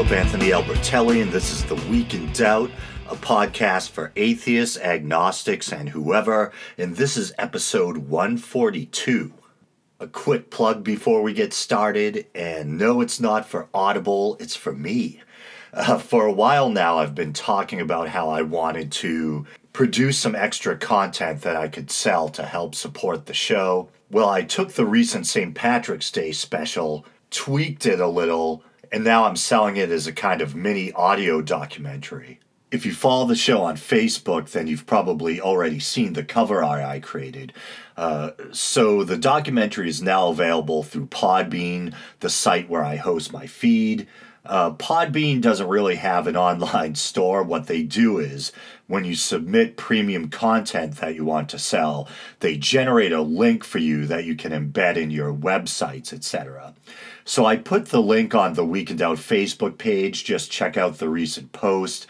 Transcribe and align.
Philip 0.00 0.18
Anthony 0.18 0.48
Albertelli, 0.48 1.20
and 1.20 1.30
this 1.30 1.52
is 1.52 1.62
The 1.62 1.74
Week 1.90 2.14
in 2.14 2.32
Doubt, 2.32 2.70
a 3.10 3.16
podcast 3.16 3.90
for 3.90 4.12
atheists, 4.16 4.78
agnostics, 4.78 5.70
and 5.74 5.90
whoever. 5.90 6.52
And 6.78 6.96
this 6.96 7.18
is 7.18 7.34
episode 7.36 7.98
142. 7.98 9.34
A 10.00 10.06
quick 10.06 10.48
plug 10.48 10.82
before 10.82 11.20
we 11.20 11.34
get 11.34 11.52
started, 11.52 12.24
and 12.34 12.78
no, 12.78 13.02
it's 13.02 13.20
not 13.20 13.46
for 13.46 13.68
Audible, 13.74 14.38
it's 14.40 14.56
for 14.56 14.72
me. 14.72 15.20
Uh, 15.74 15.98
for 15.98 16.24
a 16.24 16.32
while 16.32 16.70
now, 16.70 16.96
I've 16.96 17.14
been 17.14 17.34
talking 17.34 17.82
about 17.82 18.08
how 18.08 18.30
I 18.30 18.40
wanted 18.40 18.90
to 18.92 19.44
produce 19.74 20.16
some 20.16 20.34
extra 20.34 20.78
content 20.78 21.42
that 21.42 21.56
I 21.56 21.68
could 21.68 21.90
sell 21.90 22.30
to 22.30 22.44
help 22.44 22.74
support 22.74 23.26
the 23.26 23.34
show. 23.34 23.90
Well, 24.10 24.30
I 24.30 24.44
took 24.44 24.72
the 24.72 24.86
recent 24.86 25.26
St. 25.26 25.54
Patrick's 25.54 26.10
Day 26.10 26.32
special, 26.32 27.04
tweaked 27.30 27.84
it 27.84 28.00
a 28.00 28.08
little, 28.08 28.64
and 28.92 29.04
now 29.04 29.24
I'm 29.24 29.36
selling 29.36 29.76
it 29.76 29.90
as 29.90 30.06
a 30.06 30.12
kind 30.12 30.40
of 30.40 30.54
mini 30.54 30.92
audio 30.92 31.40
documentary. 31.40 32.40
If 32.70 32.86
you 32.86 32.92
follow 32.92 33.26
the 33.26 33.34
show 33.34 33.62
on 33.62 33.76
Facebook, 33.76 34.52
then 34.52 34.68
you've 34.68 34.86
probably 34.86 35.40
already 35.40 35.80
seen 35.80 36.12
the 36.12 36.22
cover 36.22 36.62
art 36.62 36.82
I 36.82 37.00
created. 37.00 37.52
Uh, 37.96 38.30
so 38.52 39.02
the 39.02 39.16
documentary 39.16 39.88
is 39.88 40.00
now 40.00 40.28
available 40.28 40.82
through 40.82 41.06
Podbean, 41.06 41.94
the 42.20 42.30
site 42.30 42.68
where 42.68 42.84
I 42.84 42.96
host 42.96 43.32
my 43.32 43.46
feed. 43.46 44.06
Uh, 44.44 44.72
Podbean 44.72 45.40
doesn't 45.40 45.68
really 45.68 45.96
have 45.96 46.26
an 46.26 46.36
online 46.36 46.94
store. 46.94 47.42
What 47.42 47.66
they 47.66 47.82
do 47.82 48.18
is 48.18 48.52
when 48.86 49.04
you 49.04 49.14
submit 49.14 49.76
premium 49.76 50.28
content 50.28 50.96
that 50.96 51.14
you 51.14 51.24
want 51.24 51.48
to 51.50 51.58
sell, 51.58 52.08
they 52.40 52.56
generate 52.56 53.12
a 53.12 53.22
link 53.22 53.64
for 53.64 53.78
you 53.78 54.06
that 54.06 54.24
you 54.24 54.34
can 54.34 54.52
embed 54.52 54.96
in 54.96 55.10
your 55.10 55.32
websites, 55.32 56.12
etc. 56.12 56.74
So 57.30 57.46
I 57.46 57.54
put 57.54 57.86
the 57.86 58.02
link 58.02 58.34
on 58.34 58.54
the 58.54 58.64
Week 58.64 58.90
in 58.90 58.96
Doubt 58.96 59.18
Facebook 59.18 59.78
page. 59.78 60.24
Just 60.24 60.50
check 60.50 60.76
out 60.76 60.98
the 60.98 61.08
recent 61.08 61.52
post. 61.52 62.08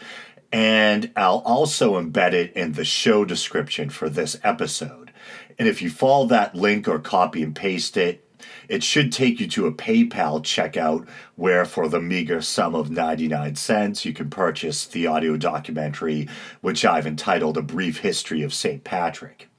And 0.51 1.11
I'll 1.15 1.43
also 1.45 2.01
embed 2.01 2.33
it 2.33 2.51
in 2.53 2.71
the 2.71 2.83
show 2.83 3.23
description 3.23 3.91
for 3.91 4.09
this 4.09 4.39
episode. 4.43 5.13
And 5.59 5.67
if 5.67 5.79
you 5.79 5.91
follow 5.91 6.25
that 6.25 6.55
link 6.55 6.87
or 6.87 6.97
copy 6.97 7.43
and 7.43 7.55
paste 7.55 7.97
it, 7.97 8.27
it 8.67 8.83
should 8.83 9.11
take 9.11 9.39
you 9.39 9.47
to 9.49 9.67
a 9.67 9.71
PayPal 9.71 10.41
checkout 10.41 11.07
where, 11.35 11.65
for 11.65 11.87
the 11.87 12.01
meager 12.01 12.41
sum 12.41 12.73
of 12.73 12.89
99 12.89 13.55
cents, 13.57 14.03
you 14.03 14.13
can 14.13 14.31
purchase 14.31 14.87
the 14.87 15.05
audio 15.05 15.37
documentary, 15.37 16.27
which 16.61 16.83
I've 16.83 17.05
entitled 17.05 17.57
A 17.57 17.61
Brief 17.61 17.99
History 17.99 18.41
of 18.41 18.55
St. 18.55 18.83
Patrick. 18.83 19.50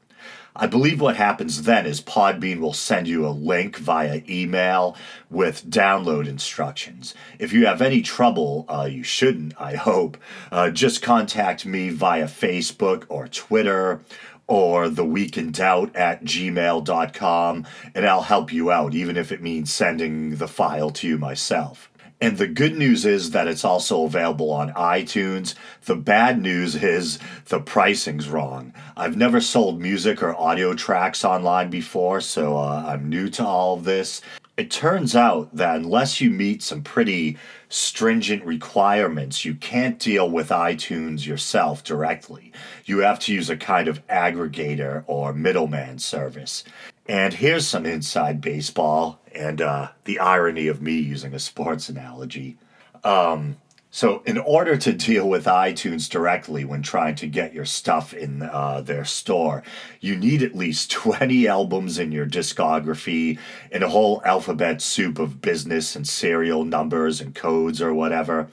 I 0.54 0.66
believe 0.66 1.00
what 1.00 1.16
happens 1.16 1.62
then 1.62 1.86
is 1.86 2.02
Podbean 2.02 2.60
will 2.60 2.74
send 2.74 3.08
you 3.08 3.26
a 3.26 3.30
link 3.30 3.78
via 3.78 4.22
email 4.28 4.96
with 5.30 5.64
download 5.70 6.28
instructions. 6.28 7.14
If 7.38 7.54
you 7.54 7.66
have 7.66 7.80
any 7.80 8.02
trouble, 8.02 8.66
uh, 8.68 8.88
you 8.90 9.02
shouldn't, 9.02 9.58
I 9.58 9.76
hope, 9.76 10.18
uh, 10.50 10.70
just 10.70 11.00
contact 11.00 11.64
me 11.64 11.88
via 11.88 12.26
Facebook 12.26 13.04
or 13.08 13.28
Twitter 13.28 14.02
or 14.46 14.90
the 14.90 15.04
week 15.04 15.38
in 15.38 15.52
doubt 15.52 15.94
at 15.96 16.24
gmail.com 16.24 17.66
and 17.94 18.06
I'll 18.06 18.22
help 18.22 18.52
you 18.52 18.70
out, 18.70 18.94
even 18.94 19.16
if 19.16 19.32
it 19.32 19.40
means 19.40 19.72
sending 19.72 20.36
the 20.36 20.48
file 20.48 20.90
to 20.90 21.08
you 21.08 21.16
myself. 21.16 21.91
And 22.22 22.38
the 22.38 22.46
good 22.46 22.76
news 22.76 23.04
is 23.04 23.32
that 23.32 23.48
it's 23.48 23.64
also 23.64 24.04
available 24.04 24.52
on 24.52 24.72
iTunes. 24.74 25.56
The 25.86 25.96
bad 25.96 26.40
news 26.40 26.76
is 26.76 27.18
the 27.46 27.58
pricing's 27.58 28.28
wrong. 28.28 28.72
I've 28.96 29.16
never 29.16 29.40
sold 29.40 29.80
music 29.80 30.22
or 30.22 30.38
audio 30.38 30.72
tracks 30.72 31.24
online 31.24 31.68
before, 31.68 32.20
so 32.20 32.56
uh, 32.56 32.84
I'm 32.86 33.08
new 33.08 33.28
to 33.30 33.44
all 33.44 33.74
of 33.74 33.82
this. 33.82 34.20
It 34.56 34.70
turns 34.70 35.16
out 35.16 35.56
that 35.56 35.74
unless 35.74 36.20
you 36.20 36.30
meet 36.30 36.62
some 36.62 36.82
pretty 36.82 37.38
stringent 37.68 38.44
requirements, 38.44 39.44
you 39.44 39.56
can't 39.56 39.98
deal 39.98 40.30
with 40.30 40.50
iTunes 40.50 41.26
yourself 41.26 41.82
directly. 41.82 42.52
You 42.84 42.98
have 42.98 43.18
to 43.20 43.34
use 43.34 43.50
a 43.50 43.56
kind 43.56 43.88
of 43.88 44.06
aggregator 44.06 45.02
or 45.08 45.32
middleman 45.32 45.98
service. 45.98 46.62
And 47.08 47.34
here's 47.34 47.66
some 47.66 47.84
inside 47.84 48.40
baseball 48.40 49.21
and 49.34 49.60
uh, 49.60 49.88
the 50.04 50.18
irony 50.18 50.68
of 50.68 50.82
me 50.82 50.94
using 50.94 51.34
a 51.34 51.38
sports 51.38 51.88
analogy. 51.88 52.56
Um, 53.04 53.56
so, 53.94 54.22
in 54.24 54.38
order 54.38 54.78
to 54.78 54.92
deal 54.94 55.28
with 55.28 55.44
iTunes 55.44 56.08
directly 56.08 56.64
when 56.64 56.80
trying 56.80 57.14
to 57.16 57.26
get 57.26 57.52
your 57.52 57.66
stuff 57.66 58.14
in 58.14 58.42
uh, 58.42 58.80
their 58.80 59.04
store, 59.04 59.62
you 60.00 60.16
need 60.16 60.42
at 60.42 60.54
least 60.54 60.90
20 60.90 61.46
albums 61.46 61.98
in 61.98 62.10
your 62.10 62.26
discography 62.26 63.38
and 63.70 63.82
a 63.82 63.90
whole 63.90 64.22
alphabet 64.24 64.80
soup 64.80 65.18
of 65.18 65.42
business 65.42 65.94
and 65.94 66.08
serial 66.08 66.64
numbers 66.64 67.20
and 67.20 67.34
codes 67.34 67.82
or 67.82 67.92
whatever. 67.92 68.48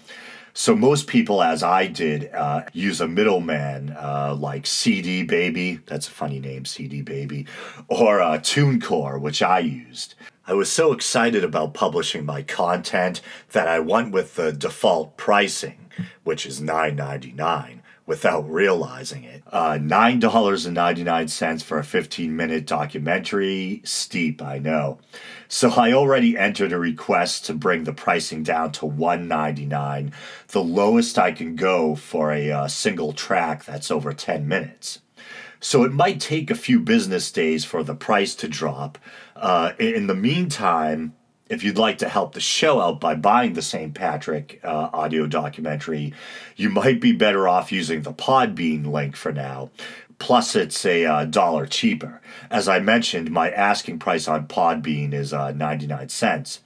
So 0.53 0.75
most 0.75 1.07
people, 1.07 1.41
as 1.41 1.63
I 1.63 1.87
did, 1.87 2.33
uh, 2.33 2.63
use 2.73 2.99
a 2.99 3.07
middleman 3.07 3.95
uh, 3.97 4.35
like 4.37 4.65
CD 4.65 5.23
Baby, 5.23 5.79
that's 5.85 6.09
a 6.09 6.11
funny 6.11 6.41
name, 6.41 6.65
CD 6.65 7.01
Baby, 7.01 7.45
or 7.87 8.19
uh, 8.19 8.39
TuneCore, 8.39 9.21
which 9.21 9.41
I 9.41 9.59
used. 9.59 10.15
I 10.49 10.53
was 10.53 10.71
so 10.71 10.93
excited 10.93 11.43
about 11.43 11.75
publishing 11.75 12.25
my 12.25 12.41
content 12.41 13.21
that 13.51 13.67
I 13.67 13.79
went 13.79 14.11
with 14.11 14.33
the 14.33 14.51
default 14.51 15.15
pricing, 15.15 15.91
which 16.23 16.47
is 16.47 16.59
$9.99 16.59 17.81
without 18.07 18.49
realizing 18.49 19.25
it. 19.25 19.43
Uh, 19.51 19.73
$9.99 19.73 21.61
for 21.61 21.77
a 21.77 21.83
15 21.83 22.35
minute 22.35 22.65
documentary. 22.65 23.83
Steep, 23.85 24.41
I 24.41 24.57
know. 24.57 24.97
So 25.47 25.69
I 25.69 25.93
already 25.93 26.35
entered 26.35 26.73
a 26.73 26.79
request 26.79 27.45
to 27.45 27.53
bring 27.53 27.83
the 27.83 27.93
pricing 27.93 28.41
down 28.41 28.71
to 28.71 28.87
$1.99, 28.87 30.11
the 30.47 30.63
lowest 30.63 31.19
I 31.19 31.31
can 31.31 31.55
go 31.55 31.93
for 31.93 32.31
a 32.31 32.51
uh, 32.51 32.67
single 32.67 33.13
track 33.13 33.65
that's 33.65 33.91
over 33.91 34.13
10 34.13 34.47
minutes. 34.47 34.97
So 35.59 35.83
it 35.83 35.91
might 35.91 36.21
take 36.21 36.49
a 36.49 36.55
few 36.55 36.79
business 36.79 37.31
days 37.31 37.65
for 37.65 37.83
the 37.83 37.95
price 37.95 38.33
to 38.35 38.47
drop. 38.47 38.97
Uh, 39.35 39.73
in 39.77 40.07
the 40.07 40.15
meantime, 40.15 41.13
if 41.49 41.63
you'd 41.63 41.77
like 41.77 41.97
to 41.97 42.09
help 42.09 42.33
the 42.33 42.39
show 42.39 42.79
out 42.79 42.99
by 42.99 43.15
buying 43.15 43.53
the 43.53 43.61
St. 43.61 43.93
Patrick 43.93 44.61
uh, 44.63 44.89
audio 44.93 45.25
documentary, 45.25 46.13
you 46.55 46.69
might 46.69 47.01
be 47.01 47.11
better 47.11 47.47
off 47.47 47.71
using 47.71 48.03
the 48.03 48.13
Podbean 48.13 48.85
link 48.85 49.15
for 49.15 49.31
now. 49.31 49.71
Plus, 50.19 50.55
it's 50.55 50.85
a 50.85 51.05
uh, 51.05 51.25
dollar 51.25 51.65
cheaper. 51.65 52.21
As 52.51 52.67
I 52.67 52.79
mentioned, 52.79 53.31
my 53.31 53.49
asking 53.49 53.99
price 53.99 54.27
on 54.27 54.47
Podbean 54.47 55.13
is 55.13 55.33
uh, 55.33 55.51
99 55.51 56.09
cents. 56.09 56.59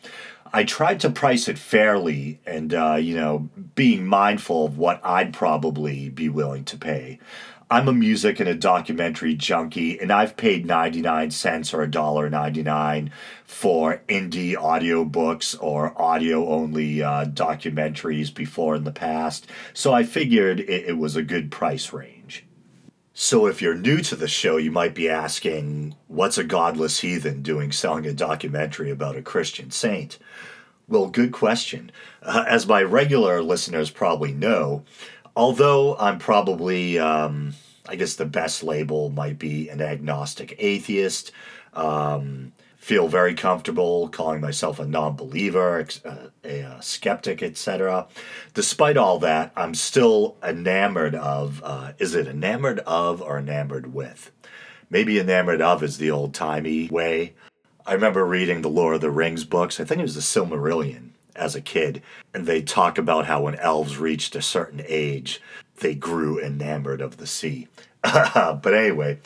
I 0.56 0.64
tried 0.64 1.00
to 1.00 1.10
price 1.10 1.48
it 1.48 1.58
fairly 1.58 2.40
and, 2.46 2.74
uh, 2.74 2.98
you 3.00 3.16
know, 3.16 3.50
being 3.74 4.06
mindful 4.06 4.66
of 4.66 4.78
what 4.78 5.02
I'd 5.04 5.34
probably 5.34 6.10
be 6.10 6.30
willing 6.30 6.64
to 6.66 6.78
pay. 6.78 7.20
I'm 7.74 7.88
a 7.88 7.92
music 7.92 8.40
and 8.40 8.48
a 8.48 8.54
documentary 8.54 9.34
junkie, 9.34 10.00
and 10.00 10.14
I've 10.14 10.38
paid 10.38 10.64
99 10.64 11.32
cents 11.32 11.74
or 11.74 11.84
$1.99 11.88 13.10
for 13.46 14.04
indie 14.08 14.54
audiobooks 14.54 15.58
or 15.60 16.00
audio 16.00 16.48
only 16.50 17.02
uh, 17.02 17.26
documentaries 17.26 18.32
before 18.32 18.76
in 18.76 18.84
the 18.84 18.92
past, 18.92 19.48
so 19.74 19.92
I 19.92 20.04
figured 20.04 20.60
it, 20.60 20.90
it 20.90 21.00
was 21.00 21.16
a 21.16 21.24
good 21.24 21.50
price 21.50 21.92
range. 21.92 22.46
So, 23.16 23.48
if 23.48 23.60
you're 23.60 23.74
new 23.74 24.02
to 24.02 24.16
the 24.16 24.28
show, 24.28 24.58
you 24.58 24.70
might 24.70 24.94
be 24.94 25.10
asking, 25.10 25.96
what's 26.06 26.38
a 26.38 26.44
godless 26.44 27.00
heathen 27.00 27.42
doing 27.42 27.72
selling 27.72 28.06
a 28.06 28.14
documentary 28.14 28.92
about 28.92 29.16
a 29.16 29.24
Christian 29.24 29.72
saint? 29.72 30.20
Well, 30.88 31.08
good 31.08 31.32
question. 31.32 31.92
Uh, 32.22 32.46
as 32.48 32.68
my 32.68 32.84
regular 32.84 33.42
listeners 33.42 33.90
probably 33.90 34.32
know, 34.32 34.84
although 35.36 35.96
I'm 35.98 36.20
probably, 36.20 37.00
um, 37.00 37.56
I 37.88 37.96
guess 37.96 38.16
the 38.16 38.26
best 38.26 38.64
label 38.64 39.10
might 39.10 39.38
be 39.38 39.70
an 39.70 39.82
agnostic 39.82 40.56
atheist. 40.60 41.32
Um, 41.74 42.54
feel 42.78 43.08
very 43.08 43.34
comfortable 43.34 44.10
calling 44.10 44.42
myself 44.42 44.78
a 44.78 44.86
non-believer, 44.86 45.88
uh, 46.04 46.16
a, 46.44 46.60
a 46.60 46.81
skeptic, 46.81 47.42
etc. 47.42 48.07
Despite 48.54 48.98
all 48.98 49.19
that, 49.19 49.54
I'm 49.56 49.74
still 49.74 50.36
enamored 50.44 51.16
of. 51.16 51.62
Uh, 51.63 51.94
is 51.98 52.13
it 52.13 52.28
enamored 52.28 52.80
of 52.80 53.22
or 53.22 53.40
enamored 53.40 53.94
with? 53.94 54.31
Maybe 54.90 55.18
enamored 55.19 55.62
of 55.62 55.81
is 55.81 55.98
the 55.98 56.12
old-timey 56.12 56.90
way. 56.90 57.34
I 57.86 57.94
remember 57.94 58.25
reading 58.25 58.62
the 58.62 58.69
Lord 58.69 58.96
of 58.96 59.02
the 59.02 59.10
Rings 59.10 59.46
books. 59.46 59.80
I 59.80 59.86
think 59.86 60.00
it 60.00 60.04
was 60.04 60.16
the 60.16 60.22
Silmarillion 60.22 61.10
as 61.36 61.56
a 61.56 61.62
kid, 61.62 62.02
and 62.34 62.46
they 62.46 62.62
talk 62.62 62.98
about 62.98 63.25
how 63.25 63.44
when 63.44 63.56
elves 63.56 63.98
reached 63.98 64.36
a 64.36 64.42
certain 64.42 64.81
age, 64.88 65.42
they 65.80 65.96
grew 65.96 66.40
enamored 66.40 67.02
of 67.02 67.18
the 67.18 67.28
sea. 67.28 67.68
but 68.02 68.74
anyway, 68.74 69.20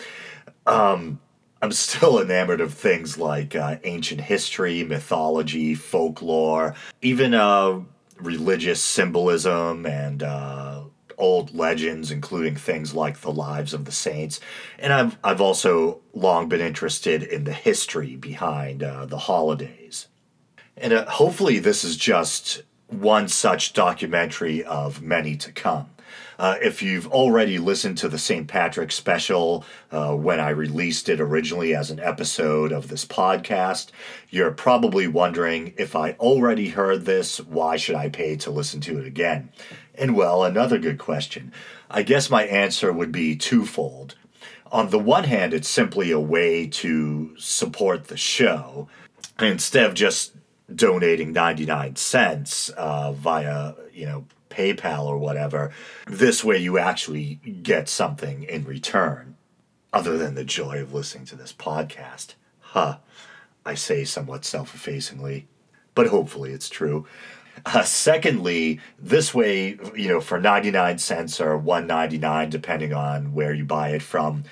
um, 0.66 1.20
I'm 1.62 1.72
still 1.72 2.22
enamored 2.22 2.62
of 2.62 2.74
things 2.74 3.18
like 3.18 3.56
uh, 3.56 3.78
ancient 3.84 4.22
history, 4.22 4.84
mythology, 4.84 5.74
folklore, 5.74 6.76
even 7.02 7.34
uh, 7.34 7.82
religious 8.20 8.82
symbolism 8.82 9.86
and 9.86 10.22
uh, 10.22 10.84
old 11.18 11.56
legends, 11.56 12.12
including 12.12 12.56
things 12.56 12.94
like 12.94 13.22
the 13.22 13.32
lives 13.32 13.74
of 13.74 13.86
the 13.86 13.92
saints. 13.92 14.40
And 14.78 14.94
I've, 14.94 15.18
I've 15.24 15.42
also 15.42 16.02
long 16.14 16.48
been 16.48 16.62
interested 16.62 17.24
in 17.24 17.44
the 17.44 17.54
history 17.54 18.16
behind 18.16 18.84
uh, 18.84 19.06
the 19.06 19.18
holidays. 19.18 20.08
And 20.76 20.94
uh, 20.94 21.10
hopefully, 21.10 21.58
this 21.58 21.84
is 21.84 21.98
just 21.98 22.62
one 22.88 23.28
such 23.28 23.74
documentary 23.74 24.64
of 24.64 25.02
many 25.02 25.36
to 25.38 25.52
come. 25.52 25.90
Uh, 26.39 26.56
if 26.62 26.81
you've 26.81 27.07
already 27.07 27.57
listened 27.57 27.98
to 27.98 28.10
the 28.10 28.18
St. 28.18 28.48
Patrick 28.48 28.92
special 28.92 29.66
uh, 29.92 30.16
when 30.16 30.39
I 30.39 30.50
released 30.50 31.10
it 31.10 31.19
originally 31.19 31.75
as 31.75 31.89
an 31.89 32.00
episode 32.00 32.72
of 32.72 32.88
this 32.88 33.06
podcast, 33.06 33.88
you're 34.30 34.51
probably 34.51 35.07
wondering 35.07 35.74
if 35.78 35.95
I 35.95 36.12
already 36.13 36.69
heard 36.69 37.06
this, 37.06 37.39
why 37.39 37.78
should 37.78 37.95
I 37.95 38.10
pay 38.10 38.36
to 38.38 38.51
listen 38.51 38.81
to 38.81 39.00
it 39.00 39.07
again? 39.07 39.50
And 39.95 40.16
well, 40.16 40.44
another 40.44 40.78
good 40.78 41.00
question. 41.00 41.51
I 41.89 42.04
guess 42.04 42.30
my 42.30 42.44
answer 42.44 42.94
would 42.94 43.12
be 43.12 43.36
twofold. 43.36 44.16
On 44.72 44.90
the 44.90 45.00
one 45.00 45.24
hand, 45.24 45.54
it's 45.54 45.69
simply 45.69 46.12
a 46.12 46.19
way 46.19 46.68
to 46.68 47.33
support 47.40 48.06
the 48.06 48.18
show 48.18 48.88
instead 49.40 49.86
of 49.86 49.94
just 49.94 50.33
donating 50.74 51.31
99 51.31 51.95
cents 51.95 52.69
uh, 52.69 53.13
via, 53.13 53.74
you 53.94 54.06
know, 54.06 54.25
PayPal 54.57 55.06
or 55.06 55.18
whatever. 55.18 55.71
This 56.07 56.44
way 56.44 56.57
you 56.57 56.77
actually 56.77 57.36
get 57.62 57.88
something 57.88 58.44
in 58.44 58.63
return 58.65 59.36
other 59.94 60.18
than 60.18 60.36
the 60.36 60.44
joy 60.44 60.81
of 60.81 60.94
listening 60.94 61.25
to 61.25 61.36
this 61.36 61.54
podcast. 61.54 62.33
Huh. 62.59 62.98
I 63.65 63.75
say 63.75 64.04
somewhat 64.04 64.45
self 64.45 64.74
effacingly, 64.74 65.45
but 65.94 66.07
hopefully 66.07 66.51
it's 66.51 66.69
true. 66.69 67.06
Uh, 67.65 67.83
secondly, 67.83 68.80
this 69.00 69.33
way, 69.33 69.77
you 69.95 70.07
know, 70.07 70.21
for 70.21 70.39
99 70.39 71.00
cents 71.00 71.42
or 71.42 71.57
199 71.57 72.50
depending 72.50 72.94
on 72.94 73.33
where 73.33 73.54
you 73.54 73.65
buy 73.65 73.89
it 73.89 74.01
from, 74.01 74.44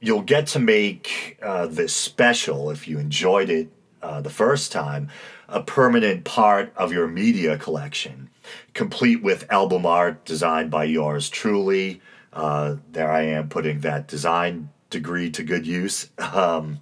you'll 0.00 0.22
get 0.22 0.46
to 0.48 0.58
make 0.58 1.38
uh, 1.42 1.66
this 1.66 1.94
special 1.94 2.70
if 2.70 2.88
you 2.88 2.98
enjoyed 2.98 3.50
it 3.50 3.68
uh, 4.02 4.20
the 4.20 4.30
first 4.30 4.72
time 4.72 5.08
a 5.50 5.62
permanent 5.62 6.24
part 6.24 6.72
of 6.76 6.92
your 6.92 7.08
media 7.08 7.58
collection, 7.58 8.30
complete 8.74 9.22
with 9.22 9.50
album 9.50 9.86
art 9.86 10.24
designed 10.24 10.70
by 10.70 10.84
yours 10.84 11.28
truly. 11.28 12.00
Uh, 12.32 12.76
there 12.92 13.10
I 13.10 13.22
am 13.22 13.48
putting 13.48 13.80
that 13.80 14.08
design 14.08 14.70
degree 14.88 15.30
to 15.30 15.42
good 15.42 15.66
use. 15.66 16.10
Um, 16.18 16.80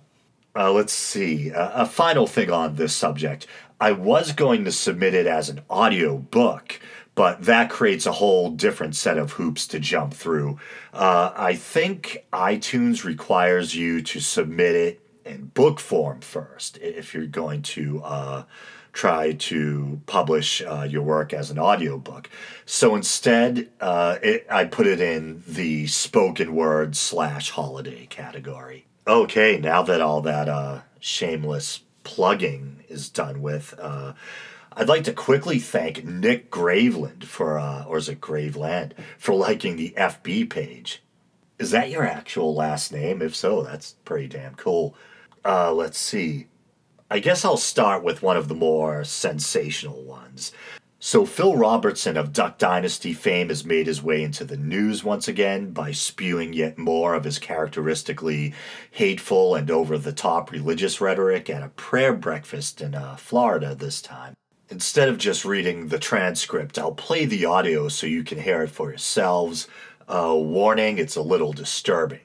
uh, 0.56 0.72
let's 0.72 0.92
see. 0.92 1.52
Uh, 1.52 1.82
a 1.82 1.86
final 1.86 2.26
thing 2.26 2.50
on 2.50 2.74
this 2.74 2.94
subject. 2.94 3.46
I 3.80 3.92
was 3.92 4.32
going 4.32 4.64
to 4.64 4.72
submit 4.72 5.14
it 5.14 5.26
as 5.26 5.48
an 5.48 5.60
audio 5.70 6.16
book, 6.16 6.80
but 7.14 7.44
that 7.44 7.70
creates 7.70 8.06
a 8.06 8.12
whole 8.12 8.50
different 8.50 8.96
set 8.96 9.18
of 9.18 9.32
hoops 9.32 9.66
to 9.68 9.78
jump 9.78 10.14
through. 10.14 10.58
Uh, 10.92 11.32
I 11.36 11.54
think 11.54 12.24
iTunes 12.32 13.04
requires 13.04 13.76
you 13.76 14.02
to 14.02 14.20
submit 14.20 14.74
it 14.74 15.00
in 15.24 15.46
book 15.46 15.78
form 15.78 16.20
first 16.20 16.78
if 16.78 17.14
you're 17.14 17.26
going 17.26 17.62
to 17.62 18.02
uh, 18.02 18.42
try 18.92 19.32
to 19.32 20.00
publish 20.06 20.62
uh, 20.62 20.86
your 20.88 21.02
work 21.02 21.32
as 21.32 21.50
an 21.50 21.58
audiobook. 21.58 22.28
So 22.66 22.94
instead, 22.94 23.70
uh, 23.80 24.18
it, 24.22 24.46
I 24.50 24.64
put 24.64 24.86
it 24.86 25.00
in 25.00 25.42
the 25.46 25.86
spoken 25.86 26.54
word 26.54 26.96
slash 26.96 27.50
holiday 27.50 28.06
category. 28.06 28.86
Okay, 29.06 29.58
now 29.58 29.82
that 29.82 30.00
all 30.00 30.20
that 30.22 30.48
uh, 30.48 30.80
shameless 31.00 31.80
plugging 32.04 32.84
is 32.88 33.08
done 33.08 33.40
with, 33.40 33.74
uh, 33.80 34.12
I'd 34.72 34.88
like 34.88 35.04
to 35.04 35.12
quickly 35.12 35.58
thank 35.58 36.04
Nick 36.04 36.50
Graveland 36.50 37.24
for, 37.24 37.58
uh, 37.58 37.84
or 37.84 37.98
is 37.98 38.08
it 38.08 38.20
Graveland, 38.20 38.92
for 39.18 39.34
liking 39.34 39.76
the 39.76 39.94
FB 39.96 40.50
page. 40.50 41.02
Is 41.58 41.72
that 41.72 41.90
your 41.90 42.04
actual 42.04 42.54
last 42.54 42.92
name? 42.92 43.20
If 43.20 43.34
so, 43.34 43.62
that's 43.62 43.94
pretty 44.04 44.28
damn 44.28 44.54
cool. 44.54 44.94
Uh, 45.44 45.72
let's 45.72 45.98
see. 45.98 46.46
I 47.10 47.20
guess 47.20 47.42
I'll 47.42 47.56
start 47.56 48.04
with 48.04 48.22
one 48.22 48.36
of 48.36 48.48
the 48.48 48.54
more 48.54 49.02
sensational 49.02 50.02
ones. 50.02 50.52
So, 51.00 51.24
Phil 51.24 51.56
Robertson 51.56 52.18
of 52.18 52.34
Duck 52.34 52.58
Dynasty 52.58 53.14
fame 53.14 53.48
has 53.48 53.64
made 53.64 53.86
his 53.86 54.02
way 54.02 54.22
into 54.22 54.44
the 54.44 54.58
news 54.58 55.04
once 55.04 55.26
again 55.26 55.70
by 55.70 55.92
spewing 55.92 56.52
yet 56.52 56.76
more 56.76 57.14
of 57.14 57.24
his 57.24 57.38
characteristically 57.38 58.52
hateful 58.90 59.54
and 59.54 59.70
over 59.70 59.96
the 59.96 60.12
top 60.12 60.50
religious 60.50 61.00
rhetoric 61.00 61.48
at 61.48 61.62
a 61.62 61.68
prayer 61.68 62.12
breakfast 62.12 62.82
in 62.82 62.94
uh, 62.94 63.16
Florida 63.16 63.74
this 63.74 64.02
time. 64.02 64.34
Instead 64.68 65.08
of 65.08 65.16
just 65.16 65.46
reading 65.46 65.88
the 65.88 65.98
transcript, 65.98 66.78
I'll 66.78 66.92
play 66.92 67.24
the 67.24 67.46
audio 67.46 67.88
so 67.88 68.06
you 68.06 68.22
can 68.22 68.38
hear 68.38 68.64
it 68.64 68.70
for 68.70 68.90
yourselves. 68.90 69.66
Uh, 70.08 70.34
warning, 70.36 70.98
it's 70.98 71.16
a 71.16 71.22
little 71.22 71.54
disturbing 71.54 72.20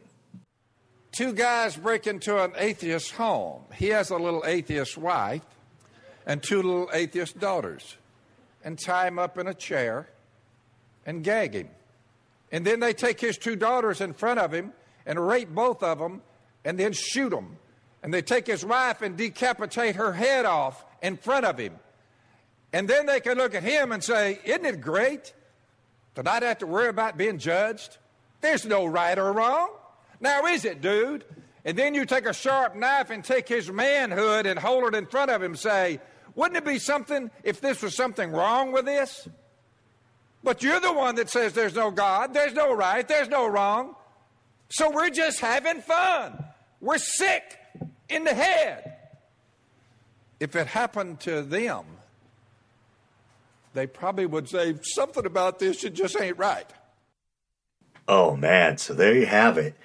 two 1.13 1.31
guys 1.31 1.77
break 1.77 2.07
into 2.07 2.44
an 2.44 2.51
atheist 2.57 3.12
home. 3.12 3.62
He 3.75 3.89
has 3.89 4.10
a 4.10 4.18
little 4.18 4.44
atheist 4.45 4.98
wife 4.98 5.45
and 6.25 6.42
two 6.42 6.57
little 6.62 6.89
atheist 6.92 7.39
daughters 7.39 7.98
and 8.63 8.77
tie 8.77 9.07
him 9.07 9.19
up 9.19 9.38
in 9.38 9.48
a 9.48 9.54
chair 9.54 10.10
and 11.06 11.24
gag 11.24 11.54
him. 11.54 11.69
And 12.51 12.65
then 12.65 12.80
they 12.80 12.94
take 12.94 13.21
his 13.21 13.38
two 13.38 13.56
daughters 13.56 14.01
in 14.01 14.13
front 14.13 14.39
of 14.39 14.54
him 14.54 14.74
and 15.06 15.25
rape 15.25 15.50
both 15.50 15.83
of 15.83 16.00
them 16.00 16.21
and 16.65 16.80
then 16.80 16.94
shoot 16.94 17.30
them. 17.30 17.57
And 18.01 18.13
they 18.13 18.21
take 18.21 18.48
his 18.48 18.66
wife 18.66 19.01
and 19.01 19.16
decapitate 19.16 19.95
her 19.95 20.13
head 20.13 20.45
off 20.45 20.83
in 21.01 21.18
front 21.18 21.45
of 21.45 21.57
him. 21.57 21.74
And 22.74 22.88
then 22.88 23.06
they 23.06 23.19
can 23.19 23.38
look 23.38 23.54
at 23.54 23.63
him 23.63 23.92
and 23.92 24.04
say, 24.04 24.39
Isn't 24.44 24.66
it 24.66 24.81
great 24.81 25.33
that 26.16 26.27
I'd 26.27 26.44
have 26.44 26.57
to 26.59 26.68
worry 26.68 26.89
about 26.89 27.18
being 27.18 27.38
judged? 27.38 27.98
There's 28.42 28.66
no 28.66 28.86
right 28.86 29.18
or 29.18 29.31
wrong. 29.31 29.69
Now, 30.24 30.46
is 30.46 30.64
it, 30.64 30.80
dude? 30.80 31.25
And 31.66 31.78
then 31.78 31.94
you 31.94 32.06
take 32.06 32.25
a 32.25 32.34
sharp 32.34 32.75
knife 32.75 33.10
and 33.10 33.24
take 33.24 33.48
his 33.48 33.70
manhood 33.70 34.46
and 34.46 34.58
hold 34.58 34.86
it 34.86 34.96
in 34.96 35.06
front 35.06 35.30
of 35.30 35.44
him 35.44 35.54
say, 35.56 36.00
wouldn't 36.34 36.56
it 36.56 36.66
be 36.66 36.80
something 36.80 37.30
if 37.44 37.60
this 37.60 37.81
was 37.81 37.94
something 37.94 38.31
wrong 38.31 38.72
with 38.72 38.86
this? 38.86 39.28
But 40.42 40.64
you're 40.64 40.80
the 40.80 40.94
one 40.94 41.16
that 41.16 41.30
says 41.30 41.52
there's 41.52 41.75
no 41.75 41.92
God, 41.92 42.34
there's 42.34 42.54
no 42.54 42.74
right, 42.74 43.06
there's 43.06 43.28
no 43.28 43.48
wrong. 43.48 43.96
So 44.70 44.90
we're 44.90 45.10
just 45.10 45.42
having 45.42 45.81
fun. 45.81 46.42
We're 46.80 46.98
sick 46.98 47.60
in 48.08 48.24
the 48.24 48.34
head. 48.34 48.96
If 50.40 50.56
it 50.56 50.68
happened 50.68 51.19
to 51.22 51.42
them, 51.42 51.86
they 53.74 53.88
probably 53.88 54.26
would 54.26 54.48
say 54.48 54.76
something 54.81 55.26
about 55.26 55.60
this, 55.60 55.84
it 55.84 55.94
just 55.94 56.19
ain't 56.19 56.38
right. 56.38 56.69
Oh 58.08 58.38
man, 58.38 58.78
so 58.78 58.94
there 58.94 59.16
you 59.16 59.26
have 59.26 59.58
it. 59.58 59.76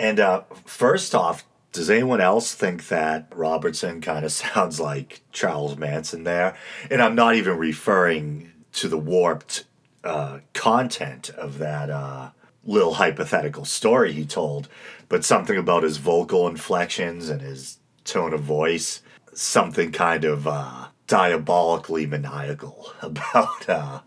And 0.00 0.18
uh, 0.18 0.44
first 0.64 1.14
off, 1.14 1.44
does 1.72 1.90
anyone 1.90 2.22
else 2.22 2.54
think 2.54 2.88
that 2.88 3.30
Robertson 3.34 4.00
kind 4.00 4.24
of 4.24 4.32
sounds 4.32 4.80
like 4.80 5.20
Charles 5.30 5.76
Manson 5.76 6.24
there? 6.24 6.56
And 6.90 7.02
I'm 7.02 7.14
not 7.14 7.34
even 7.34 7.58
referring 7.58 8.50
to 8.72 8.88
the 8.88 8.96
warped 8.96 9.64
uh, 10.02 10.38
content 10.54 11.28
of 11.28 11.58
that 11.58 11.90
uh, 11.90 12.30
little 12.64 12.94
hypothetical 12.94 13.66
story 13.66 14.12
he 14.12 14.24
told, 14.24 14.70
but 15.10 15.22
something 15.22 15.58
about 15.58 15.82
his 15.82 15.98
vocal 15.98 16.48
inflections 16.48 17.28
and 17.28 17.42
his 17.42 17.76
tone 18.04 18.32
of 18.32 18.40
voice, 18.40 19.02
something 19.34 19.92
kind 19.92 20.24
of 20.24 20.48
uh, 20.48 20.86
diabolically 21.08 22.06
maniacal 22.06 22.90
about 23.02 23.68
uh, 23.68 24.00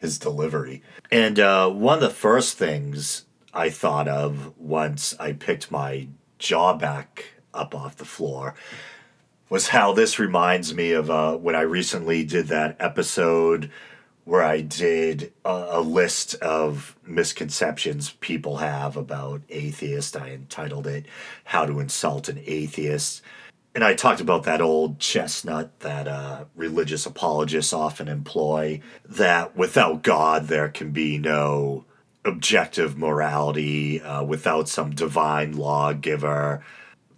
his 0.00 0.18
delivery. 0.18 0.82
And 1.12 1.38
uh, 1.38 1.70
one 1.70 1.98
of 1.98 2.00
the 2.00 2.10
first 2.10 2.58
things 2.58 3.25
I 3.56 3.70
thought 3.70 4.06
of 4.06 4.52
once 4.58 5.14
I 5.18 5.32
picked 5.32 5.70
my 5.70 6.08
jaw 6.38 6.74
back 6.74 7.24
up 7.54 7.74
off 7.74 7.96
the 7.96 8.04
floor 8.04 8.54
was 9.48 9.68
how 9.68 9.94
this 9.94 10.18
reminds 10.18 10.74
me 10.74 10.92
of 10.92 11.08
uh, 11.10 11.38
when 11.38 11.54
I 11.54 11.62
recently 11.62 12.22
did 12.22 12.48
that 12.48 12.76
episode 12.78 13.70
where 14.24 14.42
I 14.42 14.60
did 14.60 15.32
a, 15.42 15.68
a, 15.70 15.80
list 15.80 16.34
of 16.42 16.96
misconceptions 17.06 18.10
people 18.20 18.58
have 18.58 18.94
about 18.94 19.40
atheists. 19.48 20.14
I 20.14 20.32
entitled 20.32 20.86
it 20.86 21.06
How 21.44 21.64
to 21.64 21.80
Insult 21.80 22.28
an 22.28 22.42
Atheist. 22.44 23.22
And 23.74 23.82
I 23.82 23.94
talked 23.94 24.20
about 24.20 24.42
that 24.42 24.60
old 24.60 24.98
chestnut 24.98 25.80
that 25.80 26.06
uh, 26.06 26.44
religious 26.54 27.06
apologists 27.06 27.72
often 27.72 28.08
employ 28.08 28.82
that 29.06 29.56
without 29.56 30.02
God, 30.02 30.48
there 30.48 30.68
can 30.68 30.90
be 30.90 31.16
no 31.16 31.85
objective 32.26 32.96
morality 32.96 34.00
uh, 34.00 34.22
without 34.22 34.68
some 34.68 34.94
divine 34.94 35.56
lawgiver. 35.56 36.62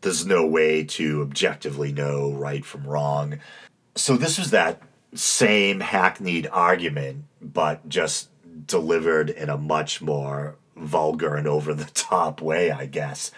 There's 0.01 0.27
no 0.27 0.47
way 0.47 0.85
to 0.85 1.23
objectively 1.23 1.93
know 1.93 2.33
right 2.33 2.65
from 2.65 2.87
wrong. 2.87 3.41
So, 3.95 4.17
this 4.17 4.39
was 4.39 4.51
that 4.51 4.83
same 5.15 5.81
hackneyed 5.81 6.47
argument, 6.53 7.25
but 7.41 7.89
just 7.89 8.29
delivered 8.67 9.31
in 9.31 9.49
a 9.49 9.57
much 9.57 10.01
more 10.01 10.57
vulgar 10.77 11.35
and 11.35 11.49
over 11.49 11.75
the 11.75 11.85
top 11.95 12.41
way, 12.41 12.71
I 12.71 12.87
guess. 12.87 13.31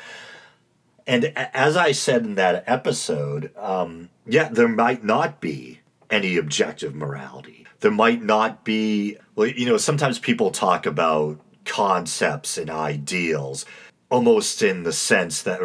And 1.06 1.32
as 1.36 1.76
I 1.76 1.92
said 1.92 2.22
in 2.22 2.34
that 2.36 2.64
episode, 2.66 3.56
um, 3.56 4.10
yeah, 4.26 4.48
there 4.48 4.68
might 4.68 5.02
not 5.02 5.40
be 5.40 5.80
any 6.10 6.36
objective 6.36 6.94
morality. 6.94 7.66
There 7.80 7.90
might 7.90 8.22
not 8.22 8.64
be, 8.64 9.16
well, 9.34 9.48
you 9.48 9.66
know, 9.66 9.76
sometimes 9.76 10.18
people 10.18 10.50
talk 10.50 10.86
about 10.86 11.40
concepts 11.70 12.58
and 12.58 12.70
ideals, 12.70 13.64
almost 14.10 14.62
in 14.62 14.82
the 14.82 14.92
sense 14.92 15.42
that 15.42 15.60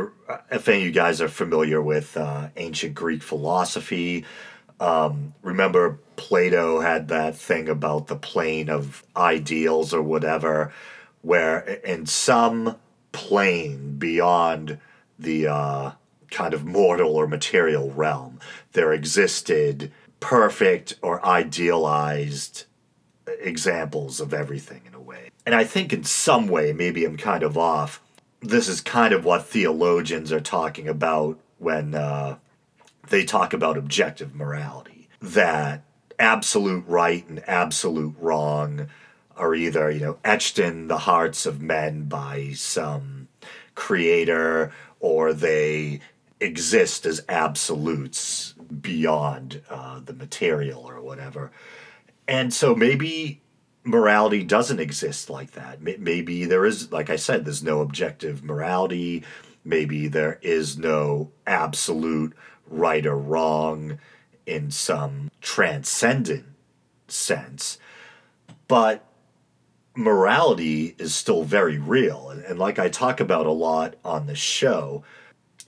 if 0.52 0.70
any 0.70 0.80
of 0.80 0.86
you 0.86 0.92
guys 0.92 1.20
are 1.22 1.30
familiar 1.30 1.82
with 1.82 2.16
uh, 2.16 2.50
ancient 2.56 2.94
Greek 2.94 3.24
philosophy, 3.24 4.24
Um, 4.78 5.34
remember, 5.42 6.00
Plato 6.18 6.82
had 6.82 7.08
that 7.08 7.34
thing 7.48 7.70
about 7.70 8.08
the 8.08 8.20
plane 8.32 8.70
of 8.70 9.04
ideals 9.16 9.94
or 9.94 10.04
whatever, 10.04 10.74
where 11.22 11.80
in 11.84 12.06
some 12.06 12.76
plane 13.12 13.98
beyond 13.98 14.78
the 15.18 15.48
uh, 15.48 15.92
kind 16.30 16.54
of 16.54 16.66
mortal 16.66 17.16
or 17.16 17.26
material 17.28 17.88
realm, 17.96 18.40
there 18.74 18.92
existed 18.92 19.92
perfect 20.20 21.00
or 21.02 21.26
idealized 21.26 22.66
examples 23.40 24.20
of 24.20 24.34
everything. 24.34 24.82
And 25.46 25.54
I 25.54 25.64
think 25.64 25.94
in 25.94 26.04
some 26.04 26.48
way, 26.48 26.74
maybe 26.74 27.06
I'm 27.06 27.18
kind 27.18 27.44
of 27.44 27.58
off. 27.58 28.02
This 28.42 28.68
is 28.68 28.82
kind 28.82 29.14
of 29.14 29.26
what 29.26 29.46
theologians 29.46 30.32
are 30.32 30.42
talking 30.42 30.88
about 30.88 31.40
when 31.58 31.96
uh, 31.96 32.38
they 33.10 33.24
talk 33.24 33.54
about 33.54 33.78
objective 33.78 34.36
morality. 34.36 35.08
That 35.22 35.84
absolute 36.20 36.86
right 36.88 37.28
and 37.28 37.44
absolute 37.48 38.16
wrong 38.20 38.88
are 39.36 39.54
either, 39.54 39.92
you 39.92 40.00
know, 40.00 40.18
etched 40.24 40.58
in 40.60 40.88
the 40.88 41.00
hearts 41.00 41.46
of 41.46 41.62
men 41.62 42.06
by 42.06 42.52
some 42.54 43.28
creator 43.76 44.72
or 45.00 45.34
they 45.34 46.00
exist 46.40 47.06
as 47.06 47.24
absolutes 47.28 48.54
beyond 48.82 49.62
uh, 49.70 50.00
the 50.00 50.14
material 50.14 50.82
or 50.82 51.02
whatever. 51.02 51.52
And 52.28 52.54
so 52.54 52.76
maybe 52.76 53.42
morality 53.86 54.44
doesn't 54.44 54.80
exist 54.80 55.30
like 55.30 55.52
that. 55.52 55.82
Maybe 55.82 56.46
there 56.46 56.66
is, 56.66 56.92
like 56.92 57.10
I 57.10 57.16
said, 57.16 57.46
there's 57.46 57.64
no 57.64 57.82
objective 57.82 58.44
morality. 58.44 59.24
Maybe 59.64 60.08
there 60.08 60.40
is 60.42 60.78
no 60.78 61.32
absolute 61.46 62.36
right 62.68 63.06
or 63.06 63.18
wrong 63.18 64.00
in 64.46 64.72
some 64.72 65.32
transcendent 65.40 66.46
sense. 67.08 67.78
But 68.68 69.06
morality 69.96 70.96
is 70.98 71.14
still 71.14 71.44
very 71.44 71.78
real. 71.78 72.30
And, 72.30 72.58
like 72.60 72.80
I 72.80 72.90
talk 72.90 73.20
about 73.20 73.46
a 73.46 73.52
lot 73.52 73.96
on 74.04 74.26
the 74.26 74.36
show, 74.36 75.04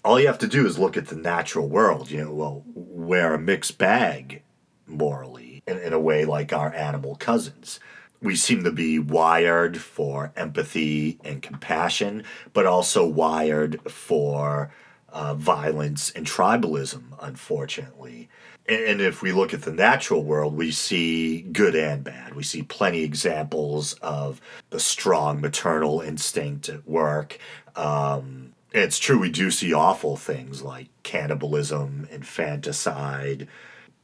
all 0.03 0.19
you 0.19 0.27
have 0.27 0.39
to 0.39 0.47
do 0.47 0.65
is 0.65 0.79
look 0.79 0.97
at 0.97 1.07
the 1.07 1.15
natural 1.15 1.67
world. 1.67 2.09
You 2.09 2.25
know, 2.25 2.33
well, 2.33 2.63
we're 2.73 3.35
a 3.35 3.39
mixed 3.39 3.77
bag 3.77 4.41
morally 4.87 5.61
in, 5.67 5.77
in 5.77 5.93
a 5.93 5.99
way 5.99 6.25
like 6.25 6.51
our 6.51 6.73
animal 6.73 7.15
cousins. 7.15 7.79
We 8.21 8.35
seem 8.35 8.63
to 8.63 8.71
be 8.71 8.99
wired 8.99 9.77
for 9.79 10.31
empathy 10.35 11.19
and 11.23 11.41
compassion, 11.41 12.23
but 12.53 12.65
also 12.65 13.05
wired 13.05 13.79
for 13.89 14.71
uh, 15.09 15.35
violence 15.35 16.11
and 16.11 16.25
tribalism, 16.25 17.03
unfortunately. 17.21 18.29
And 18.67 18.99
if 18.99 19.21
we 19.21 19.31
look 19.31 19.53
at 19.53 19.61
the 19.61 19.71
natural 19.71 20.23
world, 20.23 20.55
we 20.55 20.71
see 20.71 21.41
good 21.41 21.75
and 21.75 22.03
bad. 22.03 22.35
We 22.35 22.43
see 22.43 22.63
plenty 22.63 23.03
examples 23.03 23.93
of 23.93 24.41
the 24.71 24.79
strong 24.79 25.39
maternal 25.39 26.01
instinct 26.01 26.67
at 26.67 26.85
work. 26.87 27.39
Um, 27.75 28.53
it's 28.73 28.99
true, 28.99 29.19
we 29.19 29.29
do 29.29 29.49
see 29.49 29.73
awful 29.73 30.17
things 30.17 30.61
like 30.61 30.89
cannibalism, 31.03 32.07
infanticide, 32.11 33.47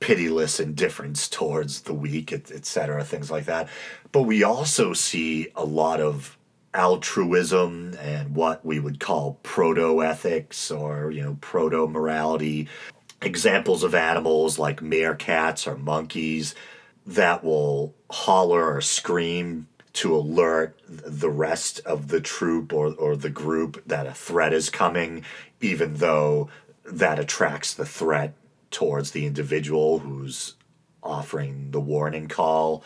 pitiless 0.04 0.60
indifference 0.60 1.30
towards 1.30 1.82
the 1.82 1.94
weak, 1.94 2.34
etc., 2.34 3.06
things 3.06 3.32
like 3.32 3.46
that. 3.46 3.70
But 4.12 4.24
we 4.24 4.44
also 4.44 4.92
see 4.92 5.48
a 5.56 5.64
lot 5.64 6.02
of 6.02 6.38
altruism 6.74 7.96
and 8.02 8.36
what 8.36 8.66
we 8.66 8.82
would 8.82 9.00
call 9.00 9.40
proto 9.44 10.04
ethics 10.04 10.72
or 10.72 11.12
you 11.12 11.22
know 11.22 11.38
proto 11.40 11.88
morality 11.88 12.68
examples 13.22 13.84
of 13.84 13.94
animals 13.94 14.58
like 14.58 14.82
meerkats 14.82 15.68
or 15.68 15.78
monkeys 15.78 16.56
that 17.06 17.44
will 17.44 17.94
holler 18.10 18.76
or 18.76 18.82
scream 18.82 19.68
to 19.94 20.16
alert 20.16 20.78
the 20.88 21.30
rest 21.30 21.80
of 21.86 22.08
the 22.10 22.20
troop 22.20 22.74
or, 22.74 22.94
or 22.96 23.16
the 23.16 23.30
group 23.30 23.82
that 23.86 24.08
a 24.08 24.14
threat 24.14 24.52
is 24.52 24.72
coming, 24.72 25.24
even 25.62 25.94
though 25.96 26.50
that 26.84 27.20
attracts 27.20 27.76
the 27.76 27.86
threat 27.86 28.34
towards 28.74 29.12
the 29.12 29.25
individual 29.25 30.00
who's 30.00 30.56
offering 31.01 31.72
the 31.72 31.80
warning 31.80 32.27
call. 32.27 32.84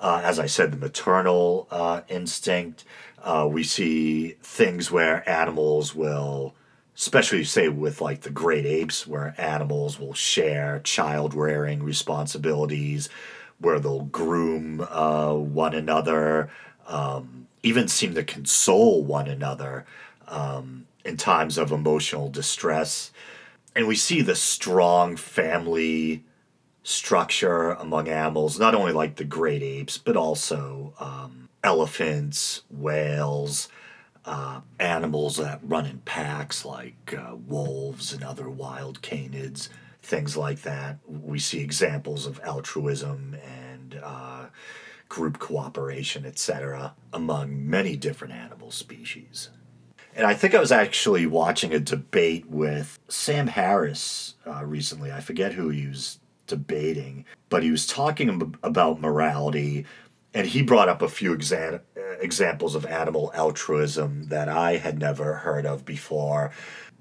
Uh, 0.00 0.20
as 0.24 0.38
I 0.38 0.46
said, 0.46 0.72
the 0.72 0.76
maternal 0.76 1.66
uh, 1.70 2.02
instinct. 2.08 2.84
Uh, 3.22 3.48
we 3.50 3.64
see 3.64 4.36
things 4.40 4.90
where 4.90 5.28
animals 5.28 5.94
will 5.94 6.54
especially 6.94 7.44
say 7.44 7.68
with 7.68 8.00
like 8.00 8.22
the 8.22 8.30
great 8.30 8.66
apes 8.66 9.06
where 9.06 9.34
animals 9.38 10.00
will 10.00 10.14
share 10.14 10.80
child 10.80 11.32
rearing 11.32 11.82
responsibilities 11.82 13.08
where 13.60 13.78
they'll 13.78 14.02
groom 14.02 14.80
uh, 14.90 15.32
one 15.32 15.74
another 15.74 16.50
um, 16.88 17.46
even 17.62 17.86
seem 17.86 18.14
to 18.14 18.24
console 18.24 19.04
one 19.04 19.28
another 19.28 19.84
um, 20.26 20.86
in 21.04 21.16
times 21.16 21.56
of 21.56 21.70
emotional 21.70 22.28
distress 22.28 23.12
and 23.78 23.86
we 23.86 23.94
see 23.94 24.20
the 24.20 24.34
strong 24.34 25.16
family 25.16 26.24
structure 26.82 27.70
among 27.70 28.08
animals 28.08 28.58
not 28.58 28.74
only 28.74 28.92
like 28.92 29.16
the 29.16 29.24
great 29.24 29.62
apes 29.62 29.96
but 29.96 30.16
also 30.16 30.92
um, 31.00 31.48
elephants 31.62 32.62
whales 32.70 33.68
uh, 34.28 34.60
animals 34.78 35.36
that 35.36 35.58
run 35.62 35.86
in 35.86 35.98
packs 36.00 36.64
like 36.64 37.14
uh, 37.18 37.34
wolves 37.34 38.12
and 38.12 38.22
other 38.22 38.50
wild 38.50 39.00
canids, 39.00 39.70
things 40.02 40.36
like 40.36 40.60
that. 40.62 40.98
We 41.08 41.38
see 41.38 41.60
examples 41.60 42.26
of 42.26 42.38
altruism 42.40 43.34
and 43.42 43.98
uh, 44.02 44.46
group 45.08 45.38
cooperation, 45.38 46.26
etc., 46.26 46.94
among 47.10 47.70
many 47.70 47.96
different 47.96 48.34
animal 48.34 48.70
species. 48.70 49.48
And 50.18 50.26
I 50.26 50.34
think 50.34 50.52
I 50.52 50.58
was 50.58 50.72
actually 50.72 51.26
watching 51.26 51.72
a 51.72 51.78
debate 51.78 52.44
with 52.50 52.98
Sam 53.06 53.46
Harris 53.46 54.34
uh, 54.44 54.64
recently. 54.64 55.12
I 55.12 55.20
forget 55.20 55.52
who 55.52 55.68
he 55.68 55.86
was 55.86 56.18
debating, 56.48 57.24
but 57.48 57.62
he 57.62 57.70
was 57.70 57.86
talking 57.86 58.58
about 58.64 59.00
morality 59.00 59.86
and 60.34 60.48
he 60.48 60.60
brought 60.60 60.88
up 60.88 61.02
a 61.02 61.08
few 61.08 61.36
exa- 61.36 61.82
examples 62.20 62.74
of 62.74 62.84
animal 62.84 63.30
altruism 63.32 64.26
that 64.26 64.48
I 64.48 64.78
had 64.78 64.98
never 64.98 65.34
heard 65.34 65.64
of 65.64 65.84
before. 65.84 66.50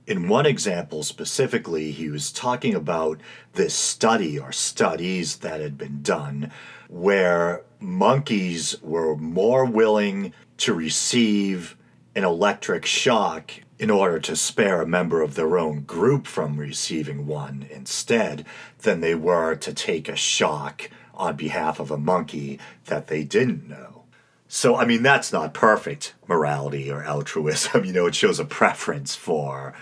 In 0.05 0.29
one 0.29 0.45
example 0.45 1.01
specifically, 1.01 1.91
he 1.91 2.09
was 2.09 2.31
talking 2.31 2.75
about 2.75 3.19
this 3.53 3.73
study 3.73 4.37
or 4.37 4.51
studies 4.51 5.37
that 5.37 5.59
had 5.59 5.75
been 5.75 6.03
done 6.03 6.51
where 6.87 7.63
monkeys 7.79 8.79
were 8.83 9.17
more 9.17 9.65
willing 9.65 10.33
to 10.57 10.75
receive 10.75 11.76
an 12.17 12.23
electric 12.23 12.83
shock 12.83 13.51
in 13.77 13.91
order 13.91 14.19
to 14.19 14.35
spare 14.35 14.81
a 14.81 14.87
member 14.87 15.21
of 15.21 15.35
their 15.35 15.55
own 15.55 15.81
group 15.81 16.25
from 16.25 16.57
receiving 16.57 17.27
one 17.27 17.67
instead 17.69 18.43
than 18.79 19.01
they 19.01 19.13
were 19.13 19.53
to 19.53 19.71
take 19.71 20.09
a 20.09 20.15
shock 20.15 20.89
on 21.13 21.35
behalf 21.35 21.79
of 21.79 21.91
a 21.91 21.97
monkey 21.97 22.59
that 22.85 23.05
they 23.05 23.23
didn't 23.23 23.69
know. 23.69 24.01
So, 24.47 24.75
I 24.75 24.83
mean, 24.83 25.03
that's 25.03 25.31
not 25.31 25.53
perfect 25.53 26.15
morality 26.27 26.89
or 26.91 27.03
altruism. 27.03 27.85
You 27.85 27.93
know, 27.93 28.07
it 28.07 28.15
shows 28.15 28.39
a 28.39 28.45
preference 28.45 29.13
for 29.13 29.75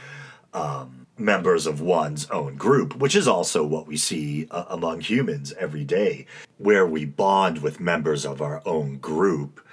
um, 0.53 1.07
members 1.17 1.65
of 1.65 1.79
one's 1.79 2.29
own 2.31 2.57
group, 2.57 2.97
which 2.97 3.15
is 3.15 3.29
also 3.29 3.65
what 3.65 3.87
we 3.87 3.95
see 3.95 4.49
uh, 4.51 4.65
among 4.67 4.99
humans 4.99 5.53
every 5.57 5.85
day, 5.85 6.25
where 6.57 6.85
we 6.85 7.05
bond 7.05 7.61
with 7.61 7.79
members 7.79 8.25
of 8.25 8.41
our 8.41 8.61
own 8.65 8.97
group, 8.97 9.65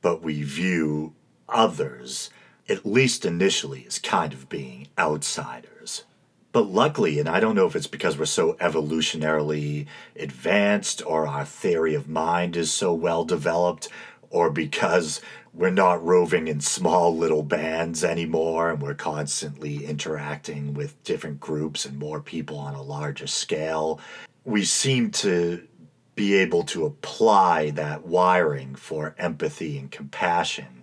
but 0.00 0.20
we 0.20 0.42
view 0.42 1.14
others, 1.54 2.30
at 2.68 2.86
least 2.86 3.24
initially, 3.24 3.84
as 3.86 3.98
kind 3.98 4.32
of 4.32 4.48
being 4.48 4.88
outsiders. 4.98 6.04
But 6.52 6.66
luckily, 6.66 7.18
and 7.18 7.28
I 7.28 7.40
don't 7.40 7.54
know 7.54 7.66
if 7.66 7.74
it's 7.74 7.86
because 7.86 8.18
we're 8.18 8.26
so 8.26 8.54
evolutionarily 8.54 9.86
advanced 10.16 11.02
or 11.06 11.26
our 11.26 11.46
theory 11.46 11.94
of 11.94 12.08
mind 12.08 12.56
is 12.56 12.70
so 12.70 12.92
well 12.92 13.24
developed, 13.24 13.88
or 14.28 14.50
because 14.50 15.20
we're 15.54 15.70
not 15.70 16.04
roving 16.04 16.48
in 16.48 16.60
small 16.60 17.16
little 17.16 17.42
bands 17.42 18.04
anymore 18.04 18.70
and 18.70 18.82
we're 18.82 18.94
constantly 18.94 19.84
interacting 19.84 20.74
with 20.74 21.02
different 21.04 21.40
groups 21.40 21.84
and 21.84 21.98
more 21.98 22.20
people 22.20 22.58
on 22.58 22.74
a 22.74 22.82
larger 22.82 23.26
scale, 23.26 24.00
we 24.44 24.64
seem 24.64 25.10
to 25.10 25.66
be 26.14 26.34
able 26.34 26.62
to 26.62 26.84
apply 26.84 27.70
that 27.70 28.06
wiring 28.06 28.74
for 28.74 29.14
empathy 29.18 29.78
and 29.78 29.90
compassion 29.90 30.81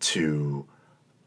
to 0.00 0.66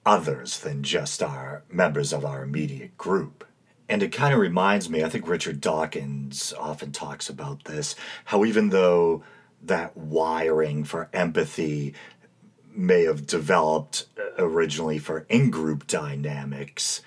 others 0.05 0.59
than 0.59 0.83
just 0.83 1.23
our 1.23 1.63
members 1.69 2.11
of 2.11 2.25
our 2.25 2.43
immediate 2.43 2.97
group. 2.97 3.45
And 3.89 4.01
it 4.01 4.11
kind 4.11 4.33
of 4.33 4.39
reminds 4.39 4.89
me, 4.89 5.03
I 5.03 5.09
think 5.09 5.27
Richard 5.27 5.61
Dawkins 5.61 6.53
often 6.57 6.91
talks 6.91 7.29
about 7.29 7.65
this, 7.65 7.95
how 8.25 8.45
even 8.45 8.69
though 8.69 9.23
that 9.61 9.95
wiring 9.95 10.83
for 10.83 11.09
empathy 11.13 11.93
may 12.75 13.03
have 13.03 13.27
developed 13.27 14.05
originally 14.37 14.97
for 14.97 15.25
in 15.29 15.51
group 15.51 15.85
dynamics, 15.87 17.01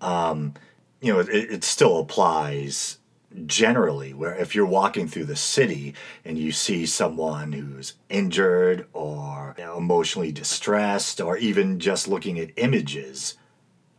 um, 0.00 0.54
you 1.00 1.12
know, 1.12 1.20
it, 1.20 1.28
it 1.28 1.64
still 1.64 1.98
applies 1.98 2.98
generally 3.46 4.14
where 4.14 4.34
if 4.34 4.54
you're 4.54 4.66
walking 4.66 5.08
through 5.08 5.24
the 5.24 5.36
city 5.36 5.94
and 6.24 6.38
you 6.38 6.52
see 6.52 6.86
someone 6.86 7.52
who's 7.52 7.94
injured 8.08 8.86
or 8.92 9.54
you 9.58 9.64
know, 9.64 9.76
emotionally 9.76 10.32
distressed 10.32 11.20
or 11.20 11.36
even 11.36 11.80
just 11.80 12.06
looking 12.08 12.38
at 12.38 12.50
images 12.56 13.34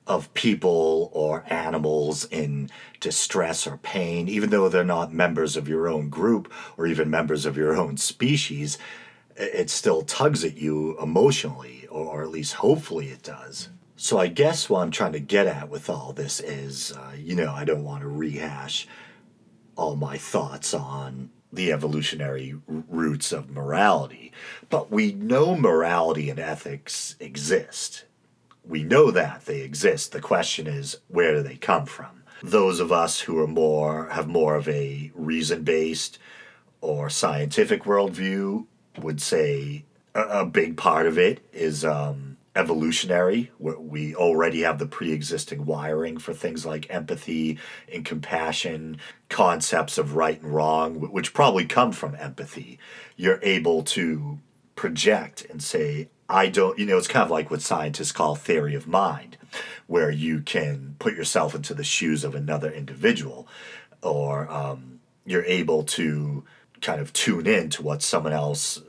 of 0.07 0.33
people 0.33 1.09
or 1.13 1.43
animals 1.47 2.25
in 2.25 2.69
distress 2.99 3.65
or 3.65 3.77
pain 3.77 4.27
even 4.29 4.51
though 4.51 4.69
they're 4.69 4.83
not 4.83 5.11
members 5.11 5.57
of 5.57 5.67
your 5.67 5.87
own 5.87 6.09
group 6.09 6.51
or 6.77 6.85
even 6.85 7.09
members 7.09 7.45
of 7.45 7.57
your 7.57 7.75
own 7.75 7.97
species 7.97 8.77
it 9.35 9.69
still 9.69 10.01
tugs 10.03 10.45
at 10.45 10.55
you 10.55 10.97
emotionally 11.01 11.87
or 11.89 12.23
at 12.23 12.29
least 12.29 12.53
hopefully 12.53 13.07
it 13.09 13.23
does. 13.23 13.69
So 13.97 14.19
i 14.19 14.27
guess 14.27 14.69
what 14.69 14.81
i'm 14.81 14.91
trying 14.91 15.13
to 15.13 15.19
get 15.19 15.47
at 15.47 15.69
with 15.69 15.89
all 15.89 16.13
this 16.13 16.39
is 16.39 16.91
uh, 16.91 17.13
you 17.17 17.35
know 17.35 17.51
i 17.51 17.65
don't 17.65 17.83
want 17.83 18.01
to 18.01 18.07
rehash 18.07 18.87
all 19.75 19.95
my 19.95 20.17
thoughts 20.17 20.73
on 20.73 21.29
the 21.51 21.71
evolutionary 21.71 22.55
roots 22.67 23.31
of 23.31 23.49
morality. 23.49 24.31
But 24.69 24.91
we 24.91 25.13
know 25.13 25.55
morality 25.55 26.29
and 26.29 26.39
ethics 26.39 27.15
exist. 27.19 28.05
We 28.67 28.83
know 28.83 29.11
that 29.11 29.45
they 29.45 29.61
exist. 29.61 30.11
The 30.11 30.21
question 30.21 30.67
is, 30.67 30.97
where 31.07 31.33
do 31.33 31.41
they 31.41 31.55
come 31.55 31.85
from? 31.85 32.23
Those 32.43 32.79
of 32.79 32.91
us 32.91 33.21
who 33.21 33.39
are 33.39 33.47
more 33.47 34.09
have 34.09 34.27
more 34.27 34.55
of 34.55 34.67
a 34.67 35.11
reason-based 35.15 36.19
or 36.81 37.09
scientific 37.09 37.83
worldview 37.83 38.65
would 39.01 39.21
say 39.21 39.85
a, 40.13 40.21
a 40.21 40.45
big 40.45 40.77
part 40.77 41.07
of 41.07 41.17
it 41.17 41.39
is 41.53 41.85
um, 41.85 42.34
evolutionary. 42.55 43.51
Where 43.57 43.79
we 43.79 44.15
already 44.15 44.61
have 44.61 44.79
the 44.79 44.85
pre 44.85 45.11
existing 45.11 45.65
wiring 45.65 46.17
for 46.17 46.33
things 46.33 46.65
like 46.65 46.93
empathy 46.93 47.59
and 47.91 48.05
compassion, 48.05 48.97
concepts 49.29 49.97
of 49.97 50.15
right 50.15 50.41
and 50.41 50.53
wrong, 50.53 50.99
which 50.99 51.33
probably 51.33 51.65
come 51.65 51.91
from 51.91 52.15
empathy. 52.15 52.79
You're 53.15 53.39
able 53.41 53.83
to 53.83 54.39
project 54.75 55.45
and 55.49 55.61
say, 55.61 56.09
I 56.27 56.47
don't, 56.47 56.77
you 56.79 56.85
know, 56.85 56.97
it's 56.97 57.07
kind 57.07 57.23
of 57.23 57.31
like 57.31 57.51
what 57.51 57.61
scientists 57.61 58.11
call 58.11 58.35
theory 58.35 58.73
of 58.75 58.87
mind, 58.87 59.37
where 59.87 60.09
you 60.09 60.41
can 60.41 60.95
put 60.99 61.13
yourself 61.13 61.53
into 61.53 61.73
the 61.73 61.83
shoes 61.83 62.23
of 62.23 62.33
another 62.33 62.71
individual, 62.71 63.47
or 64.01 64.49
um, 64.51 64.99
you're 65.25 65.45
able 65.45 65.83
to 65.83 66.43
kind 66.81 66.99
of 66.99 67.13
tune 67.13 67.47
in 67.47 67.69
to 67.69 67.83
what 67.83 68.01
someone 68.01 68.33
else 68.33 68.81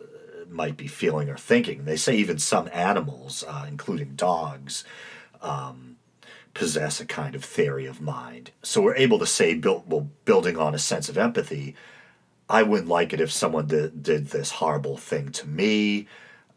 might 0.57 0.77
be 0.77 0.87
feeling 0.87 1.29
or 1.29 1.37
thinking. 1.37 1.85
They 1.85 1.97
say 1.97 2.17
even 2.17 2.39
some 2.39 2.69
animals, 2.73 3.45
uh, 3.47 3.67
including 3.69 4.15
dogs, 4.17 4.85
um, 5.43 5.97
possess 6.55 7.01
a 7.01 7.07
kind 7.07 7.35
of 7.35 7.45
theory 7.45 7.87
of 7.87 8.01
mind. 8.01 8.51
So 8.63 8.81
we're 8.81 8.97
able 8.97 9.19
to 9.19 9.27
say, 9.27 9.55
build, 9.55 9.91
well, 9.91 10.09
building 10.25 10.57
on 10.57 10.75
a 10.75 10.79
sense 10.79 11.09
of 11.09 11.19
empathy, 11.19 11.77
I 12.49 12.63
wouldn't 12.63 12.89
like 12.89 13.13
it 13.13 13.21
if 13.21 13.31
someone 13.31 13.67
did, 13.67 14.03
did 14.03 14.29
this 14.29 14.53
horrible 14.53 14.97
thing 14.97 15.31
to 15.33 15.47
me. 15.47 16.07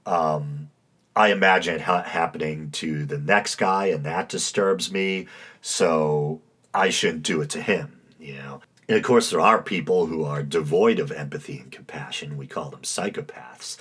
Um, 0.05 0.69
I 1.15 1.31
imagine 1.31 1.75
it 1.75 1.81
ha- 1.81 2.03
happening 2.03 2.71
to 2.71 3.05
the 3.05 3.17
next 3.17 3.55
guy, 3.55 3.87
and 3.87 4.05
that 4.05 4.29
disturbs 4.29 4.91
me. 4.91 5.27
So 5.61 6.41
I 6.73 6.89
shouldn't 6.89 7.23
do 7.23 7.41
it 7.41 7.49
to 7.51 7.61
him. 7.61 7.99
You 8.19 8.35
know, 8.35 8.61
and 8.89 8.97
of 8.97 9.03
course, 9.03 9.29
there 9.29 9.39
are 9.39 9.61
people 9.61 10.07
who 10.07 10.25
are 10.25 10.41
devoid 10.41 10.97
of 10.97 11.11
empathy 11.11 11.59
and 11.59 11.71
compassion. 11.71 12.37
We 12.37 12.47
call 12.47 12.71
them 12.71 12.81
psychopaths. 12.81 13.77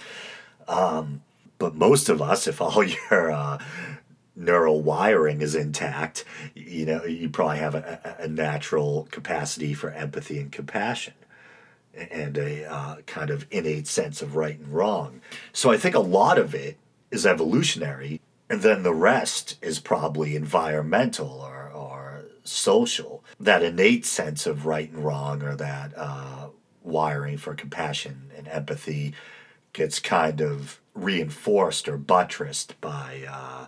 Um, 0.68 1.22
but 1.58 1.74
most 1.74 2.10
of 2.10 2.20
us, 2.20 2.46
if 2.46 2.60
all 2.60 2.84
your 3.10 3.32
uh, 3.32 3.58
neural 4.36 4.82
wiring 4.82 5.40
is 5.40 5.54
intact, 5.54 6.26
you 6.54 6.84
know, 6.84 7.04
you 7.06 7.30
probably 7.30 7.56
have 7.56 7.74
a, 7.74 8.16
a 8.18 8.28
natural 8.28 9.08
capacity 9.10 9.72
for 9.72 9.90
empathy 9.92 10.38
and 10.38 10.52
compassion 10.52 11.14
and 11.94 12.36
a 12.36 12.70
uh, 12.70 12.96
kind 13.06 13.30
of 13.30 13.46
innate 13.50 13.86
sense 13.86 14.20
of 14.20 14.36
right 14.36 14.58
and 14.58 14.68
wrong. 14.68 15.22
So 15.54 15.70
I 15.70 15.78
think 15.78 15.94
a 15.94 16.00
lot 16.00 16.36
of 16.36 16.54
it 16.54 16.76
is 17.10 17.24
evolutionary, 17.24 18.20
and 18.50 18.60
then 18.60 18.82
the 18.82 18.94
rest 18.94 19.56
is 19.62 19.80
probably 19.80 20.36
environmental 20.36 21.40
or 21.40 21.58
social, 22.48 23.22
that 23.40 23.62
innate 23.62 24.04
sense 24.04 24.46
of 24.46 24.66
right 24.66 24.90
and 24.90 25.04
wrong 25.04 25.42
or 25.42 25.54
that 25.56 25.92
uh, 25.96 26.48
wiring 26.82 27.36
for 27.36 27.54
compassion 27.54 28.30
and 28.36 28.48
empathy 28.48 29.14
gets 29.72 30.00
kind 30.00 30.40
of 30.40 30.80
reinforced 30.94 31.88
or 31.88 31.96
buttressed 31.96 32.80
by 32.80 33.24
uh, 33.30 33.66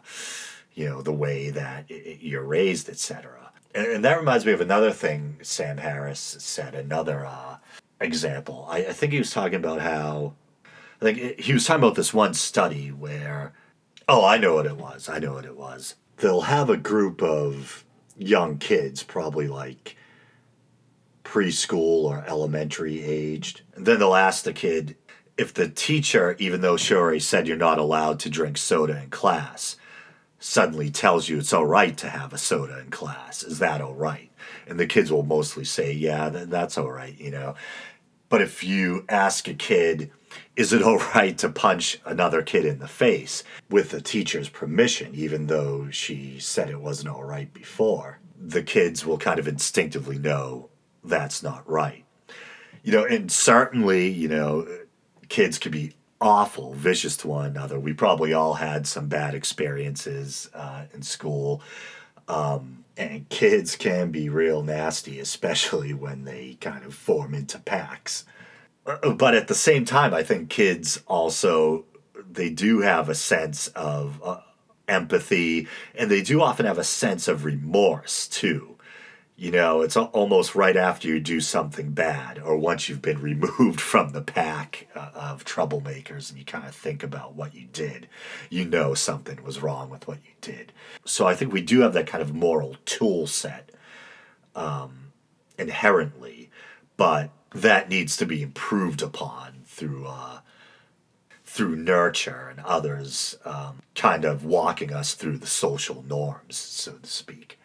you 0.75 0.89
know 0.89 1.03
the 1.03 1.13
way 1.13 1.51
that 1.51 1.87
you're 1.89 2.43
raised, 2.43 2.89
etc. 2.89 3.53
And, 3.75 3.87
and, 3.87 4.05
that 4.05 4.19
reminds 4.19 4.45
me 4.45 4.53
of 4.53 4.61
another 4.61 4.91
thing 4.91 5.39
Sam 5.43 5.79
Harris 5.79 6.19
said. 6.19 6.75
Another 6.75 7.25
uh, 7.25 7.59
example. 8.01 8.67
I, 8.69 8.79
I 8.79 8.93
think 8.93 9.13
he 9.13 9.19
was 9.19 9.31
talking 9.31 9.57
about 9.57 9.81
how 9.81 10.35
I 11.01 11.05
think 11.05 11.41
he 11.41 11.53
was 11.53 11.65
talking 11.65 11.83
about 11.83 11.95
this 11.95 12.15
one 12.15 12.35
study 12.35 12.89
where 12.89 13.53
oh 14.09 14.25
I 14.25 14.39
know 14.39 14.55
what 14.55 14.67
it 14.67 14.77
was. 14.77 15.09
I 15.09 15.19
know 15.19 15.35
what 15.35 15.45
it 15.45 15.57
was. 15.57 15.95
They'll 16.17 16.43
have 16.43 16.69
a 16.69 16.77
group 16.77 17.23
of 17.23 17.85
young 18.21 18.59
kids, 18.59 19.03
probably 19.03 19.49
like 19.49 19.97
preschool 21.25 22.05
or 22.05 22.25
elementary 22.27 23.03
aged. 23.03 23.63
And 23.75 23.87
then 23.87 23.99
they'll 23.99 24.15
ask 24.15 24.45
the 24.45 24.53
kid 24.53 24.97
if 25.37 25.55
the 25.55 25.69
teacher, 25.69 26.37
even 26.39 26.61
though 26.61 26.77
she 26.77 26.95
already 26.95 27.21
said 27.21 27.49
you're 27.49 27.57
not 27.57 27.79
allowed 27.79 28.21
to 28.21 28.31
drink 28.31 28.59
soda 28.59 29.01
in 29.03 29.11
class, 29.11 29.77
suddenly 30.39 30.91
tells 30.91 31.29
you 31.29 31.39
it's 31.39 31.53
all 31.53 31.67
right 31.67 31.97
to 31.97 32.09
have 32.09 32.33
a 32.33 32.39
soda 32.39 32.79
in 32.79 32.91
class. 32.91 33.43
Is 33.43 33.59
that 33.59 33.81
all 33.81 33.95
right? 33.95 34.31
And 34.67 34.79
the 34.79 34.87
kids 34.87 35.11
will 35.11 35.23
mostly 35.23 35.65
say, 35.65 35.93
yeah, 35.93 36.29
that's 36.29 36.77
all 36.77 36.91
right, 36.91 37.19
you 37.19 37.31
know. 37.31 37.55
But 38.29 38.43
if 38.43 38.63
you 38.63 39.05
ask 39.09 39.49
a 39.49 39.55
kid, 39.55 40.11
is 40.57 40.73
it 40.73 40.83
all 40.83 40.99
right 41.15 41.37
to 41.39 41.49
punch 41.49 41.99
another 42.05 42.43
kid 42.43 42.65
in 42.65 42.79
the 42.79 42.89
face 42.89 43.43
with 43.69 43.91
the 43.91 44.01
teacher's 44.01 44.49
permission, 44.49 45.15
even 45.15 45.47
though 45.47 45.91
she 45.91 46.39
said 46.39 46.71
it 46.71 46.81
wasn't 46.81 47.09
all 47.09 47.25
right 47.25 47.53
before? 47.53 48.19
The 48.39 48.63
kids 48.63 49.05
will 49.05 49.19
kind 49.19 49.39
of 49.39 49.49
instinctively 49.49 50.19
know 50.19 50.71
that's 51.05 51.43
not 51.43 51.69
right. 51.69 52.05
You 52.83 52.93
know, 52.93 53.05
and 53.05 53.31
certainly, 53.31 54.09
you 54.09 54.29
know, 54.29 54.67
kids 55.29 55.59
can 55.59 55.73
be 55.73 55.95
awful, 56.21 56.75
vicious 56.75 57.17
to 57.19 57.29
one 57.29 57.47
another. 57.47 57.79
We 57.79 57.93
probably 57.93 58.33
all 58.33 58.55
had 58.55 58.87
some 58.87 59.09
bad 59.09 59.35
experiences 59.35 60.51
uh, 60.55 60.85
in 60.93 61.03
school. 61.03 61.63
Um, 62.29 62.85
and 62.97 63.29
kids 63.29 63.77
can 63.77 64.11
be 64.11 64.29
real 64.29 64.63
nasty, 64.63 65.21
especially 65.21 65.95
when 65.95 66.25
they 66.25 66.59
kind 66.61 66.85
of 66.85 66.95
form 66.95 67.35
into 67.35 67.59
packs. 67.59 68.25
But 68.85 69.35
at 69.35 69.49
the 69.49 69.55
same 69.55 69.85
time, 69.85 70.15
I 70.15 70.23
think 70.23 70.51
kids 70.51 71.03
also 71.07 71.85
they 72.33 72.51
do 72.51 72.81
have 72.81 73.09
a 73.09 73.15
sense 73.15 73.69
of 73.69 74.21
uh, 74.23 74.41
empathy, 74.89 75.69
and 75.95 76.11
they 76.11 76.23
do 76.23 76.43
often 76.43 76.67
have 76.67 76.79
a 76.79 76.85
sense 76.85 77.29
of 77.29 77.45
remorse 77.45 78.27
too. 78.29 78.77
You 79.37 79.51
know, 79.51 79.81
it's 79.81 79.97
almost 79.97 80.55
right 80.55 80.77
after 80.77 81.09
you 81.09 81.19
do 81.19 81.41
something 81.41 81.93
bad, 81.93 82.39
or 82.39 82.59
once 82.59 82.89
you've 82.89 83.01
been 83.01 83.23
removed 83.23 83.81
from 83.81 84.11
the 84.11 84.21
pack 84.21 84.87
uh, 84.95 85.11
of 85.15 85.45
troublemakers, 85.45 86.29
and 86.31 86.39
you 86.39 86.45
kind 86.45 86.67
of 86.67 86.75
think 86.75 87.03
about 87.03 87.35
what 87.35 87.55
you 87.55 87.67
did. 87.73 88.09
You 88.51 88.67
know 88.67 88.95
something 88.95 89.43
was 89.43 89.63
wrong 89.63 89.89
with 89.89 90.07
what 90.07 90.19
you 90.19 90.33
did. 90.41 90.73
So 91.07 91.27
I 91.27 91.35
think 91.35 91.53
we 91.53 91.63
do 91.63 91.81
have 91.81 91.95
that 91.95 92.07
kind 92.07 92.23
of 92.23 92.35
moral 92.35 92.77
tool 92.85 93.27
set 93.27 93.71
um, 94.55 95.13
inherently, 95.59 96.51
but 96.97 97.31
that 97.55 97.89
needs 97.89 98.17
to 98.17 98.27
be 98.27 98.43
improved 98.43 99.03
upon 99.03 99.63
through 99.65 100.07
uh, 100.07 100.41
through 101.45 101.75
nurture 101.75 102.49
and 102.49 102.61
others 102.65 103.37
um, 103.45 103.81
kind 103.97 104.25
of 104.25 104.45
walking 104.45 104.93
us 104.93 105.15
through 105.15 105.37
the 105.37 105.49
social 105.49 106.05
norms, 106.09 106.57
so 106.57 106.93
to 106.93 107.11
speak. 107.11 107.59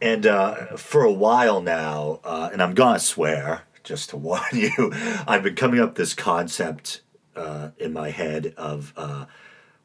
And 0.00 0.26
uh, 0.26 0.76
for 0.76 1.02
a 1.02 1.12
while 1.12 1.60
now, 1.60 2.20
uh, 2.24 2.48
and 2.52 2.62
I'm 2.62 2.74
gonna 2.74 2.98
swear 2.98 3.62
just 3.84 4.10
to 4.10 4.16
warn 4.28 4.42
you, 4.54 4.92
I've 5.26 5.42
been 5.42 5.56
coming 5.56 5.80
up 5.80 5.94
this 5.94 6.14
concept 6.14 7.02
uh, 7.36 7.70
in 7.78 7.92
my 7.92 8.10
head 8.10 8.54
of 8.56 8.92
uh, 8.96 9.26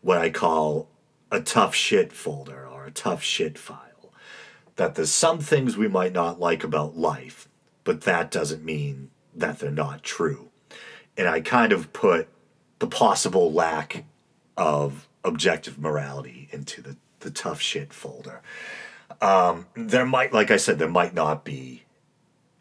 what 0.01 0.17
I 0.17 0.29
call 0.29 0.87
a 1.31 1.41
tough 1.41 1.75
shit 1.75 2.13
folder 2.13 2.67
or 2.67 2.85
a 2.85 2.91
tough 2.91 3.23
shit 3.23 3.57
file. 3.57 3.79
That 4.77 4.95
there's 4.95 5.11
some 5.11 5.39
things 5.39 5.77
we 5.77 5.87
might 5.87 6.13
not 6.13 6.39
like 6.39 6.63
about 6.63 6.97
life, 6.97 7.47
but 7.83 8.01
that 8.01 8.31
doesn't 8.31 8.63
mean 8.63 9.09
that 9.35 9.59
they're 9.59 9.71
not 9.71 10.03
true. 10.03 10.49
And 11.17 11.27
I 11.27 11.41
kind 11.41 11.71
of 11.71 11.93
put 11.93 12.27
the 12.79 12.87
possible 12.87 13.51
lack 13.51 14.05
of 14.57 15.07
objective 15.23 15.79
morality 15.79 16.49
into 16.51 16.81
the, 16.81 16.97
the 17.19 17.31
tough 17.31 17.61
shit 17.61 17.93
folder. 17.93 18.41
Um, 19.21 19.67
there 19.75 20.05
might, 20.05 20.33
like 20.33 20.51
I 20.51 20.57
said, 20.57 20.79
there 20.79 20.89
might 20.89 21.13
not 21.13 21.43
be 21.43 21.83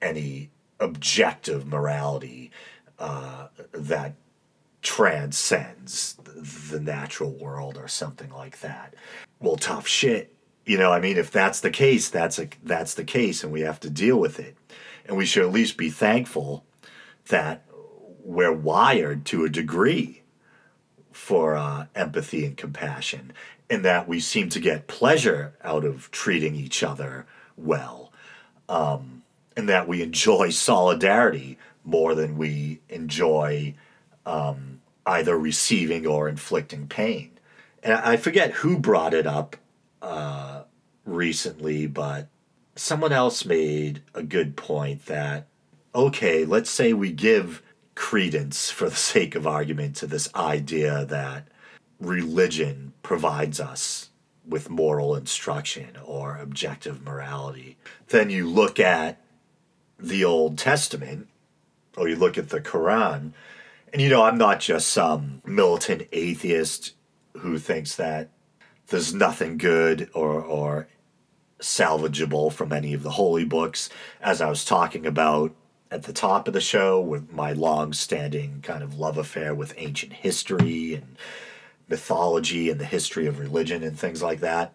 any 0.00 0.50
objective 0.78 1.66
morality 1.66 2.50
uh, 2.98 3.48
that 3.72 4.14
transcends 4.82 6.14
the 6.24 6.80
natural 6.80 7.30
world 7.30 7.76
or 7.76 7.88
something 7.88 8.30
like 8.30 8.60
that. 8.60 8.94
Well, 9.40 9.56
tough 9.56 9.86
shit. 9.86 10.34
You 10.64 10.78
know, 10.78 10.92
I 10.92 11.00
mean, 11.00 11.16
if 11.16 11.30
that's 11.30 11.60
the 11.60 11.70
case, 11.70 12.08
that's 12.08 12.38
a 12.38 12.48
that's 12.62 12.94
the 12.94 13.04
case, 13.04 13.42
and 13.42 13.52
we 13.52 13.62
have 13.62 13.80
to 13.80 13.90
deal 13.90 14.18
with 14.18 14.38
it 14.38 14.56
And 15.06 15.16
we 15.16 15.26
should 15.26 15.44
at 15.44 15.52
least 15.52 15.76
be 15.76 15.90
thankful 15.90 16.64
that 17.28 17.64
we're 18.24 18.52
wired 18.52 19.24
to 19.26 19.44
a 19.44 19.48
degree 19.48 20.22
for 21.10 21.56
uh, 21.56 21.86
empathy 21.94 22.44
and 22.46 22.56
compassion, 22.56 23.32
and 23.68 23.84
that 23.84 24.08
we 24.08 24.20
seem 24.20 24.48
to 24.48 24.60
get 24.60 24.86
pleasure 24.86 25.54
out 25.62 25.84
of 25.84 26.10
treating 26.10 26.54
each 26.54 26.82
other 26.82 27.26
well, 27.56 28.12
um, 28.68 29.22
and 29.56 29.68
that 29.68 29.86
we 29.86 30.02
enjoy 30.02 30.50
solidarity 30.50 31.58
more 31.84 32.14
than 32.14 32.38
we 32.38 32.80
enjoy 32.88 33.74
um, 34.24 34.80
either 35.04 35.36
receiving 35.36 36.06
or 36.06 36.28
inflicting 36.28 36.86
pain. 36.86 37.30
And 37.82 37.94
I 37.94 38.16
forget 38.16 38.52
who 38.52 38.78
brought 38.78 39.14
it 39.14 39.26
up 39.26 39.56
uh, 40.00 40.62
recently, 41.04 41.86
but 41.86 42.28
someone 42.74 43.12
else 43.12 43.44
made 43.44 44.02
a 44.14 44.22
good 44.22 44.56
point 44.56 45.06
that, 45.06 45.46
okay, 45.94 46.44
let's 46.44 46.70
say 46.70 46.92
we 46.92 47.12
give 47.12 47.62
credence, 47.94 48.70
for 48.70 48.88
the 48.88 48.96
sake 49.12 49.34
of 49.34 49.46
argument, 49.46 49.96
to 49.96 50.06
this 50.06 50.32
idea 50.34 51.04
that 51.06 51.48
religion 52.00 52.92
provides 53.02 53.60
us 53.60 54.10
with 54.46 54.70
moral 54.70 55.14
instruction 55.14 55.96
or 56.04 56.36
objective 56.36 57.04
morality. 57.04 57.76
Then 58.08 58.28
you 58.28 58.48
look 58.48 58.80
at 58.80 59.20
the 59.98 60.24
Old 60.24 60.58
Testament 60.58 61.28
or 61.96 62.08
you 62.08 62.16
look 62.16 62.36
at 62.36 62.48
the 62.48 62.60
Quran, 62.60 63.32
and 63.92 64.00
you 64.00 64.08
know, 64.08 64.22
I'm 64.22 64.38
not 64.38 64.60
just 64.60 64.88
some 64.88 65.42
militant 65.44 66.08
atheist 66.12 66.94
who 67.38 67.58
thinks 67.58 67.94
that 67.96 68.30
there's 68.88 69.14
nothing 69.14 69.58
good 69.58 70.08
or, 70.14 70.40
or 70.40 70.88
salvageable 71.62 72.52
from 72.52 72.72
any 72.72 72.92
of 72.92 73.02
the 73.02 73.12
holy 73.12 73.44
books. 73.44 73.88
As 74.20 74.40
I 74.40 74.50
was 74.50 74.64
talking 74.64 75.06
about 75.06 75.54
at 75.90 76.04
the 76.04 76.12
top 76.12 76.48
of 76.48 76.54
the 76.54 76.60
show, 76.60 77.00
with 77.00 77.32
my 77.32 77.52
long 77.52 77.92
standing 77.92 78.60
kind 78.62 78.82
of 78.82 78.98
love 78.98 79.18
affair 79.18 79.54
with 79.54 79.74
ancient 79.76 80.12
history 80.12 80.94
and 80.94 81.16
mythology 81.88 82.70
and 82.70 82.80
the 82.80 82.86
history 82.86 83.26
of 83.26 83.38
religion 83.38 83.82
and 83.82 83.98
things 83.98 84.22
like 84.22 84.40
that. 84.40 84.74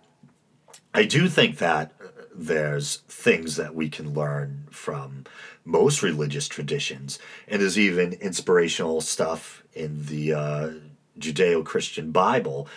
I 0.94 1.04
do 1.04 1.28
think 1.28 1.58
that 1.58 1.92
there's 2.34 2.98
things 3.08 3.56
that 3.56 3.74
we 3.74 3.90
can 3.90 4.14
learn 4.14 4.68
from 4.70 5.26
most 5.66 6.04
religious 6.04 6.48
traditions, 6.48 7.18
and 7.48 7.62
there's 7.62 7.80
even 7.80 8.14
inspirational 8.14 9.02
stuff 9.02 9.64
in 9.74 10.06
the 10.06 10.34
uh, 10.34 10.70
Judeo 11.20 11.66
Christian 11.66 12.12
Bible. 12.12 12.68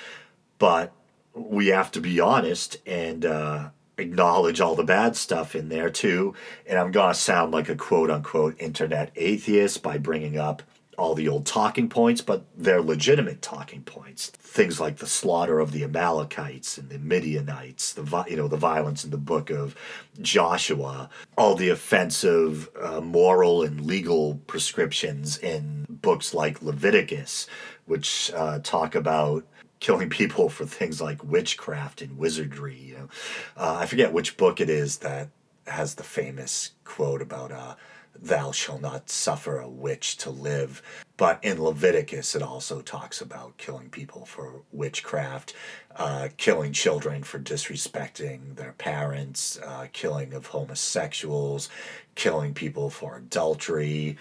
But 0.58 0.92
we 1.34 1.68
have 1.68 1.90
to 1.92 2.00
be 2.00 2.18
honest 2.20 2.78
and 2.86 3.24
uh, 3.24 3.70
acknowledge 4.00 4.60
all 4.60 4.74
the 4.74 4.84
bad 4.84 5.16
stuff 5.16 5.54
in 5.54 5.68
there 5.68 5.90
too. 5.90 6.34
And 6.66 6.78
I'm 6.78 6.90
going 6.90 7.12
to 7.12 7.18
sound 7.18 7.52
like 7.52 7.68
a 7.68 7.76
quote 7.76 8.10
unquote 8.10 8.56
internet 8.60 9.12
atheist 9.16 9.82
by 9.82 9.98
bringing 9.98 10.38
up 10.38 10.62
all 11.00 11.14
the 11.14 11.28
old 11.28 11.46
talking 11.46 11.88
points, 11.88 12.20
but 12.20 12.44
they're 12.56 12.82
legitimate 12.82 13.40
talking 13.40 13.82
points. 13.82 14.28
Things 14.28 14.78
like 14.78 14.98
the 14.98 15.06
slaughter 15.06 15.58
of 15.58 15.72
the 15.72 15.82
Amalekites 15.82 16.76
and 16.76 16.90
the 16.90 16.98
Midianites, 16.98 17.94
the 17.94 18.24
you 18.28 18.36
know 18.36 18.48
the 18.48 18.58
violence 18.58 19.02
in 19.02 19.10
the 19.10 19.16
book 19.16 19.48
of 19.48 19.74
Joshua, 20.20 21.08
all 21.38 21.54
the 21.54 21.70
offensive 21.70 22.68
uh, 22.78 23.00
moral 23.00 23.62
and 23.62 23.86
legal 23.86 24.34
prescriptions 24.46 25.38
in 25.38 25.86
books 25.88 26.34
like 26.34 26.60
Leviticus, 26.60 27.46
which 27.86 28.30
uh, 28.36 28.58
talk 28.58 28.94
about 28.94 29.46
killing 29.80 30.10
people 30.10 30.48
for 30.48 30.66
things 30.66 31.00
like 31.00 31.24
witchcraft 31.24 32.02
and 32.02 32.16
wizardry. 32.18 32.76
You 32.76 32.94
know, 32.94 33.08
uh, 33.56 33.78
I 33.80 33.86
forget 33.86 34.12
which 34.12 34.36
book 34.36 34.60
it 34.60 34.70
is 34.70 34.98
that 34.98 35.28
has 35.66 35.94
the 35.94 36.02
famous 36.02 36.72
quote 36.84 37.22
about 37.22 37.50
uh, 37.50 37.74
thou 38.22 38.52
shalt 38.52 38.82
not 38.82 39.08
suffer 39.08 39.58
a 39.58 39.68
witch 39.68 40.16
to 40.18 40.30
live. 40.30 40.82
But 41.16 41.38
in 41.42 41.62
Leviticus, 41.62 42.34
it 42.34 42.42
also 42.42 42.80
talks 42.80 43.20
about 43.20 43.56
killing 43.58 43.90
people 43.90 44.24
for 44.24 44.62
witchcraft, 44.72 45.54
uh, 45.96 46.28
killing 46.36 46.72
children 46.72 47.22
for 47.22 47.38
disrespecting 47.38 48.56
their 48.56 48.72
parents, 48.72 49.58
uh, 49.64 49.86
killing 49.92 50.32
of 50.32 50.46
homosexuals, 50.46 51.68
killing 52.14 52.54
people 52.54 52.88
for 52.90 53.16
adultery. 53.16 54.16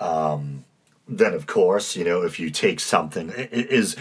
Um, 0.00 0.64
then, 1.06 1.34
of 1.34 1.46
course, 1.46 1.96
you 1.96 2.04
know, 2.04 2.22
if 2.22 2.38
you 2.38 2.50
take 2.50 2.80
something, 2.80 3.30
is. 3.30 3.96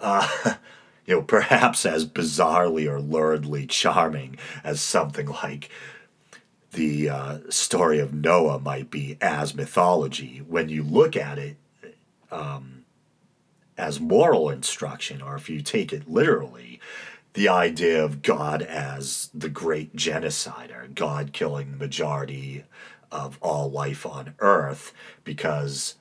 Uh, 0.00 0.54
you 1.06 1.16
know, 1.16 1.22
perhaps 1.22 1.84
as 1.84 2.06
bizarrely 2.06 2.88
or 2.88 2.98
luridly 2.98 3.68
charming 3.68 4.36
as 4.62 4.80
something 4.80 5.26
like 5.26 5.68
the 6.72 7.08
uh, 7.08 7.38
story 7.48 7.98
of 7.98 8.12
Noah 8.12 8.58
might 8.58 8.90
be 8.90 9.16
as 9.20 9.54
mythology. 9.54 10.38
When 10.46 10.68
you 10.68 10.82
look 10.82 11.16
at 11.16 11.38
it 11.38 11.56
um, 12.30 12.84
as 13.76 14.00
moral 14.00 14.50
instruction, 14.50 15.22
or 15.22 15.36
if 15.36 15.48
you 15.48 15.62
take 15.62 15.92
it 15.92 16.10
literally, 16.10 16.80
the 17.34 17.48
idea 17.48 18.02
of 18.02 18.22
God 18.22 18.62
as 18.62 19.30
the 19.34 19.48
great 19.48 19.94
genocider, 19.96 20.92
God 20.94 21.32
killing 21.32 21.72
the 21.72 21.76
majority 21.76 22.64
of 23.10 23.38
all 23.40 23.70
life 23.70 24.06
on 24.06 24.34
earth 24.38 24.92
because 25.22 25.96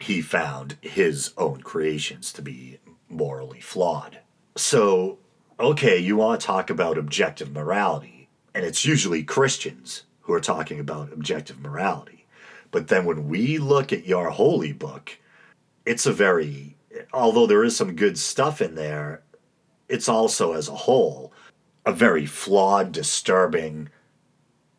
he 0.00 0.20
found 0.20 0.76
his 0.80 1.32
own 1.36 1.62
creations 1.62 2.32
to 2.32 2.42
be 2.42 2.78
morally 3.08 3.60
flawed. 3.60 4.18
So, 4.56 5.18
okay, 5.58 5.98
you 5.98 6.16
want 6.16 6.40
to 6.40 6.46
talk 6.46 6.70
about 6.70 6.98
objective 6.98 7.52
morality 7.52 8.16
and 8.56 8.64
it's 8.64 8.86
usually 8.86 9.22
Christians 9.22 10.04
who 10.22 10.32
are 10.32 10.40
talking 10.40 10.80
about 10.80 11.12
objective 11.12 11.60
morality. 11.60 12.24
But 12.70 12.88
then 12.88 13.04
when 13.04 13.28
we 13.28 13.58
look 13.58 13.92
at 13.92 14.06
your 14.06 14.30
holy 14.30 14.72
book, 14.72 15.18
it's 15.84 16.06
a 16.06 16.12
very, 16.12 16.74
although 17.12 17.46
there 17.46 17.64
is 17.64 17.76
some 17.76 17.94
good 17.94 18.18
stuff 18.18 18.62
in 18.62 18.74
there, 18.74 19.22
it's 19.90 20.08
also 20.08 20.54
as 20.54 20.68
a 20.68 20.74
whole 20.74 21.34
a 21.84 21.92
very 21.92 22.26
flawed, 22.26 22.92
disturbing, 22.92 23.88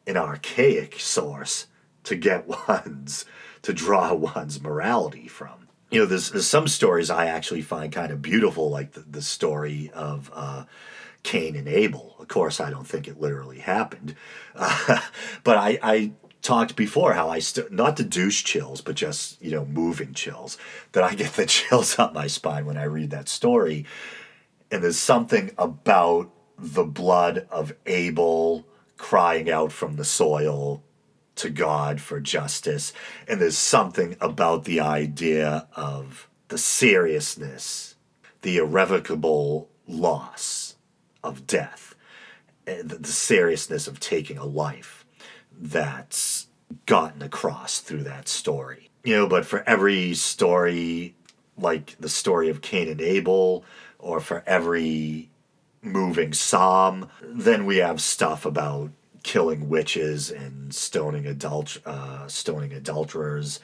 and 0.05 0.17
archaic 0.17 0.99
source 0.99 1.67
to 2.03 2.15
get 2.15 2.47
one's, 2.67 3.25
to 3.61 3.73
draw 3.73 4.13
one's 4.13 4.61
morality 4.61 5.27
from. 5.27 5.56
You 5.89 6.01
know, 6.01 6.05
there's, 6.05 6.31
there's 6.31 6.47
some 6.47 6.67
stories 6.67 7.09
I 7.09 7.27
actually 7.27 7.61
find 7.61 7.91
kind 7.91 8.11
of 8.11 8.21
beautiful, 8.21 8.69
like 8.69 8.91
the, 8.91 9.01
the 9.01 9.21
story 9.21 9.89
of, 9.93 10.29
uh, 10.33 10.65
Cain 11.23 11.55
and 11.57 11.67
Abel. 11.67 12.15
Of 12.19 12.29
course, 12.29 12.61
I 12.61 12.69
don't 12.69 12.87
think 12.87 13.07
it 13.07 13.19
literally 13.19 13.59
happened, 13.59 14.15
uh, 14.55 15.01
but 15.43 15.57
I, 15.57 15.77
I 15.83 16.11
talked 16.41 16.77
before 16.77 17.11
how 17.13 17.29
I 17.29 17.39
st- 17.39 17.71
not 17.71 17.97
the 17.97 18.05
douche 18.05 18.43
chills, 18.43 18.79
but 18.79 18.95
just 18.95 19.41
you 19.41 19.51
know 19.51 19.65
moving 19.65 20.13
chills 20.13 20.57
that 20.93 21.03
I 21.03 21.15
get 21.15 21.33
the 21.33 21.45
chills 21.57 21.99
up 21.99 22.13
my 22.13 22.27
spine 22.27 22.65
when 22.65 22.77
I 22.77 22.85
read 22.85 23.09
that 23.09 23.27
story. 23.27 23.85
And 24.71 24.81
there's 24.83 24.97
something 24.97 25.51
about 25.57 26.29
the 26.57 26.85
blood 26.85 27.45
of 27.51 27.73
Abel 27.85 28.65
crying 28.95 29.49
out 29.49 29.71
from 29.73 29.97
the 29.97 30.05
soil 30.05 30.83
to 31.37 31.49
God 31.49 32.01
for 32.01 32.19
justice, 32.19 32.93
and 33.27 33.39
there's 33.41 33.57
something 33.57 34.15
about 34.19 34.65
the 34.65 34.79
idea 34.79 35.67
of 35.75 36.29
the 36.49 36.57
seriousness, 36.57 37.95
the 38.41 38.57
irrevocable 38.57 39.69
loss 39.87 40.75
of 41.23 41.47
death, 41.47 41.95
the 42.65 43.07
seriousness 43.07 43.87
of 43.87 43.99
taking 43.99 44.37
a 44.37 44.45
life 44.45 45.05
that's 45.51 46.47
gotten 46.85 47.21
across 47.21 47.79
through 47.79 48.03
that 48.03 48.27
story. 48.27 48.89
You 49.03 49.15
know, 49.15 49.27
but 49.27 49.45
for 49.45 49.63
every 49.67 50.13
story, 50.13 51.15
like 51.57 51.95
the 51.99 52.09
story 52.09 52.49
of 52.49 52.61
Cain 52.61 52.89
and 52.89 53.01
Abel, 53.01 53.63
or 53.99 54.19
for 54.19 54.43
every 54.45 55.29
moving 55.81 56.33
psalm, 56.33 57.09
then 57.21 57.65
we 57.65 57.77
have 57.77 58.01
stuff 58.01 58.45
about 58.45 58.91
killing 59.23 59.69
witches 59.69 60.31
and 60.31 60.73
stoning 60.73 61.25
adult 61.25 61.77
uh, 61.85 62.27
stoning 62.27 62.73
adulterers 62.73 63.59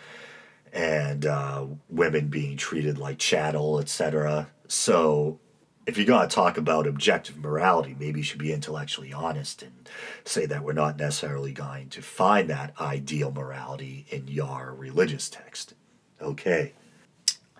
and 0.72 1.26
uh, 1.26 1.66
women 1.90 2.28
being 2.28 2.58
treated 2.58 2.98
like 2.98 3.20
chattel, 3.20 3.80
etc. 3.80 4.50
So 4.68 5.40
if 5.86 5.98
you're 5.98 6.06
going 6.06 6.28
to 6.28 6.34
talk 6.34 6.58
about 6.58 6.88
objective 6.88 7.38
morality, 7.38 7.96
maybe 8.00 8.20
you 8.20 8.24
should 8.24 8.40
be 8.40 8.54
intellectually 8.54 9.14
honest 9.14 9.62
and 9.62 9.90
say 10.24 10.46
that 10.46 10.64
we're 10.64 10.74
not 10.74 10.98
necessarily 10.98 11.52
going 11.52 11.90
to 11.90 12.02
find 12.02 12.50
that 12.50 12.74
ideal 12.80 13.32
morality 13.32 14.06
in 14.10 14.28
your 14.28 14.74
religious 14.78 15.30
text. 15.30 15.74
Okay. 16.22 16.74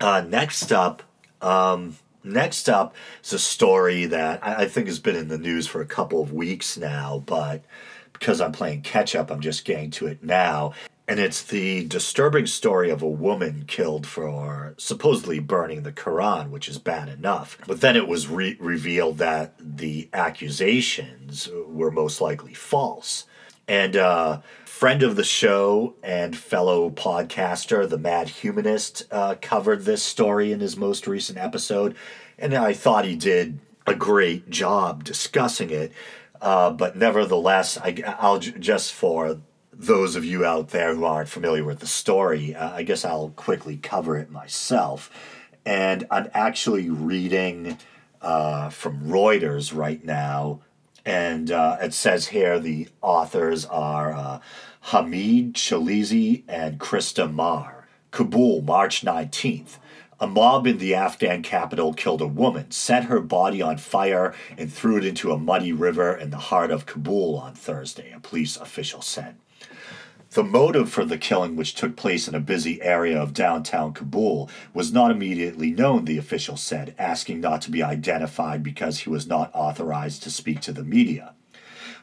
Uh, 0.00 0.22
next 0.26 0.72
up, 0.72 1.02
um, 1.40 1.96
next 2.24 2.68
up 2.68 2.94
is 3.22 3.32
a 3.32 3.38
story 3.38 4.06
that 4.06 4.44
I, 4.44 4.66
think 4.66 4.86
has 4.86 4.98
been 4.98 5.16
in 5.16 5.28
the 5.28 5.38
news 5.38 5.66
for 5.66 5.80
a 5.80 5.86
couple 5.86 6.22
of 6.22 6.32
weeks 6.32 6.76
now, 6.76 7.22
but 7.26 7.64
because 8.12 8.40
I'm 8.40 8.52
playing 8.52 8.82
catch 8.82 9.14
up, 9.14 9.30
I'm 9.30 9.40
just 9.40 9.64
getting 9.64 9.90
to 9.92 10.06
it 10.06 10.22
now 10.22 10.72
and 11.06 11.20
it's 11.20 11.42
the 11.42 11.84
disturbing 11.84 12.46
story 12.46 12.88
of 12.88 13.02
a 13.02 13.08
woman 13.08 13.64
killed 13.66 14.06
for 14.06 14.74
supposedly 14.78 15.38
burning 15.38 15.82
the 15.82 15.92
Quran, 15.92 16.48
which 16.48 16.66
is 16.66 16.78
bad 16.78 17.10
enough. 17.10 17.58
But 17.66 17.82
then 17.82 17.94
it 17.94 18.08
was 18.08 18.28
re- 18.28 18.56
revealed 18.58 19.18
that 19.18 19.54
the 19.58 20.08
accusations 20.14 21.48
were 21.66 21.90
most 21.90 22.22
likely 22.22 22.54
false. 22.54 23.26
And 23.68 23.96
uh, 23.96 24.40
friend 24.84 25.02
of 25.02 25.16
the 25.16 25.24
show 25.24 25.94
and 26.02 26.36
fellow 26.36 26.90
podcaster, 26.90 27.88
the 27.88 27.96
Mad 27.96 28.28
Humanist, 28.28 29.04
uh, 29.10 29.34
covered 29.40 29.86
this 29.86 30.02
story 30.02 30.52
in 30.52 30.60
his 30.60 30.76
most 30.76 31.06
recent 31.06 31.38
episode, 31.38 31.96
and 32.38 32.52
I 32.52 32.74
thought 32.74 33.06
he 33.06 33.16
did 33.16 33.60
a 33.86 33.94
great 33.94 34.50
job 34.50 35.02
discussing 35.02 35.70
it. 35.70 35.90
Uh, 36.38 36.68
but 36.68 36.98
nevertheless, 36.98 37.78
I, 37.78 38.18
will 38.22 38.38
just 38.40 38.92
for 38.92 39.40
those 39.72 40.16
of 40.16 40.24
you 40.26 40.44
out 40.44 40.68
there 40.68 40.94
who 40.94 41.06
aren't 41.06 41.30
familiar 41.30 41.64
with 41.64 41.78
the 41.78 41.86
story, 41.86 42.54
uh, 42.54 42.72
I 42.74 42.82
guess 42.82 43.06
I'll 43.06 43.30
quickly 43.30 43.78
cover 43.78 44.18
it 44.18 44.30
myself. 44.30 45.10
And 45.64 46.06
I'm 46.10 46.28
actually 46.34 46.90
reading 46.90 47.78
uh, 48.20 48.68
from 48.68 49.08
Reuters 49.08 49.74
right 49.74 50.04
now. 50.04 50.60
And 51.06 51.50
uh, 51.50 51.76
it 51.82 51.92
says 51.92 52.28
here 52.28 52.58
the 52.58 52.88
authors 53.02 53.66
are 53.66 54.12
uh, 54.14 54.40
Hamid 54.88 55.54
Shalizi 55.54 56.42
and 56.46 56.78
Krista 56.78 57.32
Mahr. 57.32 57.88
Kabul, 58.10 58.60
March 58.60 59.02
19th. 59.02 59.78
A 60.20 60.26
mob 60.26 60.66
in 60.66 60.76
the 60.76 60.94
Afghan 60.94 61.42
capital 61.42 61.94
killed 61.94 62.20
a 62.20 62.26
woman, 62.26 62.70
set 62.70 63.04
her 63.04 63.20
body 63.20 63.62
on 63.62 63.78
fire, 63.78 64.34
and 64.58 64.70
threw 64.70 64.98
it 64.98 65.06
into 65.06 65.32
a 65.32 65.38
muddy 65.38 65.72
river 65.72 66.14
in 66.14 66.28
the 66.28 66.36
heart 66.36 66.70
of 66.70 66.84
Kabul 66.84 67.34
on 67.38 67.54
Thursday, 67.54 68.12
a 68.12 68.20
police 68.20 68.58
official 68.58 69.00
said. 69.00 69.36
The 70.32 70.44
motive 70.44 70.90
for 70.90 71.06
the 71.06 71.16
killing, 71.16 71.56
which 71.56 71.74
took 71.74 71.96
place 71.96 72.28
in 72.28 72.34
a 72.34 72.40
busy 72.40 72.82
area 72.82 73.18
of 73.18 73.32
downtown 73.32 73.94
Kabul, 73.94 74.50
was 74.74 74.92
not 74.92 75.10
immediately 75.10 75.70
known, 75.70 76.04
the 76.04 76.18
official 76.18 76.58
said, 76.58 76.94
asking 76.98 77.40
not 77.40 77.62
to 77.62 77.70
be 77.70 77.82
identified 77.82 78.62
because 78.62 78.98
he 78.98 79.08
was 79.08 79.26
not 79.26 79.50
authorized 79.54 80.22
to 80.24 80.30
speak 80.30 80.60
to 80.60 80.74
the 80.74 80.84
media. 80.84 81.32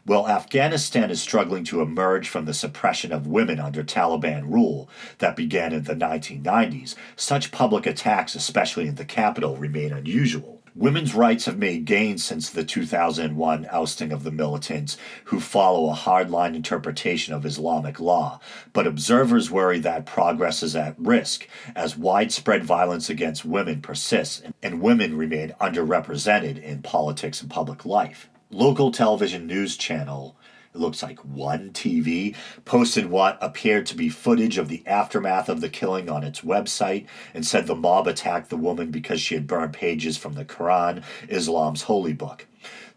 While 0.03 0.27
Afghanistan 0.27 1.11
is 1.11 1.21
struggling 1.21 1.63
to 1.65 1.81
emerge 1.81 2.27
from 2.27 2.45
the 2.45 2.55
suppression 2.55 3.11
of 3.11 3.27
women 3.27 3.59
under 3.59 3.83
Taliban 3.83 4.51
rule 4.51 4.89
that 5.19 5.35
began 5.35 5.73
in 5.73 5.83
the 5.83 5.93
1990s, 5.93 6.95
such 7.15 7.51
public 7.51 7.85
attacks, 7.85 8.33
especially 8.33 8.87
in 8.87 8.95
the 8.95 9.05
capital, 9.05 9.57
remain 9.57 9.93
unusual. 9.93 10.63
Women's 10.73 11.13
rights 11.13 11.45
have 11.45 11.59
made 11.59 11.85
gains 11.85 12.23
since 12.23 12.49
the 12.49 12.63
2001 12.63 13.67
ousting 13.69 14.11
of 14.11 14.23
the 14.23 14.31
militants 14.31 14.97
who 15.25 15.39
follow 15.39 15.91
a 15.91 15.95
hardline 15.95 16.55
interpretation 16.55 17.35
of 17.35 17.45
Islamic 17.45 17.99
law, 17.99 18.39
but 18.73 18.87
observers 18.87 19.51
worry 19.51 19.77
that 19.81 20.07
progress 20.07 20.63
is 20.63 20.75
at 20.75 20.95
risk 20.97 21.47
as 21.75 21.95
widespread 21.95 22.63
violence 22.63 23.07
against 23.07 23.45
women 23.45 23.83
persists 23.83 24.41
and 24.63 24.81
women 24.81 25.15
remain 25.15 25.53
underrepresented 25.61 26.59
in 26.59 26.81
politics 26.81 27.39
and 27.41 27.51
public 27.51 27.85
life. 27.85 28.30
Local 28.53 28.91
television 28.91 29.47
news 29.47 29.77
channel 29.77 30.35
it 30.73 30.79
looks 30.79 31.03
like 31.03 31.19
One 31.19 31.71
TV, 31.71 32.35
posted 32.63 33.05
what 33.07 33.37
appeared 33.41 33.85
to 33.87 33.95
be 33.95 34.09
footage 34.09 34.57
of 34.57 34.69
the 34.69 34.83
aftermath 34.85 35.49
of 35.49 35.61
the 35.61 35.69
killing 35.69 36.09
on 36.09 36.23
its 36.23 36.41
website 36.41 37.07
and 37.33 37.45
said 37.45 37.67
the 37.67 37.75
mob 37.75 38.07
attacked 38.07 38.49
the 38.49 38.57
woman 38.57 38.91
because 38.91 39.19
she 39.21 39.35
had 39.35 39.47
burned 39.47 39.73
pages 39.73 40.17
from 40.17 40.33
the 40.33 40.45
Quran, 40.45 41.03
Islam's 41.27 41.83
holy 41.83 42.13
book. 42.13 42.47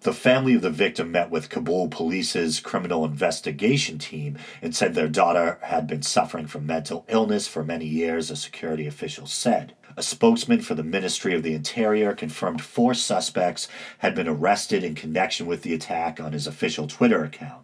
The 0.01 0.13
family 0.13 0.55
of 0.55 0.63
the 0.63 0.71
victim 0.71 1.11
met 1.11 1.31
with 1.31 1.49
Kabul 1.49 1.89
police's 1.89 2.61
criminal 2.61 3.05
investigation 3.05 3.99
team 3.99 4.39
and 4.61 4.75
said 4.75 4.95
their 4.95 5.09
daughter 5.09 5.59
had 5.63 5.87
been 5.87 6.03
suffering 6.03 6.47
from 6.47 6.67
mental 6.67 7.05
illness 7.09 7.49
for 7.49 7.65
many 7.65 7.87
years, 7.87 8.31
a 8.31 8.37
security 8.37 8.87
official 8.87 9.27
said. 9.27 9.75
A 9.97 10.03
spokesman 10.03 10.61
for 10.61 10.75
the 10.75 10.83
Ministry 10.83 11.35
of 11.35 11.45
the 11.45 11.55
Interior 11.55 12.15
confirmed 12.15 12.61
four 12.61 12.95
suspects 12.95 13.69
had 13.99 14.15
been 14.15 14.27
arrested 14.27 14.83
in 14.83 14.97
connection 14.97 15.47
with 15.47 15.63
the 15.63 15.73
attack 15.73 16.19
on 16.19 16.33
his 16.33 16.49
official 16.49 16.89
Twitter 16.89 17.23
account. 17.23 17.63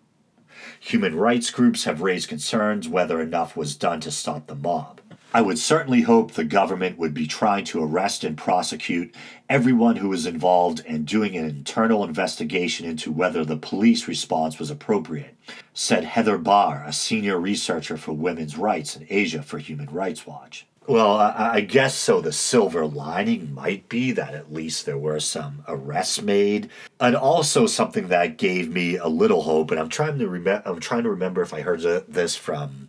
Human 0.79 1.17
rights 1.17 1.51
groups 1.51 1.85
have 1.85 2.03
raised 2.03 2.29
concerns 2.29 2.89
whether 2.89 3.21
enough 3.21 3.57
was 3.57 3.75
done 3.75 3.99
to 4.01 4.13
stop 4.13 4.47
the 4.47 4.55
mob. 4.55 5.01
I 5.35 5.43
would 5.43 5.59
certainly 5.59 6.03
hope 6.03 6.33
the 6.33 6.45
government 6.45 6.99
would 6.99 7.15
be 7.15 7.27
trying 7.27 7.65
to 7.67 7.83
arrest 7.83 8.25
and 8.25 8.37
prosecute 8.37 9.15
everyone 9.49 9.97
who 9.97 10.09
was 10.09 10.27
involved 10.27 10.83
and 10.87 11.07
doing 11.07 11.37
an 11.37 11.45
internal 11.45 12.05
investigation 12.05 12.87
into 12.87 13.13
whether 13.13 13.45
the 13.45 13.57
police 13.57 14.07
response 14.07 14.59
was 14.59 14.71
appropriate, 14.71 15.37
said 15.73 16.05
Heather 16.05 16.39
Barr, 16.39 16.85
a 16.87 16.93
senior 16.93 17.39
researcher 17.39 17.97
for 17.97 18.13
women's 18.13 18.57
rights 18.57 18.97
in 18.97 19.07
Asia 19.09 19.43
for 19.43 19.59
Human 19.59 19.89
Rights 19.91 20.27
Watch. 20.27 20.67
Well, 20.87 21.17
I, 21.17 21.51
I, 21.55 21.61
guess 21.61 21.95
so. 21.95 22.21
The 22.21 22.33
silver 22.33 22.87
lining 22.87 23.53
might 23.55 23.89
be 23.89 24.13
that 24.13 24.35
at 24.35 24.53
least 24.53 24.87
there 24.87 24.99
were 24.99 25.21
some 25.21 25.63
arrests 25.69 26.21
made, 26.23 26.71
and 26.99 27.15
also 27.15 27.67
something 27.67 28.09
that 28.09 28.39
gave 28.39 28.73
me 28.73 28.97
a 28.97 29.07
little 29.07 29.43
hope. 29.43 29.71
And 29.71 29.79
I'm 29.79 29.91
trying 29.91 30.19
to 30.19 30.29
remember. 30.29 30.63
I'm 30.67 30.81
trying 30.81 31.05
to 31.05 31.11
remember 31.11 31.43
if 31.43 31.55
I 31.55 31.61
heard 31.61 31.81
this 32.09 32.35
from 32.35 32.89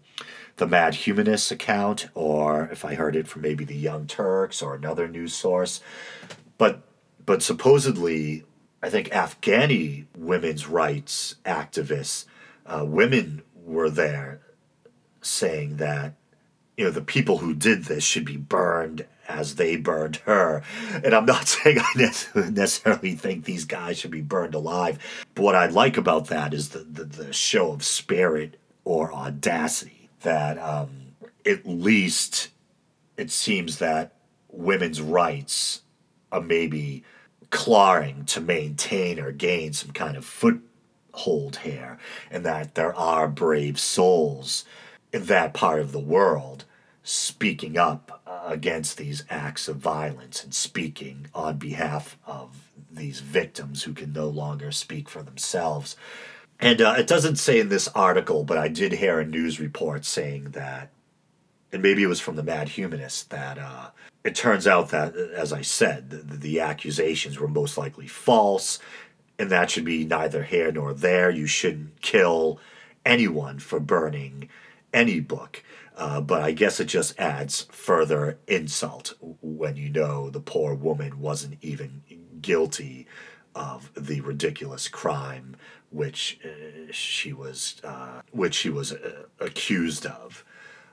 the 0.57 0.67
Mad 0.67 0.93
Humanist 0.93 1.51
account 1.51 2.07
or 2.13 2.69
if 2.71 2.85
I 2.85 2.95
heard 2.95 3.15
it 3.15 3.27
from 3.27 3.41
maybe 3.41 3.65
the 3.65 3.75
Young 3.75 4.07
Turks 4.07 4.61
or 4.61 4.75
another 4.75 5.07
news 5.07 5.33
source. 5.33 5.81
But 6.57 6.83
but 7.25 7.43
supposedly, 7.43 8.43
I 8.81 8.89
think 8.89 9.09
Afghani 9.09 10.05
women's 10.15 10.67
rights 10.67 11.35
activists, 11.45 12.25
uh, 12.65 12.85
women 12.85 13.43
were 13.55 13.89
there 13.89 14.41
saying 15.21 15.77
that 15.77 16.15
you 16.77 16.85
know 16.85 16.91
the 16.91 17.01
people 17.01 17.39
who 17.39 17.53
did 17.53 17.85
this 17.85 18.03
should 18.03 18.25
be 18.25 18.37
burned 18.37 19.05
as 19.27 19.55
they 19.55 19.77
burned 19.77 20.17
her. 20.17 20.63
And 21.03 21.13
i'm 21.13 21.25
not 21.25 21.47
saying 21.47 21.79
i 21.79 22.11
necessarily 22.49 23.15
think 23.15 23.45
these 23.45 23.65
guys 23.65 23.99
should 23.99 24.11
be 24.11 24.21
burned 24.21 24.55
alive. 24.55 24.99
But 25.35 25.43
what 25.43 25.55
i 25.55 25.67
like 25.67 25.97
about 25.97 26.27
that 26.27 26.53
is 26.53 26.69
the, 26.69 26.79
the, 26.79 27.03
the 27.03 27.33
show 27.33 27.71
of 27.71 27.83
spirit 27.83 28.59
or 28.83 29.13
audacity 29.13 30.09
that 30.21 30.57
um, 30.57 31.13
at 31.45 31.65
least 31.65 32.49
it 33.17 33.31
seems 33.31 33.77
that 33.77 34.13
women's 34.49 35.01
rights 35.01 35.81
are 36.31 36.41
maybe 36.41 37.03
clawing 37.49 38.25
to 38.25 38.41
maintain 38.41 39.19
or 39.19 39.31
gain 39.31 39.73
some 39.73 39.91
kind 39.91 40.15
of 40.15 40.25
foothold 40.25 41.57
here 41.57 41.97
and 42.29 42.45
that 42.45 42.75
there 42.75 42.95
are 42.95 43.27
brave 43.27 43.79
souls 43.79 44.65
that 45.11 45.53
part 45.53 45.79
of 45.79 45.91
the 45.91 45.99
world 45.99 46.65
speaking 47.03 47.77
up 47.77 48.21
uh, 48.27 48.41
against 48.45 48.97
these 48.97 49.23
acts 49.29 49.67
of 49.67 49.77
violence 49.77 50.43
and 50.43 50.53
speaking 50.53 51.27
on 51.33 51.57
behalf 51.57 52.17
of 52.25 52.67
these 52.91 53.19
victims 53.19 53.83
who 53.83 53.93
can 53.93 54.13
no 54.13 54.27
longer 54.27 54.71
speak 54.71 55.09
for 55.09 55.23
themselves. 55.23 55.95
And 56.59 56.81
uh, 56.81 56.95
it 56.97 57.07
doesn't 57.07 57.37
say 57.37 57.59
in 57.59 57.69
this 57.69 57.87
article, 57.89 58.43
but 58.43 58.57
I 58.57 58.67
did 58.67 58.93
hear 58.93 59.19
a 59.19 59.25
news 59.25 59.59
report 59.59 60.05
saying 60.05 60.51
that, 60.51 60.91
and 61.71 61.81
maybe 61.81 62.03
it 62.03 62.07
was 62.07 62.19
from 62.19 62.35
the 62.35 62.43
Mad 62.43 62.69
Humanist, 62.69 63.31
that 63.31 63.57
uh, 63.57 63.89
it 64.23 64.35
turns 64.35 64.67
out 64.67 64.89
that, 64.89 65.15
as 65.15 65.51
I 65.51 65.61
said, 65.63 66.11
the, 66.11 66.37
the 66.37 66.59
accusations 66.59 67.39
were 67.39 67.47
most 67.47 67.77
likely 67.77 68.07
false, 68.07 68.77
and 69.39 69.49
that 69.49 69.71
should 69.71 69.85
be 69.85 70.05
neither 70.05 70.43
here 70.43 70.71
nor 70.71 70.93
there. 70.93 71.31
You 71.31 71.47
shouldn't 71.47 72.01
kill 72.01 72.59
anyone 73.03 73.57
for 73.57 73.79
burning 73.79 74.49
any 74.93 75.19
book. 75.19 75.63
Uh, 75.95 76.21
but 76.21 76.41
I 76.41 76.51
guess 76.51 76.79
it 76.79 76.85
just 76.85 77.19
adds 77.19 77.67
further 77.71 78.39
insult 78.47 79.13
when 79.19 79.75
you 79.75 79.89
know 79.89 80.29
the 80.29 80.39
poor 80.39 80.73
woman 80.73 81.19
wasn't 81.19 81.57
even 81.61 82.01
guilty 82.41 83.07
of 83.53 83.91
the 83.95 84.21
ridiculous 84.21 84.87
crime 84.87 85.57
which 85.91 86.39
uh, 86.43 86.91
she 86.91 87.33
was 87.33 87.81
uh, 87.83 88.21
which 88.31 88.55
she 88.55 88.69
was 88.69 88.93
uh, 88.93 89.23
accused 89.39 90.05
of 90.05 90.43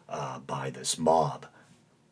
uh, 0.09 0.41
by 0.41 0.71
this 0.71 0.99
mob. 0.99 1.47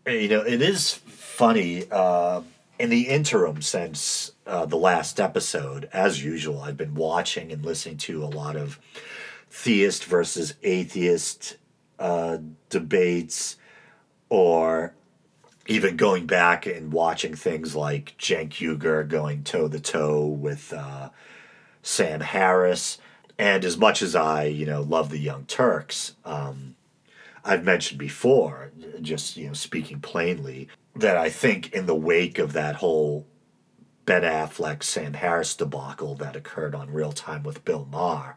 You 0.07 0.29
know, 0.29 0.41
it 0.41 0.63
is 0.63 0.95
funny. 0.95 1.85
Uh, 1.91 2.43
in 2.79 2.91
the 2.91 3.09
interim, 3.09 3.63
since 3.63 4.33
the 4.45 4.77
last 4.77 5.19
episode, 5.19 5.89
as 5.95 6.23
usual, 6.23 6.61
I've 6.61 6.77
been 6.77 6.95
watching 6.95 7.51
and 7.51 7.65
listening 7.65 7.97
to 7.99 8.23
a 8.23 8.27
lot 8.27 8.55
of 8.55 8.79
theist 9.49 10.05
versus 10.05 10.55
atheist 10.63 11.57
uh, 11.99 12.39
debates 12.69 13.57
or 14.29 14.95
even 15.67 15.97
going 15.97 16.27
back 16.27 16.67
and 16.67 16.93
watching 16.93 17.35
things 17.35 17.75
like 17.75 18.17
Cenk 18.19 18.51
Uygur 18.51 19.09
going 19.09 19.43
toe 19.43 19.69
to 19.69 19.81
toe 19.81 20.27
with 20.27 20.73
uh, 20.73 21.11
Sam 21.83 22.21
Harris. 22.21 22.99
And 23.39 23.65
as 23.65 23.77
much 23.77 24.01
as 24.01 24.15
I, 24.15 24.45
you 24.45 24.65
know, 24.65 24.81
love 24.81 25.11
the 25.11 25.19
Young 25.19 25.45
Turks, 25.45 26.15
um, 26.25 26.77
I've 27.45 27.65
mentioned 27.65 27.99
before, 27.99 28.73
just 29.01 29.37
you 29.37 29.49
know, 29.49 29.53
speaking 29.53 30.01
plainly, 30.01 30.69
that 30.95 31.17
I 31.17 31.29
think 31.29 31.73
in 31.73 31.87
the 31.87 31.95
wake 31.95 32.39
of 32.39 32.53
that 32.55 32.77
whole 32.77 33.27
Ben 34.07 34.23
Affleck 34.23 34.83
Sam 34.83 35.15
Harris 35.15 35.55
debacle 35.55 36.15
that 36.17 36.37
occurred 36.37 36.75
on 36.75 36.93
Real 36.93 37.13
Time 37.13 37.43
with 37.43 37.65
Bill 37.65 37.87
Maher, 37.91 38.37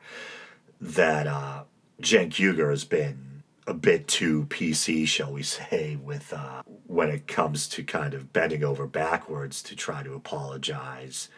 that 0.81 1.27
uh, 1.27 1.63
Uygur 2.01 2.69
has 2.69 2.85
been 2.85 3.28
a 3.69 3.73
bit 3.73 4.07
too 4.07 4.47
PC, 4.49 5.07
shall 5.07 5.31
we 5.31 5.43
say, 5.43 5.95
with 5.95 6.33
uh, 6.33 6.63
when 6.87 7.09
it 7.09 7.27
comes 7.27 7.67
to 7.67 7.83
kind 7.83 8.15
of 8.15 8.33
bending 8.33 8.63
over 8.63 8.87
backwards 8.87 9.61
to 9.61 9.75
try 9.75 10.01
to 10.01 10.15
apologize 10.15 11.29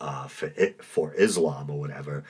uh, 0.00 0.28
for 0.28 0.52
it, 0.56 0.84
for 0.84 1.12
Islam 1.14 1.68
or 1.68 1.80
whatever. 1.80 2.22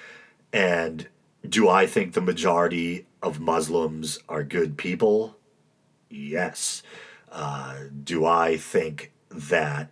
And 0.50 1.08
do 1.46 1.68
I 1.68 1.86
think 1.86 2.14
the 2.14 2.22
majority 2.22 3.06
of 3.22 3.38
Muslims 3.38 4.18
are 4.30 4.42
good 4.42 4.78
people? 4.78 5.36
Yes. 6.08 6.82
Uh, 7.30 7.80
do 8.02 8.24
I 8.24 8.56
think 8.56 9.12
that 9.30 9.90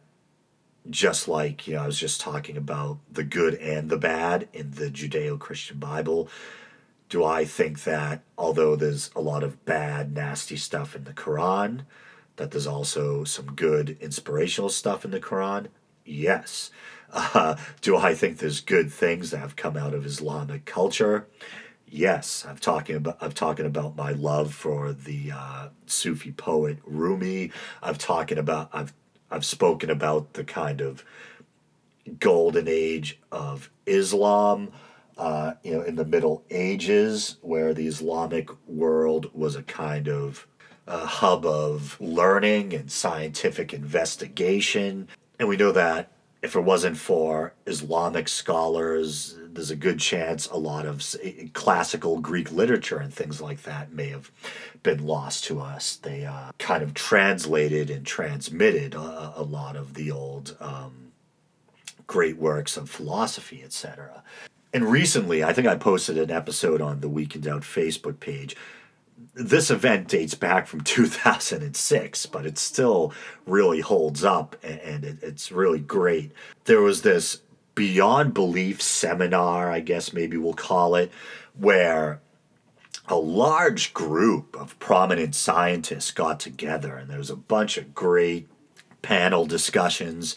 just 0.88 1.28
like 1.28 1.68
you 1.68 1.74
know, 1.74 1.82
I 1.82 1.86
was 1.86 2.00
just 2.00 2.22
talking 2.22 2.56
about 2.56 3.00
the 3.12 3.24
good 3.24 3.54
and 3.56 3.90
the 3.90 3.98
bad 3.98 4.48
in 4.54 4.70
the 4.70 4.88
Judeo-Christian 4.88 5.78
Bible, 5.78 6.30
do 7.08 7.24
I 7.24 7.44
think 7.44 7.84
that 7.84 8.22
although 8.36 8.76
there's 8.76 9.10
a 9.14 9.20
lot 9.20 9.42
of 9.44 9.64
bad, 9.64 10.14
nasty 10.14 10.56
stuff 10.56 10.96
in 10.96 11.04
the 11.04 11.12
Quran, 11.12 11.82
that 12.36 12.50
there's 12.50 12.66
also 12.66 13.24
some 13.24 13.54
good, 13.54 13.96
inspirational 14.00 14.70
stuff 14.70 15.04
in 15.04 15.10
the 15.10 15.20
Quran? 15.20 15.68
Yes. 16.04 16.70
Uh, 17.12 17.56
do 17.82 17.96
I 17.96 18.14
think 18.16 18.38
there's 18.38 18.60
good 18.60 18.92
things 18.92 19.30
that 19.30 19.38
have 19.38 19.54
come 19.54 19.76
out 19.76 19.94
of 19.94 20.04
Islamic 20.04 20.64
culture? 20.64 21.28
Yes, 21.88 22.44
I'm 22.46 22.56
talking 22.56 22.96
about 22.96 23.18
I'm 23.20 23.30
talking 23.30 23.64
about 23.64 23.96
my 23.96 24.10
love 24.10 24.52
for 24.52 24.92
the 24.92 25.30
uh, 25.32 25.68
Sufi 25.86 26.32
poet 26.32 26.78
Rumi. 26.84 27.52
I've 27.80 27.96
talking 27.96 28.38
about 28.38 28.70
I've 28.72 28.92
I've 29.30 29.44
spoken 29.44 29.88
about 29.88 30.32
the 30.32 30.42
kind 30.42 30.80
of 30.80 31.04
golden 32.18 32.66
age 32.66 33.20
of 33.30 33.70
Islam. 33.86 34.72
Uh, 35.16 35.54
you 35.62 35.72
know, 35.72 35.80
in 35.80 35.96
the 35.96 36.04
Middle 36.04 36.44
Ages, 36.50 37.36
where 37.40 37.72
the 37.72 37.86
Islamic 37.86 38.50
world 38.68 39.30
was 39.32 39.56
a 39.56 39.62
kind 39.62 40.08
of 40.08 40.46
a 40.86 41.06
hub 41.06 41.44
of 41.46 41.96
learning 42.00 42.74
and 42.74 42.90
scientific 42.90 43.72
investigation. 43.72 45.08
And 45.38 45.48
we 45.48 45.56
know 45.56 45.72
that 45.72 46.12
if 46.42 46.54
it 46.54 46.60
wasn't 46.60 46.96
for 46.96 47.54
Islamic 47.66 48.28
scholars, 48.28 49.36
there's 49.48 49.70
a 49.70 49.76
good 49.76 49.98
chance 49.98 50.46
a 50.46 50.56
lot 50.56 50.86
of 50.86 51.02
classical 51.54 52.20
Greek 52.20 52.52
literature 52.52 52.98
and 52.98 53.12
things 53.12 53.40
like 53.40 53.62
that 53.62 53.92
may 53.92 54.08
have 54.08 54.30
been 54.82 55.04
lost 55.04 55.44
to 55.44 55.60
us. 55.60 55.96
They 55.96 56.24
uh, 56.24 56.52
kind 56.58 56.82
of 56.82 56.94
translated 56.94 57.90
and 57.90 58.06
transmitted 58.06 58.94
a, 58.94 59.32
a 59.36 59.42
lot 59.42 59.76
of 59.76 59.94
the 59.94 60.12
old 60.12 60.56
um, 60.60 61.12
great 62.06 62.36
works 62.36 62.76
of 62.76 62.88
philosophy, 62.88 63.62
etc. 63.64 64.22
And 64.76 64.92
recently, 64.92 65.42
I 65.42 65.54
think 65.54 65.66
I 65.66 65.74
posted 65.74 66.18
an 66.18 66.30
episode 66.30 66.82
on 66.82 67.00
the 67.00 67.08
Week 67.08 67.34
in 67.34 67.40
Doubt 67.40 67.62
Facebook 67.62 68.20
page 68.20 68.54
this 69.32 69.70
event 69.70 70.08
dates 70.08 70.34
back 70.34 70.66
from 70.66 70.80
2006, 70.82 72.26
but 72.26 72.44
it 72.44 72.58
still 72.58 73.14
really 73.46 73.80
holds 73.80 74.22
up 74.22 74.54
and 74.62 75.02
it's 75.22 75.50
really 75.50 75.78
great. 75.78 76.32
There 76.64 76.82
was 76.82 77.00
this 77.00 77.40
Beyond 77.74 78.34
Belief 78.34 78.82
seminar, 78.82 79.70
I 79.70 79.80
guess 79.80 80.12
maybe 80.12 80.36
we'll 80.36 80.52
call 80.52 80.94
it, 80.94 81.10
where 81.58 82.20
a 83.08 83.16
large 83.16 83.94
group 83.94 84.54
of 84.60 84.78
prominent 84.78 85.34
scientists 85.34 86.10
got 86.10 86.38
together 86.38 86.96
and 86.96 87.08
there 87.08 87.16
was 87.16 87.30
a 87.30 87.36
bunch 87.36 87.78
of 87.78 87.94
great 87.94 88.46
panel 89.00 89.46
discussions. 89.46 90.36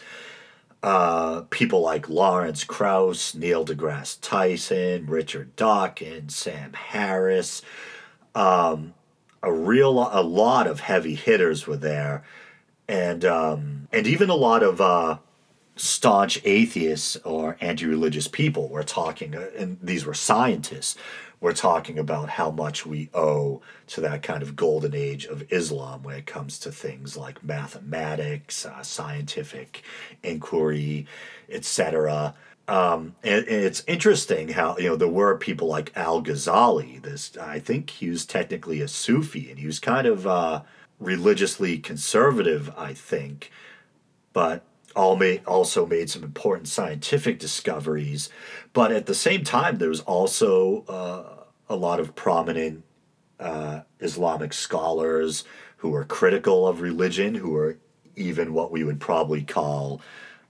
Uh, 0.82 1.42
people 1.50 1.82
like 1.82 2.08
Lawrence 2.08 2.64
Krauss, 2.64 3.34
Neil 3.34 3.66
deGrasse 3.66 4.18
Tyson, 4.22 5.06
Richard 5.06 5.54
Dawkins, 5.54 6.34
Sam 6.34 6.72
Harris, 6.72 7.60
um, 8.34 8.94
a 9.42 9.52
real 9.52 9.98
a 10.12 10.22
lot 10.22 10.66
of 10.66 10.80
heavy 10.80 11.14
hitters 11.14 11.66
were 11.66 11.76
there, 11.76 12.24
and 12.88 13.24
um, 13.24 13.88
and 13.92 14.06
even 14.06 14.30
a 14.30 14.34
lot 14.34 14.62
of 14.62 14.80
uh, 14.80 15.18
staunch 15.76 16.40
atheists 16.44 17.16
or 17.24 17.56
anti-religious 17.60 18.28
people 18.28 18.68
were 18.68 18.82
talking, 18.82 19.34
uh, 19.34 19.48
and 19.56 19.78
these 19.82 20.04
were 20.04 20.14
scientists. 20.14 20.96
We're 21.40 21.52
talking 21.54 21.98
about 21.98 22.28
how 22.28 22.50
much 22.50 22.84
we 22.84 23.08
owe 23.14 23.62
to 23.88 24.00
that 24.02 24.22
kind 24.22 24.42
of 24.42 24.56
golden 24.56 24.94
age 24.94 25.24
of 25.24 25.50
Islam 25.50 26.02
when 26.02 26.16
it 26.16 26.26
comes 26.26 26.58
to 26.60 26.70
things 26.70 27.16
like 27.16 27.42
mathematics, 27.42 28.66
uh, 28.66 28.82
scientific 28.82 29.82
inquiry, 30.22 31.06
etc. 31.48 32.34
Um, 32.68 33.16
and, 33.22 33.46
and, 33.46 33.64
it's 33.64 33.82
interesting 33.86 34.50
how 34.50 34.76
you 34.76 34.90
know 34.90 34.96
there 34.96 35.08
were 35.08 35.36
people 35.36 35.66
like 35.66 35.96
Al 35.96 36.22
Ghazali. 36.22 37.02
This 37.02 37.36
I 37.36 37.58
think 37.58 37.90
he 37.90 38.10
was 38.10 38.26
technically 38.26 38.80
a 38.80 38.88
Sufi, 38.88 39.50
and 39.50 39.58
he 39.58 39.66
was 39.66 39.80
kind 39.80 40.06
of 40.06 40.26
uh, 40.26 40.62
religiously 41.00 41.78
conservative, 41.78 42.70
I 42.76 42.92
think, 42.92 43.50
but 44.32 44.62
also 45.00 45.86
made 45.86 46.10
some 46.10 46.24
important 46.24 46.68
scientific 46.68 47.38
discoveries. 47.38 48.28
But 48.72 48.92
at 48.92 49.06
the 49.06 49.14
same 49.14 49.44
time, 49.44 49.78
there 49.78 49.88
was 49.88 50.00
also 50.00 50.84
uh, 50.88 51.44
a 51.68 51.76
lot 51.76 52.00
of 52.00 52.14
prominent 52.14 52.84
uh, 53.38 53.82
Islamic 54.00 54.52
scholars 54.52 55.44
who 55.78 55.90
were 55.90 56.04
critical 56.04 56.66
of 56.66 56.80
religion, 56.80 57.34
who 57.34 57.50
were 57.50 57.78
even 58.16 58.52
what 58.52 58.70
we 58.70 58.84
would 58.84 59.00
probably 59.00 59.42
call 59.42 60.00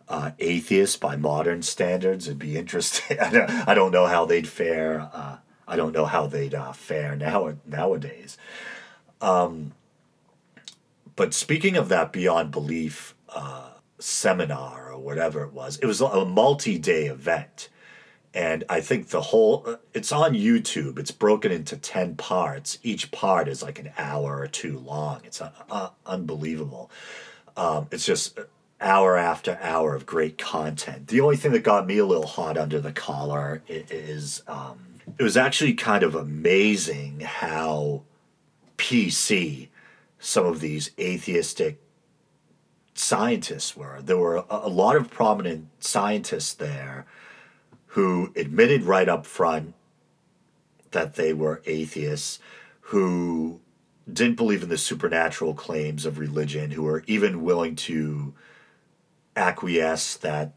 uh, 0.08 0.32
atheists 0.40 0.96
by 0.96 1.14
modern 1.16 1.62
standards. 1.62 2.26
It'd 2.26 2.38
be 2.38 2.56
interesting. 2.56 3.18
I 3.20 3.30
don't, 3.30 3.50
I 3.68 3.74
don't 3.74 3.92
know 3.92 4.06
how 4.06 4.26
they'd 4.26 4.48
fare. 4.48 5.08
Uh, 5.12 5.36
I 5.68 5.76
don't 5.76 5.92
know 5.92 6.06
how 6.06 6.26
they'd 6.26 6.54
uh, 6.54 6.72
fare 6.72 7.14
now 7.14 7.54
nowadays. 7.64 8.36
Um, 9.20 9.72
but 11.14 11.32
speaking 11.32 11.76
of 11.76 11.88
that 11.90 12.12
beyond 12.12 12.50
belief 12.50 13.14
uh, 13.28 13.69
seminar 14.00 14.92
or 14.92 14.98
whatever 14.98 15.44
it 15.44 15.52
was, 15.52 15.78
it 15.78 15.86
was 15.86 16.00
a 16.00 16.24
multi-day 16.24 17.06
event, 17.06 17.68
and 18.32 18.64
I 18.68 18.80
think 18.80 19.08
the 19.08 19.20
whole 19.20 19.64
uh, 19.66 19.76
it's 19.94 20.12
on 20.12 20.34
YouTube. 20.34 20.98
It's 20.98 21.10
broken 21.10 21.52
into 21.52 21.76
ten 21.76 22.14
parts. 22.16 22.78
Each 22.82 23.10
part 23.10 23.48
is 23.48 23.62
like 23.62 23.78
an 23.78 23.90
hour 23.98 24.38
or 24.38 24.46
two 24.46 24.78
long. 24.78 25.20
It's 25.24 25.40
uh, 25.40 25.90
unbelievable. 26.06 26.90
Um, 27.56 27.88
it's 27.90 28.06
just 28.06 28.38
hour 28.80 29.16
after 29.16 29.58
hour 29.60 29.94
of 29.94 30.06
great 30.06 30.38
content. 30.38 31.08
The 31.08 31.20
only 31.20 31.36
thing 31.36 31.52
that 31.52 31.62
got 31.62 31.86
me 31.86 31.98
a 31.98 32.06
little 32.06 32.26
hot 32.26 32.56
under 32.56 32.80
the 32.80 32.92
collar 32.92 33.62
is 33.68 34.42
um, 34.46 35.00
it 35.18 35.22
was 35.22 35.36
actually 35.36 35.74
kind 35.74 36.02
of 36.02 36.14
amazing 36.14 37.20
how 37.20 38.04
PC 38.78 39.68
some 40.18 40.46
of 40.46 40.60
these 40.60 40.90
atheistic 40.98 41.80
scientists 43.00 43.76
were. 43.76 44.00
There 44.02 44.18
were 44.18 44.36
a, 44.36 44.44
a 44.50 44.68
lot 44.68 44.96
of 44.96 45.10
prominent 45.10 45.68
scientists 45.80 46.54
there 46.54 47.06
who 47.88 48.32
admitted 48.36 48.82
right 48.84 49.08
up 49.08 49.26
front 49.26 49.74
that 50.92 51.14
they 51.14 51.32
were 51.32 51.62
atheists, 51.66 52.38
who 52.80 53.60
didn't 54.10 54.36
believe 54.36 54.62
in 54.62 54.68
the 54.68 54.78
supernatural 54.78 55.54
claims 55.54 56.04
of 56.04 56.18
religion, 56.18 56.72
who 56.72 56.82
were 56.82 57.04
even 57.06 57.42
willing 57.42 57.76
to 57.76 58.34
acquiesce 59.36 60.16
that 60.16 60.52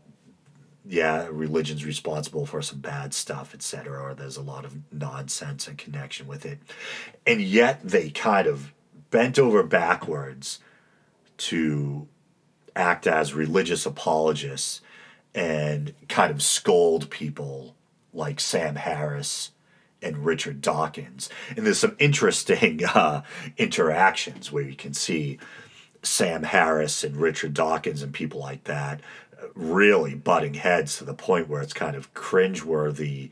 yeah, 0.86 1.28
religion's 1.32 1.86
responsible 1.86 2.46
for 2.46 2.62
some 2.62 2.80
bad 2.80 3.14
stuff, 3.14 3.54
etc., 3.54 4.02
or 4.02 4.14
there's 4.14 4.36
a 4.36 4.42
lot 4.42 4.66
of 4.66 4.76
nonsense 4.92 5.66
and 5.68 5.78
connection 5.78 6.28
with 6.28 6.46
it. 6.46 6.60
And 7.26 7.40
yet 7.40 7.80
they 7.84 8.10
kind 8.10 8.48
of 8.48 8.74
bent 9.10 9.40
over 9.40 9.64
backwards 9.64 10.60
to 11.38 12.08
act 12.76 13.08
as 13.08 13.34
religious 13.34 13.86
apologists 13.86 14.82
and 15.36 15.94
kind 16.08 16.32
of 16.32 16.42
scold 16.42 17.10
people 17.10 17.76
like 18.14 18.40
Sam 18.40 18.76
Harris 18.76 19.52
and 20.02 20.26
Richard 20.26 20.62
Dawkins. 20.62 21.30
And 21.56 21.66
there's 21.66 21.80
some 21.80 21.96
interesting 22.00 22.84
uh, 22.94 23.24
interactions 23.58 24.52
where 24.52 24.64
you 24.64 24.76
can 24.76 24.94
see 24.94 25.40
Sam 26.04 26.44
Harris 26.44 27.04
and 27.04 27.18
Richard 27.18 27.54
Dawkins 27.54 28.02
and 28.02 28.14
people 28.14 28.40
like 28.40 28.66
that 28.66 29.00
really 29.56 30.16
butting 30.16 30.56
heads 30.56 30.98
to 30.98 31.04
the 31.04 31.14
point 31.14 31.50
where 31.50 31.62
it's 31.62 31.74
kind 31.74 31.96
of 31.96 32.14
cringeworthy 32.14 33.30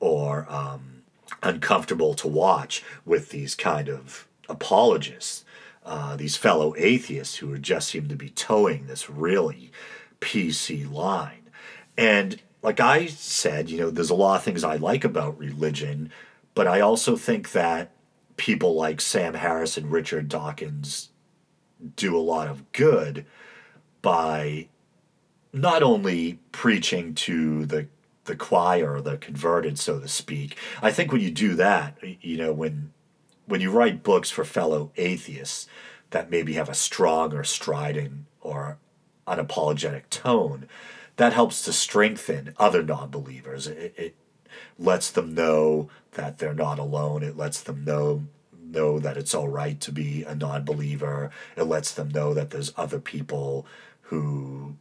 or 0.00 0.46
um, 0.52 1.02
uncomfortable 1.42 2.14
to 2.14 2.28
watch 2.28 2.82
with 3.04 3.30
these 3.30 3.54
kind 3.54 3.88
of 3.88 4.26
apologists, 4.48 5.44
uh, 5.84 6.16
these 6.16 6.36
fellow 6.36 6.74
atheists 6.76 7.36
who 7.36 7.56
just 7.58 7.88
seem 7.88 8.08
to 8.08 8.16
be 8.16 8.30
towing 8.30 8.86
this 8.86 9.10
really 9.10 9.72
PC 10.20 10.90
line. 10.90 11.50
And 11.96 12.40
like 12.62 12.80
I 12.80 13.06
said, 13.06 13.68
you 13.68 13.78
know, 13.78 13.90
there's 13.90 14.10
a 14.10 14.14
lot 14.14 14.36
of 14.36 14.42
things 14.42 14.64
I 14.64 14.76
like 14.76 15.04
about 15.04 15.38
religion, 15.38 16.10
but 16.54 16.66
I 16.66 16.80
also 16.80 17.16
think 17.16 17.52
that 17.52 17.90
people 18.36 18.74
like 18.74 19.00
Sam 19.00 19.34
Harris 19.34 19.76
and 19.76 19.90
Richard 19.90 20.28
Dawkins 20.28 21.10
do 21.96 22.16
a 22.16 22.20
lot 22.20 22.48
of 22.48 22.70
good 22.72 23.26
by 24.00 24.68
not 25.52 25.82
only 25.82 26.38
preaching 26.52 27.14
to 27.14 27.66
the 27.66 27.88
the 28.24 28.36
choir 28.36 28.94
or 28.94 29.00
the 29.00 29.16
converted 29.16 29.76
so 29.76 29.98
to 29.98 30.06
speak 30.06 30.56
i 30.80 30.92
think 30.92 31.10
when 31.10 31.20
you 31.20 31.30
do 31.30 31.54
that 31.56 31.98
you 32.20 32.36
know 32.36 32.52
when 32.52 32.92
when 33.46 33.60
you 33.60 33.70
write 33.70 34.02
books 34.02 34.30
for 34.30 34.44
fellow 34.44 34.92
atheists 34.96 35.66
that 36.10 36.30
maybe 36.30 36.54
have 36.54 36.68
a 36.68 36.74
strong 36.74 37.32
or 37.32 37.44
strident 37.44 38.26
or 38.40 38.78
unapologetic 39.26 40.02
tone 40.10 40.68
that 41.16 41.32
helps 41.32 41.62
to 41.64 41.72
strengthen 41.72 42.54
other 42.58 42.82
non-believers 42.82 43.66
it, 43.66 43.94
it 43.96 44.14
lets 44.78 45.10
them 45.10 45.34
know 45.34 45.88
that 46.12 46.38
they're 46.38 46.54
not 46.54 46.78
alone. 46.78 47.22
It 47.22 47.36
lets 47.36 47.60
them 47.60 47.84
know 47.84 48.24
know 48.52 48.98
that 48.98 49.18
it's 49.18 49.34
all 49.34 49.48
right 49.48 49.78
to 49.80 49.92
be 49.92 50.24
a 50.24 50.34
non-believer. 50.34 51.30
It 51.56 51.64
lets 51.64 51.92
them 51.92 52.08
know 52.08 52.32
that 52.32 52.50
there's 52.50 52.72
other 52.76 53.00
people 53.00 53.66
who 54.02 54.76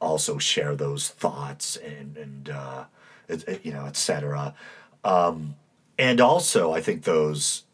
also 0.00 0.38
share 0.38 0.74
those 0.74 1.08
thoughts 1.08 1.76
and 1.76 2.16
and 2.16 2.50
uh, 2.50 2.84
it, 3.28 3.46
it, 3.48 3.66
you 3.66 3.72
know, 3.72 3.86
etc. 3.86 4.54
Um, 5.04 5.56
and 6.00 6.18
also, 6.18 6.72
I 6.72 6.80
think 6.80 7.04
those 7.04 7.64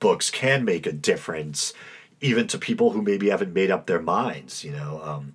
books 0.00 0.30
can 0.30 0.64
make 0.64 0.86
a 0.86 0.92
difference, 0.92 1.74
even 2.20 2.46
to 2.48 2.58
people 2.58 2.92
who 2.92 3.02
maybe 3.02 3.28
haven't 3.28 3.52
made 3.52 3.70
up 3.70 3.86
their 3.86 4.00
minds. 4.00 4.64
You 4.64 4.72
know. 4.72 5.00
Um, 5.04 5.34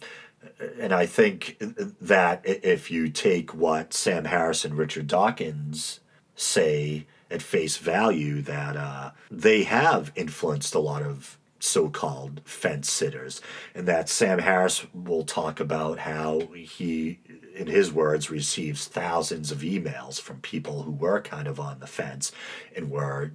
and 0.80 0.94
I 0.94 1.06
think 1.06 1.58
that 2.02 2.42
if 2.44 2.92
you 2.92 3.10
take 3.10 3.54
what 3.54 3.94
Sam 3.94 4.26
Harris 4.26 4.66
and 4.66 4.78
Richard 4.78 5.08
Dawkins 5.08 6.00
say 6.36 7.06
at 7.30 7.42
face 7.42 7.78
value, 7.78 8.42
that 8.42 8.76
uh, 8.76 9.12
they 9.30 9.64
have 9.64 10.12
influenced 10.16 10.74
a 10.74 10.80
lot 10.80 11.04
of 11.04 11.38
so-called 11.60 12.42
fence 12.46 12.90
sitters, 12.90 13.42
and 13.76 13.88
that 13.88 14.10
Sam 14.10 14.40
Harris 14.40 14.86
will 14.94 15.24
talk 15.24 15.60
about 15.60 16.00
how 16.00 16.40
he, 16.54 17.20
in 17.56 17.68
his 17.68 17.92
words, 17.92 18.30
receives 18.30 18.88
thousands 18.88 19.52
of 19.52 19.60
emails 19.60 20.20
from 20.20 20.40
people 20.42 20.84
who 20.84 20.92
were 20.92 21.22
kind 21.22 21.48
of 21.48 21.60
on 21.60 21.80
the 21.80 21.88
fence 21.88 22.32
and 22.76 22.90
were 22.90 23.32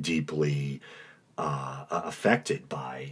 deeply 0.00 0.80
uh, 1.36 1.84
affected 1.90 2.68
by 2.68 3.08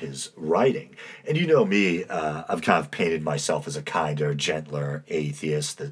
his 0.00 0.30
writing. 0.36 0.94
And 1.26 1.36
you 1.36 1.46
know 1.46 1.64
me, 1.64 2.04
uh, 2.04 2.44
I've 2.48 2.62
kind 2.62 2.82
of 2.82 2.90
painted 2.90 3.22
myself 3.22 3.66
as 3.66 3.76
a 3.76 3.82
kinder, 3.82 4.34
gentler 4.34 5.04
atheist. 5.08 5.82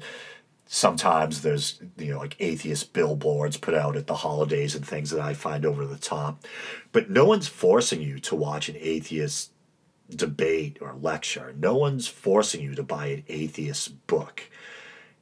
Sometimes 0.67 1.41
there's 1.41 1.81
you 1.97 2.11
know 2.11 2.19
like 2.19 2.35
atheist 2.39 2.93
billboards 2.93 3.57
put 3.57 3.73
out 3.73 3.95
at 3.95 4.07
the 4.07 4.15
holidays 4.15 4.75
and 4.75 4.85
things 4.85 5.09
that 5.11 5.21
I 5.21 5.33
find 5.33 5.65
over 5.65 5.85
the 5.85 5.97
top, 5.97 6.45
but 6.91 7.09
no 7.09 7.25
one's 7.25 7.47
forcing 7.47 8.01
you 8.01 8.19
to 8.19 8.35
watch 8.35 8.69
an 8.69 8.77
atheist 8.79 9.51
debate 10.09 10.77
or 10.81 10.93
lecture. 10.93 11.53
No 11.57 11.75
one's 11.75 12.07
forcing 12.07 12.61
you 12.61 12.75
to 12.75 12.83
buy 12.83 13.07
an 13.07 13.23
atheist 13.27 14.07
book. 14.07 14.43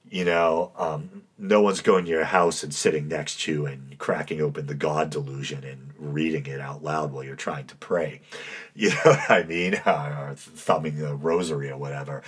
You 0.07 0.23
know, 0.23 0.71
um, 0.77 1.23
no 1.37 1.61
one's 1.61 1.81
going 1.81 2.05
to 2.05 2.11
your 2.11 2.25
house 2.25 2.63
and 2.63 2.73
sitting 2.73 3.07
next 3.07 3.41
to 3.41 3.51
you 3.51 3.65
and 3.65 3.97
cracking 3.97 4.39
open 4.39 4.67
the 4.67 4.75
God 4.75 5.09
delusion 5.09 5.63
and 5.63 5.93
reading 5.97 6.45
it 6.45 6.61
out 6.61 6.83
loud 6.83 7.11
while 7.11 7.23
you're 7.23 7.35
trying 7.35 7.67
to 7.67 7.75
pray. 7.75 8.21
You 8.77 8.89
know 8.89 8.95
what 9.05 9.31
I 9.31 9.43
mean? 9.43 9.75
or 9.85 10.33
thumbing 10.35 10.97
the 10.97 11.15
rosary 11.15 11.69
or 11.69 11.77
whatever. 11.77 12.23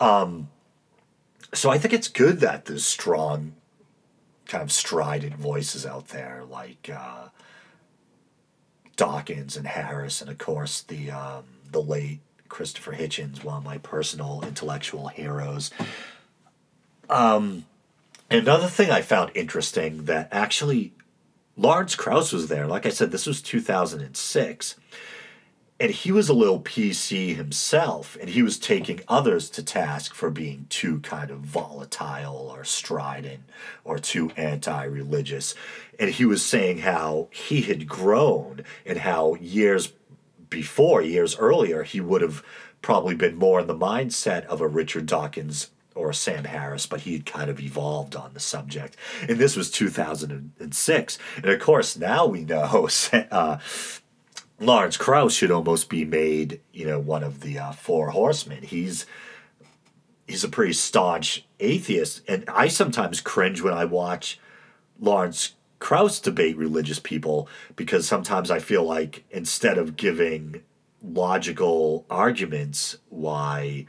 Um, 0.00 0.48
so 1.56 1.70
I 1.70 1.78
think 1.78 1.94
it's 1.94 2.08
good 2.08 2.40
that 2.40 2.66
there's 2.66 2.84
strong, 2.84 3.54
kind 4.46 4.62
of 4.62 4.70
strident 4.70 5.34
voices 5.34 5.86
out 5.86 6.08
there 6.08 6.44
like 6.48 6.90
uh, 6.92 7.28
Dawkins 8.96 9.56
and 9.56 9.66
Harris, 9.66 10.20
and 10.20 10.30
of 10.30 10.38
course 10.38 10.82
the 10.82 11.10
um, 11.10 11.44
the 11.70 11.82
late 11.82 12.20
Christopher 12.48 12.92
Hitchens, 12.92 13.42
one 13.42 13.58
of 13.58 13.64
my 13.64 13.78
personal 13.78 14.42
intellectual 14.46 15.08
heroes. 15.08 15.70
Um, 17.08 17.64
another 18.30 18.68
thing 18.68 18.90
I 18.90 19.02
found 19.02 19.30
interesting 19.34 20.04
that 20.04 20.28
actually 20.32 20.92
Lawrence 21.56 21.94
Krauss 21.94 22.32
was 22.32 22.48
there. 22.48 22.66
Like 22.66 22.86
I 22.86 22.90
said, 22.90 23.10
this 23.10 23.26
was 23.26 23.40
2006 23.40 24.74
and 24.74 24.84
he 25.78 26.10
was 26.10 26.28
a 26.28 26.34
little 26.34 26.60
PC 26.60 27.36
himself, 27.36 28.16
and 28.18 28.30
he 28.30 28.42
was 28.42 28.58
taking 28.58 29.00
others 29.08 29.50
to 29.50 29.62
task 29.62 30.14
for 30.14 30.30
being 30.30 30.66
too 30.70 31.00
kind 31.00 31.30
of 31.30 31.40
volatile 31.40 32.50
or 32.50 32.64
strident 32.64 33.42
or 33.84 33.98
too 33.98 34.30
anti 34.36 34.84
religious. 34.84 35.54
And 35.98 36.10
he 36.10 36.24
was 36.24 36.44
saying 36.44 36.78
how 36.78 37.28
he 37.30 37.62
had 37.62 37.86
grown 37.86 38.64
and 38.86 38.98
how 38.98 39.34
years 39.34 39.92
before, 40.48 41.02
years 41.02 41.36
earlier, 41.36 41.82
he 41.82 42.00
would 42.00 42.22
have 42.22 42.42
probably 42.80 43.14
been 43.14 43.36
more 43.36 43.60
in 43.60 43.66
the 43.66 43.74
mindset 43.74 44.46
of 44.46 44.60
a 44.60 44.68
Richard 44.68 45.06
Dawkins 45.06 45.70
or 45.94 46.10
a 46.10 46.14
Sam 46.14 46.44
Harris, 46.44 46.86
but 46.86 47.00
he 47.00 47.14
had 47.14 47.26
kind 47.26 47.50
of 47.50 47.58
evolved 47.58 48.14
on 48.14 48.32
the 48.34 48.40
subject. 48.40 48.96
And 49.28 49.38
this 49.38 49.56
was 49.56 49.70
2006. 49.70 51.18
And 51.36 51.46
of 51.46 51.60
course, 51.60 51.96
now 51.96 52.26
we 52.26 52.44
know 52.44 52.88
uh, 53.30 53.58
Lawrence 54.58 54.96
Krauss 54.96 55.34
should 55.34 55.50
almost 55.50 55.88
be 55.88 56.04
made, 56.04 56.60
you 56.72 56.86
know, 56.86 56.98
one 56.98 57.22
of 57.22 57.40
the 57.40 57.58
uh, 57.58 57.72
four 57.72 58.10
horsemen. 58.10 58.62
He's 58.62 59.04
he's 60.26 60.44
a 60.44 60.48
pretty 60.48 60.72
staunch 60.72 61.46
atheist, 61.60 62.22
and 62.26 62.44
I 62.48 62.68
sometimes 62.68 63.20
cringe 63.20 63.60
when 63.60 63.74
I 63.74 63.84
watch 63.84 64.40
Lawrence 64.98 65.52
Krauss 65.78 66.20
debate 66.20 66.56
religious 66.56 66.98
people 66.98 67.48
because 67.76 68.08
sometimes 68.08 68.50
I 68.50 68.58
feel 68.58 68.82
like 68.82 69.24
instead 69.30 69.76
of 69.76 69.96
giving 69.96 70.62
logical 71.02 72.06
arguments 72.08 72.96
why 73.10 73.86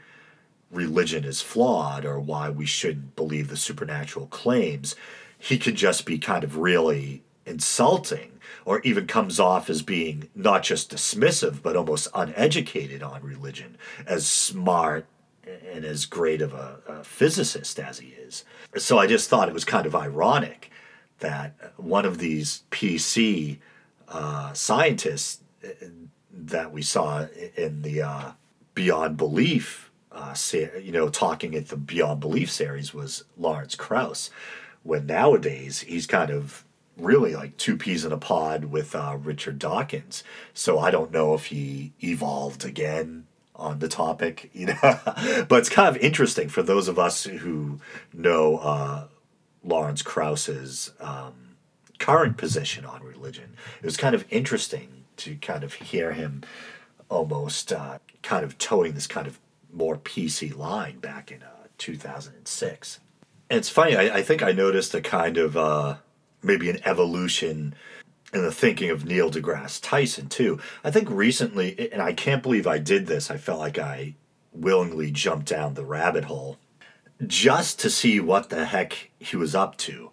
religion 0.70 1.24
is 1.24 1.40
flawed 1.40 2.04
or 2.04 2.20
why 2.20 2.50
we 2.50 2.66
shouldn't 2.66 3.16
believe 3.16 3.48
the 3.48 3.56
supernatural 3.56 4.26
claims, 4.26 4.94
he 5.38 5.58
could 5.58 5.76
just 5.76 6.04
be 6.04 6.18
kind 6.18 6.44
of 6.44 6.58
really 6.58 7.22
insulting 7.46 8.37
or 8.68 8.80
even 8.80 9.06
comes 9.06 9.40
off 9.40 9.70
as 9.70 9.80
being 9.80 10.28
not 10.34 10.62
just 10.62 10.90
dismissive 10.90 11.62
but 11.62 11.74
almost 11.74 12.06
uneducated 12.14 13.02
on 13.02 13.22
religion 13.22 13.78
as 14.06 14.26
smart 14.26 15.06
and 15.72 15.86
as 15.86 16.04
great 16.04 16.42
of 16.42 16.52
a, 16.52 16.78
a, 16.86 17.02
physicist 17.02 17.78
as 17.78 17.98
he 17.98 18.08
is. 18.08 18.44
So 18.76 18.98
I 18.98 19.06
just 19.06 19.30
thought 19.30 19.48
it 19.48 19.54
was 19.54 19.64
kind 19.64 19.86
of 19.86 19.96
ironic 19.96 20.70
that 21.20 21.54
one 21.78 22.04
of 22.04 22.18
these 22.18 22.64
PC 22.70 23.56
uh, 24.08 24.52
scientists 24.52 25.40
uh, 25.64 25.86
that 26.30 26.70
we 26.70 26.82
saw 26.82 27.26
in 27.56 27.80
the 27.80 28.02
uh, 28.02 28.32
Beyond 28.74 29.16
Belief, 29.16 29.90
uh, 30.12 30.34
you 30.78 30.92
know, 30.92 31.08
talking 31.08 31.54
at 31.54 31.68
the 31.68 31.78
Beyond 31.78 32.20
Belief 32.20 32.50
series 32.50 32.92
was 32.92 33.24
Lawrence 33.38 33.74
Krauss, 33.74 34.28
when 34.82 35.06
nowadays 35.06 35.80
he's 35.80 36.06
kind 36.06 36.30
of 36.30 36.66
really 36.98 37.34
like 37.34 37.56
two 37.56 37.76
peas 37.76 38.04
in 38.04 38.12
a 38.12 38.18
pod 38.18 38.66
with 38.66 38.94
uh, 38.94 39.16
Richard 39.20 39.58
Dawkins. 39.58 40.24
So 40.52 40.78
I 40.78 40.90
don't 40.90 41.12
know 41.12 41.34
if 41.34 41.46
he 41.46 41.92
evolved 42.02 42.64
again 42.64 43.26
on 43.54 43.78
the 43.78 43.88
topic, 43.88 44.50
you 44.54 44.66
know. 44.66 44.76
but 45.48 45.58
it's 45.58 45.68
kind 45.68 45.88
of 45.94 46.02
interesting 46.02 46.48
for 46.48 46.62
those 46.62 46.88
of 46.88 46.98
us 46.98 47.24
who 47.24 47.80
know 48.12 48.58
uh, 48.58 49.06
Lawrence 49.64 50.02
Krauss's 50.02 50.92
um, 51.00 51.56
current 51.98 52.36
position 52.36 52.84
on 52.84 53.02
religion. 53.02 53.54
It 53.80 53.84
was 53.84 53.96
kind 53.96 54.14
of 54.14 54.24
interesting 54.30 55.04
to 55.18 55.36
kind 55.36 55.64
of 55.64 55.74
hear 55.74 56.12
him 56.12 56.42
almost 57.08 57.72
uh, 57.72 57.98
kind 58.22 58.44
of 58.44 58.58
towing 58.58 58.92
this 58.92 59.06
kind 59.06 59.26
of 59.26 59.38
more 59.72 59.96
PC 59.96 60.56
line 60.56 60.98
back 60.98 61.30
in 61.30 61.42
uh, 61.42 61.66
2006. 61.78 63.00
And 63.50 63.58
it's 63.58 63.68
funny, 63.68 63.96
I, 63.96 64.18
I 64.18 64.22
think 64.22 64.42
I 64.42 64.52
noticed 64.52 64.94
a 64.94 65.00
kind 65.00 65.38
of 65.38 65.56
uh, 65.56 65.96
maybe 66.42 66.70
an 66.70 66.80
evolution 66.84 67.74
in 68.32 68.42
the 68.42 68.52
thinking 68.52 68.90
of 68.90 69.04
Neil 69.04 69.30
deGrasse 69.30 69.80
Tyson 69.82 70.28
too. 70.28 70.58
I 70.84 70.90
think 70.90 71.08
recently, 71.10 71.90
and 71.92 72.02
I 72.02 72.12
can't 72.12 72.42
believe 72.42 72.66
I 72.66 72.78
did 72.78 73.06
this. 73.06 73.30
I 73.30 73.36
felt 73.36 73.58
like 73.58 73.78
I 73.78 74.14
willingly 74.52 75.10
jumped 75.10 75.46
down 75.46 75.74
the 75.74 75.84
rabbit 75.84 76.24
hole 76.24 76.58
just 77.26 77.80
to 77.80 77.90
see 77.90 78.20
what 78.20 78.50
the 78.50 78.66
heck 78.66 79.10
he 79.18 79.36
was 79.36 79.54
up 79.54 79.76
to. 79.78 80.10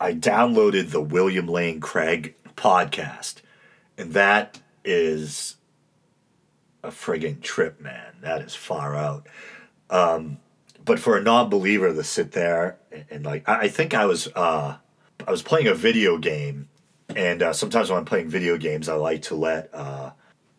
I 0.00 0.12
downloaded 0.12 0.90
the 0.90 1.00
William 1.00 1.46
Lane 1.46 1.80
Craig 1.80 2.34
podcast, 2.56 3.36
and 3.96 4.12
that 4.12 4.60
is 4.84 5.56
a 6.82 6.88
friggin' 6.88 7.40
trip, 7.42 7.80
man. 7.80 8.16
That 8.20 8.42
is 8.42 8.54
far 8.54 8.94
out. 8.94 9.26
Um, 9.88 10.38
but 10.84 10.98
for 10.98 11.16
a 11.16 11.22
non-believer 11.22 11.94
to 11.94 12.04
sit 12.04 12.32
there 12.32 12.76
and, 12.92 13.04
and 13.10 13.24
like, 13.24 13.48
I, 13.48 13.60
I 13.62 13.68
think 13.68 13.94
I 13.94 14.04
was. 14.04 14.28
Uh, 14.34 14.76
I 15.26 15.30
was 15.30 15.42
playing 15.42 15.66
a 15.66 15.74
video 15.74 16.18
game, 16.18 16.68
and 17.14 17.42
uh, 17.42 17.52
sometimes 17.52 17.90
when 17.90 17.98
I'm 17.98 18.04
playing 18.04 18.28
video 18.28 18.56
games, 18.56 18.88
I 18.88 18.94
like 18.94 19.22
to 19.22 19.34
let 19.34 19.70
uh, 19.72 20.10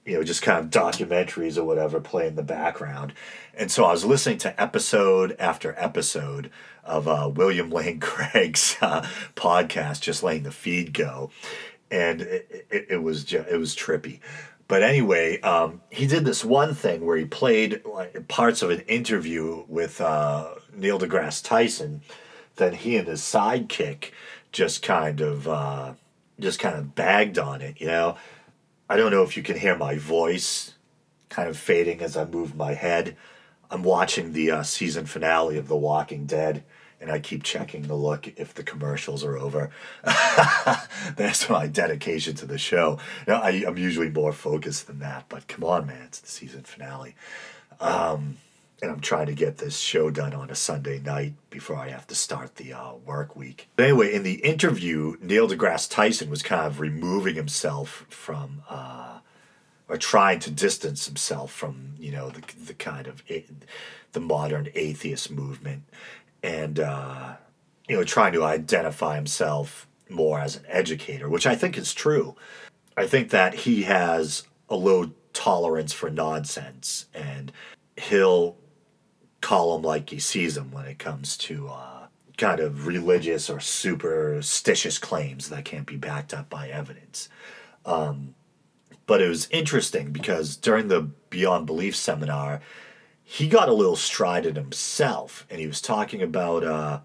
you 0.05 0.15
know 0.15 0.23
just 0.23 0.41
kind 0.41 0.59
of 0.59 0.71
documentaries 0.71 1.57
or 1.57 1.63
whatever 1.63 1.99
play 1.99 2.27
in 2.27 2.35
the 2.35 2.43
background. 2.43 3.13
And 3.53 3.71
so 3.71 3.85
I 3.85 3.91
was 3.91 4.05
listening 4.05 4.37
to 4.39 4.61
episode 4.61 5.35
after 5.39 5.75
episode 5.77 6.51
of 6.83 7.07
uh, 7.07 7.29
William 7.33 7.69
Lane 7.69 7.99
Craig's 8.01 8.77
uh, 8.81 9.07
podcast, 9.35 10.01
just 10.01 10.23
letting 10.23 10.43
the 10.43 10.51
feed 10.51 10.93
go, 10.93 11.31
and 11.91 12.21
it, 12.21 12.67
it, 12.69 12.85
it 12.89 13.03
was 13.03 13.23
just, 13.23 13.47
it 13.49 13.57
was 13.57 13.75
trippy. 13.75 14.19
But 14.67 14.83
anyway, 14.83 15.39
um, 15.41 15.81
he 15.89 16.07
did 16.07 16.25
this 16.25 16.43
one 16.43 16.75
thing 16.75 17.05
where 17.05 17.15
he 17.15 17.25
played 17.25 17.81
parts 18.27 18.61
of 18.61 18.69
an 18.69 18.81
interview 18.81 19.63
with 19.67 20.01
uh, 20.01 20.55
Neil 20.73 20.99
deGrasse 20.99 21.43
Tyson. 21.43 22.01
Then 22.57 22.73
he 22.73 22.97
and 22.97 23.07
his 23.07 23.21
sidekick 23.21 24.11
just 24.57 24.81
kind 24.81 25.21
of 25.21 25.47
uh, 25.47 25.93
just 26.39 26.57
kind 26.57 26.75
of 26.75 26.95
bagged 26.95 27.37
on 27.37 27.61
it. 27.61 27.79
You 27.79 27.85
know, 27.85 28.17
I 28.89 28.97
don't 28.97 29.11
know 29.11 29.21
if 29.21 29.37
you 29.37 29.43
can 29.43 29.55
hear 29.55 29.77
my 29.77 29.99
voice 29.99 30.73
kind 31.29 31.47
of 31.47 31.55
fading 31.55 32.01
as 32.01 32.17
I 32.17 32.25
move 32.25 32.55
my 32.55 32.73
head. 32.73 33.15
I'm 33.69 33.83
watching 33.83 34.33
the 34.33 34.49
uh, 34.49 34.63
season 34.63 35.05
finale 35.05 35.59
of 35.59 35.67
The 35.67 35.75
Walking 35.75 36.25
Dead, 36.25 36.63
and 36.99 37.11
I 37.11 37.19
keep 37.19 37.43
checking 37.43 37.83
to 37.83 37.93
look 37.93 38.27
if 38.35 38.55
the 38.55 38.63
commercials 38.63 39.23
are 39.23 39.37
over. 39.37 39.69
That's 40.03 41.47
my 41.51 41.67
dedication 41.67 42.33
to 42.37 42.47
the 42.47 42.57
show. 42.57 42.97
Now, 43.27 43.41
I, 43.41 43.63
I'm 43.67 43.77
usually 43.77 44.09
more 44.09 44.33
focused 44.33 44.87
than 44.87 44.97
that, 44.99 45.25
but 45.29 45.47
come 45.47 45.65
on, 45.65 45.85
man, 45.85 46.01
it's 46.01 46.19
the 46.19 46.29
season 46.29 46.63
finale. 46.63 47.13
Um, 47.79 48.37
and 48.81 48.91
I'm 48.91 48.99
trying 48.99 49.25
to 49.27 49.33
get 49.33 49.57
this 49.57 49.79
show 49.79 50.11
done 50.11 50.33
on 50.33 50.49
a 50.49 50.55
Sunday 50.55 50.99
night 50.99 51.33
before 51.49 51.77
I 51.77 51.89
have 51.89 52.05
to 52.07 52.15
start 52.15 52.55
the 52.55 52.73
uh, 52.73 52.93
work 53.05 53.35
week. 53.35 53.69
But 53.75 53.85
anyway, 53.85 54.13
in 54.13 54.23
the 54.23 54.35
interview, 54.35 55.15
Neil 55.19 55.47
deGrasse 55.47 55.89
Tyson 55.89 56.29
was 56.29 56.43
kind 56.43 56.67
of 56.67 56.79
removing 56.79 57.35
himself 57.35 58.05
from, 58.09 58.61
uh, 58.69 59.19
or 59.89 59.97
trying 59.97 60.39
to 60.39 60.51
distance 60.51 61.07
himself 61.07 61.51
from, 61.51 61.93
you 61.99 62.11
know, 62.11 62.29
the 62.29 62.43
the 62.65 62.73
kind 62.73 63.07
of 63.07 63.23
the 64.11 64.19
modern 64.19 64.69
atheist 64.75 65.31
movement, 65.31 65.83
and 66.43 66.79
uh, 66.79 67.35
you 67.87 67.95
know, 67.95 68.03
trying 68.03 68.33
to 68.33 68.43
identify 68.43 69.15
himself 69.15 69.87
more 70.09 70.39
as 70.39 70.55
an 70.55 70.63
educator, 70.67 71.29
which 71.29 71.47
I 71.47 71.55
think 71.55 71.77
is 71.77 71.93
true. 71.93 72.35
I 72.95 73.07
think 73.07 73.29
that 73.31 73.53
he 73.53 73.83
has 73.83 74.43
a 74.69 74.75
low 74.75 75.11
tolerance 75.33 75.93
for 75.93 76.09
nonsense, 76.09 77.05
and 77.13 77.51
he'll 77.95 78.55
call 79.41 79.73
them 79.73 79.83
like 79.83 80.09
he 80.09 80.19
sees 80.19 80.55
them 80.55 80.71
when 80.71 80.85
it 80.85 80.99
comes 80.99 81.37
to 81.37 81.67
uh, 81.67 82.07
kind 82.37 82.59
of 82.59 82.87
religious 82.87 83.49
or 83.49 83.59
superstitious 83.59 84.97
claims 84.97 85.49
that 85.49 85.65
can't 85.65 85.87
be 85.87 85.97
backed 85.97 86.33
up 86.33 86.49
by 86.49 86.69
evidence. 86.69 87.29
Um, 87.85 88.35
but 89.05 89.21
it 89.21 89.29
was 89.29 89.47
interesting 89.49 90.11
because 90.11 90.57
during 90.57 90.87
the 90.87 91.09
Beyond 91.29 91.65
Belief 91.65 91.95
seminar, 91.95 92.61
he 93.23 93.47
got 93.47 93.69
a 93.69 93.73
little 93.73 93.95
strided 93.95 94.55
himself, 94.55 95.45
and 95.49 95.59
he 95.59 95.67
was 95.67 95.81
talking 95.81 96.21
about, 96.21 96.63
uh, 96.63 96.99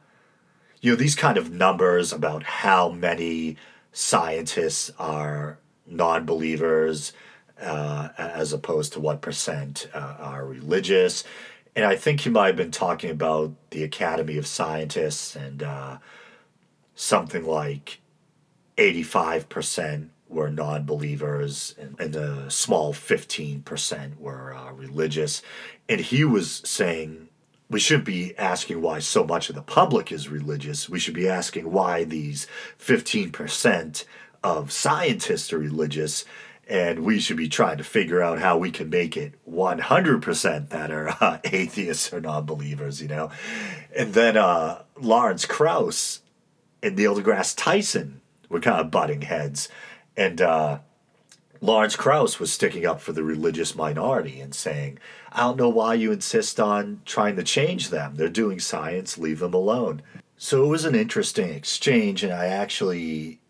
you 0.81 0.93
know, 0.93 0.97
these 0.97 1.15
kind 1.15 1.37
of 1.37 1.51
numbers 1.51 2.13
about 2.13 2.43
how 2.43 2.91
many 2.91 3.57
scientists 3.93 4.91
are 4.99 5.59
non-believers 5.87 7.13
uh, 7.61 8.09
as 8.19 8.53
opposed 8.53 8.93
to 8.93 9.01
what 9.01 9.21
percent 9.21 9.89
uh, 9.95 10.17
are 10.19 10.45
religious 10.45 11.25
and 11.75 11.85
I 11.85 11.97
think 11.97 12.21
he 12.21 12.31
might 12.31 12.49
have 12.49 12.57
been 12.57 12.71
talking 12.71 13.11
about 13.11 13.53
the 13.71 13.83
Academy 13.83 14.37
of 14.37 14.47
Scientists 14.47 15.35
and 15.35 15.63
uh, 15.63 15.99
something 16.95 17.45
like 17.45 18.01
85% 18.77 20.09
were 20.29 20.51
non 20.51 20.85
believers 20.85 21.75
and, 21.79 21.99
and, 21.99 22.17
a 22.17 22.51
small 22.51 22.93
15% 22.95 24.19
were 24.19 24.55
uh, 24.55 24.73
religious. 24.73 25.43
And 25.89 26.01
he 26.01 26.25
was 26.25 26.63
saying 26.65 27.29
we 27.69 27.81
shouldn't 27.81 28.05
be 28.05 28.37
asking 28.37 28.83
why 28.83 28.99
so 28.99 29.25
much 29.25 29.49
of 29.49 29.55
the 29.55 29.63
public 29.63 30.13
is 30.13 30.29
religious. 30.29 30.89
We 30.89 30.99
should 30.99 31.15
be 31.15 31.29
asking 31.29 31.71
why 31.71 32.05
these 32.05 32.47
15% 32.79 34.05
of 34.45 34.73
scientists 34.73 35.53
are 35.53 35.59
religious 35.59 36.25
and 36.69 37.01
we 37.01 37.19
should 37.19 37.37
be 37.37 37.49
trying 37.49 37.77
to 37.77 37.85
figure 37.85 38.23
out 38.23 38.39
how 38.39 38.57
we 38.57 38.71
can 38.71 38.89
make 38.89 39.17
it 39.17 39.35
100% 39.51 40.69
that 40.69 40.91
are 40.91 41.09
uh, 41.21 41.39
atheists 41.45 42.13
or 42.13 42.21
non-believers 42.21 43.03
you 43.03 43.09
know? 43.09 43.31
And 43.97 44.15
then 44.15 44.37
uh, 44.37 44.83
lawrence 44.97 45.45
krauss 45.45 46.23
and 46.83 46.97
neil 46.97 47.17
degrasse 47.17 47.55
tyson 47.57 48.21
were 48.49 48.61
kind 48.61 48.81
of 48.81 48.91
butting 48.91 49.23
heads. 49.23 49.69
And 50.17 50.41
uh, 50.41 50.79
lawrence 51.61 51.97
krauss 51.97 52.39
was 52.39 52.53
sticking 52.53 52.87
up 52.87 53.01
for 53.01 53.13
the 53.13 53.25
religious 53.25 53.75
minority 53.75 54.41
and 54.41 54.55
saying 54.55 54.99
i 55.31 55.41
don't 55.41 55.57
know 55.57 55.69
why 55.69 55.95
you 55.95 56.11
insist 56.13 56.59
on 56.61 57.01
trying 57.05 57.37
to 57.37 57.43
change 57.43 57.91
them. 57.91 58.15
They're 58.15 58.29
doing 58.29 58.61
science. 58.61 59.19
Leave 59.19 59.39
them 59.41 59.55
alone. 59.55 60.03
So 60.37 60.65
it 60.65 60.69
was 60.69 60.85
an 60.85 60.95
interesting 60.95 61.51
exchange 61.51 62.23
and 62.23 62.33
i 62.33 62.47
actually 62.47 63.41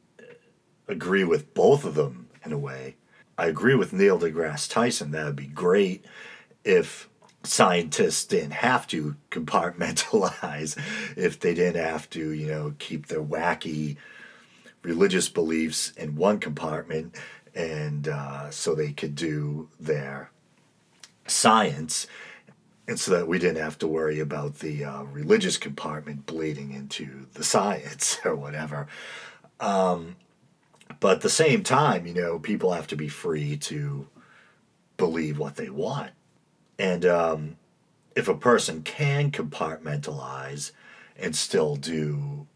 agree 0.89 1.25
with 1.25 1.55
both 1.55 1.85
of 1.85 1.95
them 1.95 2.29
in 2.45 2.53
a 2.53 2.59
way 2.59 2.97
I 3.39 3.47
agree 3.47 3.75
with 3.75 3.93
Neil 3.93 4.19
deGrasse 4.19 4.71
Tyson. 4.71 5.11
That 5.11 5.27
would 5.27 5.37
be 5.37 5.47
great 5.47 6.05
if 6.65 7.09
scientists 7.45 8.25
didn't 8.25 8.53
have 8.53 8.87
to 8.89 9.17
compartmentalize, 9.31 10.79
if 11.17 11.41
they 11.41 11.55
didn't 11.55 11.83
have 11.83 12.09
to, 12.11 12.33
you 12.33 12.47
know, 12.47 12.75
keep 12.79 13.07
their 13.07 13.23
wacky 13.23 13.97
religious 14.83 15.29
beliefs 15.29 15.93
in 15.97 16.17
one 16.17 16.39
compartment, 16.39 17.17
and 17.55 18.09
uh, 18.09 18.51
so 18.51 18.75
they 18.75 18.93
could 18.93 19.15
do 19.15 19.69
their 19.79 20.31
science, 21.27 22.07
and 22.89 22.99
so 22.99 23.13
that 23.13 23.29
we 23.29 23.39
didn't 23.39 23.63
have 23.63 23.79
to 23.79 23.87
worry 23.87 24.19
about 24.19 24.59
the 24.59 24.85
uh, 24.85 25.03
religious 25.05 25.57
compartment 25.57 26.27
bleeding 26.27 26.73
into 26.73 27.27
the 27.35 27.45
science 27.45 28.19
or 28.25 28.35
whatever. 28.35 28.87
Um, 29.61 30.17
but 31.01 31.17
at 31.17 31.21
the 31.21 31.29
same 31.31 31.63
time, 31.63 32.07
you 32.07 32.15
know, 32.15 32.39
people 32.39 32.73
have 32.73 32.87
to 32.89 32.97
be 32.97 33.09
free 33.09 33.57
to 33.57 34.09
believe 34.97 35.39
what 35.39 35.57
they 35.57 35.71
want. 35.71 36.11
And 36.79 37.05
um, 37.05 37.57
if 38.17 38.29
a 38.29 38.35
person 38.35 38.83
can 38.83 39.31
compartmentalize 39.31 40.73
and 41.17 41.37
still 41.37 41.77
do 41.77 42.47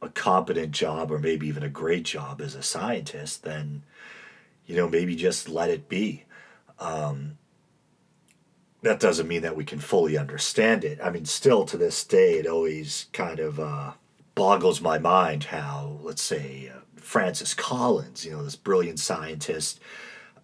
a 0.00 0.08
competent 0.08 0.72
job 0.72 1.10
or 1.10 1.18
maybe 1.18 1.48
even 1.48 1.62
a 1.62 1.68
great 1.68 2.04
job 2.04 2.40
as 2.40 2.54
a 2.54 2.62
scientist, 2.62 3.42
then, 3.42 3.82
you 4.66 4.76
know, 4.76 4.88
maybe 4.88 5.16
just 5.16 5.48
let 5.48 5.70
it 5.70 5.88
be. 5.88 6.24
Um, 6.78 7.38
that 8.82 9.00
doesn't 9.00 9.26
mean 9.26 9.42
that 9.42 9.56
we 9.56 9.64
can 9.64 9.80
fully 9.80 10.16
understand 10.16 10.84
it. 10.84 11.00
I 11.02 11.10
mean, 11.10 11.24
still 11.24 11.64
to 11.64 11.76
this 11.76 12.04
day, 12.04 12.34
it 12.34 12.46
always 12.46 13.06
kind 13.12 13.40
of 13.40 13.58
uh, 13.58 13.92
boggles 14.34 14.80
my 14.80 14.98
mind 14.98 15.44
how, 15.44 15.98
let's 16.02 16.22
say, 16.22 16.70
uh, 16.74 16.80
Francis 17.00 17.54
Collins, 17.54 18.24
you 18.24 18.32
know, 18.32 18.42
this 18.42 18.56
brilliant 18.56 18.98
scientist, 18.98 19.80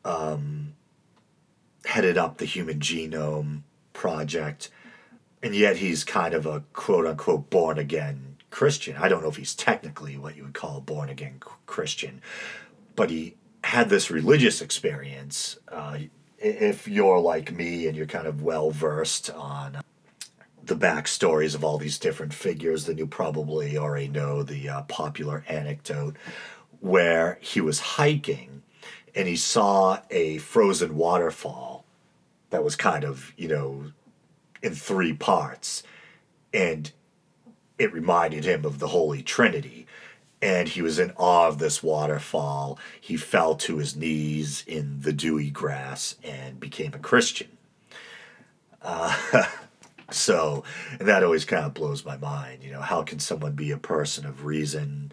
um, 0.05 0.75
headed 1.85 2.17
up 2.19 2.39
the 2.39 2.45
Human 2.45 2.81
Genome 2.81 3.63
Project, 3.93 4.71
and 5.43 5.55
yet 5.55 5.77
he's 5.77 6.05
kind 6.05 6.35
of 6.35 6.47
a 6.47 6.65
quote 6.73 7.07
unquote 7.07 7.51
born 7.51 7.79
again 7.79 8.37
Christian. 8.51 8.97
I 8.97 9.09
don't 9.09 9.23
know 9.23 9.29
if 9.29 9.37
he's 9.37 9.55
technically 9.55 10.17
what 10.17 10.37
you 10.37 10.45
would 10.45 10.55
call 10.55 10.79
a 10.79 10.81
born 10.81 11.09
again 11.09 11.41
Christian, 11.67 12.23
but 12.97 13.11
he 13.11 13.35
had 13.65 13.89
this 13.89 14.11
religious 14.11 14.61
experience. 14.61 15.59
Uh, 15.69 15.99
if 16.39 16.87
you're 16.87 17.19
like 17.19 17.53
me 17.53 17.87
and 17.87 17.97
you're 17.97 18.07
kind 18.07 18.27
of 18.27 18.43
well 18.43 18.71
versed 18.71 19.31
on 19.31 19.79
the 20.67 20.77
backstories 20.77 21.55
of 21.55 21.65
all 21.65 21.79
these 21.79 21.99
different 21.99 22.33
figures, 22.35 22.87
then 22.87 22.99
you 22.99 23.07
probably 23.07 23.77
already 23.77 24.09
know 24.09 24.43
the 24.43 24.69
uh, 24.69 24.83
popular 24.83 25.45
anecdote 25.49 26.17
where 26.81 27.39
he 27.41 27.61
was 27.61 27.81
hiking 27.81 28.63
and 29.15 29.29
he 29.29 29.37
saw 29.37 30.01
a 30.11 30.39
frozen 30.39 30.97
waterfall 30.97 31.85
that 32.51 32.65
was 32.65 32.77
kind 32.77 33.05
of, 33.05 33.33
you 33.37 33.49
know, 33.49 33.93
in 34.63 34.75
three 34.75 35.13
parts. 35.13 35.83
And 36.53 36.91
it 37.79 37.93
reminded 37.93 38.45
him 38.45 38.65
of 38.65 38.79
the 38.79 38.89
Holy 38.89 39.23
Trinity. 39.23 39.87
And 40.43 40.69
he 40.69 40.83
was 40.83 40.99
in 40.99 41.13
awe 41.17 41.49
of 41.49 41.59
this 41.59 41.83
waterfall. 41.83 42.79
He 43.01 43.17
fell 43.17 43.55
to 43.57 43.79
his 43.79 43.97
knees 43.97 44.63
in 44.67 45.01
the 45.01 45.13
dewy 45.13 45.51
grass 45.51 46.17
and 46.23 46.61
became 46.61 46.93
a 46.95 46.99
Christian. 46.99 47.49
Uh, 48.83 49.47
so, 50.11 50.65
that 51.01 51.23
always 51.25 51.45
kind 51.45 51.65
of 51.65 51.75
blows 51.75 52.05
my 52.05 52.17
mind. 52.17 52.63
You 52.63 52.73
know, 52.73 52.81
how 52.81 53.03
can 53.03 53.19
someone 53.19 53.53
be 53.53 53.71
a 53.71 53.79
person 53.79 54.27
of 54.27 54.45
reason? 54.45 55.13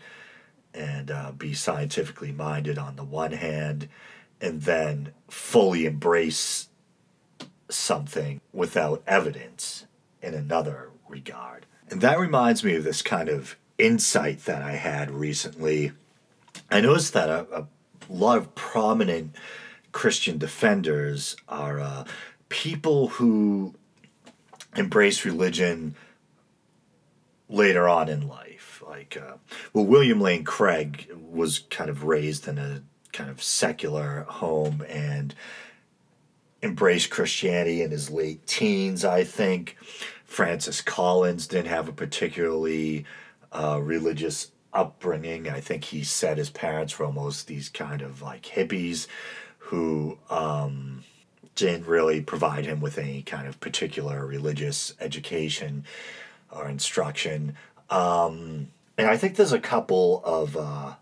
and 0.74 1.12
uh, 1.12 1.32
be 1.32 1.54
scientifically 1.54 2.32
minded 2.32 2.78
on 2.78 2.96
the 2.96 3.04
one 3.04 3.32
hand, 3.32 3.88
and 4.39 4.62
then 4.62 5.14
fully 5.30 5.86
embrace 5.86 6.70
something 7.70 8.42
without 8.54 9.04
evidence 9.08 9.86
in 10.22 10.34
another 10.34 10.89
regard. 11.08 11.66
And 11.89 12.02
that 12.02 12.20
reminds 12.20 12.64
me 12.64 12.76
of 12.76 12.84
this 12.84 13.02
kind 13.02 13.30
of 13.30 13.56
insight 13.78 14.46
that 14.46 14.62
I 14.62 14.74
had 14.74 15.12
recently. 15.12 15.92
I 16.70 16.82
noticed 16.82 17.14
that 17.14 17.30
a, 17.30 17.46
a 17.54 17.68
lot 18.10 18.38
of 18.38 18.56
prominent 18.56 19.36
Christian 19.92 20.38
defenders 20.38 21.36
are 21.48 21.80
uh, 21.80 22.06
people 22.50 23.10
who 23.10 23.74
embrace 24.76 25.26
religion 25.26 25.96
later 27.50 27.88
on 27.88 28.10
in 28.10 28.28
life. 28.28 28.82
Like 28.86 29.18
uh, 29.18 29.36
well 29.74 29.86
william 29.86 30.20
lane 30.20 30.44
craig 30.44 31.10
was 31.16 31.60
kind 31.70 31.90
of 31.90 32.04
raised 32.04 32.48
in 32.48 32.58
a 32.58 32.84
kind 33.14 33.30
of 33.30 33.42
secular 33.42 34.26
home 34.28 34.84
and 34.90 35.34
embraced 36.62 37.10
christianity 37.10 37.82
in 37.82 37.92
his 37.92 38.10
late 38.10 38.46
teens 38.46 39.06
i 39.06 39.24
think. 39.24 39.78
Francis 40.32 40.80
collins 40.80 41.46
didn't 41.46 41.68
have 41.68 41.90
a 41.90 41.92
particularly 41.92 43.04
uh, 43.52 43.82
religious 43.84 44.54
upbringing. 44.74 45.50
I 45.50 45.60
think 45.60 45.84
he 45.84 46.06
said 46.06 46.38
his 46.38 46.50
parents 46.50 46.98
were 46.98 47.06
almost 47.06 47.48
these 47.48 47.68
kind 47.68 48.02
of 48.02 48.22
like 48.22 48.44
hippies 48.44 49.08
who 49.58 50.18
um, 50.30 51.04
didn't 51.56 51.86
really 51.86 52.22
provide 52.22 52.66
him 52.66 52.82
with 52.82 52.97
any 52.97 53.22
kind 53.22 53.47
of 53.47 53.60
particular 53.60 54.26
religious 54.26 54.93
education 54.99 55.86
or 56.52 56.68
instruction. 56.68 57.56
Um, 57.89 58.70
and 58.97 59.08
I 59.08 59.18
think 59.18 59.36
there's 59.36 59.52
a 59.52 59.60
couple 59.60 60.22
of, 60.24 60.56
uh, 60.56 60.93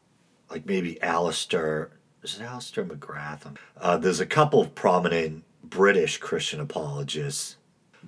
like 0.50 0.66
maybe 0.66 1.02
Alister, 1.02 1.92
is 2.24 2.40
it 2.40 2.44
Alister 2.44 2.84
McGrath? 2.84 3.56
Uh, 3.80 3.98
there's 3.98 4.20
a 4.20 4.26
couple 4.26 4.62
of 4.62 4.76
prominent 4.76 5.44
British 5.64 6.18
Christian 6.18 6.60
apologists 6.60 7.58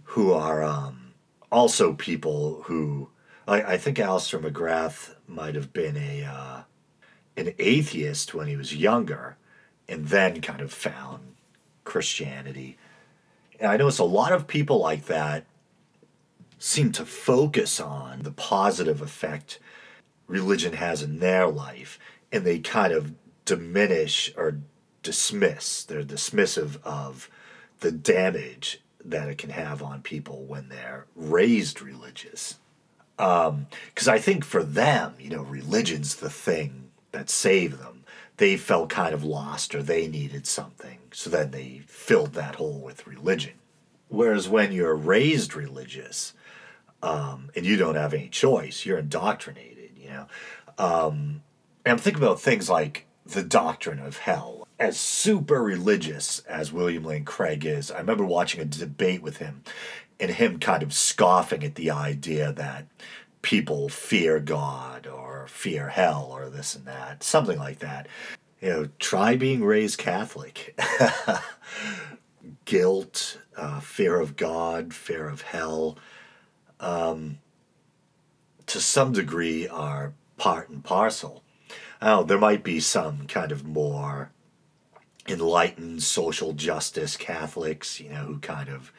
who 0.03 0.33
are 0.33 0.63
um, 0.63 1.13
also 1.51 1.93
people 1.93 2.63
who, 2.65 3.09
I, 3.47 3.73
I 3.73 3.77
think 3.77 3.99
Alister 3.99 4.39
McGrath 4.39 5.15
might 5.27 5.55
have 5.55 5.73
been 5.73 5.97
a 5.97 6.23
uh, 6.23 6.61
an 7.37 7.53
atheist 7.59 8.33
when 8.33 8.47
he 8.47 8.57
was 8.57 8.75
younger, 8.75 9.37
and 9.87 10.07
then 10.07 10.41
kind 10.41 10.61
of 10.61 10.73
found 10.73 11.30
Christianity. 11.91 12.77
And 13.59 13.69
I 13.69 13.75
notice 13.75 13.99
a 13.99 14.05
lot 14.05 14.31
of 14.31 14.47
people 14.47 14.79
like 14.79 15.07
that 15.07 15.43
seem 16.57 16.93
to 16.93 17.05
focus 17.05 17.81
on 17.81 18.21
the 18.21 18.31
positive 18.31 19.01
effect 19.01 19.59
religion 20.25 20.71
has 20.71 21.03
in 21.03 21.19
their 21.19 21.47
life, 21.47 21.99
and 22.31 22.45
they 22.45 22.59
kind 22.59 22.93
of 22.93 23.13
diminish 23.43 24.31
or 24.37 24.59
dismiss, 25.03 25.83
they're 25.83 26.03
dismissive 26.03 26.81
of 26.85 27.29
the 27.81 27.91
damage 27.91 28.79
that 29.03 29.27
it 29.27 29.37
can 29.37 29.49
have 29.49 29.83
on 29.83 30.01
people 30.01 30.45
when 30.45 30.69
they're 30.69 31.07
raised 31.13 31.81
religious. 31.81 32.57
Because 33.17 33.49
um, 33.49 33.67
I 34.07 34.17
think 34.17 34.45
for 34.45 34.63
them, 34.63 35.15
you 35.19 35.29
know, 35.29 35.41
religion's 35.41 36.15
the 36.15 36.29
thing 36.29 36.91
that 37.11 37.29
saved 37.29 37.79
them. 37.79 38.00
They 38.37 38.57
felt 38.57 38.89
kind 38.89 39.13
of 39.13 39.23
lost 39.23 39.75
or 39.75 39.83
they 39.83 40.07
needed 40.07 40.47
something. 40.47 40.99
So 41.11 41.29
then 41.29 41.51
they 41.51 41.83
filled 41.87 42.33
that 42.33 42.55
hole 42.55 42.79
with 42.79 43.07
religion. 43.07 43.53
Whereas 44.07 44.49
when 44.49 44.71
you're 44.71 44.95
raised 44.95 45.55
religious 45.55 46.33
um, 47.03 47.49
and 47.55 47.65
you 47.65 47.77
don't 47.77 47.95
have 47.95 48.13
any 48.13 48.29
choice, 48.29 48.85
you're 48.85 48.97
indoctrinated, 48.97 49.91
you 49.97 50.09
know. 50.09 50.27
Um, 50.77 51.43
and 51.85 51.93
I'm 51.93 51.97
thinking 51.97 52.23
about 52.23 52.41
things 52.41 52.69
like 52.69 53.05
the 53.25 53.43
doctrine 53.43 53.99
of 53.99 54.17
hell. 54.17 54.67
As 54.79 54.99
super 54.99 55.61
religious 55.61 56.39
as 56.39 56.73
William 56.73 57.03
Lane 57.03 57.23
Craig 57.23 57.65
is, 57.65 57.91
I 57.91 57.99
remember 57.99 58.25
watching 58.25 58.61
a 58.61 58.65
debate 58.65 59.21
with 59.21 59.37
him 59.37 59.63
and 60.19 60.31
him 60.31 60.59
kind 60.59 60.83
of 60.83 60.93
scoffing 60.93 61.63
at 61.63 61.75
the 61.75 61.91
idea 61.91 62.51
that 62.51 62.87
people 63.41 63.89
fear 63.89 64.39
God 64.39 65.07
or 65.07 65.47
fear 65.47 65.89
hell 65.89 66.29
or 66.31 66.49
this 66.49 66.75
and 66.75 66.85
that, 66.85 67.23
something 67.23 67.57
like 67.57 67.79
that. 67.79 68.07
You 68.61 68.69
know, 68.69 68.89
try 68.99 69.35
being 69.35 69.63
raised 69.63 69.97
Catholic. 69.97 70.79
Guilt, 72.65 73.39
uh, 73.57 73.79
fear 73.79 74.19
of 74.19 74.35
God, 74.35 74.93
fear 74.93 75.27
of 75.27 75.41
hell, 75.41 75.97
um, 76.79 77.39
to 78.67 78.79
some 78.79 79.11
degree 79.11 79.67
are 79.67 80.13
part 80.37 80.69
and 80.69 80.83
parcel. 80.83 81.43
Oh, 82.01 82.23
there 82.23 82.39
might 82.39 82.63
be 82.63 82.79
some 82.79 83.27
kind 83.27 83.51
of 83.51 83.65
more 83.65 84.31
enlightened 85.27 86.01
social 86.03 86.53
justice 86.53 87.15
Catholics, 87.15 87.99
you 87.99 88.09
know, 88.09 88.25
who 88.25 88.39
kind 88.39 88.69
of 88.69 88.91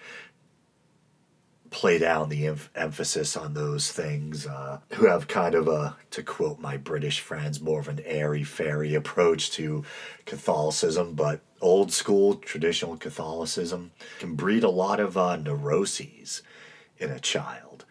play 1.72 1.98
down 1.98 2.28
the 2.28 2.46
em- 2.46 2.60
emphasis 2.76 3.36
on 3.36 3.54
those 3.54 3.90
things, 3.90 4.46
uh, 4.46 4.78
who 4.92 5.06
have 5.06 5.26
kind 5.26 5.54
of 5.54 5.66
a, 5.66 5.96
to 6.10 6.22
quote 6.22 6.60
my 6.60 6.76
British 6.76 7.18
friends, 7.18 7.60
more 7.60 7.80
of 7.80 7.88
an 7.88 8.00
airy 8.04 8.44
fairy 8.44 8.94
approach 8.94 9.50
to 9.50 9.82
Catholicism, 10.26 11.14
but 11.14 11.40
old 11.60 11.90
school 11.90 12.34
traditional 12.34 12.96
Catholicism 12.96 13.90
can 14.20 14.34
breed 14.34 14.62
a 14.62 14.68
lot 14.68 15.00
of 15.00 15.16
uh, 15.16 15.36
neuroses 15.36 16.42
in 16.98 17.10
a 17.10 17.18
child. 17.18 17.84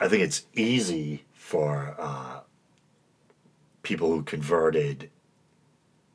I 0.00 0.08
think 0.08 0.22
it's 0.22 0.46
easy 0.54 1.24
for 1.34 1.94
uh, 1.98 2.40
people 3.82 4.10
who 4.10 4.22
converted 4.22 5.10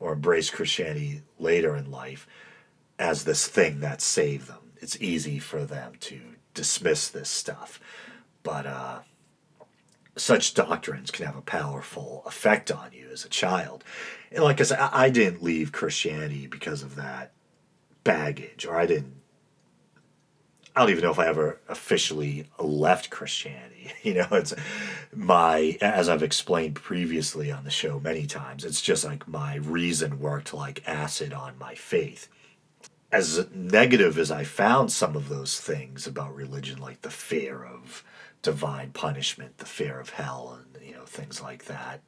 or 0.00 0.12
embraced 0.12 0.52
Christianity 0.52 1.22
later 1.38 1.76
in 1.76 1.90
life 1.90 2.26
as 2.98 3.24
this 3.24 3.46
thing 3.46 3.80
that 3.80 4.02
saved 4.02 4.48
them 4.48 4.67
it's 4.80 5.00
easy 5.00 5.38
for 5.38 5.64
them 5.64 5.92
to 6.00 6.20
dismiss 6.54 7.08
this 7.08 7.28
stuff. 7.28 7.80
But 8.42 8.66
uh, 8.66 8.98
such 10.16 10.54
doctrines 10.54 11.10
can 11.10 11.26
have 11.26 11.36
a 11.36 11.42
powerful 11.42 12.22
effect 12.26 12.70
on 12.70 12.92
you 12.92 13.08
as 13.12 13.24
a 13.24 13.28
child. 13.28 13.84
And 14.30 14.44
like 14.44 14.60
I 14.60 14.64
said, 14.64 14.78
I 14.80 15.10
didn't 15.10 15.42
leave 15.42 15.72
Christianity 15.72 16.46
because 16.46 16.82
of 16.82 16.96
that 16.96 17.32
baggage, 18.04 18.66
or 18.66 18.76
I 18.76 18.86
didn't. 18.86 19.14
I 20.76 20.82
don't 20.82 20.90
even 20.90 21.02
know 21.02 21.10
if 21.10 21.18
I 21.18 21.26
ever 21.26 21.58
officially 21.68 22.46
left 22.58 23.10
Christianity. 23.10 23.64
You 24.02 24.14
know, 24.14 24.28
it's 24.32 24.54
my, 25.14 25.78
as 25.80 26.10
I've 26.10 26.22
explained 26.22 26.74
previously 26.74 27.50
on 27.50 27.64
the 27.64 27.70
show 27.70 27.98
many 27.98 28.26
times, 28.26 28.64
it's 28.64 28.82
just 28.82 29.02
like 29.04 29.26
my 29.26 29.56
reason 29.56 30.20
worked 30.20 30.52
like 30.52 30.86
acid 30.86 31.32
on 31.32 31.58
my 31.58 31.74
faith 31.74 32.28
as 33.10 33.48
negative 33.54 34.18
as 34.18 34.30
I 34.30 34.44
found 34.44 34.92
some 34.92 35.16
of 35.16 35.28
those 35.28 35.60
things 35.60 36.06
about 36.06 36.34
religion, 36.34 36.78
like 36.78 37.02
the 37.02 37.10
fear 37.10 37.64
of 37.64 38.04
divine 38.42 38.90
punishment, 38.90 39.58
the 39.58 39.66
fear 39.66 39.98
of 39.98 40.10
hell, 40.10 40.58
and 40.58 40.86
you 40.86 40.94
know 40.94 41.04
things 41.04 41.40
like 41.40 41.64
that, 41.64 42.00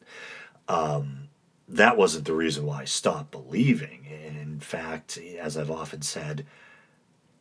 um, 0.68 1.28
that 1.68 1.96
wasn't 1.96 2.26
the 2.26 2.34
reason 2.34 2.66
why 2.66 2.82
I 2.82 2.84
stopped 2.84 3.30
believing. 3.30 4.06
In 4.06 4.60
fact, 4.60 5.18
as 5.38 5.56
I've 5.56 5.70
often 5.70 6.02
said, 6.02 6.46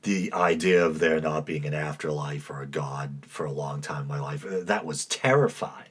the 0.03 0.31
idea 0.31 0.85
of 0.85 0.99
there 0.99 1.19
not 1.19 1.45
being 1.45 1.65
an 1.65 1.73
afterlife 1.73 2.49
or 2.49 2.61
a 2.61 2.67
God 2.67 3.25
for 3.27 3.45
a 3.45 3.51
long 3.51 3.81
time 3.81 4.03
in 4.03 4.07
my 4.07 4.19
life 4.19 4.45
uh, 4.45 4.61
that 4.61 4.85
was 4.85 5.05
terrifying. 5.05 5.85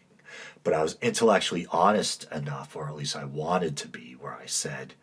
But 0.64 0.72
I 0.72 0.82
was 0.82 0.96
intellectually 1.02 1.66
honest 1.70 2.26
enough, 2.32 2.74
or 2.74 2.88
at 2.88 2.96
least 2.96 3.16
I 3.16 3.24
wanted 3.24 3.76
to 3.78 3.88
be, 3.88 4.16
where 4.18 4.34
I 4.34 4.46
said 4.46 4.94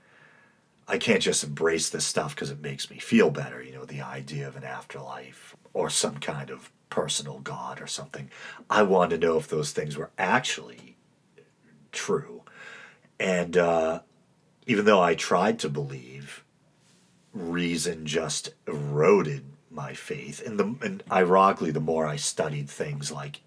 I 0.88 0.98
can't 0.98 1.22
just 1.22 1.44
embrace 1.44 1.90
this 1.90 2.06
stuff 2.06 2.36
because 2.36 2.52
it 2.52 2.62
makes 2.62 2.90
me 2.90 3.00
feel 3.00 3.32
better, 3.32 3.62
you 3.62 3.74
know, 3.74 3.86
the 3.86 4.02
idea 4.02 4.48
of 4.48 4.56
an 4.56 4.64
afterlife 4.64 5.56
or 5.74 5.90
some 5.90 6.18
kind 6.18 6.50
of 6.50 6.72
personal 6.90 7.40
God 7.40 7.82
or 7.82 7.88
something. 7.88 8.30
I 8.70 8.84
wanted 8.84 9.22
to 9.22 9.28
know 9.28 9.38
if 9.38 9.48
those 9.48 9.72
things 9.72 9.98
were 9.98 10.12
actually 10.18 10.96
true. 11.92 12.44
And 13.20 13.58
uh, 13.58 14.02
even 14.68 14.86
though 14.86 15.02
I 15.02 15.16
tried 15.16 15.60
to 15.60 15.70
believe, 15.70 16.44
reason 17.34 18.06
just 18.06 18.54
eroded 18.68 19.46
my 19.70 19.94
faith. 19.94 20.46
And, 20.46 20.60
the, 20.60 20.76
and 20.82 21.04
ironically, 21.12 21.72
the 21.72 21.80
more 21.80 22.06
I 22.06 22.16
studied 22.16 22.70
things 22.70 23.12
like 23.12 23.42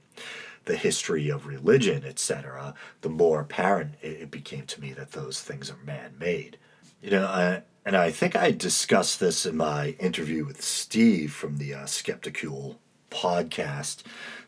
the 0.65 0.77
history 0.77 1.31
of 1.31 1.47
religion, 1.47 2.05
etc., 2.05 2.75
the 3.01 3.09
more 3.09 3.41
apparent 3.41 3.95
it 4.03 4.31
became 4.31 4.67
to 4.67 4.81
me 4.81 4.93
that 4.93 5.13
those 5.13 5.41
things 5.41 5.71
are 5.71 5.79
man 5.85 6.15
made. 6.19 6.59
You 7.01 7.11
know, 7.11 7.27
I, 7.27 7.63
and 7.85 7.97
I 7.97 8.11
think 8.11 8.35
I 8.35 8.51
discussed 8.51 9.21
this 9.21 9.47
in 9.47 9.57
my 9.57 9.91
interview 10.01 10.45
with 10.45 10.63
Steve 10.63 11.33
from 11.33 11.59
the 11.59 11.73
uh, 11.73 11.87
Skeptical 11.87 12.81
podcast, 13.11 14.03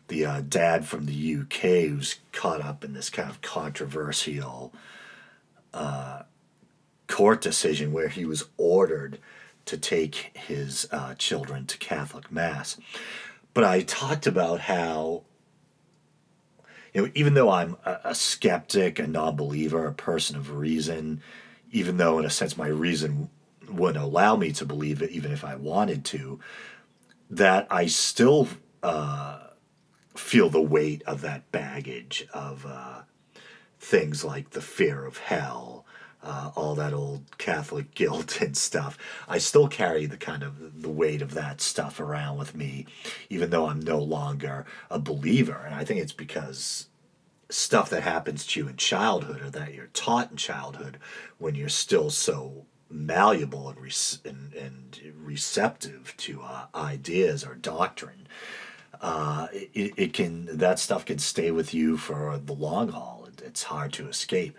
the 0.09 0.25
uh, 0.25 0.41
dad 0.41 0.85
from 0.85 1.05
the 1.05 1.37
UK 1.37 1.89
who's 1.89 2.17
caught 2.33 2.61
up 2.61 2.83
in 2.83 2.93
this 2.93 3.09
kind 3.09 3.29
of 3.29 3.41
controversial 3.41 4.73
uh, 5.73 6.23
court 7.07 7.39
decision 7.39 7.93
where 7.93 8.09
he 8.09 8.25
was 8.25 8.49
ordered 8.57 9.17
to 9.63 9.77
take 9.77 10.31
his 10.33 10.87
uh, 10.91 11.13
children 11.15 11.65
to 11.67 11.77
Catholic 11.77 12.31
Mass. 12.33 12.77
But 13.53 13.63
I 13.63 13.81
talked 13.81 14.27
about 14.27 14.61
how 14.61 15.23
you 16.93 17.03
know, 17.03 17.11
even 17.15 17.33
though 17.33 17.49
I'm 17.49 17.77
a, 17.85 17.99
a 18.05 18.15
skeptic, 18.15 18.99
a 18.99 19.07
non 19.07 19.37
believer, 19.37 19.87
a 19.87 19.93
person 19.93 20.35
of 20.35 20.51
reason, 20.51 21.21
even 21.71 21.97
though 21.97 22.19
in 22.19 22.25
a 22.25 22.29
sense 22.29 22.57
my 22.57 22.67
reason 22.67 23.29
wouldn't 23.69 24.03
allow 24.03 24.35
me 24.35 24.51
to 24.53 24.65
believe 24.65 25.01
it, 25.01 25.11
even 25.11 25.31
if 25.31 25.43
I 25.43 25.55
wanted 25.55 26.03
to, 26.05 26.39
that 27.29 27.67
I 27.71 27.85
still 27.85 28.47
uh, 28.83 29.39
feel 30.15 30.49
the 30.49 30.61
weight 30.61 31.01
of 31.03 31.21
that 31.21 31.51
baggage 31.51 32.27
of 32.33 32.65
uh, 32.65 33.01
things 33.79 34.23
like 34.23 34.51
the 34.51 34.61
fear 34.61 35.05
of 35.05 35.17
hell, 35.17 35.85
uh, 36.23 36.51
all 36.55 36.75
that 36.75 36.93
old 36.93 37.37
Catholic 37.37 37.93
guilt 37.95 38.41
and 38.41 38.55
stuff. 38.55 38.97
I 39.27 39.37
still 39.37 39.67
carry 39.67 40.05
the 40.05 40.17
kind 40.17 40.43
of 40.43 40.81
the 40.81 40.89
weight 40.89 41.21
of 41.21 41.33
that 41.33 41.61
stuff 41.61 41.99
around 41.99 42.37
with 42.37 42.55
me, 42.55 42.85
even 43.29 43.49
though 43.49 43.67
I'm 43.67 43.79
no 43.79 43.99
longer 43.99 44.65
a 44.89 44.99
believer. 44.99 45.63
And 45.65 45.73
I 45.73 45.85
think 45.85 46.01
it's 46.01 46.13
because 46.13 46.87
stuff 47.51 47.89
that 47.89 48.03
happens 48.03 48.45
to 48.45 48.59
you 48.59 48.67
in 48.67 48.77
childhood 48.77 49.41
or 49.41 49.49
that 49.49 49.73
you're 49.73 49.87
taught 49.87 50.31
in 50.31 50.37
childhood 50.37 50.97
when 51.37 51.55
you're 51.55 51.69
still 51.69 52.09
so 52.09 52.65
malleable 52.89 53.69
and, 53.69 54.21
and, 54.25 54.53
and 54.53 55.01
receptive 55.15 56.13
to 56.17 56.41
uh, 56.41 56.65
ideas 56.75 57.43
or 57.43 57.55
doctrine 57.55 58.27
uh, 59.01 59.47
it, 59.51 59.93
it 59.97 60.13
can 60.13 60.45
that 60.57 60.79
stuff 60.79 61.05
can 61.05 61.17
stay 61.17 61.51
with 61.51 61.73
you 61.73 61.97
for 61.97 62.37
the 62.37 62.53
long 62.53 62.89
haul 62.89 63.25
it, 63.27 63.41
it's 63.45 63.63
hard 63.63 63.91
to 63.93 64.07
escape 64.07 64.57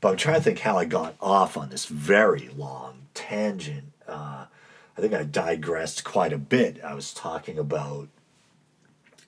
but 0.00 0.10
i'm 0.10 0.16
trying 0.16 0.36
to 0.36 0.42
think 0.42 0.60
how 0.60 0.78
i 0.78 0.84
got 0.84 1.14
off 1.20 1.56
on 1.56 1.68
this 1.68 1.86
very 1.86 2.48
long 2.56 3.06
tangent 3.14 3.92
uh, 4.08 4.46
I 4.96 5.00
think 5.00 5.12
I 5.12 5.24
digressed 5.24 6.04
quite 6.04 6.32
a 6.32 6.38
bit. 6.38 6.82
I 6.84 6.94
was 6.94 7.12
talking 7.12 7.58
about 7.58 8.08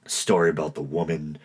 story 0.07 0.51
about 0.51 0.75
the 0.75 0.83
woman 0.83 1.39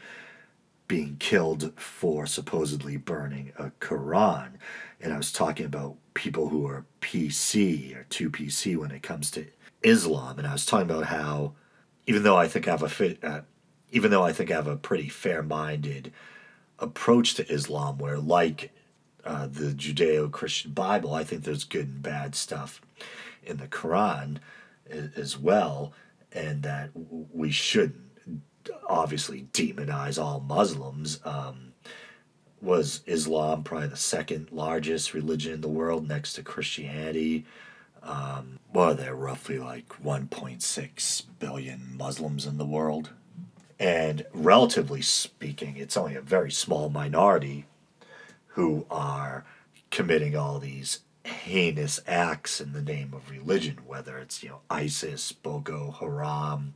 being 0.91 1.15
killed 1.19 1.71
for 1.79 2.25
supposedly 2.25 2.97
burning 2.97 3.53
a 3.57 3.71
Quran. 3.79 4.49
And 4.99 5.13
I 5.13 5.17
was 5.17 5.31
talking 5.31 5.65
about 5.65 5.95
people 6.15 6.49
who 6.49 6.67
are 6.67 6.85
PC 6.99 7.95
or 7.95 8.05
2PC 8.09 8.75
when 8.75 8.91
it 8.91 9.01
comes 9.01 9.31
to 9.31 9.45
Islam. 9.83 10.37
And 10.37 10.45
I 10.45 10.51
was 10.51 10.65
talking 10.65 10.91
about 10.91 11.05
how, 11.05 11.53
even 12.07 12.23
though 12.23 12.35
I 12.35 12.49
think 12.49 12.67
I 12.67 12.71
have 12.71 12.83
a 12.83 12.89
fit, 12.89 13.23
uh, 13.23 13.39
even 13.93 14.11
though 14.11 14.23
I 14.23 14.33
think 14.33 14.51
I 14.51 14.55
have 14.55 14.67
a 14.67 14.75
pretty 14.75 15.07
fair-minded 15.07 16.11
approach 16.77 17.35
to 17.35 17.49
Islam, 17.49 17.97
where 17.97 18.17
like 18.17 18.73
uh, 19.23 19.47
the 19.47 19.67
Judeo-Christian 19.67 20.73
Bible, 20.73 21.13
I 21.13 21.23
think 21.23 21.45
there's 21.45 21.63
good 21.63 21.87
and 21.87 22.01
bad 22.01 22.35
stuff 22.35 22.81
in 23.41 23.55
the 23.55 23.67
Quran 23.69 24.39
as 24.89 25.37
well, 25.37 25.93
and 26.33 26.63
that 26.63 26.89
we 26.93 27.49
shouldn't 27.49 28.10
obviously 28.87 29.47
demonize 29.53 30.21
all 30.21 30.39
Muslims. 30.39 31.19
Um, 31.23 31.73
was 32.61 33.01
Islam 33.05 33.63
probably 33.63 33.87
the 33.87 33.97
second 33.97 34.49
largest 34.51 35.13
religion 35.13 35.53
in 35.53 35.61
the 35.61 35.67
world 35.67 36.07
next 36.07 36.33
to 36.33 36.43
Christianity? 36.43 37.45
Um, 38.03 38.59
well, 38.73 38.95
there 38.95 39.13
are 39.13 39.15
roughly 39.15 39.59
like 39.59 39.89
1.6 40.03 41.23
billion 41.39 41.95
Muslims 41.97 42.45
in 42.45 42.57
the 42.57 42.65
world. 42.65 43.11
And 43.79 44.25
relatively 44.31 45.01
speaking, 45.01 45.75
it's 45.77 45.97
only 45.97 46.15
a 46.15 46.21
very 46.21 46.51
small 46.51 46.89
minority 46.89 47.65
who 48.49 48.85
are 48.91 49.43
committing 49.89 50.35
all 50.35 50.59
these 50.59 50.99
heinous 51.23 51.99
acts 52.07 52.61
in 52.61 52.73
the 52.73 52.81
name 52.81 53.13
of 53.13 53.29
religion, 53.29 53.79
whether 53.85 54.17
it's, 54.17 54.43
you 54.43 54.49
know, 54.49 54.61
ISIS, 54.69 55.31
Boko 55.31 55.91
Haram, 55.99 56.73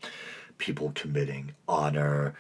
people 0.58 0.91
committing 0.95 1.53
honor 1.68 2.36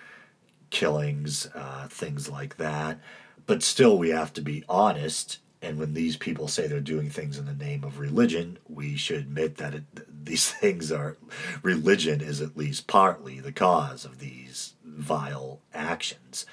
killings, 0.69 1.47
uh, 1.55 1.87
things 1.87 2.29
like 2.29 2.57
that. 2.57 2.99
But 3.45 3.63
still, 3.63 3.97
we 3.97 4.09
have 4.09 4.33
to 4.33 4.41
be 4.41 4.63
honest. 4.67 5.39
And 5.61 5.79
when 5.79 5.93
these 5.93 6.17
people 6.17 6.47
say 6.47 6.67
they're 6.67 6.79
doing 6.79 7.09
things 7.09 7.37
in 7.37 7.45
the 7.45 7.53
name 7.53 7.83
of 7.83 7.99
religion, 7.99 8.59
we 8.67 8.95
should 8.97 9.19
admit 9.19 9.57
that 9.57 9.73
it, 9.73 10.25
these 10.25 10.49
things 10.61 10.91
are, 10.91 11.17
religion 11.63 12.21
is 12.21 12.41
at 12.41 12.57
least 12.57 12.87
partly 12.87 13.39
the 13.39 13.51
cause 13.51 14.05
of 14.05 14.19
these 14.19 14.73
vile 14.83 15.59
actions, 15.73 16.45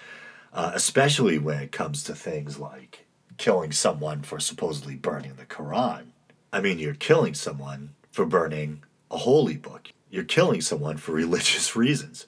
uh, 0.52 0.72
especially 0.74 1.38
when 1.38 1.62
it 1.62 1.72
comes 1.72 2.04
to 2.04 2.14
things 2.14 2.58
like 2.58 3.06
killing 3.38 3.72
someone 3.72 4.22
for 4.22 4.38
supposedly 4.38 4.94
burning 4.94 5.34
the 5.34 5.46
Quran. 5.46 6.04
I 6.52 6.60
mean, 6.60 6.78
you're 6.78 6.94
killing 6.94 7.34
someone 7.34 7.94
for 8.10 8.26
burning 8.26 8.84
a 9.10 9.16
holy 9.16 9.56
book. 9.56 9.90
You're 10.12 10.24
killing 10.24 10.60
someone 10.60 10.98
for 10.98 11.10
religious 11.24 11.74
reasons. 11.74 12.26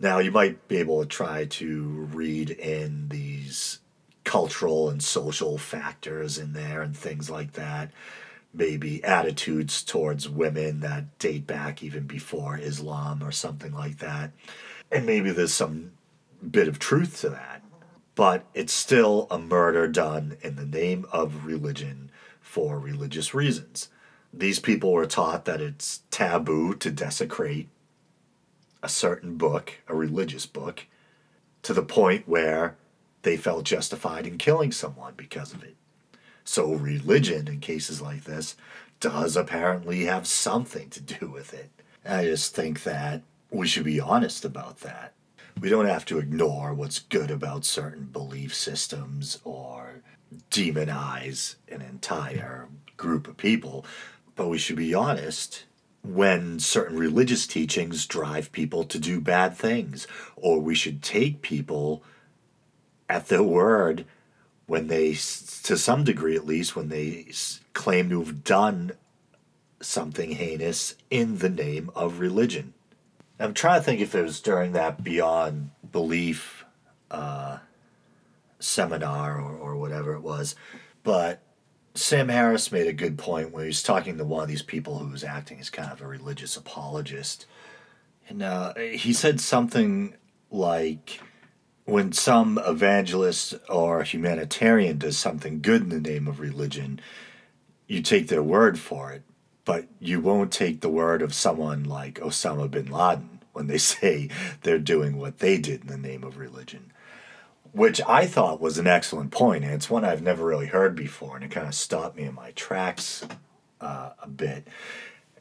Now, 0.00 0.18
you 0.18 0.30
might 0.30 0.68
be 0.68 0.78
able 0.78 1.02
to 1.02 1.08
try 1.08 1.44
to 1.44 2.08
read 2.12 2.50
in 2.50 3.08
these 3.08 3.80
cultural 4.22 4.88
and 4.88 5.02
social 5.02 5.58
factors 5.58 6.38
in 6.38 6.52
there 6.52 6.82
and 6.82 6.96
things 6.96 7.28
like 7.28 7.52
that. 7.52 7.90
Maybe 8.52 9.02
attitudes 9.02 9.82
towards 9.82 10.28
women 10.28 10.80
that 10.80 11.18
date 11.18 11.46
back 11.46 11.82
even 11.82 12.06
before 12.06 12.56
Islam 12.56 13.22
or 13.22 13.32
something 13.32 13.72
like 13.72 13.98
that. 13.98 14.30
And 14.90 15.04
maybe 15.04 15.32
there's 15.32 15.52
some 15.52 15.92
bit 16.48 16.68
of 16.68 16.78
truth 16.78 17.20
to 17.22 17.30
that. 17.30 17.62
But 18.14 18.44
it's 18.54 18.72
still 18.72 19.26
a 19.30 19.38
murder 19.38 19.88
done 19.88 20.36
in 20.42 20.54
the 20.54 20.66
name 20.66 21.04
of 21.12 21.44
religion 21.44 22.10
for 22.40 22.78
religious 22.78 23.34
reasons. 23.34 23.88
These 24.36 24.58
people 24.58 24.92
were 24.92 25.06
taught 25.06 25.44
that 25.44 25.60
it's 25.60 26.02
taboo 26.10 26.74
to 26.76 26.90
desecrate 26.90 27.68
a 28.82 28.88
certain 28.88 29.36
book, 29.36 29.74
a 29.88 29.94
religious 29.94 30.44
book, 30.44 30.86
to 31.62 31.72
the 31.72 31.82
point 31.82 32.28
where 32.28 32.76
they 33.22 33.36
felt 33.36 33.64
justified 33.64 34.26
in 34.26 34.36
killing 34.36 34.72
someone 34.72 35.14
because 35.16 35.52
of 35.52 35.62
it. 35.62 35.76
So, 36.44 36.74
religion 36.74 37.48
in 37.48 37.60
cases 37.60 38.02
like 38.02 38.24
this 38.24 38.56
does 39.00 39.36
apparently 39.36 40.04
have 40.04 40.26
something 40.26 40.90
to 40.90 41.00
do 41.00 41.28
with 41.28 41.54
it. 41.54 41.70
I 42.04 42.24
just 42.24 42.54
think 42.54 42.82
that 42.82 43.22
we 43.50 43.66
should 43.66 43.84
be 43.84 44.00
honest 44.00 44.44
about 44.44 44.80
that. 44.80 45.14
We 45.60 45.70
don't 45.70 45.86
have 45.86 46.04
to 46.06 46.18
ignore 46.18 46.74
what's 46.74 46.98
good 46.98 47.30
about 47.30 47.64
certain 47.64 48.06
belief 48.06 48.54
systems 48.54 49.40
or 49.44 50.02
demonize 50.50 51.54
an 51.68 51.80
entire 51.80 52.68
group 52.96 53.28
of 53.28 53.36
people, 53.36 53.86
but 54.36 54.48
we 54.48 54.58
should 54.58 54.76
be 54.76 54.94
honest 54.94 55.64
when 56.02 56.58
certain 56.58 56.98
religious 56.98 57.46
teachings 57.46 58.06
drive 58.06 58.52
people 58.52 58.84
to 58.84 58.98
do 58.98 59.20
bad 59.20 59.56
things, 59.56 60.06
or 60.36 60.60
we 60.60 60.74
should 60.74 61.02
take 61.02 61.40
people 61.40 62.02
at 63.08 63.28
their 63.28 63.42
word 63.42 64.04
when 64.66 64.88
they, 64.88 65.12
to 65.12 65.76
some 65.76 66.04
degree 66.04 66.36
at 66.36 66.46
least, 66.46 66.76
when 66.76 66.88
they 66.88 67.26
claim 67.72 68.10
to 68.10 68.22
have 68.22 68.44
done 68.44 68.92
something 69.80 70.32
heinous 70.32 70.94
in 71.10 71.38
the 71.38 71.48
name 71.48 71.90
of 71.94 72.18
religion. 72.18 72.74
I'm 73.38 73.54
trying 73.54 73.80
to 73.80 73.84
think 73.84 74.00
if 74.00 74.14
it 74.14 74.22
was 74.22 74.40
during 74.40 74.72
that 74.72 75.02
Beyond 75.02 75.70
Belief 75.90 76.64
uh, 77.10 77.58
seminar 78.58 79.40
or, 79.40 79.56
or 79.56 79.76
whatever 79.76 80.14
it 80.14 80.22
was, 80.22 80.54
but 81.02 81.42
Sam 81.96 82.28
Harris 82.28 82.72
made 82.72 82.88
a 82.88 82.92
good 82.92 83.16
point 83.16 83.52
when 83.52 83.64
he 83.64 83.68
was 83.68 83.82
talking 83.82 84.18
to 84.18 84.24
one 84.24 84.42
of 84.42 84.48
these 84.48 84.62
people 84.62 84.98
who 84.98 85.12
was 85.12 85.22
acting 85.22 85.60
as 85.60 85.70
kind 85.70 85.92
of 85.92 86.00
a 86.00 86.06
religious 86.08 86.56
apologist. 86.56 87.46
And 88.28 88.42
uh, 88.42 88.74
he 88.74 89.12
said 89.12 89.40
something 89.40 90.14
like 90.50 91.20
when 91.84 92.10
some 92.10 92.58
evangelist 92.66 93.54
or 93.68 94.02
humanitarian 94.02 94.98
does 94.98 95.16
something 95.16 95.60
good 95.60 95.82
in 95.82 95.88
the 95.90 96.00
name 96.00 96.26
of 96.26 96.40
religion, 96.40 97.00
you 97.86 98.02
take 98.02 98.26
their 98.26 98.42
word 98.42 98.76
for 98.76 99.12
it, 99.12 99.22
but 99.64 99.86
you 100.00 100.20
won't 100.20 100.50
take 100.50 100.80
the 100.80 100.88
word 100.88 101.22
of 101.22 101.32
someone 101.32 101.84
like 101.84 102.18
Osama 102.18 102.68
bin 102.68 102.90
Laden 102.90 103.40
when 103.52 103.68
they 103.68 103.78
say 103.78 104.28
they're 104.62 104.78
doing 104.80 105.16
what 105.16 105.38
they 105.38 105.58
did 105.58 105.82
in 105.82 105.86
the 105.86 105.96
name 105.96 106.24
of 106.24 106.38
religion 106.38 106.92
which 107.74 108.00
I 108.06 108.26
thought 108.26 108.60
was 108.60 108.78
an 108.78 108.86
excellent 108.86 109.32
point, 109.32 109.64
and 109.64 109.74
it's 109.74 109.90
one 109.90 110.04
I've 110.04 110.22
never 110.22 110.46
really 110.46 110.66
heard 110.66 110.94
before, 110.94 111.34
and 111.34 111.44
it 111.44 111.50
kind 111.50 111.66
of 111.66 111.74
stopped 111.74 112.16
me 112.16 112.22
in 112.22 112.34
my 112.34 112.52
tracks 112.52 113.26
uh, 113.80 114.10
a 114.22 114.28
bit. 114.28 114.68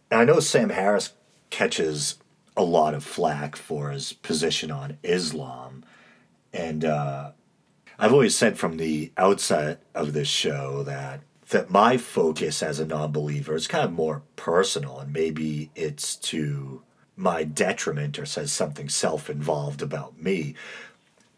And 0.09 0.21
I 0.21 0.25
know 0.25 0.39
Sam 0.39 0.71
Harris 0.71 1.13
catches 1.51 2.17
a 2.57 2.63
lot 2.63 2.95
of 2.95 3.03
flack 3.03 3.55
for 3.55 3.91
his 3.91 4.13
position 4.13 4.71
on 4.71 4.97
Islam, 5.03 5.86
and 6.51 6.84
uh, 6.84 7.31
I've 7.99 8.13
always 8.13 8.36
said 8.36 8.57
from 8.57 8.77
the 8.77 9.11
outset 9.15 9.84
of 9.93 10.13
this 10.13 10.27
show 10.27 10.81
that 10.84 11.21
that 11.49 11.69
my 11.69 11.97
focus 11.97 12.63
as 12.63 12.79
a 12.79 12.86
non-believer 12.86 13.53
is 13.53 13.67
kind 13.67 13.86
of 13.86 13.91
more 13.91 14.23
personal, 14.36 14.97
and 14.99 15.13
maybe 15.13 15.69
it's 15.75 16.15
to 16.15 16.81
my 17.15 17.43
detriment 17.43 18.17
or 18.17 18.25
says 18.25 18.51
something 18.51 18.89
self-involved 18.89 19.84
about 19.84 20.19
me 20.19 20.55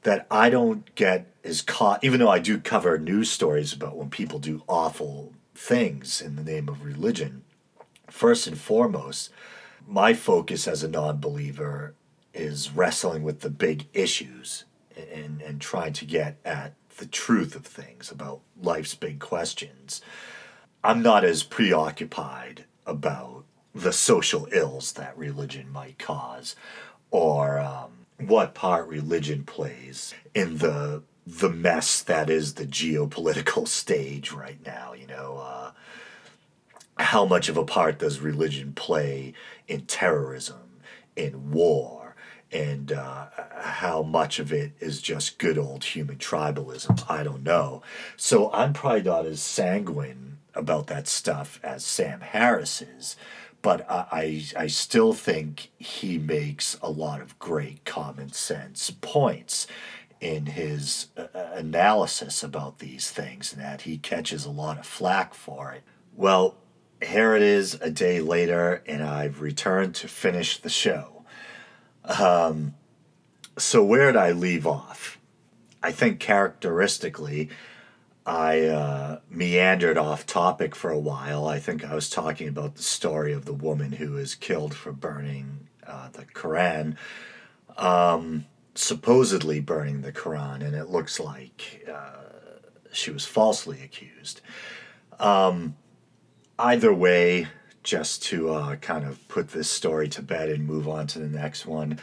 that 0.05 0.27
I 0.29 0.51
don't 0.51 0.93
get 0.93 1.33
is 1.43 1.63
caught, 1.63 2.03
even 2.03 2.19
though 2.19 2.29
I 2.29 2.37
do 2.37 2.59
cover 2.59 2.99
news 2.99 3.31
stories 3.31 3.73
about 3.73 3.97
when 3.97 4.11
people 4.11 4.37
do 4.37 4.61
awful 4.67 5.33
things 5.55 6.21
in 6.21 6.35
the 6.35 6.43
name 6.43 6.69
of 6.69 6.85
religion. 6.85 7.43
First 8.11 8.45
and 8.45 8.55
foremost, 8.55 9.31
my 9.87 10.13
focus 10.13 10.67
as 10.67 10.83
a 10.83 10.87
non 10.87 11.19
believer 11.19 11.95
is 12.35 12.71
wrestling 12.71 13.23
with 13.23 13.39
the 13.39 13.49
big 13.49 13.87
issues 13.95 14.65
and, 15.11 15.41
and 15.41 15.59
trying 15.59 15.93
to 15.93 16.05
get 16.05 16.37
at 16.45 16.75
the 16.97 17.07
truth 17.07 17.55
of 17.55 17.65
things 17.65 18.11
about 18.11 18.41
life's 18.61 18.93
big 18.93 19.19
questions. 19.19 20.01
I'm 20.83 21.01
not 21.01 21.23
as 21.23 21.41
preoccupied 21.41 22.65
about 22.85 23.43
the 23.73 23.91
social 23.91 24.47
ills 24.51 24.93
that 24.93 25.17
religion 25.17 25.71
might 25.71 25.97
cause 25.97 26.55
or 27.09 27.57
um, 27.57 27.94
what 28.19 28.53
part 28.53 28.87
religion 28.87 29.43
plays 29.43 30.13
in 30.33 30.57
the 30.57 31.03
the 31.27 31.49
mess 31.49 32.03
that 32.03 32.29
is 32.29 32.53
the 32.53 32.65
geopolitical 32.65 33.67
stage 33.81 34.31
right 34.31 34.63
now. 34.65 34.93
You 34.93 35.07
know, 35.07 35.37
uh, 35.43 35.71
how 36.97 37.25
much 37.25 37.49
of 37.49 37.57
a 37.57 37.65
part 37.65 37.99
does 37.99 38.19
religion 38.19 38.73
play 38.73 39.33
in 39.67 39.81
terrorism, 39.81 40.81
in 41.15 41.51
war, 41.51 42.15
and 42.51 42.91
uh, 42.91 43.27
how 43.59 44.03
much 44.03 44.39
of 44.39 44.53
it 44.53 44.71
is 44.79 45.01
just 45.01 45.39
good 45.39 45.57
old 45.57 45.83
human 45.83 46.17
tribalism? 46.17 47.03
I 47.09 47.23
don't 47.23 47.43
know. 47.43 47.81
So 48.15 48.51
I'm 48.51 48.73
probably 48.73 49.03
not 49.03 49.25
as 49.25 49.41
sanguine 49.41 50.37
about 50.53 50.87
that 50.87 51.07
stuff 51.07 51.59
as 51.63 51.83
Sam 51.83 52.21
Harris 52.21 52.81
is 52.81 53.17
but 53.65 53.83
I, 53.89 54.45
I 54.55 54.67
still 54.67 55.13
think 55.13 55.71
he 55.79 56.19
makes 56.19 56.77
a 56.83 56.91
lot 56.91 57.19
of 57.19 57.39
great 57.39 57.83
common 57.83 58.31
sense 58.31 58.91
points 58.91 59.65
in 60.21 60.45
his 60.45 61.07
uh, 61.17 61.25
uh, 61.33 61.49
analysis 61.55 62.43
about 62.43 62.77
these 62.77 63.09
things 63.09 63.51
and 63.51 63.59
that 63.63 63.81
he 63.81 63.97
catches 63.97 64.45
a 64.45 64.51
lot 64.51 64.77
of 64.77 64.85
flack 64.85 65.33
for 65.33 65.71
it. 65.71 65.81
Well, 66.15 66.57
here 67.03 67.33
it 67.33 67.41
is 67.41 67.73
a 67.81 67.89
day 67.89 68.21
later, 68.21 68.83
and 68.85 69.01
I've 69.01 69.41
returned 69.41 69.95
to 69.95 70.07
finish 70.07 70.59
the 70.59 70.69
show. 70.69 71.25
Um, 72.03 72.75
so, 73.57 73.83
where 73.83 74.11
did 74.11 74.15
I 74.15 74.31
leave 74.31 74.67
off? 74.67 75.17
I 75.81 75.91
think 75.91 76.19
characteristically, 76.19 77.49
I 78.25 78.61
uh, 78.61 79.19
meandered 79.29 79.97
off 79.97 80.25
topic 80.25 80.75
for 80.75 80.89
a 80.89 80.99
while. 80.99 81.47
I 81.47 81.59
think 81.59 81.85
I 81.85 81.93
was 81.93 82.09
talking 82.09 82.47
about 82.47 82.75
the 82.75 82.83
story 82.83 83.33
of 83.33 83.45
the 83.45 83.53
woman 83.53 83.91
who 83.93 84.11
was 84.13 84.33
killed 84.33 84.73
for 84.73 84.91
burning 84.91 85.67
uh, 85.85 86.09
the 86.09 86.25
Quran, 86.25 86.95
um, 87.77 88.45
supposedly 88.73 89.59
burning 89.59 90.01
the 90.01 90.11
Quran, 90.11 90.65
and 90.65 90.75
it 90.75 90.89
looks 90.89 91.19
like 91.19 91.87
uh, 91.91 92.23
she 92.91 93.11
was 93.11 93.25
falsely 93.25 93.83
accused. 93.83 94.41
Um, 95.19 95.75
either 96.57 96.93
way, 96.93 97.47
just 97.83 98.23
to 98.23 98.49
uh, 98.49 98.75
kind 98.77 99.05
of 99.05 99.25
put 99.27 99.49
this 99.49 99.69
story 99.69 100.07
to 100.09 100.23
bed 100.23 100.49
and 100.49 100.65
move 100.65 100.87
on 100.87 101.05
to 101.07 101.19
the 101.19 101.27
next 101.27 101.67
one, 101.67 101.99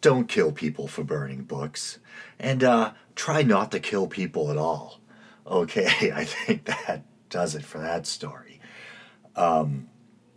don't 0.00 0.28
kill 0.28 0.50
people 0.50 0.88
for 0.88 1.04
burning 1.04 1.42
books. 1.42 1.98
And 2.38 2.64
uh, 2.64 2.92
try 3.14 3.42
not 3.42 3.70
to 3.72 3.80
kill 3.80 4.06
people 4.06 4.50
at 4.50 4.56
all. 4.56 4.97
Okay, 5.48 6.12
I 6.14 6.24
think 6.24 6.64
that 6.64 7.02
does 7.30 7.54
it 7.54 7.64
for 7.64 7.78
that 7.78 8.06
story. 8.06 8.60
Um, 9.34 9.88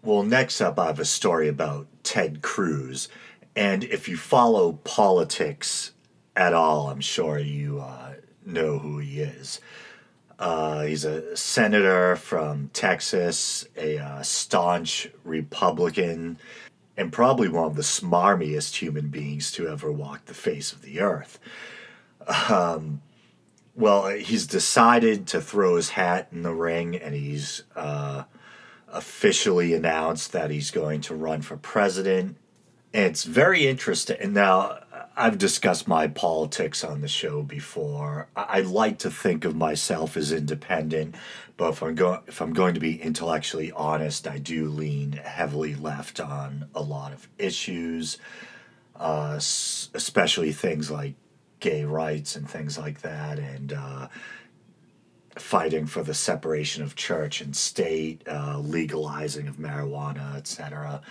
well, 0.03 0.23
next 0.23 0.61
up, 0.61 0.79
I 0.79 0.87
have 0.87 0.99
a 0.99 1.05
story 1.05 1.47
about 1.47 1.87
Ted 2.03 2.41
Cruz. 2.41 3.09
And 3.55 3.83
if 3.83 4.07
you 4.07 4.17
follow 4.17 4.73
politics 4.73 5.91
at 6.35 6.53
all, 6.53 6.89
I'm 6.89 7.01
sure 7.01 7.37
you 7.37 7.79
uh, 7.79 8.13
know 8.45 8.79
who 8.79 8.99
he 8.99 9.21
is. 9.21 9.59
Uh, 10.39 10.83
he's 10.83 11.05
a 11.05 11.35
senator 11.37 12.15
from 12.15 12.69
Texas, 12.73 13.67
a 13.77 13.99
uh, 13.99 14.21
staunch 14.23 15.09
Republican, 15.23 16.39
and 16.97 17.13
probably 17.13 17.47
one 17.47 17.65
of 17.65 17.75
the 17.75 17.83
smarmiest 17.83 18.77
human 18.77 19.09
beings 19.09 19.51
to 19.51 19.67
ever 19.67 19.91
walk 19.91 20.25
the 20.25 20.33
face 20.33 20.71
of 20.71 20.81
the 20.81 20.99
earth. 20.99 21.37
Um, 22.49 23.01
well, 23.75 24.07
he's 24.09 24.47
decided 24.47 25.27
to 25.27 25.41
throw 25.41 25.75
his 25.75 25.89
hat 25.89 26.27
in 26.31 26.43
the 26.43 26.53
ring, 26.53 26.95
and 26.95 27.15
he's 27.15 27.63
uh, 27.75 28.23
officially 28.89 29.73
announced 29.73 30.33
that 30.33 30.51
he's 30.51 30.71
going 30.71 31.01
to 31.01 31.15
run 31.15 31.41
for 31.41 31.57
president. 31.57 32.37
And 32.93 33.05
it's 33.05 33.23
very 33.23 33.67
interesting. 33.67 34.17
And 34.19 34.33
now, 34.33 34.79
I've 35.15 35.37
discussed 35.37 35.87
my 35.87 36.07
politics 36.07 36.83
on 36.83 37.01
the 37.01 37.07
show 37.07 37.43
before. 37.43 38.27
I, 38.35 38.61
like 38.61 38.97
to 38.99 39.11
think 39.11 39.45
of 39.45 39.55
myself 39.55 40.15
as 40.15 40.31
independent, 40.31 41.15
but 41.57 41.71
if 41.71 41.83
I'm 41.83 41.95
going 41.95 42.21
if 42.27 42.41
I'm 42.41 42.53
going 42.53 42.73
to 42.73 42.79
be 42.79 43.01
intellectually 43.01 43.71
honest, 43.71 44.27
I 44.27 44.37
do 44.37 44.69
lean 44.69 45.13
heavily 45.13 45.75
left 45.75 46.19
on 46.19 46.69
a 46.73 46.81
lot 46.81 47.11
of 47.11 47.27
issues, 47.37 48.17
uh, 48.95 49.33
especially 49.35 50.53
things 50.53 50.89
like 50.89 51.15
gay 51.61 51.85
rights 51.85 52.35
and 52.35 52.49
things 52.49 52.77
like 52.77 53.01
that, 53.01 53.39
and 53.39 53.71
uh, 53.71 54.09
fighting 55.37 55.85
for 55.85 56.03
the 56.03 56.13
separation 56.13 56.83
of 56.83 56.95
church 56.95 57.39
and 57.39 57.55
state, 57.55 58.21
uh, 58.27 58.59
legalizing 58.59 59.47
of 59.47 59.55
marijuana, 59.55 60.35
etc 60.35 61.01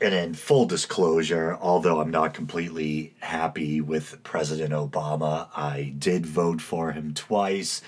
and 0.00 0.14
in 0.14 0.34
full 0.34 0.66
disclosure, 0.66 1.58
although 1.60 2.00
I'm 2.00 2.10
not 2.10 2.32
completely 2.32 3.14
happy 3.20 3.80
with 3.80 4.22
President 4.22 4.72
Obama, 4.72 5.48
I 5.54 5.94
did 5.98 6.24
vote 6.24 6.60
for 6.60 6.92
him 6.92 7.12
twice. 7.12 7.82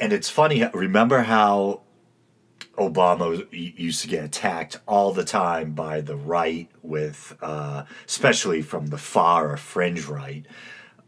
And 0.00 0.12
it's 0.12 0.30
funny, 0.30 0.64
remember 0.72 1.22
how 1.22 1.82
Obama 2.76 3.46
used 3.52 4.02
to 4.02 4.08
get 4.08 4.24
attacked 4.24 4.78
all 4.86 5.12
the 5.12 5.24
time 5.24 5.72
by 5.72 6.00
the 6.00 6.16
right, 6.16 6.70
with 6.82 7.36
uh, 7.42 7.84
especially 8.06 8.62
from 8.62 8.86
the 8.86 8.98
far 8.98 9.52
or 9.52 9.56
fringe 9.56 10.06
right, 10.06 10.46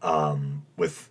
um, 0.01 0.65
with 0.77 1.09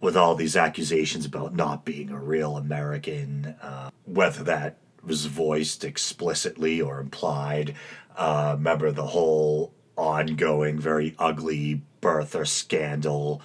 with 0.00 0.16
all 0.16 0.36
these 0.36 0.56
accusations 0.56 1.26
about 1.26 1.54
not 1.54 1.84
being 1.84 2.10
a 2.10 2.18
real 2.18 2.56
American, 2.56 3.56
uh, 3.60 3.90
whether 4.04 4.44
that 4.44 4.76
was 5.02 5.26
voiced 5.26 5.84
explicitly 5.84 6.80
or 6.80 7.00
implied. 7.00 7.74
Uh, 8.16 8.54
remember 8.56 8.92
the 8.92 9.06
whole 9.06 9.72
ongoing, 9.96 10.78
very 10.78 11.14
ugly 11.18 11.82
birther 12.00 12.46
scandal. 12.46 13.42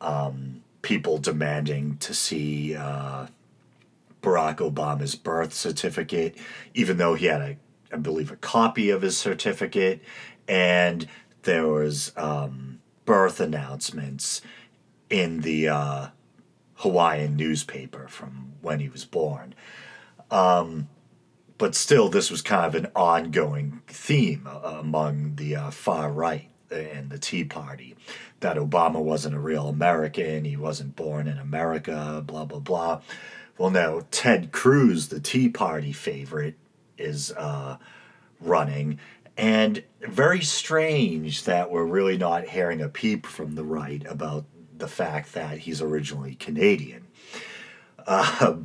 Um, 0.00 0.62
people 0.82 1.18
demanding 1.18 1.96
to 1.98 2.12
see 2.12 2.76
uh, 2.76 3.26
Barack 4.22 4.56
Obama's 4.56 5.14
birth 5.14 5.54
certificate, 5.54 6.36
even 6.74 6.98
though 6.98 7.14
he 7.14 7.26
had 7.26 7.40
a, 7.40 7.56
I 7.92 7.96
believe, 7.96 8.30
a 8.30 8.36
copy 8.36 8.90
of 8.90 9.02
his 9.02 9.16
certificate, 9.16 10.02
and 10.46 11.08
there 11.42 11.66
was 11.66 12.12
um, 12.16 12.80
birth 13.06 13.40
announcements 13.40 14.42
in 15.08 15.40
the 15.40 15.68
uh, 15.68 16.08
Hawaiian 16.74 17.36
newspaper 17.36 18.06
from 18.08 18.52
when 18.60 18.80
he 18.80 18.88
was 18.88 19.04
born. 19.04 19.54
Um, 20.30 20.88
but 21.58 21.74
still, 21.74 22.08
this 22.08 22.30
was 22.30 22.42
kind 22.42 22.66
of 22.66 22.74
an 22.74 22.90
ongoing 22.94 23.80
theme 23.86 24.46
uh, 24.46 24.76
among 24.80 25.36
the 25.36 25.56
uh, 25.56 25.70
far 25.70 26.12
right 26.12 26.50
and 26.70 27.10
the 27.10 27.18
Tea 27.18 27.44
Party 27.44 27.96
that 28.40 28.56
Obama 28.56 29.00
wasn't 29.00 29.34
a 29.34 29.40
real 29.40 29.68
American, 29.68 30.44
he 30.44 30.56
wasn't 30.56 30.96
born 30.96 31.26
in 31.28 31.38
America, 31.38 32.22
blah, 32.26 32.44
blah, 32.44 32.58
blah. 32.58 33.00
Well, 33.56 33.70
now, 33.70 34.02
Ted 34.10 34.52
Cruz, 34.52 35.08
the 35.08 35.20
Tea 35.20 35.48
Party 35.48 35.92
favorite, 35.92 36.56
is 36.98 37.32
uh, 37.32 37.78
running. 38.40 38.98
And 39.36 39.82
very 40.00 40.42
strange 40.42 41.44
that 41.44 41.70
we're 41.70 41.84
really 41.84 42.16
not 42.16 42.48
hearing 42.48 42.80
a 42.80 42.88
peep 42.88 43.26
from 43.26 43.54
the 43.54 43.64
right 43.64 44.04
about 44.08 44.44
the 44.76 44.88
fact 44.88 45.34
that 45.34 45.58
he's 45.58 45.82
originally 45.82 46.34
Canadian. 46.36 47.06
Uh, 48.06 48.56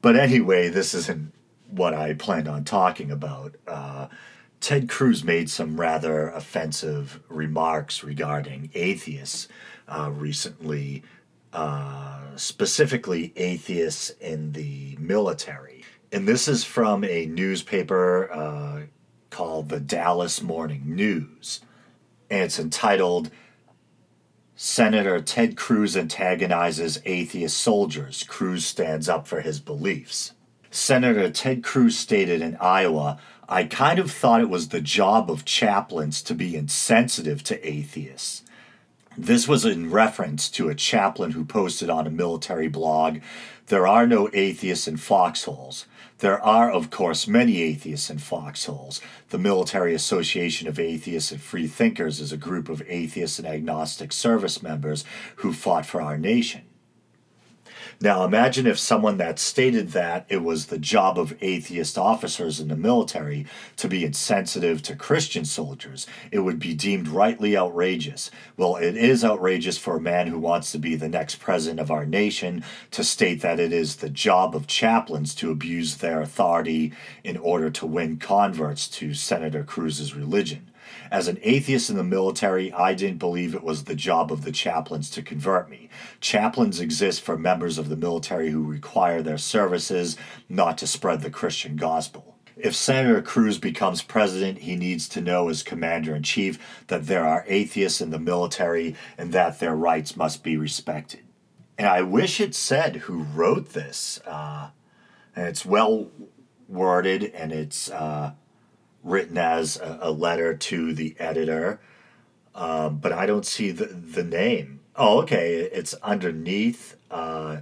but 0.00 0.16
anyway, 0.16 0.68
this 0.68 0.94
isn't 0.94 1.32
what 1.70 1.94
I 1.94 2.14
planned 2.14 2.48
on 2.48 2.64
talking 2.64 3.10
about. 3.10 3.56
Uh, 3.66 4.08
Ted 4.60 4.88
Cruz 4.88 5.24
made 5.24 5.50
some 5.50 5.80
rather 5.80 6.28
offensive 6.28 7.20
remarks 7.28 8.04
regarding 8.04 8.70
atheists 8.74 9.48
uh, 9.88 10.10
recently, 10.12 11.02
uh, 11.52 12.20
specifically 12.36 13.32
atheists 13.34 14.10
in 14.20 14.52
the 14.52 14.96
military. 15.00 15.84
And 16.12 16.28
this 16.28 16.46
is 16.46 16.62
from 16.62 17.02
a 17.02 17.26
newspaper 17.26 18.30
uh, 18.32 18.82
called 19.32 19.68
the 19.68 19.80
Dallas 19.80 20.40
Morning 20.40 20.82
News. 20.84 21.60
And 22.30 22.42
it's 22.42 22.60
entitled 22.60 23.30
Senator 24.54 25.20
Ted 25.20 25.56
Cruz 25.56 25.96
antagonizes 25.96 27.00
atheist 27.04 27.56
soldiers. 27.56 28.22
Cruz 28.22 28.64
stands 28.64 29.08
up 29.08 29.26
for 29.26 29.40
his 29.40 29.58
beliefs. 29.58 30.34
Senator 30.70 31.30
Ted 31.30 31.64
Cruz 31.64 31.98
stated 31.98 32.40
in 32.40 32.56
Iowa, 32.60 33.18
I 33.48 33.64
kind 33.64 33.98
of 33.98 34.12
thought 34.12 34.40
it 34.40 34.48
was 34.48 34.68
the 34.68 34.80
job 34.80 35.30
of 35.30 35.44
chaplains 35.44 36.22
to 36.22 36.34
be 36.34 36.54
insensitive 36.54 37.42
to 37.44 37.68
atheists. 37.68 38.42
This 39.18 39.48
was 39.48 39.64
in 39.64 39.90
reference 39.90 40.48
to 40.50 40.68
a 40.68 40.74
chaplain 40.74 41.32
who 41.32 41.44
posted 41.44 41.90
on 41.90 42.06
a 42.06 42.10
military 42.10 42.68
blog 42.68 43.18
There 43.66 43.86
are 43.86 44.06
no 44.06 44.30
atheists 44.32 44.88
in 44.88 44.96
foxholes. 44.96 45.86
There 46.22 46.40
are, 46.40 46.70
of 46.70 46.88
course, 46.88 47.26
many 47.26 47.62
atheists 47.62 48.08
in 48.08 48.18
foxholes. 48.18 49.00
The 49.30 49.38
Military 49.38 49.92
Association 49.92 50.68
of 50.68 50.78
Atheists 50.78 51.32
and 51.32 51.40
Free 51.40 51.66
Thinkers 51.66 52.20
is 52.20 52.30
a 52.30 52.36
group 52.36 52.68
of 52.68 52.80
atheists 52.86 53.40
and 53.40 53.48
agnostic 53.48 54.12
service 54.12 54.62
members 54.62 55.04
who 55.38 55.52
fought 55.52 55.84
for 55.84 56.00
our 56.00 56.16
nation. 56.16 56.62
Now, 58.02 58.24
imagine 58.24 58.66
if 58.66 58.80
someone 58.80 59.18
that 59.18 59.38
stated 59.38 59.92
that 59.92 60.26
it 60.28 60.42
was 60.42 60.66
the 60.66 60.78
job 60.78 61.20
of 61.20 61.36
atheist 61.40 61.96
officers 61.96 62.58
in 62.58 62.66
the 62.66 62.74
military 62.74 63.46
to 63.76 63.86
be 63.86 64.04
insensitive 64.04 64.82
to 64.82 64.96
Christian 64.96 65.44
soldiers. 65.44 66.08
It 66.32 66.40
would 66.40 66.58
be 66.58 66.74
deemed 66.74 67.06
rightly 67.06 67.56
outrageous. 67.56 68.28
Well, 68.56 68.74
it 68.74 68.96
is 68.96 69.24
outrageous 69.24 69.78
for 69.78 69.96
a 69.96 70.00
man 70.00 70.26
who 70.26 70.40
wants 70.40 70.72
to 70.72 70.80
be 70.80 70.96
the 70.96 71.08
next 71.08 71.36
president 71.36 71.78
of 71.78 71.92
our 71.92 72.04
nation 72.04 72.64
to 72.90 73.04
state 73.04 73.40
that 73.42 73.60
it 73.60 73.72
is 73.72 73.94
the 73.94 74.10
job 74.10 74.56
of 74.56 74.66
chaplains 74.66 75.32
to 75.36 75.52
abuse 75.52 75.98
their 75.98 76.20
authority 76.20 76.92
in 77.22 77.36
order 77.36 77.70
to 77.70 77.86
win 77.86 78.16
converts 78.16 78.88
to 78.88 79.14
Senator 79.14 79.62
Cruz's 79.62 80.12
religion. 80.12 80.71
As 81.12 81.28
an 81.28 81.38
atheist 81.42 81.90
in 81.90 81.96
the 81.96 82.02
military, 82.02 82.72
I 82.72 82.94
didn't 82.94 83.18
believe 83.18 83.54
it 83.54 83.62
was 83.62 83.84
the 83.84 83.94
job 83.94 84.32
of 84.32 84.44
the 84.44 84.50
chaplains 84.50 85.10
to 85.10 85.20
convert 85.20 85.68
me. 85.68 85.90
Chaplains 86.22 86.80
exist 86.80 87.20
for 87.20 87.36
members 87.36 87.76
of 87.76 87.90
the 87.90 87.98
military 87.98 88.48
who 88.48 88.64
require 88.64 89.20
their 89.20 89.36
services, 89.36 90.16
not 90.48 90.78
to 90.78 90.86
spread 90.86 91.20
the 91.20 91.28
Christian 91.28 91.76
gospel. 91.76 92.38
If 92.56 92.74
Senator 92.74 93.20
Cruz 93.20 93.58
becomes 93.58 94.00
president, 94.00 94.60
he 94.60 94.74
needs 94.74 95.06
to 95.10 95.20
know 95.20 95.50
as 95.50 95.62
commander 95.62 96.16
in 96.16 96.22
chief 96.22 96.58
that 96.86 97.06
there 97.06 97.26
are 97.26 97.44
atheists 97.46 98.00
in 98.00 98.08
the 98.08 98.18
military 98.18 98.96
and 99.18 99.34
that 99.34 99.60
their 99.60 99.76
rights 99.76 100.16
must 100.16 100.42
be 100.42 100.56
respected. 100.56 101.20
And 101.76 101.88
I 101.88 102.00
wish 102.00 102.40
it 102.40 102.54
said 102.54 102.96
who 102.96 103.24
wrote 103.24 103.74
this. 103.74 104.18
Uh, 104.24 104.70
and 105.36 105.46
it's 105.46 105.66
well 105.66 106.08
worded 106.70 107.24
and 107.34 107.52
it's 107.52 107.90
uh, 107.90 108.32
written 109.02 109.38
as 109.38 109.76
a, 109.76 109.98
a, 110.02 110.10
letter 110.10 110.54
to 110.54 110.94
the 110.94 111.16
editor, 111.18 111.80
um, 112.54 112.98
but 112.98 113.12
I 113.12 113.26
don't 113.26 113.46
see 113.46 113.70
the, 113.70 113.86
the 113.86 114.22
name. 114.22 114.80
Oh, 114.94 115.20
okay. 115.22 115.54
It's 115.56 115.94
underneath 115.94 116.96
uh, 117.10 117.58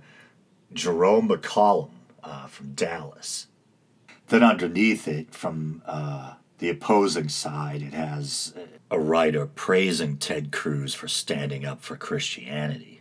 Jerome 0.73 1.29
McCollum 1.29 1.91
uh, 2.23 2.47
from 2.47 2.73
Dallas. 2.73 3.47
Then 4.29 4.43
underneath 4.43 5.09
it, 5.09 5.35
from 5.35 5.83
uh, 5.87 6.35
the 6.59 6.69
opposing 6.69 7.29
side, 7.29 7.83
it 7.83 7.95
has 7.95 8.55
a 8.91 8.99
writer 8.99 9.47
praising 9.47 10.17
Ted 10.17 10.53
Cruz 10.53 10.95
for 10.95 11.09
standing 11.09 11.65
up 11.65 11.81
for 11.81 11.97
Christianity. 11.97 13.01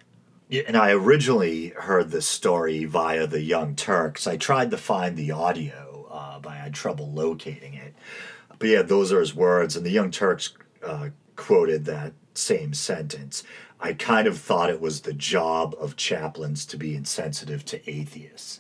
And 0.68 0.76
I 0.76 0.92
originally 0.92 1.70
heard 1.70 2.10
this 2.10 2.26
story 2.26 2.86
via 2.86 3.28
the 3.28 3.42
Young 3.42 3.76
Turks. 3.76 4.26
I 4.26 4.38
tried 4.38 4.72
to 4.72 4.78
find 4.78 5.16
the 5.16 5.32
audio, 5.32 6.08
uh, 6.10 6.40
but 6.40 6.54
I 6.54 6.56
had 6.56 6.74
trouble 6.74 7.12
locating 7.12 7.76
it. 7.76 7.89
But 8.60 8.70
yeah, 8.70 8.82
those 8.82 9.12
are 9.12 9.22
his 9.22 9.34
words. 9.34 9.76
And 9.76 9.86
the 9.86 9.92
Young 9.92 10.12
Turks 10.12 10.54
uh, 10.86 11.10
quoted 11.36 11.86
that 11.86 12.14
same 12.34 12.74
sentence. 12.74 13.44
I 13.80 13.94
kind 13.94 14.28
of 14.28 14.38
thought 14.38 14.70
it 14.70 14.82
was 14.82 15.02
the 15.02 15.14
job 15.14 15.76
of 15.80 15.96
chaplains 15.96 16.66
to 16.68 16.78
be 16.78 16.96
insensitive 16.96 17.64
to 17.66 17.90
atheists. 17.90 18.60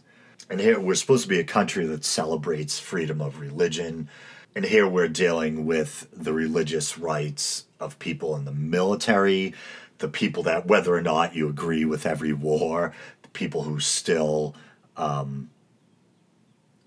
And 0.50 0.60
here 0.60 0.80
we're 0.80 0.95
supposed 0.95 1.24
to 1.24 1.30
be 1.30 1.39
a 1.39 1.43
country 1.43 1.86
that 1.86 2.06
celebrates 2.06 2.80
freedom 2.80 3.22
of 3.22 3.39
religion. 3.39 4.10
And 4.56 4.66
here 4.66 4.88
we're 4.88 5.10
dealing 5.10 5.66
with 5.66 6.08
the 6.12 6.34
religious 6.34 6.97
rights 6.97 7.66
of 7.80 8.00
people 8.00 8.36
in 8.36 8.45
the 8.45 8.52
military, 8.52 9.54
the 10.00 10.08
people 10.08 10.41
that, 10.43 10.66
whether 10.66 10.95
or 10.95 11.02
not 11.02 11.36
you 11.36 11.50
agree 11.50 11.86
with 11.86 12.06
every 12.06 12.34
war, 12.34 12.95
the 13.22 13.30
people 13.30 13.64
who 13.64 13.80
still 13.80 14.56
um, 14.97 15.50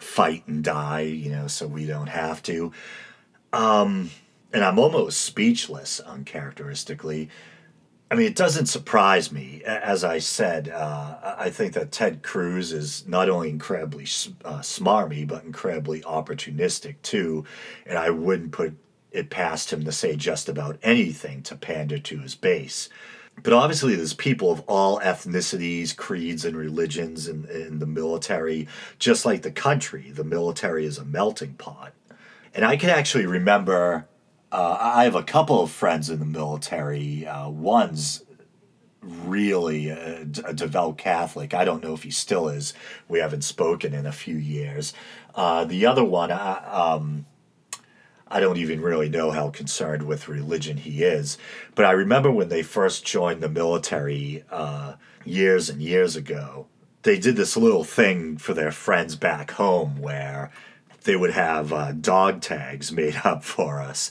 fight 0.02 0.46
and 0.46 0.62
die, 0.62 1.02
you 1.02 1.30
know, 1.30 1.46
so 1.46 1.66
we 1.66 1.86
don't 1.86 2.08
have 2.08 2.42
to. 2.44 2.72
Um, 3.52 4.10
and 4.52 4.64
I'm 4.64 4.78
almost 4.78 5.20
speechless, 5.20 6.00
uncharacteristically, 6.00 7.30
I 8.12 8.14
mean, 8.14 8.26
it 8.26 8.36
doesn't 8.36 8.66
surprise 8.66 9.32
me. 9.32 9.62
As 9.64 10.04
I 10.04 10.18
said, 10.18 10.68
uh, 10.68 11.34
I 11.38 11.48
think 11.48 11.72
that 11.72 11.92
Ted 11.92 12.22
Cruz 12.22 12.70
is 12.70 13.08
not 13.08 13.30
only 13.30 13.48
incredibly 13.48 14.02
uh, 14.44 14.58
smarmy, 14.58 15.26
but 15.26 15.44
incredibly 15.44 16.02
opportunistic 16.02 16.96
too. 17.00 17.46
And 17.86 17.96
I 17.96 18.10
wouldn't 18.10 18.52
put 18.52 18.76
it 19.12 19.30
past 19.30 19.72
him 19.72 19.84
to 19.84 19.92
say 19.92 20.14
just 20.14 20.50
about 20.50 20.78
anything 20.82 21.42
to 21.44 21.56
pander 21.56 21.98
to 22.00 22.18
his 22.18 22.34
base. 22.34 22.90
But 23.42 23.52
obviously, 23.52 23.96
there's 23.96 24.14
people 24.14 24.50
of 24.52 24.60
all 24.68 25.00
ethnicities, 25.00 25.96
creeds, 25.96 26.44
and 26.44 26.56
religions 26.56 27.26
in, 27.26 27.44
in 27.46 27.78
the 27.78 27.86
military, 27.86 28.68
just 28.98 29.24
like 29.24 29.42
the 29.42 29.50
country. 29.50 30.10
The 30.12 30.24
military 30.24 30.84
is 30.84 30.98
a 30.98 31.04
melting 31.04 31.54
pot. 31.54 31.92
And 32.54 32.64
I 32.64 32.76
can 32.76 32.90
actually 32.90 33.26
remember 33.26 34.06
uh, 34.52 34.76
I 34.78 35.04
have 35.04 35.14
a 35.14 35.22
couple 35.22 35.62
of 35.62 35.70
friends 35.70 36.10
in 36.10 36.18
the 36.18 36.26
military. 36.26 37.26
Uh, 37.26 37.48
one's 37.48 38.22
really 39.00 39.88
a, 39.88 40.20
a, 40.20 40.52
devout 40.52 40.98
Catholic. 40.98 41.54
I 41.54 41.64
don't 41.64 41.82
know 41.82 41.94
if 41.94 42.02
he 42.02 42.10
still 42.10 42.48
is. 42.48 42.74
We 43.08 43.18
haven't 43.18 43.42
spoken 43.42 43.94
in 43.94 44.04
a 44.04 44.12
few 44.12 44.36
years. 44.36 44.92
Uh, 45.34 45.64
the 45.64 45.86
other 45.86 46.04
one, 46.04 46.30
um, 46.30 47.24
I 48.32 48.40
don't 48.40 48.56
even 48.56 48.80
really 48.80 49.10
know 49.10 49.30
how 49.30 49.50
concerned 49.50 50.04
with 50.04 50.26
religion 50.26 50.78
he 50.78 51.02
is. 51.02 51.36
But 51.74 51.84
I 51.84 51.90
remember 51.90 52.30
when 52.30 52.48
they 52.48 52.62
first 52.62 53.04
joined 53.04 53.42
the 53.42 53.48
military 53.50 54.42
uh, 54.50 54.94
years 55.22 55.68
and 55.68 55.82
years 55.82 56.16
ago, 56.16 56.66
they 57.02 57.18
did 57.18 57.36
this 57.36 57.58
little 57.58 57.84
thing 57.84 58.38
for 58.38 58.54
their 58.54 58.72
friends 58.72 59.16
back 59.16 59.50
home 59.50 60.00
where 60.00 60.50
they 61.04 61.14
would 61.14 61.32
have 61.32 61.74
uh, 61.74 61.92
dog 61.92 62.40
tags 62.40 62.90
made 62.90 63.20
up 63.24 63.44
for 63.44 63.80
us 63.82 64.10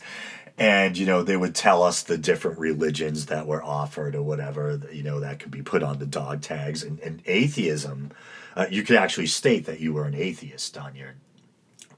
and 0.57 0.95
you 0.97 1.07
know 1.07 1.24
they 1.24 1.38
would 1.38 1.55
tell 1.55 1.82
us 1.82 2.03
the 2.03 2.17
different 2.17 2.59
religions 2.59 3.28
that 3.28 3.47
were 3.47 3.63
offered 3.63 4.13
or 4.13 4.22
whatever 4.22 4.80
you 4.91 5.01
know 5.01 5.19
that 5.19 5.39
could 5.39 5.49
be 5.49 5.61
put 5.61 5.82
on 5.82 5.97
the 5.97 6.05
dog 6.05 6.41
tags 6.41 6.84
and, 6.84 6.99
and 6.99 7.22
atheism 7.26 8.11
uh, 8.55 8.65
you 8.69 8.84
could 8.84 8.97
actually 8.97 9.26
state 9.26 9.65
that 9.65 9.80
you 9.80 9.93
were 9.93 10.03
an 10.03 10.13
atheist 10.13 10.78
on 10.78 10.93
your 10.93 11.15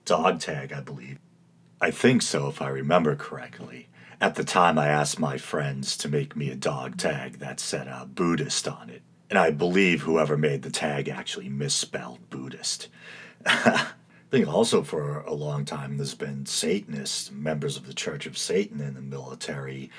dog 0.06 0.40
tag 0.40 0.72
i 0.72 0.80
believe 0.80 1.18
i 1.84 1.92
think 1.92 2.22
so 2.22 2.48
if 2.48 2.62
i 2.62 2.68
remember 2.68 3.16
correctly 3.16 3.88
at 4.20 4.36
the 4.36 4.44
time 4.44 4.78
i 4.78 4.88
asked 4.88 5.20
my 5.20 5.38
friends 5.38 5.98
to 5.98 6.10
make 6.10 6.36
me 6.36 6.50
a 6.50 6.56
dog 6.56 6.98
tag 6.98 7.40
that 7.40 7.60
said 7.60 7.88
uh, 7.88 8.06
buddhist 8.06 8.68
on 8.68 8.90
it 8.90 9.02
and 9.30 9.38
i 9.38 9.50
believe 9.50 10.02
whoever 10.02 10.38
made 10.38 10.62
the 10.62 10.72
tag 10.72 11.08
actually 11.08 11.50
misspelled 11.50 12.30
buddhist 12.30 12.88
I 14.34 14.38
think 14.38 14.48
also 14.48 14.82
for 14.82 15.20
a 15.22 15.34
long 15.34 15.64
time 15.64 15.98
there's 15.98 16.16
been 16.16 16.48
Satanists, 16.48 17.32
members 17.32 17.78
of 17.78 17.86
the 17.86 17.94
Church 17.94 18.26
of 18.26 18.36
Satan 18.36 18.82
in 18.82 18.96
the 18.96 19.02
military, 19.02 19.92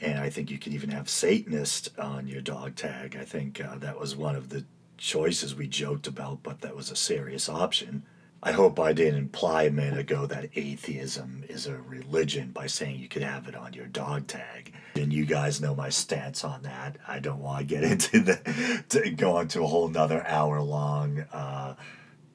and 0.00 0.18
I 0.18 0.30
think 0.30 0.50
you 0.50 0.58
can 0.58 0.72
even 0.72 0.90
have 0.90 1.08
Satanist 1.08 1.98
on 1.98 2.28
your 2.28 2.40
dog 2.40 2.76
tag. 2.76 3.16
I 3.20 3.24
think 3.24 3.60
uh, 3.60 3.78
that 3.78 3.98
was 3.98 4.14
one 4.14 4.36
of 4.36 4.48
the 4.48 4.64
choices 4.96 5.54
we 5.54 5.66
joked 5.66 6.06
about, 6.06 6.42
but 6.42 6.60
that 6.60 6.76
was 6.76 6.90
a 6.90 6.96
serious 6.96 7.48
option. 7.48 8.04
I 8.42 8.52
hope 8.52 8.80
I 8.80 8.94
didn't 8.94 9.18
imply 9.18 9.64
a 9.64 9.70
minute 9.70 9.98
ago 9.98 10.24
that 10.26 10.48
atheism 10.54 11.44
is 11.48 11.66
a 11.66 11.76
religion 11.76 12.52
by 12.52 12.66
saying 12.66 12.98
you 12.98 13.08
could 13.08 13.22
have 13.22 13.46
it 13.48 13.54
on 13.54 13.74
your 13.74 13.86
dog 13.86 14.28
tag. 14.28 14.72
And 14.94 15.12
you 15.12 15.26
guys 15.26 15.60
know 15.60 15.74
my 15.74 15.90
stance 15.90 16.42
on 16.42 16.62
that. 16.62 16.96
I 17.06 17.18
don't 17.18 17.40
want 17.40 17.60
to 17.60 17.64
get 17.64 17.84
into 17.92 18.20
the 18.20 18.84
to 18.88 19.10
go 19.10 19.38
into 19.40 19.62
a 19.62 19.66
whole 19.66 19.88
nother 19.88 20.26
hour 20.26 20.60
long 20.62 21.20
uh, 21.32 21.74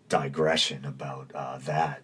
digression 0.08 0.86
about 0.86 1.32
uh, 1.34 1.58
that. 1.60 2.04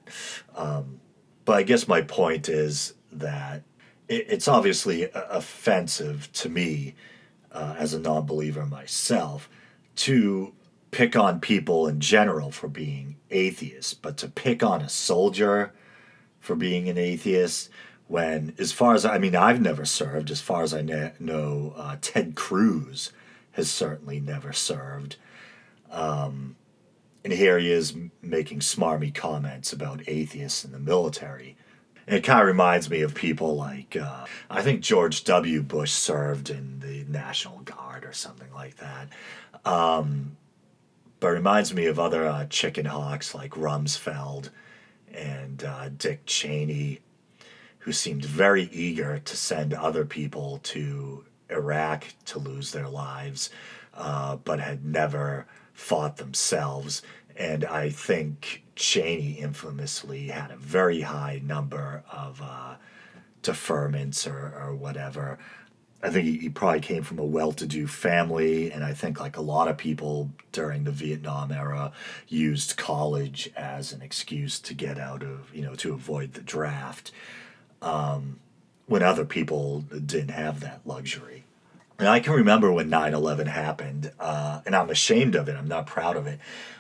Um, 0.56 1.00
but 1.46 1.54
I 1.54 1.64
guess 1.64 1.88
my 1.88 2.02
point 2.02 2.50
is 2.50 2.96
that 3.12 3.64
it, 4.08 4.26
it's 4.30 4.48
obviously 4.48 5.10
offensive 5.14 6.32
to 6.34 6.50
me 6.50 6.96
uh, 7.52 7.76
as 7.78 7.94
a 7.94 8.00
non 8.00 8.26
believer 8.26 8.66
myself 8.66 9.48
to 9.98 10.54
pick 10.92 11.16
on 11.16 11.40
people 11.40 11.88
in 11.88 12.00
general 12.00 12.52
for 12.52 12.68
being 12.68 13.16
atheists, 13.30 13.94
but 13.94 14.18
to 14.18 14.28
pick 14.28 14.62
on 14.62 14.82
a 14.82 14.90
soldier 14.90 15.74
for 16.40 16.56
being 16.56 16.90
an 16.90 16.98
atheist 16.98 17.70
when, 18.08 18.54
as 18.58 18.74
far 18.74 18.94
as 18.94 19.06
I 19.06 19.18
mean, 19.18 19.36
I've 19.36 19.62
never 19.62 19.86
served, 19.86 20.32
as 20.32 20.42
far 20.42 20.64
as 20.64 20.74
I 20.74 20.82
know, 20.82 21.74
uh, 21.78 21.96
Ted 22.02 22.36
Cruz 22.36 23.14
has 23.54 23.70
certainly 23.70 24.20
never 24.20 24.52
served. 24.52 25.16
Um, 25.90 26.58
and 27.24 27.32
here 27.32 27.58
he 27.58 27.72
is 27.72 27.96
making 28.22 28.60
smarmy 28.60 29.14
comments 29.14 29.72
about 29.72 30.08
atheists 30.08 30.66
in 30.66 30.72
the 30.72 30.80
military. 30.80 31.56
And 32.08 32.18
it 32.18 32.24
kind 32.24 32.42
of 32.42 32.48
reminds 32.48 32.90
me 32.90 33.02
of 33.02 33.14
people 33.14 33.56
like, 33.56 33.96
uh, 33.96 34.26
I 34.50 34.62
think 34.62 34.82
George 34.82 35.24
W. 35.24 35.62
Bush 35.62 35.92
served 35.92 36.50
in 36.50 36.80
the 36.80 37.06
National 37.08 37.60
Guard 37.60 38.04
or 38.04 38.12
something 38.12 38.52
like 38.54 38.78
that. 38.78 39.08
Um, 39.64 40.36
but 41.22 41.30
reminds 41.30 41.72
me 41.74 41.86
of 41.86 42.00
other 42.00 42.26
uh, 42.26 42.46
chicken 42.48 42.86
hawks 42.86 43.34
like 43.36 43.52
Rumsfeld 43.52 44.50
and 45.14 45.64
uh, 45.64 45.90
Dick 45.90 46.26
Cheney, 46.26 47.00
who 47.80 47.92
seemed 47.92 48.26
very 48.26 48.64
eager 48.74 49.20
to 49.20 49.38
send 49.38 49.74
other 49.74 50.04
people 50.04 50.60
to 50.64 51.24
Iraq 51.50 52.08
to 52.26 52.40
lose 52.40 52.72
their 52.72 52.90
lives, 52.90 53.52
uh, 53.94 54.38
but 54.38 54.60
had 54.60 54.84
never 54.84 55.46
fought 55.74 56.18
themselves. 56.18 57.04
And 57.38 57.66
I 57.66 57.92
think 57.92 58.64
Cheney 58.76 59.34
infamously 59.34 60.30
had 60.30 60.50
a 60.50 60.58
very 60.58 61.02
high 61.02 61.40
number 61.44 62.04
of 62.12 62.42
uh, 62.44 62.76
deferments 63.44 64.28
or, 64.28 64.60
or 64.60 64.74
whatever. 64.74 65.38
I 66.04 66.10
think 66.10 66.26
he, 66.26 66.38
he 66.38 66.50
probably 66.50 66.80
came 66.80 67.04
from 67.04 67.20
a 67.20 67.24
well 67.24 67.52
to 67.54 67.66
do 67.66 67.88
family. 67.88 68.72
And 68.72 68.84
I 68.84 68.94
think, 68.94 69.20
like 69.20 69.38
a 69.38 69.42
lot 69.42 69.68
of 69.68 69.78
people 69.78 70.32
during 70.52 70.84
the 70.84 70.92
Vietnam 70.92 71.52
era, 71.52 71.92
used 72.28 72.78
college 72.78 73.50
as 73.56 73.94
an 73.94 74.02
excuse 74.02 74.60
to 74.60 74.74
get 74.74 74.98
out 74.98 75.24
of, 75.24 75.54
you 75.54 75.62
know, 75.62 75.76
to 75.76 75.94
avoid 75.94 76.34
the 76.34 76.42
draft 76.42 77.12
um, 77.82 78.40
when 78.88 79.04
other 79.04 79.26
people 79.26 79.82
didn't 79.82 80.30
have 80.30 80.60
that 80.62 80.82
luxury. 80.86 81.46
And 82.00 82.10
I 82.10 82.20
can 82.20 82.34
remember 82.34 82.72
when 82.72 82.90
9 82.90 83.14
11 83.14 83.46
happened, 83.46 84.12
uh, 84.20 84.62
and 84.66 84.76
I'm 84.76 84.90
ashamed 84.90 85.36
of 85.36 85.48
it. 85.48 85.56
I'm 85.56 85.68
not 85.68 85.86
proud 85.86 86.18
of 86.18 86.26
it. 86.26 86.40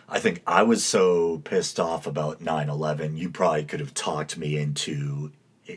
I 0.10 0.20
think 0.20 0.42
I 0.48 0.64
was 0.64 0.84
so 0.84 1.38
pissed 1.44 1.80
off 1.80 2.08
about 2.08 2.42
9 2.42 2.70
11, 2.70 3.18
you 3.18 3.30
probably 3.30 3.64
could 3.64 3.80
have 3.80 3.94
talked 3.94 4.36
me 4.36 4.58
into 4.58 5.32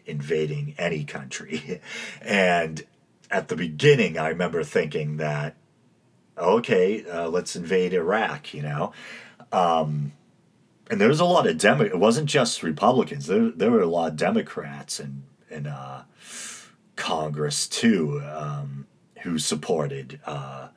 invading 0.07 0.75
any 0.79 1.05
country. 1.05 1.81
and 2.23 2.85
at 3.35 3.49
the 3.49 3.57
beginning, 3.57 4.17
I 4.17 4.29
remember 4.29 4.63
thinking 4.63 5.17
that, 5.17 5.57
okay, 6.39 7.05
uh, 7.05 7.29
let's 7.29 7.57
invade 7.57 7.93
Iraq, 7.93 8.55
you 8.55 8.63
know? 8.63 8.93
Um, 9.51 10.13
and 10.89 11.01
there 11.01 11.09
was 11.09 11.19
a 11.19 11.25
lot 11.25 11.47
of 11.47 11.59
Demo. 11.59 11.85
It 11.85 11.99
wasn't 11.99 12.29
just 12.29 12.63
Republicans. 12.63 13.27
There, 13.27 13.51
there 13.51 13.71
were 13.71 13.81
a 13.81 13.87
lot 13.87 14.13
of 14.13 14.17
Democrats 14.17 15.01
in 15.01 15.25
in 15.51 15.67
uh, 15.67 16.05
Congress 16.97 17.67
too. 17.67 18.23
Um, 18.25 18.87
who 19.23 19.39
supported 19.39 20.21
uh, 20.27 20.69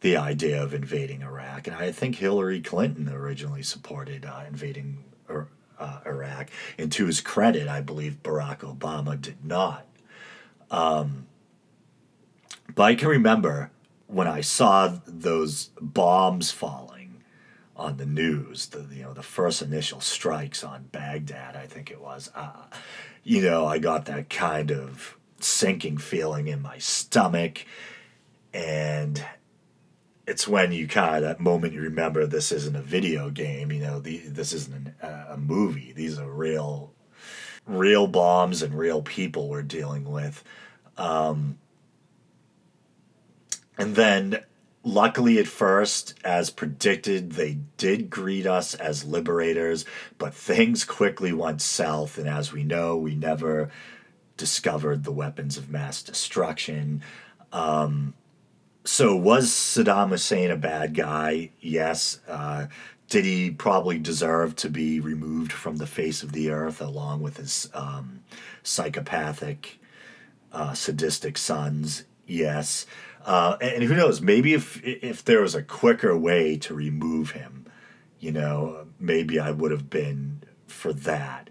the 0.00 0.16
idea 0.16 0.62
of 0.62 0.74
invading 0.74 1.22
Iraq. 1.22 1.66
And 1.66 1.74
I 1.74 1.90
think 1.92 2.16
Hillary 2.16 2.60
Clinton 2.60 3.08
originally 3.08 3.62
supported 3.62 4.26
uh, 4.26 4.42
invading 4.46 5.02
uh, 5.30 6.00
Iraq. 6.04 6.50
And 6.76 6.92
to 6.92 7.06
his 7.06 7.22
credit, 7.22 7.66
I 7.66 7.80
believe 7.80 8.22
Barack 8.22 8.58
Obama 8.58 9.18
did 9.18 9.42
not. 9.44 9.86
Um, 10.70 11.26
but 12.78 12.84
I 12.84 12.94
can 12.94 13.08
remember 13.08 13.72
when 14.06 14.28
I 14.28 14.40
saw 14.40 15.00
those 15.04 15.70
bombs 15.80 16.52
falling 16.52 17.24
on 17.74 17.96
the 17.96 18.06
news, 18.06 18.66
the 18.66 18.86
you 18.94 19.02
know 19.02 19.12
the 19.12 19.24
first 19.24 19.62
initial 19.62 20.00
strikes 20.00 20.62
on 20.62 20.84
Baghdad, 20.92 21.56
I 21.56 21.66
think 21.66 21.90
it 21.90 22.00
was. 22.00 22.30
Uh, 22.36 22.66
you 23.24 23.42
know, 23.42 23.66
I 23.66 23.78
got 23.78 24.04
that 24.04 24.30
kind 24.30 24.70
of 24.70 25.16
sinking 25.40 25.98
feeling 25.98 26.46
in 26.46 26.62
my 26.62 26.78
stomach, 26.78 27.66
and 28.54 29.26
it's 30.28 30.46
when 30.46 30.70
you 30.70 30.86
kind 30.86 31.16
of 31.16 31.22
that 31.22 31.40
moment 31.40 31.72
you 31.72 31.80
remember 31.80 32.26
this 32.26 32.52
isn't 32.52 32.76
a 32.76 32.80
video 32.80 33.28
game. 33.28 33.72
You 33.72 33.80
know, 33.80 33.98
the, 33.98 34.18
this 34.18 34.52
isn't 34.52 34.76
an, 34.76 34.94
uh, 35.02 35.24
a 35.30 35.36
movie. 35.36 35.92
These 35.96 36.16
are 36.16 36.30
real, 36.30 36.92
real 37.66 38.06
bombs 38.06 38.62
and 38.62 38.72
real 38.72 39.02
people 39.02 39.48
we're 39.48 39.62
dealing 39.62 40.08
with. 40.08 40.44
Um, 40.96 41.58
and 43.78 43.94
then, 43.94 44.40
luckily, 44.82 45.38
at 45.38 45.46
first, 45.46 46.14
as 46.24 46.50
predicted, 46.50 47.32
they 47.32 47.58
did 47.76 48.10
greet 48.10 48.46
us 48.46 48.74
as 48.74 49.04
liberators, 49.04 49.84
but 50.18 50.34
things 50.34 50.84
quickly 50.84 51.32
went 51.32 51.62
south. 51.62 52.18
And 52.18 52.28
as 52.28 52.52
we 52.52 52.64
know, 52.64 52.96
we 52.96 53.14
never 53.14 53.70
discovered 54.36 55.04
the 55.04 55.12
weapons 55.12 55.56
of 55.56 55.70
mass 55.70 56.02
destruction. 56.02 57.02
Um, 57.52 58.14
so, 58.84 59.14
was 59.14 59.50
Saddam 59.50 60.10
Hussein 60.10 60.50
a 60.50 60.56
bad 60.56 60.94
guy? 60.94 61.50
Yes. 61.60 62.20
Uh, 62.26 62.66
did 63.08 63.24
he 63.24 63.50
probably 63.50 63.98
deserve 63.98 64.56
to 64.56 64.68
be 64.68 65.00
removed 65.00 65.52
from 65.52 65.76
the 65.76 65.86
face 65.86 66.22
of 66.22 66.32
the 66.32 66.50
earth 66.50 66.80
along 66.80 67.22
with 67.22 67.38
his 67.38 67.70
um, 67.74 68.20
psychopathic, 68.62 69.78
uh, 70.52 70.74
sadistic 70.74 71.38
sons? 71.38 72.04
Yes. 72.26 72.86
Uh, 73.28 73.58
and 73.60 73.82
who 73.84 73.94
knows? 73.94 74.22
Maybe 74.22 74.54
if 74.54 74.82
if 74.82 75.22
there 75.22 75.42
was 75.42 75.54
a 75.54 75.62
quicker 75.62 76.16
way 76.16 76.56
to 76.56 76.72
remove 76.72 77.32
him, 77.32 77.66
you 78.18 78.32
know, 78.32 78.86
maybe 78.98 79.38
I 79.38 79.50
would 79.50 79.70
have 79.70 79.90
been 79.90 80.44
for 80.66 80.94
that. 80.94 81.50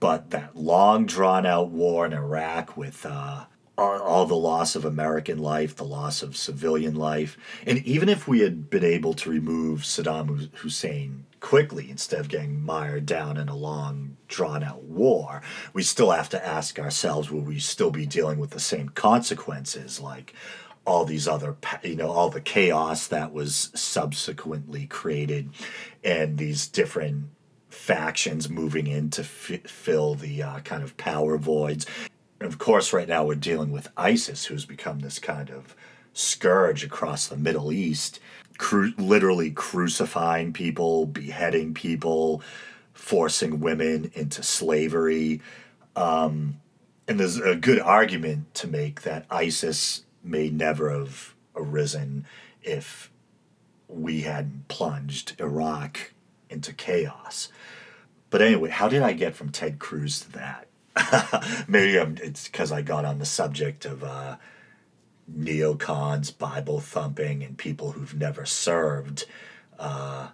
But 0.00 0.32
that 0.32 0.54
long 0.54 1.06
drawn 1.06 1.46
out 1.46 1.70
war 1.70 2.04
in 2.04 2.12
Iraq 2.12 2.76
with 2.76 3.06
uh, 3.06 3.46
all, 3.78 4.02
all 4.02 4.26
the 4.26 4.34
loss 4.34 4.76
of 4.76 4.84
American 4.84 5.38
life, 5.38 5.74
the 5.74 5.84
loss 5.84 6.22
of 6.22 6.36
civilian 6.36 6.94
life, 6.94 7.38
and 7.66 7.78
even 7.86 8.10
if 8.10 8.28
we 8.28 8.40
had 8.40 8.68
been 8.68 8.84
able 8.84 9.14
to 9.14 9.30
remove 9.30 9.80
Saddam 9.80 10.54
Hussein 10.56 11.24
quickly 11.40 11.90
instead 11.90 12.20
of 12.20 12.28
getting 12.28 12.62
mired 12.62 13.06
down 13.06 13.38
in 13.38 13.48
a 13.48 13.56
long 13.56 14.18
drawn 14.28 14.62
out 14.62 14.82
war, 14.82 15.40
we 15.72 15.82
still 15.82 16.10
have 16.10 16.28
to 16.28 16.46
ask 16.46 16.78
ourselves 16.78 17.30
will 17.30 17.40
we 17.40 17.58
still 17.58 17.90
be 17.90 18.04
dealing 18.04 18.38
with 18.38 18.50
the 18.50 18.60
same 18.60 18.90
consequences 18.90 20.00
like 20.00 20.34
all 20.86 21.04
these 21.04 21.26
other 21.26 21.56
you 21.82 21.96
know 21.96 22.10
all 22.10 22.30
the 22.30 22.40
chaos 22.40 23.06
that 23.06 23.32
was 23.32 23.70
subsequently 23.74 24.86
created 24.86 25.50
and 26.02 26.38
these 26.38 26.66
different 26.66 27.26
factions 27.70 28.48
moving 28.48 28.86
in 28.86 29.10
to 29.10 29.22
f- 29.22 29.66
fill 29.66 30.14
the 30.14 30.42
uh, 30.42 30.60
kind 30.60 30.82
of 30.82 30.96
power 30.96 31.36
voids. 31.36 31.86
And 32.40 32.46
of 32.46 32.58
course 32.58 32.92
right 32.92 33.08
now 33.08 33.24
we're 33.24 33.34
dealing 33.34 33.70
with 33.70 33.88
isis 33.96 34.46
who's 34.46 34.64
become 34.64 35.00
this 35.00 35.18
kind 35.18 35.50
of 35.50 35.74
scourge 36.12 36.84
across 36.84 37.26
the 37.26 37.36
middle 37.36 37.72
east 37.72 38.20
cru- 38.58 38.94
literally 38.96 39.50
crucifying 39.50 40.52
people 40.52 41.06
beheading 41.06 41.74
people 41.74 42.42
forcing 42.92 43.60
women 43.60 44.10
into 44.14 44.42
slavery. 44.42 45.40
Um, 45.96 46.60
and 47.06 47.20
there's 47.20 47.38
a 47.38 47.56
good 47.56 47.80
argument 47.80 48.54
to 48.54 48.68
make 48.68 49.02
that 49.02 49.26
isis 49.30 50.04
may 50.24 50.48
never 50.48 50.90
have 50.90 51.34
arisen 51.54 52.26
if 52.62 53.10
we 53.88 54.22
hadn't 54.22 54.68
plunged 54.68 55.38
Iraq 55.38 56.12
into 56.48 56.72
chaos. 56.72 57.48
But 58.30 58.42
anyway, 58.42 58.70
how 58.70 58.88
did 58.88 59.02
I 59.02 59.12
get 59.12 59.36
from 59.36 59.50
Ted 59.50 59.78
Cruz 59.78 60.20
to 60.20 60.32
that? 60.32 60.66
Maybe 61.68 61.98
I'm, 61.98 62.16
it's 62.22 62.48
because 62.48 62.72
I 62.72 62.82
got 62.82 63.04
on 63.04 63.18
the 63.18 63.24
subject 63.24 63.84
of 63.84 64.02
uh, 64.02 64.36
neocons, 65.32 66.36
Bible 66.36 66.80
thumping, 66.80 67.42
and 67.42 67.56
people 67.56 67.92
who've 67.92 68.14
never 68.14 68.44
served 68.44 69.26
uh, 69.78 70.28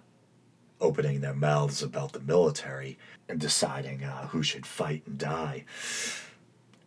opening 0.79 1.21
their 1.21 1.33
mouths 1.33 1.83
about 1.83 2.13
the 2.13 2.19
military 2.19 2.97
and 3.29 3.39
deciding 3.39 4.03
uh, 4.03 4.27
who 4.27 4.43
should 4.43 4.65
fight 4.65 5.03
and 5.05 5.17
die. 5.17 5.65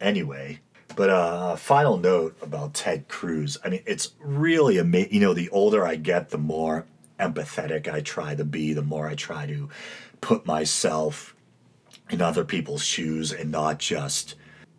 Anyway, 0.00 0.60
but 0.96 1.10
uh, 1.10 1.56
final 1.56 1.96
note 1.96 2.36
about 2.42 2.74
Ted 2.74 3.08
Cruz. 3.08 3.58
I 3.64 3.68
mean, 3.68 3.82
it's 3.86 4.12
really 4.20 4.78
amazing. 4.78 5.14
You 5.14 5.20
know, 5.20 5.34
the 5.34 5.48
older 5.50 5.86
I 5.86 5.96
get, 5.96 6.30
the 6.30 6.38
more 6.38 6.86
empathetic 7.18 7.88
I 7.88 8.00
try 8.00 8.34
to 8.34 8.44
be, 8.44 8.72
the 8.72 8.82
more 8.82 9.08
I 9.08 9.14
try 9.14 9.46
to 9.46 9.68
put 10.20 10.46
myself 10.46 11.34
in 12.10 12.20
other 12.20 12.44
people's 12.44 12.84
shoes 12.84 13.32
and 13.32 13.50
not 13.50 13.78
just, 13.78 14.34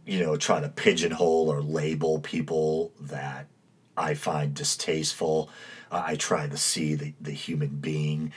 you 0.05 0.19
know, 0.19 0.37
try 0.37 0.59
to 0.59 0.69
pigeonhole 0.69 1.49
or 1.49 1.61
label 1.61 2.19
people 2.19 2.91
that 2.99 3.47
I 3.97 4.13
find 4.13 4.53
distasteful. 4.53 5.49
Uh, 5.91 6.03
I 6.05 6.15
try 6.15 6.47
to 6.47 6.57
see 6.57 6.95
the, 6.95 7.13
the 7.21 7.31
human 7.31 7.77
being 7.77 8.31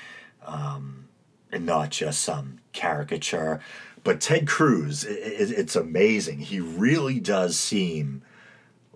um, 0.46 1.08
and 1.50 1.66
not 1.66 1.90
just 1.90 2.20
some 2.20 2.60
caricature. 2.72 3.60
But 4.04 4.20
Ted 4.20 4.46
Cruz, 4.46 5.04
it, 5.04 5.50
it's 5.50 5.76
amazing. 5.76 6.40
He 6.40 6.60
really 6.60 7.20
does 7.20 7.58
seem 7.58 8.22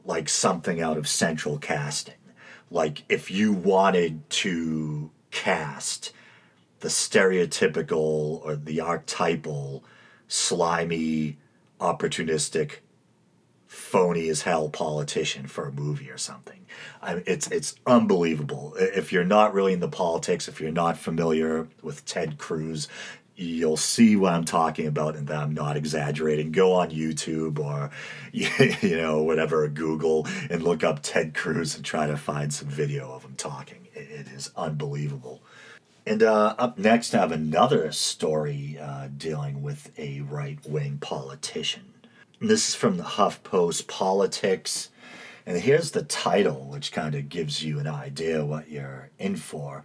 like 0.05 0.29
something 0.29 0.81
out 0.81 0.97
of 0.97 1.09
central 1.09 1.59
casting. 1.59 2.15
Like 2.71 3.05
if 3.09 3.31
you 3.31 3.53
wanted 3.53 4.29
to 4.31 5.11
cast 5.31 6.13
the 6.81 6.89
stereotypical 6.89 8.45
or 8.45 8.57
the 8.57 8.81
archetypal 8.81 9.85
slimy, 10.27 11.39
opportunistic, 11.81 12.79
phony 13.67 14.29
as 14.29 14.43
hell 14.43 14.69
politician 14.69 15.47
for 15.47 15.67
a 15.67 15.73
movie 15.73 16.11
or 16.11 16.19
something. 16.19 16.67
I 17.01 17.15
mean, 17.15 17.25
it's 17.27 17.49
it's 17.49 17.75
unbelievable. 17.87 18.75
If 18.79 19.13
you're 19.13 19.25
not 19.25 19.55
really 19.55 19.73
into 19.73 19.89
politics, 19.89 20.47
if 20.47 20.61
you're 20.61 20.71
not 20.71 20.99
familiar 20.99 21.69
with 21.83 22.05
Ted 22.05 22.37
Cruz, 22.37 22.89
you'll 23.43 23.77
see 23.77 24.16
what 24.16 24.32
I'm 24.32 24.44
talking 24.44 24.86
about 24.86 25.16
and 25.16 25.27
that 25.28 25.43
I'm 25.43 25.55
not 25.55 25.77
exaggerating. 25.77 26.52
Go 26.52 26.73
on 26.73 26.90
YouTube 26.90 27.59
or, 27.59 27.90
you 28.32 28.97
know, 28.97 29.23
whatever, 29.23 29.66
Google 29.69 30.27
and 30.51 30.62
look 30.62 30.85
up 30.85 31.01
Ted 31.02 31.35
Cruz 31.35 31.77
and 31.77 31.85
try 31.85 32.06
to 32.06 32.16
find 32.16 32.52
some 32.52 32.69
video 32.69 33.12
of 33.12 33.24
him 33.24 33.35
talking. 33.36 33.89
it 33.94 34.28
is 34.28 34.51
unbelievable. 34.56 35.43
And 36.05 36.23
uh, 36.23 36.55
up 36.59 36.78
next, 36.78 37.14
I 37.14 37.19
have 37.19 37.32
another 37.32 37.93
story 37.93 38.77
uh, 38.81 39.09
dealing 39.16 39.62
with 39.62 39.97
a 39.98 40.23
right 40.23 40.59
wing 40.66 40.98
politician. 41.01 41.93
This 42.40 42.70
is 42.70 42.74
from 42.74 42.97
the 42.97 43.05
HuffPost 43.05 43.86
Politics. 43.86 44.89
And 45.47 45.59
here's 45.59 45.93
the 45.93 46.02
title, 46.02 46.66
which 46.69 46.90
kind 46.90 47.14
of 47.14 47.28
gives 47.28 47.62
you 47.62 47.78
an 47.78 47.86
idea 47.86 48.44
what 48.44 48.69
you're 48.69 49.10
in 49.19 49.36
for. 49.36 49.85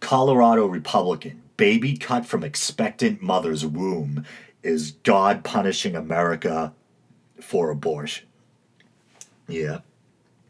Colorado 0.00 0.66
Republican 0.66 1.42
baby 1.56 1.96
cut 1.96 2.26
from 2.26 2.44
expectant 2.44 3.22
mother's 3.22 3.64
womb 3.64 4.24
is 4.62 4.92
God 5.02 5.44
punishing 5.44 5.94
America 5.94 6.74
for 7.40 7.70
abortion. 7.70 8.26
Yeah. 9.48 9.78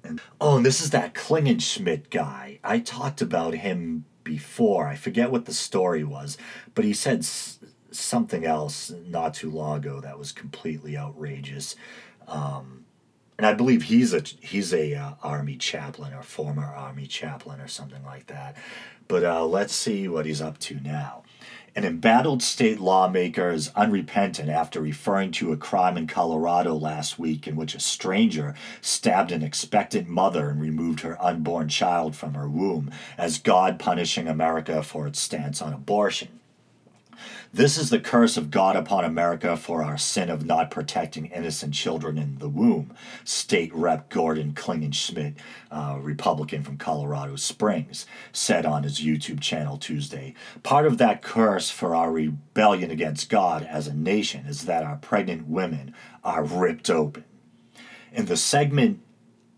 And, 0.03 0.21
oh, 0.41 0.57
and 0.57 0.67
this 0.67 0.81
is 0.81 0.91
that 0.91 1.15
Klingenschmitt 1.15 2.11
guy. 2.11 2.61
I 2.63 2.79
talked 2.79 3.21
about 3.21 3.55
him 3.55 4.05
before. 4.25 4.87
I 4.87 4.97
forget 4.97 5.31
what 5.31 5.45
the 5.45 5.55
story 5.55 6.05
was, 6.05 6.39
but 6.75 6.85
he 6.85 6.93
said 6.93 7.19
s- 7.21 7.59
something 7.91 8.45
else 8.45 8.93
not 9.07 9.35
too 9.35 9.51
long 9.51 9.79
ago 9.79 10.01
that 10.01 10.19
was 10.19 10.33
completely 10.33 10.97
outrageous. 10.97 11.77
Um, 12.29 12.85
and 13.39 13.47
I 13.47 13.55
believe 13.55 13.85
he's 13.85 14.13
a 14.15 14.21
he's 14.21 14.73
a 14.73 14.95
uh, 14.95 15.13
army 15.23 15.57
chaplain 15.57 16.15
or 16.15 16.23
former 16.23 16.65
army 16.65 17.07
chaplain 17.07 17.61
or 17.61 17.69
something 17.69 18.05
like 18.05 18.27
that. 18.29 18.57
But 19.09 19.25
uh, 19.25 19.47
let's 19.47 19.75
see 19.75 20.09
what 20.09 20.27
he's 20.27 20.41
up 20.41 20.59
to 20.61 20.81
now. 20.81 21.23
An 21.77 21.85
embattled 21.85 22.43
state 22.43 22.81
lawmaker 22.81 23.51
is 23.51 23.71
unrepentant 23.77 24.49
after 24.49 24.81
referring 24.81 25.31
to 25.33 25.53
a 25.53 25.59
crime 25.59 25.99
in 25.99 26.07
Colorado 26.07 26.75
last 26.75 27.19
week 27.19 27.47
in 27.47 27.55
which 27.55 27.75
a 27.75 27.81
stranger 27.81 28.55
stabbed 28.81 29.31
an 29.31 29.43
expectant 29.43 30.09
mother 30.09 30.49
and 30.49 30.59
removed 30.59 31.01
her 31.01 31.23
unborn 31.23 31.69
child 31.69 32.17
from 32.17 32.33
her 32.33 32.49
womb 32.49 32.91
as 33.19 33.39
God 33.39 33.79
punishing 33.79 34.27
America 34.27 34.83
for 34.83 35.07
its 35.07 35.21
stance 35.21 35.61
on 35.61 35.75
abortion. 35.75 36.41
This 37.57 37.79
is 37.79 37.89
the 37.89 37.99
curse 37.99 38.37
of 38.37 38.51
God 38.51 38.77
upon 38.77 39.07
America 39.07 39.57
for 39.57 39.83
our 39.83 39.97
sin 39.97 40.29
of 40.29 40.45
not 40.45 40.71
protecting 40.71 41.25
innocent 41.25 41.73
children 41.73 42.19
in 42.19 42.37
the 42.37 42.51
womb. 42.51 42.95
State 43.25 43.75
Rep 43.75 44.11
Gordon 44.11 44.53
Klingenschmitt, 44.53 45.37
uh, 45.71 45.97
Republican 45.99 46.63
from 46.63 46.77
Colorado 46.77 47.35
Springs, 47.37 48.05
said 48.31 48.67
on 48.67 48.83
his 48.83 49.01
YouTube 49.01 49.41
channel 49.41 49.79
Tuesday. 49.79 50.35
Part 50.65 50.85
of 50.85 50.99
that 50.99 51.23
curse 51.23 51.71
for 51.71 51.95
our 51.95 52.13
rebellion 52.13 52.91
against 52.91 53.31
God 53.31 53.63
as 53.63 53.87
a 53.87 53.95
nation 53.95 54.45
is 54.45 54.67
that 54.67 54.85
our 54.85 54.97
pregnant 54.97 55.49
women 55.49 55.95
are 56.23 56.45
ripped 56.45 56.91
open. 56.91 57.25
In 58.13 58.27
the 58.27 58.37
segment 58.37 59.01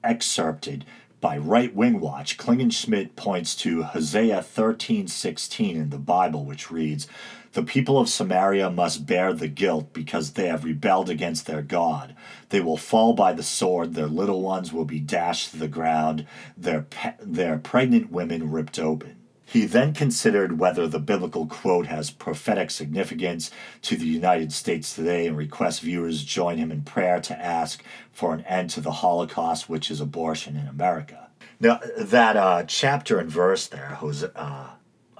excerpted, 0.04 0.84
by 1.20 1.36
Right 1.36 1.74
Wing 1.74 1.98
Watch, 2.00 2.38
Klingenschmitt 2.38 3.16
points 3.16 3.56
to 3.56 3.82
Hosea 3.82 4.40
13:16 4.40 5.76
in 5.76 5.90
the 5.90 5.98
Bible, 5.98 6.44
which 6.44 6.70
reads, 6.70 7.08
"The 7.52 7.62
people 7.62 7.98
of 7.98 8.08
Samaria 8.08 8.70
must 8.70 9.06
bear 9.06 9.32
the 9.32 9.48
guilt 9.48 9.92
because 9.92 10.32
they 10.32 10.48
have 10.48 10.64
rebelled 10.64 11.08
against 11.08 11.46
their 11.46 11.62
God. 11.62 12.14
They 12.50 12.60
will 12.60 12.76
fall 12.76 13.12
by 13.12 13.32
the 13.32 13.42
sword; 13.42 13.94
their 13.94 14.06
little 14.06 14.42
ones 14.42 14.72
will 14.72 14.84
be 14.84 15.00
dashed 15.00 15.50
to 15.50 15.56
the 15.56 15.68
ground; 15.68 16.26
their 16.56 16.82
pe- 16.82 17.14
their 17.20 17.58
pregnant 17.58 18.10
women 18.10 18.50
ripped 18.50 18.78
open." 18.78 19.16
He 19.50 19.64
then 19.64 19.94
considered 19.94 20.58
whether 20.58 20.86
the 20.86 20.98
biblical 20.98 21.46
quote 21.46 21.86
has 21.86 22.10
prophetic 22.10 22.70
significance 22.70 23.50
to 23.80 23.96
the 23.96 24.06
United 24.06 24.52
States 24.52 24.94
today 24.94 25.26
and 25.26 25.38
requests 25.38 25.78
viewers 25.78 26.22
join 26.22 26.58
him 26.58 26.70
in 26.70 26.82
prayer 26.82 27.18
to 27.22 27.42
ask 27.42 27.82
for 28.12 28.34
an 28.34 28.42
end 28.42 28.68
to 28.70 28.82
the 28.82 28.92
Holocaust, 28.92 29.66
which 29.66 29.90
is 29.90 30.02
abortion 30.02 30.54
in 30.54 30.68
America. 30.68 31.28
Now, 31.60 31.80
that 31.96 32.36
uh, 32.36 32.64
chapter 32.64 33.18
and 33.18 33.30
verse 33.30 33.66
there, 33.66 33.96
Hosea, 34.00 34.32
uh, 34.36 34.68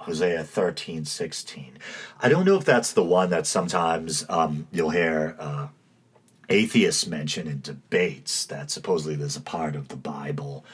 Hosea 0.09 0.43
13, 0.43 1.05
16, 1.05 1.77
I 2.19 2.29
don't 2.29 2.45
know 2.45 2.57
if 2.57 2.65
that's 2.65 2.91
the 2.91 3.03
one 3.03 3.29
that 3.29 3.47
sometimes 3.47 4.25
um, 4.29 4.67
you'll 4.71 4.89
hear 4.89 5.35
uh, 5.39 5.67
atheists 6.49 7.07
mention 7.07 7.47
in 7.47 7.61
debates 7.61 8.45
that 8.47 8.71
supposedly 8.71 9.15
there's 9.15 9.37
a 9.37 9.41
part 9.41 9.75
of 9.75 9.87
the 9.89 9.95
Bible 9.95 10.65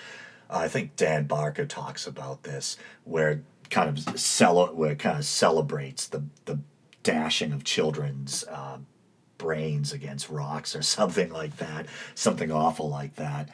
I 0.50 0.68
think 0.68 0.96
Dan 0.96 1.26
Barker 1.26 1.66
talks 1.66 2.08
about 2.08 2.44
this, 2.44 2.78
where 3.04 3.42
kind 3.70 3.90
of 3.90 4.20
cel- 4.20 4.74
where 4.76 4.92
it 4.92 5.00
kind 5.00 5.18
of 5.18 5.26
celebrates 5.26 6.08
the 6.08 6.24
the 6.46 6.60
dashing 7.04 7.52
of 7.52 7.64
children's 7.64 8.44
uh, 8.46 8.78
brains 9.38 9.92
against 9.92 10.30
rocks 10.30 10.76
or 10.76 10.82
something 10.84 11.32
like 11.32 11.58
that, 11.58 11.88
something 12.14 12.52
awful 12.52 12.90
like 12.90 13.16
that. 13.16 13.50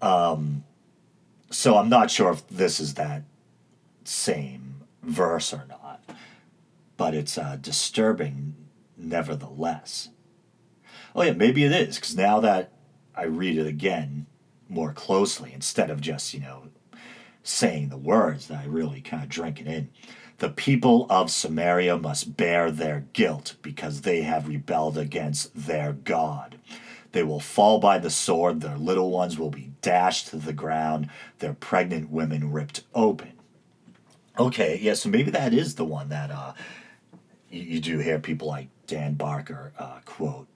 Um, 0.00 0.64
so 1.50 1.76
I'm 1.76 1.88
not 1.88 2.10
sure 2.10 2.32
if 2.32 2.46
this 2.48 2.80
is 2.80 2.94
that 2.94 3.22
same 4.04 4.71
verse 5.02 5.52
or 5.52 5.66
not, 5.68 6.02
but 6.96 7.14
it's 7.14 7.36
uh, 7.36 7.56
disturbing 7.60 8.54
nevertheless. 8.96 10.10
Oh 11.14 11.22
yeah, 11.22 11.32
maybe 11.32 11.64
it 11.64 11.72
is 11.72 11.96
because 11.96 12.16
now 12.16 12.40
that 12.40 12.72
I 13.14 13.24
read 13.24 13.58
it 13.58 13.66
again, 13.66 14.26
more 14.68 14.92
closely 14.92 15.52
instead 15.52 15.90
of 15.90 16.00
just, 16.00 16.32
you 16.32 16.40
know, 16.40 16.68
saying 17.42 17.88
the 17.88 17.96
words 17.96 18.48
that 18.48 18.60
I 18.60 18.66
really 18.66 19.00
kind 19.00 19.22
of 19.22 19.28
drink 19.28 19.60
it 19.60 19.66
in. 19.66 19.90
The 20.38 20.48
people 20.48 21.06
of 21.10 21.30
Samaria 21.30 21.98
must 21.98 22.36
bear 22.36 22.70
their 22.70 23.04
guilt 23.12 23.56
because 23.62 24.00
they 24.00 24.22
have 24.22 24.48
rebelled 24.48 24.96
against 24.96 25.54
their 25.54 25.92
God. 25.92 26.58
They 27.12 27.22
will 27.22 27.40
fall 27.40 27.78
by 27.78 27.98
the 27.98 28.10
sword, 28.10 28.60
their 28.60 28.78
little 28.78 29.10
ones 29.10 29.38
will 29.38 29.50
be 29.50 29.72
dashed 29.82 30.28
to 30.28 30.36
the 30.36 30.54
ground, 30.54 31.10
their 31.40 31.52
pregnant 31.52 32.10
women 32.10 32.50
ripped 32.50 32.82
open. 32.94 33.32
Okay, 34.38 34.78
yeah, 34.80 34.94
so 34.94 35.08
maybe 35.08 35.30
that 35.30 35.52
is 35.52 35.74
the 35.74 35.84
one 35.84 36.08
that 36.08 36.30
uh, 36.30 36.54
you, 37.50 37.62
you 37.62 37.80
do 37.80 37.98
hear 37.98 38.18
people 38.18 38.48
like 38.48 38.68
Dan 38.86 39.14
Barker 39.14 39.72
uh, 39.78 40.00
quote 40.04 40.46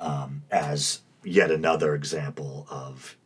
um, 0.00 0.42
as 0.50 1.02
yet 1.24 1.50
another 1.50 1.94
example 1.94 2.66
of 2.70 3.16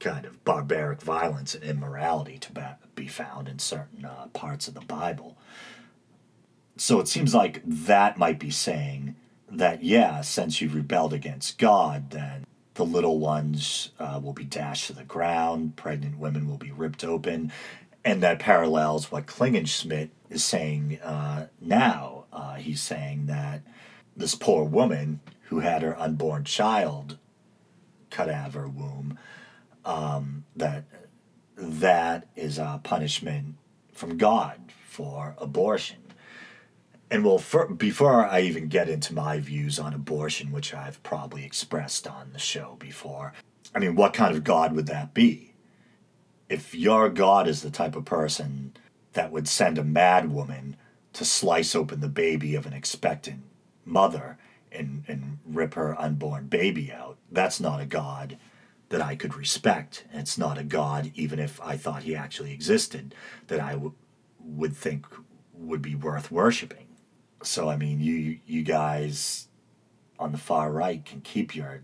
kind 0.00 0.26
of 0.26 0.44
barbaric 0.44 1.00
violence 1.00 1.54
and 1.54 1.64
immorality 1.64 2.38
to 2.38 2.76
be 2.94 3.06
found 3.06 3.48
in 3.48 3.58
certain 3.58 4.04
uh, 4.04 4.26
parts 4.32 4.68
of 4.68 4.74
the 4.74 4.80
Bible. 4.80 5.36
So 6.76 7.00
it 7.00 7.08
seems 7.08 7.34
like 7.34 7.62
that 7.64 8.18
might 8.18 8.38
be 8.38 8.50
saying 8.50 9.16
that, 9.50 9.82
yeah, 9.82 10.20
since 10.20 10.60
you've 10.60 10.74
rebelled 10.74 11.12
against 11.12 11.58
God, 11.58 12.10
then 12.10 12.44
the 12.74 12.84
little 12.84 13.18
ones 13.18 13.90
uh, 13.98 14.20
will 14.22 14.34
be 14.34 14.44
dashed 14.44 14.88
to 14.88 14.92
the 14.92 15.04
ground, 15.04 15.76
pregnant 15.76 16.18
women 16.18 16.48
will 16.48 16.58
be 16.58 16.72
ripped 16.72 17.04
open. 17.04 17.50
And 18.06 18.22
that 18.22 18.38
parallels 18.38 19.10
what 19.10 19.26
Klingenschmitt 19.26 20.10
is 20.30 20.44
saying 20.44 21.00
uh, 21.02 21.48
now. 21.60 22.26
Uh, 22.32 22.54
he's 22.54 22.80
saying 22.80 23.26
that 23.26 23.62
this 24.16 24.36
poor 24.36 24.62
woman 24.62 25.18
who 25.48 25.58
had 25.58 25.82
her 25.82 25.98
unborn 25.98 26.44
child 26.44 27.18
cut 28.10 28.28
out 28.28 28.46
of 28.46 28.54
her 28.54 28.68
womb 28.68 29.18
um, 29.84 30.44
that 30.54 30.84
that 31.56 32.28
is 32.36 32.58
a 32.58 32.80
punishment 32.84 33.56
from 33.92 34.16
God 34.18 34.60
for 34.88 35.34
abortion. 35.38 35.98
And 37.10 37.24
well, 37.24 37.38
for, 37.38 37.66
before 37.66 38.24
I 38.24 38.42
even 38.42 38.68
get 38.68 38.88
into 38.88 39.14
my 39.14 39.40
views 39.40 39.80
on 39.80 39.92
abortion, 39.92 40.52
which 40.52 40.72
I've 40.72 41.02
probably 41.02 41.44
expressed 41.44 42.06
on 42.06 42.30
the 42.32 42.38
show 42.38 42.76
before, 42.78 43.32
I 43.74 43.80
mean, 43.80 43.96
what 43.96 44.12
kind 44.12 44.32
of 44.32 44.44
God 44.44 44.76
would 44.76 44.86
that 44.86 45.12
be? 45.12 45.54
If 46.48 46.74
your 46.74 47.08
God 47.10 47.48
is 47.48 47.62
the 47.62 47.70
type 47.70 47.96
of 47.96 48.04
person 48.04 48.76
that 49.14 49.32
would 49.32 49.48
send 49.48 49.78
a 49.78 49.84
mad 49.84 50.32
woman 50.32 50.76
to 51.14 51.24
slice 51.24 51.74
open 51.74 52.00
the 52.00 52.08
baby 52.08 52.54
of 52.54 52.66
an 52.66 52.72
expectant 52.72 53.42
mother 53.84 54.38
and, 54.70 55.04
and 55.08 55.38
rip 55.44 55.74
her 55.74 56.00
unborn 56.00 56.46
baby 56.46 56.92
out, 56.92 57.16
that's 57.30 57.60
not 57.60 57.80
a 57.80 57.86
God 57.86 58.38
that 58.90 59.02
I 59.02 59.16
could 59.16 59.34
respect. 59.34 60.04
And 60.12 60.20
it's 60.20 60.38
not 60.38 60.58
a 60.58 60.64
God, 60.64 61.10
even 61.14 61.38
if 61.38 61.60
I 61.60 61.76
thought 61.76 62.04
he 62.04 62.14
actually 62.14 62.52
existed, 62.52 63.14
that 63.48 63.60
I 63.60 63.72
w- 63.72 63.94
would 64.40 64.76
think 64.76 65.06
would 65.52 65.82
be 65.82 65.94
worth 65.94 66.30
worshiping. 66.30 66.86
So, 67.42 67.68
I 67.68 67.76
mean, 67.76 68.00
you, 68.00 68.38
you 68.46 68.62
guys 68.62 69.48
on 70.18 70.32
the 70.32 70.38
far 70.38 70.70
right 70.70 71.04
can 71.04 71.20
keep 71.20 71.54
your 71.54 71.82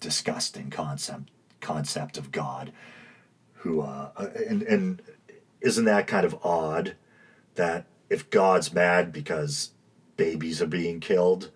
disgusting 0.00 0.70
concept 0.70 1.30
concept 1.60 2.18
of 2.18 2.30
God, 2.30 2.72
who 3.58 3.80
uh, 3.80 4.10
and 4.48 4.62
and 4.62 5.02
isn't 5.60 5.84
that 5.84 6.06
kind 6.06 6.24
of 6.24 6.36
odd 6.44 6.96
that 7.54 7.86
if 8.08 8.30
God's 8.30 8.72
mad 8.72 9.12
because 9.12 9.70
babies 10.16 10.62
are 10.62 10.66
being 10.66 11.00
killed, 11.00 11.50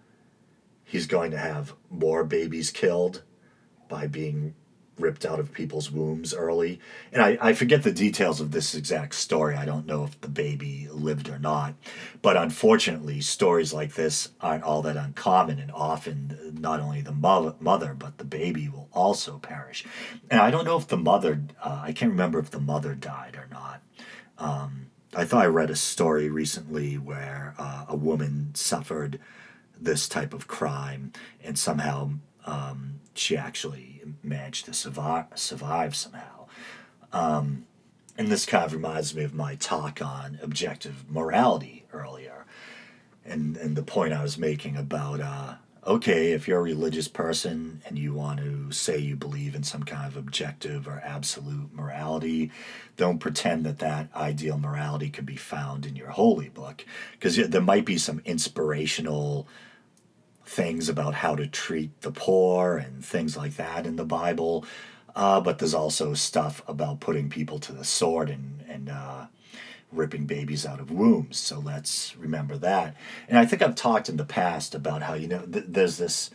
he's 0.85 1.06
going 1.06 1.31
to 1.31 1.39
have 1.39 1.74
more 1.89 2.24
babies 2.24 2.70
killed 2.70 3.22
by 3.89 4.06
being 4.06 4.55
ripped 5.01 5.24
out 5.24 5.40
of 5.40 5.52
people's 5.52 5.90
wombs 5.90 6.35
early. 6.35 6.81
And 7.12 7.22
I, 7.22 7.39
I 7.40 7.52
forget 7.52 7.82
the 7.82 7.93
details 7.93 8.40
of 8.40 8.52
this 8.52 8.74
exact 8.74 9.14
story. 9.14 9.56
I 9.56 9.64
don't 9.64 9.86
know 9.86 10.05
if 10.05 10.20
the 10.20 10.28
baby 10.28 10.89
lived 10.90 11.28
or 11.28 11.39
not. 11.39 11.74
But 12.22 12.36
unfortunately, 12.36 13.20
stories 13.20 13.72
like 13.72 13.94
this 13.94 14.31
aren't 14.40 14.64
all 14.64 14.82
that 14.82 14.97
uncommon, 14.97 15.59
and 15.59 15.72
often 15.72 16.56
not 16.60 16.81
only 16.81 17.01
the 17.01 17.12
mother, 17.12 17.55
mother 17.60 17.94
but 17.94 18.18
the 18.18 18.24
baby 18.24 18.68
will 18.68 18.89
also 18.93 19.39
perish. 19.39 19.85
And 20.31 20.40
I 20.40 20.51
don't 20.51 20.64
know 20.64 20.77
if 20.77 20.86
the 20.86 20.97
mother, 20.97 21.43
uh, 21.62 21.81
I 21.82 21.93
can't 21.93 22.12
remember 22.12 22.39
if 22.39 22.51
the 22.51 22.60
mother 22.60 22.94
died 22.94 23.36
or 23.36 23.48
not. 23.51 23.82
Um, 24.39 24.86
I 25.14 25.24
thought 25.24 25.44
I 25.44 25.48
read 25.48 25.70
a 25.70 25.77
story 25.77 26.28
recently 26.28 26.97
where 26.97 27.55
uh, 27.59 27.86
a 27.89 27.97
woman 27.97 28.52
suffered 28.55 29.18
this 29.81 30.09
type 30.09 30.32
of 30.32 30.47
crime 30.47 31.12
and 31.43 31.59
somehow 31.59 32.12
um, 32.51 33.01
she 33.14 33.36
actually 33.36 34.02
managed 34.22 34.64
to 34.66 34.72
survive, 34.72 35.27
survive 35.35 35.94
somehow. 35.94 36.47
Um, 37.12 37.66
and 38.18 38.28
this 38.28 38.47
kind 38.47 38.64
of 38.64 38.72
reminds 38.72 39.14
me 39.14 39.22
of 39.24 39.35
my 39.35 39.55
talk 39.55 40.02
on 40.02 40.39
objective 40.43 40.97
morality 41.09 41.85
earlier, 41.93 42.44
and 43.24 43.56
and 43.56 43.77
the 43.77 43.82
point 43.82 44.12
I 44.12 44.22
was 44.22 44.36
making 44.36 44.77
about 44.77 45.20
uh, 45.20 45.55
okay, 45.86 46.32
if 46.32 46.47
you're 46.47 46.59
a 46.59 46.62
religious 46.62 47.09
person 47.09 47.81
and 47.86 47.98
you 47.98 48.12
want 48.12 48.39
to 48.40 48.70
say 48.70 48.98
you 48.98 49.16
believe 49.16 49.55
in 49.55 49.62
some 49.62 49.82
kind 49.82 50.06
of 50.06 50.16
objective 50.16 50.86
or 50.86 51.02
absolute 51.05 51.72
morality, 51.72 52.51
don't 52.97 53.18
pretend 53.18 53.64
that 53.64 53.78
that 53.78 54.09
ideal 54.14 54.59
morality 54.59 55.09
can 55.09 55.24
be 55.24 55.36
found 55.36 55.86
in 55.86 55.97
your 55.97 56.10
holy 56.10 56.51
book, 56.51 56.85
because 57.12 57.36
there 57.36 57.60
might 57.62 57.86
be 57.86 57.98
some 57.98 58.20
inspirational 58.24 59.48
things 60.51 60.89
about 60.89 61.14
how 61.14 61.36
to 61.36 61.47
treat 61.47 62.01
the 62.01 62.10
poor 62.10 62.77
and 62.77 63.05
things 63.05 63.36
like 63.36 63.55
that 63.55 63.86
in 63.86 63.94
the 63.94 64.05
Bible. 64.05 64.64
Uh, 65.14 65.40
but 65.40 65.60
there's 65.60 65.74
also 65.74 66.12
stuff 66.12 66.60
about 66.66 66.98
putting 66.98 67.31
people 67.31 67.60
to 67.60 67.72
the 67.72 67.85
sword 67.85 68.28
and, 68.28 68.64
and 68.68 68.89
uh, 68.89 69.27
ripping 69.93 70.27
babies 70.27 70.66
out 70.66 70.81
of 70.81 70.90
wombs. 70.90 71.39
So 71.39 71.60
let's 71.60 72.16
remember 72.16 72.59
that. 72.59 72.97
And 73.28 73.39
I 73.39 73.47
think 73.47 73.62
I've 73.62 73.77
talked 73.77 74.09
in 74.09 74.16
the 74.16 74.24
past 74.24 74.74
about 74.74 75.02
how, 75.02 75.14
you 75.14 75.28
know, 75.28 75.47
th- 75.47 75.66
there's 75.68 75.98
this 75.98 76.32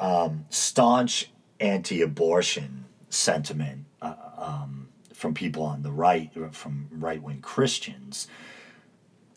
um, 0.00 0.44
staunch 0.50 1.30
anti 1.60 2.02
abortion 2.02 2.86
sentiment 3.08 3.84
uh, 4.02 4.14
um, 4.36 4.88
from 5.14 5.32
people 5.32 5.62
on 5.62 5.82
the 5.82 5.92
right, 5.92 6.32
from 6.50 6.88
right 6.90 7.22
wing 7.22 7.40
Christians. 7.40 8.26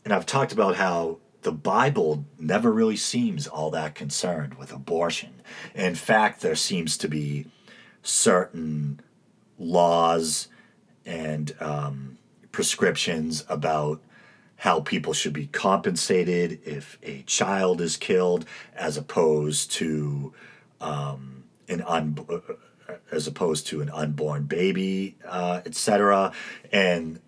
And 0.03 0.11
I've 0.11 0.25
talked 0.25 0.53
about 0.53 0.75
how 0.75 1.19
the 1.41 1.51
Bible 1.51 2.25
never 2.39 2.71
really 2.71 2.97
seems 2.97 3.47
all 3.47 3.71
that 3.71 3.95
concerned 3.95 4.55
with 4.55 4.71
abortion. 4.71 5.41
In 5.73 5.95
fact, 5.95 6.41
there 6.41 6.55
seems 6.55 6.97
to 6.97 7.07
be 7.07 7.47
certain 8.03 8.99
laws 9.57 10.47
and 11.05 11.55
um, 11.59 12.17
prescriptions 12.51 13.43
about 13.49 14.01
how 14.57 14.79
people 14.79 15.13
should 15.13 15.33
be 15.33 15.47
compensated 15.47 16.59
if 16.63 16.99
a 17.01 17.23
child 17.23 17.81
is 17.81 17.97
killed, 17.97 18.45
as 18.75 18.95
opposed 18.95 19.71
to 19.71 20.31
um, 20.79 21.43
an 21.67 21.81
un- 21.81 22.15
as 23.11 23.25
opposed 23.25 23.65
to 23.67 23.81
an 23.81 23.89
unborn 23.89 24.43
baby, 24.43 25.15
uh, 25.27 25.61
etc. 25.65 26.31
And 26.71 27.19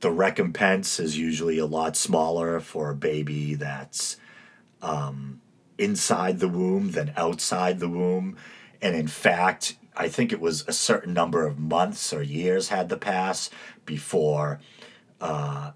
the 0.00 0.10
recompense 0.10 0.98
is 0.98 1.18
usually 1.18 1.58
a 1.58 1.66
lot 1.66 1.96
smaller 1.96 2.60
for 2.60 2.90
a 2.90 2.94
baby 2.94 3.54
that's 3.54 4.16
um, 4.82 5.40
inside 5.78 6.40
the 6.40 6.48
womb 6.48 6.92
than 6.92 7.12
outside 7.16 7.80
the 7.80 7.88
womb. 7.88 8.36
And 8.80 8.96
in 8.96 9.06
fact, 9.06 9.76
I 9.96 10.08
think 10.08 10.32
it 10.32 10.40
was 10.40 10.64
a 10.66 10.72
certain 10.72 11.12
number 11.12 11.46
of 11.46 11.58
months 11.58 12.12
or 12.12 12.22
years 12.22 12.68
had 12.68 12.88
to 12.88 12.96
pass 12.96 13.50
before 13.84 14.60
uh, 15.20 15.72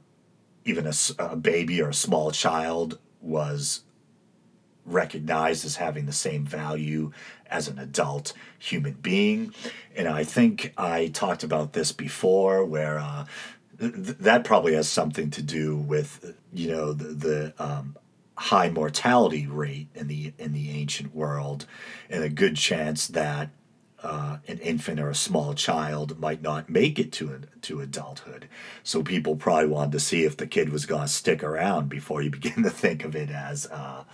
even 0.64 0.86
a, 0.86 0.92
a 1.18 1.36
baby 1.36 1.82
or 1.82 1.90
a 1.90 1.94
small 1.94 2.30
child 2.30 2.98
was 3.20 3.82
recognized 4.86 5.64
as 5.64 5.76
having 5.76 6.06
the 6.06 6.12
same 6.12 6.44
value 6.44 7.10
as 7.46 7.68
an 7.68 7.78
adult 7.78 8.32
human 8.58 8.94
being. 8.94 9.52
And 9.96 10.08
I 10.08 10.24
think 10.24 10.72
I 10.76 11.08
talked 11.08 11.42
about 11.42 11.72
this 11.72 11.92
before, 11.92 12.64
where 12.64 12.98
uh, 12.98 13.24
th- 13.90 14.18
that 14.18 14.44
probably 14.44 14.74
has 14.74 14.88
something 14.88 15.30
to 15.30 15.42
do 15.42 15.76
with 15.76 16.36
you 16.52 16.70
know 16.70 16.92
the, 16.92 17.04
the 17.08 17.54
um, 17.58 17.96
high 18.36 18.70
mortality 18.70 19.46
rate 19.46 19.88
in 19.94 20.08
the 20.08 20.32
in 20.38 20.52
the 20.52 20.70
ancient 20.70 21.14
world, 21.14 21.66
and 22.10 22.22
a 22.22 22.28
good 22.28 22.56
chance 22.56 23.06
that 23.08 23.50
uh, 24.02 24.38
an 24.48 24.58
infant 24.58 25.00
or 25.00 25.08
a 25.08 25.14
small 25.14 25.54
child 25.54 26.18
might 26.18 26.42
not 26.42 26.68
make 26.68 26.98
it 26.98 27.10
to 27.12 27.40
to 27.62 27.80
adulthood. 27.80 28.48
So 28.82 29.02
people 29.02 29.36
probably 29.36 29.68
wanted 29.68 29.92
to 29.92 30.00
see 30.00 30.24
if 30.24 30.36
the 30.36 30.46
kid 30.46 30.68
was 30.68 30.86
going 30.86 31.02
to 31.02 31.08
stick 31.08 31.42
around 31.42 31.88
before 31.88 32.22
you 32.22 32.30
begin 32.38 32.62
to 32.62 32.70
think 32.70 33.04
of 33.04 33.16
it 33.16 33.30
as 33.30 33.66
uh, 33.66 34.04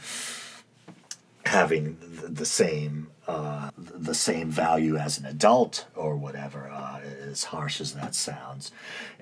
having 1.44 1.98
the 2.00 2.46
same 2.46 3.10
uh, 3.30 3.70
the 3.76 4.14
same 4.14 4.50
value 4.50 4.96
as 4.96 5.18
an 5.18 5.26
adult 5.26 5.86
or 5.94 6.16
whatever. 6.16 6.70
Uh, 6.72 7.00
as 7.30 7.44
harsh 7.44 7.80
as 7.80 7.94
that 7.94 8.14
sounds, 8.14 8.72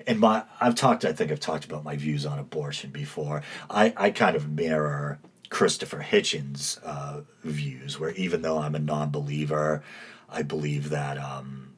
and 0.07 0.19
my 0.19 0.43
I've 0.59 0.75
talked. 0.75 1.05
I 1.05 1.13
think 1.13 1.31
I've 1.31 1.39
talked 1.39 1.65
about 1.65 1.83
my 1.83 1.95
views 1.95 2.25
on 2.25 2.39
abortion 2.39 2.89
before. 2.91 3.43
I 3.69 3.93
I 3.95 4.09
kind 4.11 4.35
of 4.35 4.49
mirror 4.49 5.19
Christopher 5.49 6.05
Hitchens' 6.11 6.79
uh, 6.83 7.21
views, 7.43 7.99
where 7.99 8.11
even 8.11 8.41
though 8.41 8.59
I'm 8.59 8.75
a 8.75 8.79
non-believer. 8.79 9.83
I 10.31 10.43
believe 10.43 10.89
that 10.91 11.17
um, 11.17 11.73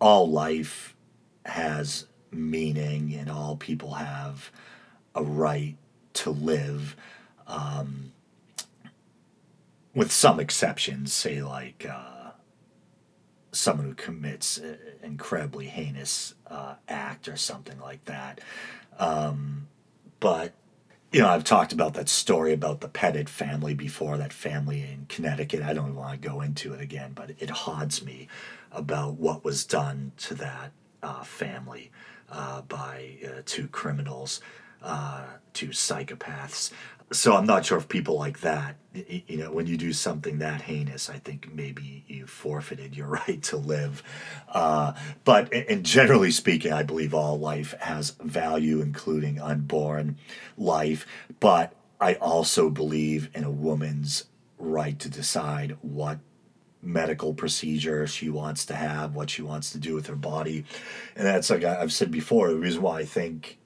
all 0.00 0.30
life 0.30 0.94
has 1.44 2.06
meaning 2.30 3.14
and 3.14 3.28
all 3.28 3.56
people 3.56 3.94
have 3.94 4.50
a 5.14 5.22
right 5.22 5.76
to 6.14 6.30
live. 6.30 6.96
Um, 7.46 8.11
with 9.94 10.10
some 10.10 10.40
exceptions, 10.40 11.12
say 11.12 11.42
like 11.42 11.86
uh, 11.88 12.30
someone 13.52 13.86
who 13.86 13.94
commits 13.94 14.58
an 14.58 14.78
incredibly 15.02 15.66
heinous 15.66 16.34
uh, 16.46 16.74
act 16.88 17.28
or 17.28 17.36
something 17.36 17.78
like 17.80 18.04
that. 18.06 18.40
Um, 18.98 19.68
but 20.20 20.54
you 21.12 21.20
know, 21.20 21.28
I've 21.28 21.44
talked 21.44 21.74
about 21.74 21.92
that 21.94 22.08
story 22.08 22.54
about 22.54 22.80
the 22.80 22.88
Petit 22.88 23.24
family 23.24 23.74
before, 23.74 24.16
that 24.16 24.32
family 24.32 24.80
in 24.80 25.04
Connecticut. 25.10 25.62
I 25.62 25.74
don't 25.74 25.94
want 25.94 26.20
to 26.20 26.28
go 26.28 26.40
into 26.40 26.72
it 26.72 26.80
again, 26.80 27.12
but 27.14 27.32
it 27.38 27.50
haunts 27.50 28.02
me 28.02 28.28
about 28.70 29.14
what 29.14 29.44
was 29.44 29.66
done 29.66 30.12
to 30.16 30.34
that 30.36 30.72
uh, 31.02 31.22
family 31.22 31.90
uh, 32.30 32.62
by 32.62 33.18
uh, 33.26 33.42
two 33.44 33.68
criminals, 33.68 34.40
uh, 34.82 35.24
two 35.52 35.68
psychopaths 35.68 36.72
so 37.12 37.36
I'm 37.36 37.46
not 37.46 37.64
sure 37.64 37.78
if 37.78 37.88
people 37.88 38.18
like 38.18 38.40
that, 38.40 38.76
you 38.94 39.38
know, 39.38 39.52
when 39.52 39.66
you 39.66 39.76
do 39.76 39.92
something 39.92 40.38
that 40.38 40.62
heinous, 40.62 41.08
I 41.08 41.18
think 41.18 41.52
maybe 41.54 42.04
you 42.06 42.26
forfeited 42.26 42.96
your 42.96 43.06
right 43.26 43.42
to 43.44 43.56
live. 43.56 44.02
Uh, 44.48 44.92
but 45.24 45.52
and 45.52 45.84
generally 45.84 46.30
speaking, 46.30 46.72
I 46.72 46.82
believe 46.82 47.14
all 47.14 47.38
life 47.38 47.74
has 47.80 48.10
value, 48.10 48.80
including 48.80 49.40
unborn 49.40 50.18
life. 50.56 51.06
But 51.40 51.74
I 52.00 52.14
also 52.14 52.70
believe 52.70 53.30
in 53.34 53.44
a 53.44 53.50
woman's 53.50 54.24
right 54.58 54.98
to 54.98 55.08
decide 55.08 55.76
what 55.82 56.18
medical 56.82 57.32
procedure 57.32 58.06
she 58.06 58.28
wants 58.28 58.66
to 58.66 58.74
have, 58.74 59.14
what 59.14 59.30
she 59.30 59.40
wants 59.40 59.70
to 59.70 59.78
do 59.78 59.94
with 59.94 60.08
her 60.08 60.16
body, 60.16 60.64
and 61.14 61.24
that's 61.24 61.48
like 61.48 61.64
I've 61.64 61.92
said 61.92 62.10
before. 62.10 62.48
The 62.48 62.56
reason 62.56 62.82
why 62.82 63.00
I 63.00 63.04
think 63.04 63.58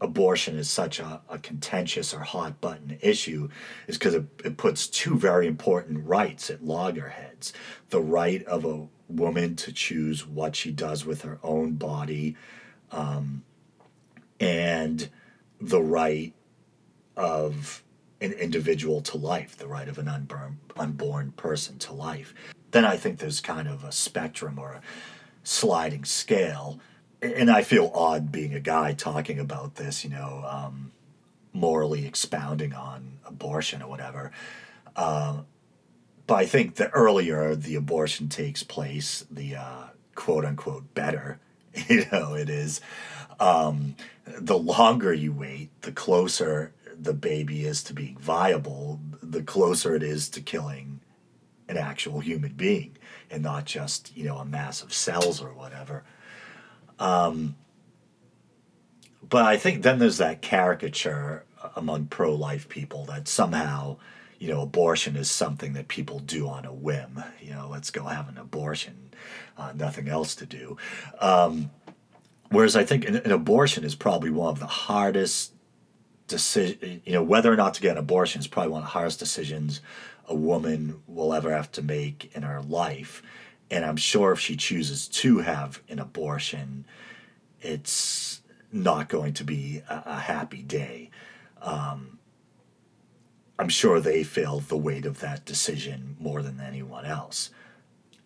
abortion 0.00 0.58
is 0.58 0.68
such 0.68 1.00
a, 1.00 1.20
a 1.28 1.38
contentious 1.38 2.12
or 2.12 2.20
hot 2.20 2.60
button 2.60 2.98
issue 3.00 3.48
is 3.86 3.96
because 3.96 4.14
it, 4.14 4.24
it 4.44 4.56
puts 4.56 4.86
two 4.86 5.16
very 5.16 5.46
important 5.46 6.06
rights 6.06 6.50
at 6.50 6.64
loggerheads. 6.64 7.52
The 7.90 8.02
right 8.02 8.44
of 8.44 8.64
a 8.64 8.88
woman 9.08 9.56
to 9.56 9.72
choose 9.72 10.26
what 10.26 10.56
she 10.56 10.70
does 10.70 11.06
with 11.06 11.22
her 11.22 11.38
own 11.42 11.74
body 11.74 12.36
um, 12.92 13.42
and 14.38 15.08
the 15.60 15.82
right 15.82 16.34
of 17.16 17.82
an 18.20 18.32
individual 18.32 19.00
to 19.00 19.16
life 19.16 19.56
the 19.56 19.66
right 19.66 19.88
of 19.88 19.98
an 19.98 20.08
unborn, 20.08 20.58
unborn 20.76 21.32
person 21.32 21.78
to 21.78 21.92
life. 21.92 22.34
Then 22.72 22.84
i 22.84 22.96
think 22.96 23.18
there's 23.18 23.40
kind 23.40 23.68
of 23.68 23.84
a 23.84 23.92
spectrum 23.92 24.58
or 24.58 24.72
a 24.72 24.82
sliding 25.42 26.04
scale 26.04 26.80
and 27.32 27.50
I 27.50 27.62
feel 27.62 27.90
odd 27.94 28.32
being 28.32 28.54
a 28.54 28.60
guy 28.60 28.92
talking 28.92 29.38
about 29.38 29.76
this, 29.76 30.04
you 30.04 30.10
know, 30.10 30.44
um, 30.48 30.92
morally 31.52 32.06
expounding 32.06 32.72
on 32.72 33.18
abortion 33.24 33.82
or 33.82 33.88
whatever. 33.88 34.32
Uh, 34.94 35.42
but 36.26 36.34
I 36.34 36.46
think 36.46 36.76
the 36.76 36.90
earlier 36.90 37.54
the 37.54 37.76
abortion 37.76 38.28
takes 38.28 38.62
place, 38.62 39.24
the 39.30 39.56
uh, 39.56 39.84
quote 40.14 40.44
unquote 40.44 40.94
better, 40.94 41.38
you 41.88 42.04
know, 42.12 42.34
it 42.34 42.48
is. 42.48 42.80
Um, 43.38 43.96
the 44.26 44.58
longer 44.58 45.12
you 45.12 45.32
wait, 45.32 45.70
the 45.82 45.92
closer 45.92 46.72
the 46.98 47.14
baby 47.14 47.64
is 47.64 47.82
to 47.84 47.92
being 47.92 48.16
viable, 48.16 49.00
the 49.22 49.42
closer 49.42 49.94
it 49.94 50.02
is 50.02 50.28
to 50.30 50.40
killing 50.40 51.00
an 51.68 51.76
actual 51.76 52.20
human 52.20 52.52
being 52.52 52.96
and 53.30 53.42
not 53.42 53.64
just, 53.64 54.16
you 54.16 54.24
know, 54.24 54.38
a 54.38 54.44
mass 54.44 54.82
of 54.82 54.92
cells 54.92 55.42
or 55.42 55.52
whatever. 55.52 56.04
Um, 56.98 57.56
but 59.28 59.44
I 59.44 59.56
think 59.56 59.82
then 59.82 59.98
there's 59.98 60.18
that 60.18 60.42
caricature 60.42 61.44
among 61.74 62.06
pro 62.06 62.34
life 62.34 62.68
people 62.68 63.04
that 63.06 63.26
somehow, 63.28 63.96
you 64.38 64.48
know, 64.48 64.62
abortion 64.62 65.16
is 65.16 65.30
something 65.30 65.72
that 65.72 65.88
people 65.88 66.20
do 66.20 66.48
on 66.48 66.64
a 66.64 66.72
whim. 66.72 67.22
You 67.40 67.50
know, 67.50 67.68
let's 67.70 67.90
go 67.90 68.04
have 68.04 68.28
an 68.28 68.38
abortion, 68.38 69.10
uh, 69.58 69.72
nothing 69.74 70.08
else 70.08 70.34
to 70.36 70.46
do. 70.46 70.76
Um, 71.20 71.70
whereas 72.50 72.76
I 72.76 72.84
think 72.84 73.06
an, 73.08 73.16
an, 73.16 73.32
abortion 73.32 73.84
is 73.84 73.94
probably 73.94 74.30
one 74.30 74.50
of 74.50 74.60
the 74.60 74.66
hardest 74.66 75.52
decision. 76.28 77.02
You 77.04 77.14
know, 77.14 77.22
whether 77.22 77.52
or 77.52 77.56
not 77.56 77.74
to 77.74 77.80
get 77.80 77.92
an 77.92 77.98
abortion 77.98 78.40
is 78.40 78.46
probably 78.46 78.72
one 78.72 78.82
of 78.82 78.86
the 78.86 78.92
hardest 78.92 79.18
decisions 79.18 79.80
a 80.28 80.34
woman 80.34 81.02
will 81.06 81.32
ever 81.32 81.52
have 81.52 81.70
to 81.72 81.82
make 81.82 82.34
in 82.34 82.42
her 82.42 82.60
life 82.60 83.22
and 83.70 83.84
I'm 83.84 83.96
sure 83.96 84.32
if 84.32 84.40
she 84.40 84.56
chooses 84.56 85.08
to 85.08 85.38
have 85.38 85.82
an 85.88 85.98
abortion, 85.98 86.84
it's 87.60 88.42
not 88.72 89.08
going 89.08 89.32
to 89.34 89.44
be 89.44 89.82
a, 89.88 90.02
a 90.06 90.18
happy 90.20 90.62
day. 90.62 91.10
Um, 91.62 92.18
I'm 93.58 93.68
sure 93.68 94.00
they 94.00 94.22
feel 94.22 94.60
the 94.60 94.76
weight 94.76 95.06
of 95.06 95.20
that 95.20 95.44
decision 95.44 96.16
more 96.20 96.42
than 96.42 96.60
anyone 96.60 97.06
else. 97.06 97.50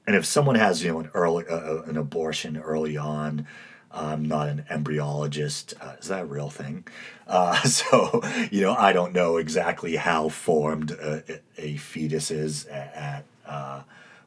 And 0.07 0.17
if 0.17 0.25
someone 0.25 0.57
has, 0.57 0.83
you 0.83 0.93
know, 0.93 1.01
an 1.01 1.11
early 1.15 1.47
uh, 1.49 1.57
uh 1.57 1.83
an 1.87 1.97
abortion 1.97 2.57
early 2.57 2.97
on, 2.97 3.47
I'm 3.93 4.25
not 4.25 4.49
an 4.49 4.65
embryologist. 4.71 5.75
Uh, 5.81 5.97
is 6.01 6.09
that 6.09 6.23
a 6.23 6.27
real 6.27 6.51
thing? 6.51 6.87
Uh, 7.27 7.61
so, 7.63 8.23
you 8.51 8.63
know, 8.63 8.75
I 8.75 8.93
don't 8.93 9.13
know 9.13 9.37
exactly 9.37 9.97
how 9.97 10.29
formed 10.29 10.91
a, 10.91 11.41
a 11.57 11.77
fetus 11.77 12.31
is 12.31 12.67
at, 12.67 12.95
at 12.95 13.25
uh, 13.47 13.83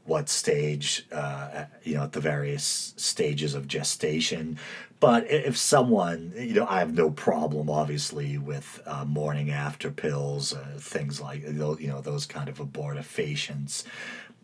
what 0.05 0.29
stage, 0.29 1.05
uh, 1.11 1.65
you 1.83 1.95
know, 1.95 2.03
at 2.03 2.11
the 2.11 2.19
various 2.19 2.93
stages 2.97 3.55
of 3.55 3.67
gestation. 3.67 4.57
But 4.99 5.29
if 5.29 5.57
someone, 5.57 6.33
you 6.35 6.53
know, 6.53 6.67
I 6.69 6.79
have 6.79 6.93
no 6.93 7.09
problem, 7.09 7.69
obviously, 7.69 8.37
with 8.37 8.81
uh, 8.85 9.05
morning 9.05 9.49
after 9.51 9.91
pills, 9.91 10.53
uh, 10.53 10.77
things 10.79 11.19
like, 11.21 11.43
you 11.43 11.87
know, 11.87 12.01
those 12.01 12.25
kind 12.25 12.49
of 12.49 12.59
abortifacients. 12.59 13.83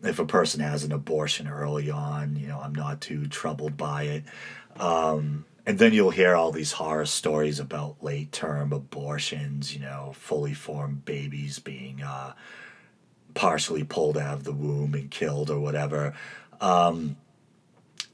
If 0.02 0.18
a 0.18 0.26
person 0.26 0.60
has 0.60 0.84
an 0.84 0.92
abortion 0.92 1.48
early 1.48 1.90
on, 1.90 2.36
you 2.36 2.48
know, 2.48 2.60
I'm 2.60 2.74
not 2.74 3.00
too 3.00 3.26
troubled 3.26 3.76
by 3.76 4.04
it. 4.04 4.24
Um, 4.76 5.44
And 5.66 5.78
then 5.78 5.92
you'll 5.92 6.10
hear 6.10 6.34
all 6.34 6.52
these 6.52 6.72
horror 6.72 7.06
stories 7.06 7.60
about 7.60 8.02
late 8.02 8.32
term 8.32 8.72
abortions, 8.72 9.74
you 9.74 9.80
know, 9.80 10.12
fully 10.14 10.54
formed 10.54 11.04
babies 11.04 11.58
being 11.58 12.02
uh, 12.02 12.32
partially 13.34 13.84
pulled 13.84 14.18
out 14.18 14.34
of 14.34 14.44
the 14.44 14.52
womb 14.52 14.94
and 14.94 15.10
killed 15.10 15.50
or 15.50 15.60
whatever. 15.60 16.14
Um, 16.60 17.16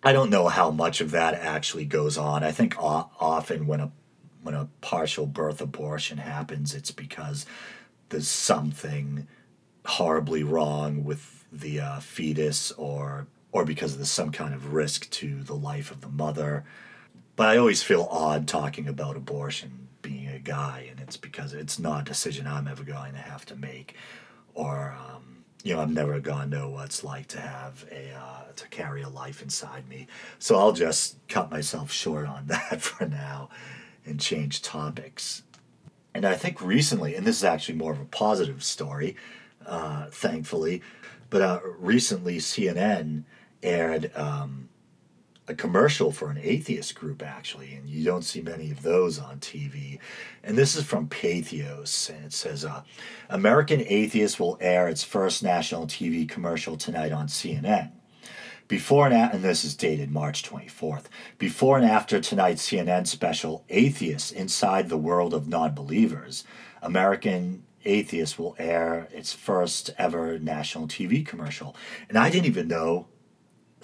I 0.03 0.13
don't 0.13 0.31
know 0.31 0.49
how 0.49 0.71
much 0.71 1.01
of 1.01 1.11
that 1.13 1.35
actually 1.35 1.85
goes 1.85 2.17
on. 2.17 2.45
I 2.45 2.53
think 2.53 2.77
o- 2.79 3.11
often 3.19 3.67
when 3.67 3.81
a 3.81 3.93
when 4.43 4.55
a 4.55 4.69
partial 4.81 5.27
birth 5.27 5.61
abortion 5.61 6.19
happens, 6.19 6.73
it's 6.73 6.93
because 6.93 7.45
there's 8.11 8.29
something 8.29 9.27
horribly 9.85 10.45
wrong 10.45 11.03
with 11.03 11.45
the 11.51 11.81
uh, 11.81 12.01
fetus, 12.01 12.71
or 12.73 13.27
or 13.51 13.65
because 13.65 13.97
there's 13.97 14.11
some 14.11 14.31
kind 14.31 14.55
of 14.55 14.73
risk 14.73 15.11
to 15.11 15.43
the 15.43 15.55
life 15.57 15.91
of 15.91 16.03
the 16.03 16.09
mother. 16.09 16.65
But 17.35 17.49
I 17.49 17.57
always 17.57 17.83
feel 17.83 18.09
odd 18.11 18.47
talking 18.47 18.87
about 18.89 19.17
abortion 19.17 19.89
being 20.03 20.29
a 20.29 20.39
guy, 20.39 20.87
and 20.91 21.01
it's 21.01 21.17
because 21.17 21.53
it's 21.53 21.79
not 21.79 22.03
a 22.03 22.05
decision 22.05 22.47
I'm 22.47 22.69
ever 22.69 22.85
going 22.85 23.13
to 23.13 23.19
have 23.19 23.45
to 23.47 23.57
make, 23.57 23.97
or 24.57 24.97
um, 24.99 25.45
you 25.63 25.75
know, 25.75 25.81
I'm 25.81 25.95
never 25.95 26.19
to 26.21 26.47
know 26.47 26.71
what 26.71 26.87
it's 26.87 27.05
like 27.05 27.29
to 27.29 27.41
have 27.41 27.85
a 27.93 28.13
uh, 28.13 28.53
to 28.57 28.69
carry 28.69 29.03
a 29.03 29.09
life 29.09 29.43
inside 29.43 29.89
me. 29.89 30.07
So 30.39 30.57
I'll 30.57 30.73
just 30.73 31.17
cut 31.29 31.51
myself 31.51 31.93
short 31.93 32.27
on 32.27 32.47
that 32.47 32.81
for 32.81 33.07
now 33.07 33.51
and 34.05 34.19
change 34.19 34.63
topics. 34.63 35.43
And 36.15 36.25
I 36.25 36.35
think 36.35 36.63
recently, 36.63 37.15
and 37.15 37.27
this 37.27 37.37
is 37.37 37.45
actually 37.45 37.77
more 37.77 37.93
of 37.93 38.01
a 38.01 38.07
positive 38.07 38.65
story, 38.65 39.17
uh, 39.67 40.07
thankfully, 40.11 40.81
but 41.29 41.43
uh, 41.43 41.61
recently 41.79 42.39
CNN 42.39 43.25
aired 43.63 44.11
um, 44.17 44.71
a 45.49 45.55
commercial 45.55 46.11
for 46.11 46.31
an 46.31 46.39
atheist 46.43 46.95
group, 46.95 47.23
actually, 47.23 47.75
and 47.75 47.89
you 47.89 48.05
don't 48.05 48.25
see 48.25 48.41
many 48.41 48.71
of 48.71 48.83
those 48.83 49.19
on 49.19 49.39
TV. 49.39 49.99
And 50.43 50.59
this 50.59 50.75
is 50.75 50.85
from 50.85 51.09
Patheos, 51.09 52.11
and 52.11 52.25
it 52.25 52.33
says 52.33 52.65
uh, 52.65 52.83
American 53.31 53.83
Atheist 53.87 54.41
will 54.41 54.59
air 54.61 54.89
its 54.89 55.05
first 55.05 55.43
national 55.43 55.87
TV 55.87 56.29
commercial 56.29 56.77
tonight 56.77 57.13
on 57.13 57.29
CNN. 57.29 57.93
Before 58.69 59.07
and, 59.07 59.15
after 59.15 59.37
and 59.37 59.45
this 59.45 59.65
is 59.65 59.77
dated 59.77 60.11
March 60.11 60.43
24th. 60.43 61.05
Before 61.39 61.77
and 61.77 61.87
after 61.87 62.21
tonight's 62.21 62.69
CNN 62.69 63.07
special, 63.07 63.65
Atheists 63.69 64.33
Inside 64.33 64.89
the 64.89 64.97
World 64.97 65.33
of 65.33 65.47
Non-Believers, 65.47 66.43
American 66.83 67.63
Atheist 67.85 68.37
will 68.37 68.57
air 68.59 69.07
its 69.13 69.33
first 69.33 69.91
ever 69.97 70.41
national 70.41 70.89
TV 70.89 71.25
commercial. 71.25 71.77
And 72.09 72.19
I 72.19 72.29
didn't 72.29 72.47
even 72.47 72.67
know 72.67 73.07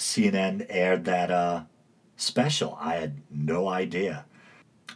CNN 0.02 0.66
aired 0.68 1.04
that 1.04 1.30
uh, 1.30 1.62
special. 2.16 2.76
I 2.80 2.96
had 2.96 3.22
no 3.30 3.68
idea. 3.68 4.24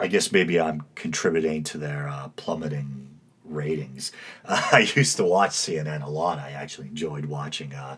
I 0.00 0.08
guess 0.08 0.32
maybe 0.32 0.60
I'm 0.60 0.82
contributing 0.96 1.62
to 1.64 1.78
their 1.78 2.08
uh, 2.08 2.28
plummeting 2.36 3.18
ratings. 3.44 4.10
Uh, 4.44 4.68
I 4.72 4.80
used 4.96 5.16
to 5.18 5.24
watch 5.24 5.52
CNN 5.52 6.04
a 6.04 6.10
lot. 6.10 6.38
I 6.40 6.50
actually 6.50 6.88
enjoyed 6.88 7.26
watching 7.26 7.72
uh, 7.72 7.96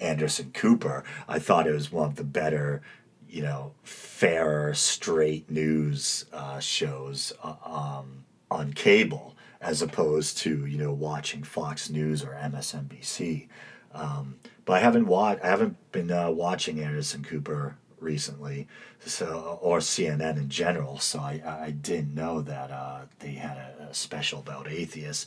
Anderson 0.00 0.50
Cooper. 0.52 1.02
I 1.26 1.38
thought 1.38 1.66
it 1.66 1.72
was 1.72 1.90
one 1.90 2.08
of 2.08 2.16
the 2.16 2.24
better, 2.24 2.82
you 3.28 3.42
know, 3.42 3.72
fairer, 3.82 4.74
straight 4.74 5.50
news 5.50 6.26
uh, 6.30 6.60
shows 6.60 7.32
uh, 7.42 7.54
um, 7.64 8.24
on 8.50 8.74
cable 8.74 9.34
as 9.62 9.82
opposed 9.82 10.38
to 10.38 10.64
you 10.66 10.78
know 10.78 10.92
watching 10.92 11.42
Fox 11.42 11.88
News 11.90 12.22
or 12.22 12.32
MSNBC. 12.34 13.48
Um, 13.92 14.36
but 14.70 14.76
I 14.76 14.84
haven't 14.84 15.08
watched. 15.08 15.42
I 15.42 15.48
haven't 15.48 15.90
been 15.90 16.12
uh, 16.12 16.30
watching 16.30 16.78
Anderson 16.78 17.24
Cooper 17.24 17.76
recently, 17.98 18.68
so 19.04 19.58
or 19.60 19.78
CNN 19.78 20.36
in 20.36 20.48
general. 20.48 21.00
So 21.00 21.18
I, 21.18 21.42
I 21.44 21.70
didn't 21.72 22.14
know 22.14 22.40
that 22.42 22.70
uh, 22.70 23.00
they 23.18 23.32
had 23.32 23.56
a, 23.56 23.88
a, 23.90 23.94
special 23.94 24.38
about 24.38 24.68
atheists. 24.68 25.26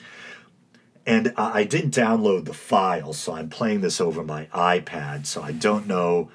And 1.06 1.34
I, 1.36 1.60
I 1.60 1.64
didn't 1.66 1.94
download 1.94 2.46
the 2.46 2.54
file, 2.54 3.12
so 3.12 3.34
I'm 3.34 3.50
playing 3.50 3.82
this 3.82 4.00
over 4.00 4.24
my 4.24 4.46
iPad. 4.54 5.26
So 5.26 5.42
I 5.42 5.52
don't 5.52 5.88
know 5.88 6.32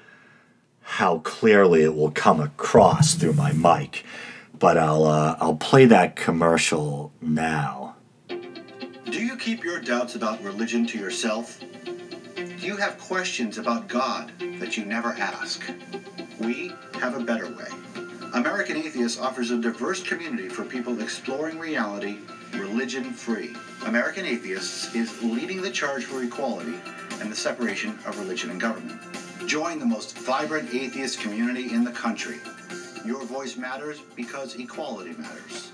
how 0.81 1.17
clearly 1.17 1.81
it 1.81 1.95
will 1.95 2.11
come 2.11 2.39
across 2.39 3.15
through 3.15 3.33
my 3.33 3.53
mic, 3.53 4.05
but 4.59 4.77
I'll 4.77 5.05
uh, 5.05 5.35
I'll 5.39 5.55
play 5.55 5.85
that 5.85 6.15
commercial 6.15 7.11
now. 7.19 7.95
Do 8.27 9.25
you 9.25 9.35
keep 9.35 9.63
your 9.63 9.81
doubts 9.81 10.13
about 10.13 10.43
religion 10.43 10.85
to 10.85 10.99
yourself? 10.99 11.59
You 12.69 12.77
have 12.77 12.99
questions 12.99 13.57
about 13.57 13.87
God 13.87 14.31
that 14.59 14.77
you 14.77 14.85
never 14.85 15.13
ask? 15.13 15.67
We 16.39 16.71
have 16.99 17.17
a 17.17 17.19
better 17.19 17.47
way. 17.47 17.65
American 18.35 18.77
Atheist 18.77 19.19
offers 19.19 19.49
a 19.49 19.57
diverse 19.57 20.03
community 20.03 20.49
for 20.49 20.63
people 20.63 21.01
exploring 21.01 21.57
reality 21.57 22.19
religion 22.53 23.05
free. 23.05 23.55
American 23.87 24.23
Atheists 24.23 24.93
is 24.93 25.19
leading 25.23 25.63
the 25.63 25.71
charge 25.71 26.05
for 26.05 26.21
equality 26.21 26.75
and 27.19 27.31
the 27.31 27.35
separation 27.35 27.97
of 28.05 28.19
religion 28.19 28.51
and 28.51 28.61
government. 28.61 29.01
Join 29.47 29.79
the 29.79 29.87
most 29.87 30.15
vibrant 30.19 30.71
atheist 30.71 31.19
community 31.21 31.73
in 31.73 31.83
the 31.83 31.91
country. 31.91 32.37
Your 33.03 33.23
voice 33.23 33.57
matters 33.57 33.99
because 34.15 34.53
equality 34.59 35.15
matters. 35.17 35.71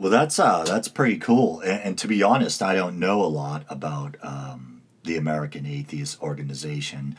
Well, 0.00 0.10
that's 0.10 0.38
uh, 0.38 0.64
that's 0.64 0.88
pretty 0.88 1.18
cool. 1.18 1.60
And, 1.60 1.82
and, 1.82 1.98
to 1.98 2.08
be 2.08 2.22
honest, 2.22 2.62
I 2.62 2.74
don't 2.74 2.98
know 2.98 3.22
a 3.22 3.28
lot 3.28 3.66
about 3.68 4.16
um, 4.22 4.80
the 5.04 5.18
American 5.18 5.66
Atheist 5.66 6.22
Organization. 6.22 7.18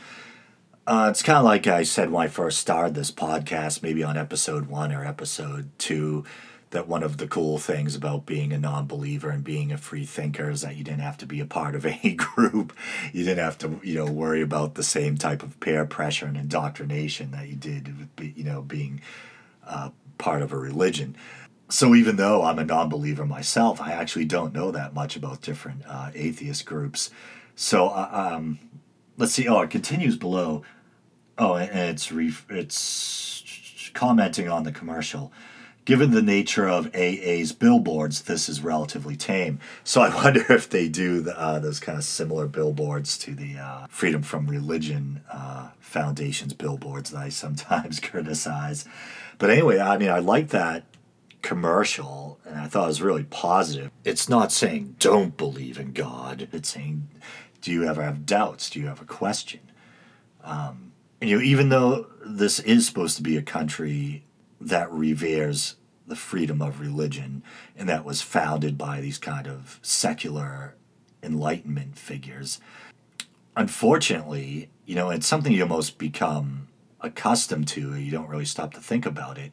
Uh, 0.88 1.10
it's 1.12 1.22
kind 1.22 1.38
of 1.38 1.46
like 1.46 1.68
I 1.68 1.84
said 1.84 2.10
when 2.10 2.26
I 2.26 2.28
first 2.28 2.58
started 2.58 2.96
this 2.96 3.12
podcast, 3.12 3.84
maybe 3.84 4.04
on 4.04 4.18
episode 4.18 4.66
one 4.66 4.92
or 4.92 5.06
episode 5.06 5.70
two, 5.78 6.26
that 6.72 6.88
one 6.88 7.04
of 7.04 7.18
the 7.18 7.28
cool 7.28 7.60
things 7.60 7.96
about 7.96 8.26
being 8.26 8.52
a 8.52 8.58
non-believer 8.58 9.30
and 9.30 9.44
being 9.44 9.72
a 9.72 9.78
free 9.78 10.04
thinker 10.06 10.50
is 10.50 10.62
that 10.62 10.76
you 10.76 10.84
didn't 10.84 11.02
have 11.02 11.20
to 11.20 11.28
be 11.28 11.40
a 11.40 11.46
part 11.46 11.76
of 11.76 11.86
any 12.04 12.16
group. 12.16 12.74
You 13.14 13.24
didn't 13.26 13.44
have 13.44 13.60
to, 13.60 13.80
you 13.84 13.94
know, 13.94 14.12
worry 14.12 14.42
about 14.42 14.74
the 14.74 14.82
same 14.82 15.20
type 15.20 15.44
of 15.44 15.60
peer 15.60 15.86
pressure 15.86 16.26
and 16.26 16.36
indoctrination 16.36 17.30
that 17.30 17.48
you 17.48 17.58
did, 17.58 18.10
you 18.20 18.44
know, 18.44 18.64
being 18.64 19.02
uh, 19.68 19.92
part 20.18 20.42
of 20.42 20.52
a 20.52 20.58
religion 20.58 21.16
so 21.72 21.96
even 21.96 22.18
though 22.18 22.44
I'm 22.44 22.60
a 22.60 22.66
non-believer 22.66 23.26
myself, 23.26 23.80
I 23.80 23.94
actually 23.94 24.26
don't 24.26 24.54
know 24.54 24.72
that 24.72 24.94
much 24.94 25.16
about 25.16 25.42
different 25.42 25.84
uh, 25.88 26.12
atheist 26.14 26.66
groups. 26.66 27.10
So 27.56 27.88
uh, 27.88 28.10
um, 28.12 28.60
let's 29.18 29.32
see. 29.32 29.48
Oh, 29.48 29.62
it 29.62 29.70
continues 29.70 30.18
below. 30.18 30.64
Oh, 31.38 31.56
and 31.56 31.90
it's 31.90 32.12
re- 32.12 32.36
it's 32.50 33.90
commenting 33.94 34.50
on 34.50 34.64
the 34.64 34.72
commercial. 34.72 35.32
Given 35.84 36.12
the 36.12 36.22
nature 36.22 36.68
of 36.68 36.94
AA's 36.94 37.54
billboards, 37.54 38.24
this 38.24 38.48
is 38.48 38.62
relatively 38.62 39.16
tame. 39.16 39.60
So 39.84 40.02
I 40.02 40.14
wonder 40.24 40.46
if 40.52 40.70
they 40.70 40.90
do 40.90 41.22
the, 41.22 41.40
uh, 41.40 41.60
those 41.60 41.80
kind 41.80 41.98
of 41.98 42.04
similar 42.04 42.48
billboards 42.48 43.18
to 43.20 43.34
the 43.34 43.58
uh, 43.58 43.88
Freedom 43.90 44.22
from 44.22 44.48
Religion 44.48 45.22
uh, 45.32 45.70
Foundation's 45.80 46.54
billboards 46.54 47.12
that 47.12 47.20
I 47.20 47.30
sometimes 47.30 48.00
criticize. 48.02 48.86
But 49.38 49.50
anyway, 49.50 49.80
I 49.80 49.98
mean, 49.98 50.10
I 50.10 50.20
like 50.20 50.50
that 50.50 50.84
commercial, 51.42 52.40
and 52.46 52.60
I 52.60 52.68
thought 52.68 52.86
it 52.86 52.88
was 52.88 53.02
really 53.02 53.24
positive. 53.24 53.92
It's 54.04 54.30
not 54.30 54.52
saying 54.52 54.96
don't 55.00 55.38
believe 55.38 55.80
in 55.80 55.94
God. 55.94 56.48
It's 56.52 56.70
saying, 56.70 57.08
do 57.62 57.72
you 57.72 57.86
ever 57.86 58.04
have 58.04 58.26
doubts? 58.26 58.70
Do 58.70 58.80
you 58.80 58.88
have 58.88 59.02
a 59.02 59.06
question? 59.06 59.60
Um, 60.44 60.92
and, 61.20 61.30
you 61.30 61.38
know, 61.38 61.44
even 61.44 61.70
though 61.70 62.08
this 62.26 62.60
is 62.60 62.86
supposed 62.86 63.18
to 63.18 63.24
be 63.24 63.38
a 63.38 63.42
country 63.42 64.24
that 64.60 64.92
reveres 64.92 65.76
the 66.08 66.16
freedom 66.16 66.62
of 66.62 66.80
religion 66.80 67.44
and 67.78 67.88
that 67.88 68.04
was 68.04 68.22
founded 68.22 68.78
by 68.78 69.00
these 69.00 69.18
kind 69.18 69.48
of 69.48 69.80
secular 69.82 70.76
enlightenment 71.22 71.98
figures, 71.98 72.60
unfortunately, 73.56 74.70
you 74.86 74.96
know, 74.96 75.10
it's 75.10 75.28
something 75.28 75.54
you 75.54 75.62
almost 75.62 75.98
become 75.98 76.68
accustomed 77.02 77.68
to, 77.70 77.96
you 77.96 78.12
don't 78.12 78.30
really 78.30 78.46
stop 78.46 78.74
to 78.74 78.80
think 78.80 79.06
about 79.06 79.38
it. 79.38 79.52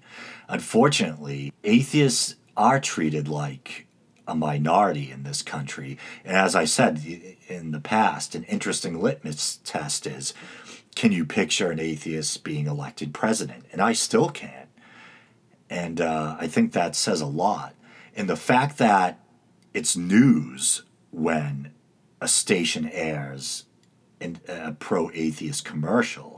Unfortunately, 0.49 1.53
atheists 1.65 2.37
are 2.57 2.81
treated 2.81 3.29
like 3.29 3.87
a 4.27 4.35
minority 4.35 5.11
in 5.11 5.23
this 5.23 5.43
country. 5.43 5.99
And 6.25 6.37
as 6.37 6.55
I 6.55 6.67
said 6.67 7.03
in 7.49 7.71
the 7.71 7.81
past, 7.81 8.35
an 8.35 8.45
interesting 8.45 9.01
litmus 9.01 9.61
test 9.65 10.07
is 10.07 10.35
can 10.95 11.13
you 11.13 11.25
picture 11.25 11.71
an 11.71 11.79
atheist 11.79 12.43
being 12.43 12.67
elected 12.67 13.15
president? 13.15 13.65
And 13.73 13.81
I 13.81 13.93
still 13.93 14.29
can't. 14.29 14.69
And 15.71 16.01
uh, 16.01 16.37
I 16.41 16.49
think 16.49 16.73
that 16.73 16.97
says 16.97 17.21
a 17.21 17.27
lot. 17.27 17.75
And 18.17 18.29
the 18.29 18.37
fact 18.37 18.79
that 18.79 19.21
it's 19.73 19.97
news 19.97 20.83
when 21.11 21.73
a 22.21 22.29
station 22.29 22.89
airs 22.93 23.65
a 24.21 24.73
pro 24.73 25.11
atheist 25.15 25.65
commercial 25.65 26.38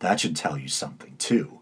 that 0.00 0.20
should 0.20 0.36
tell 0.36 0.58
you 0.58 0.68
something 0.68 1.14
too. 1.18 1.60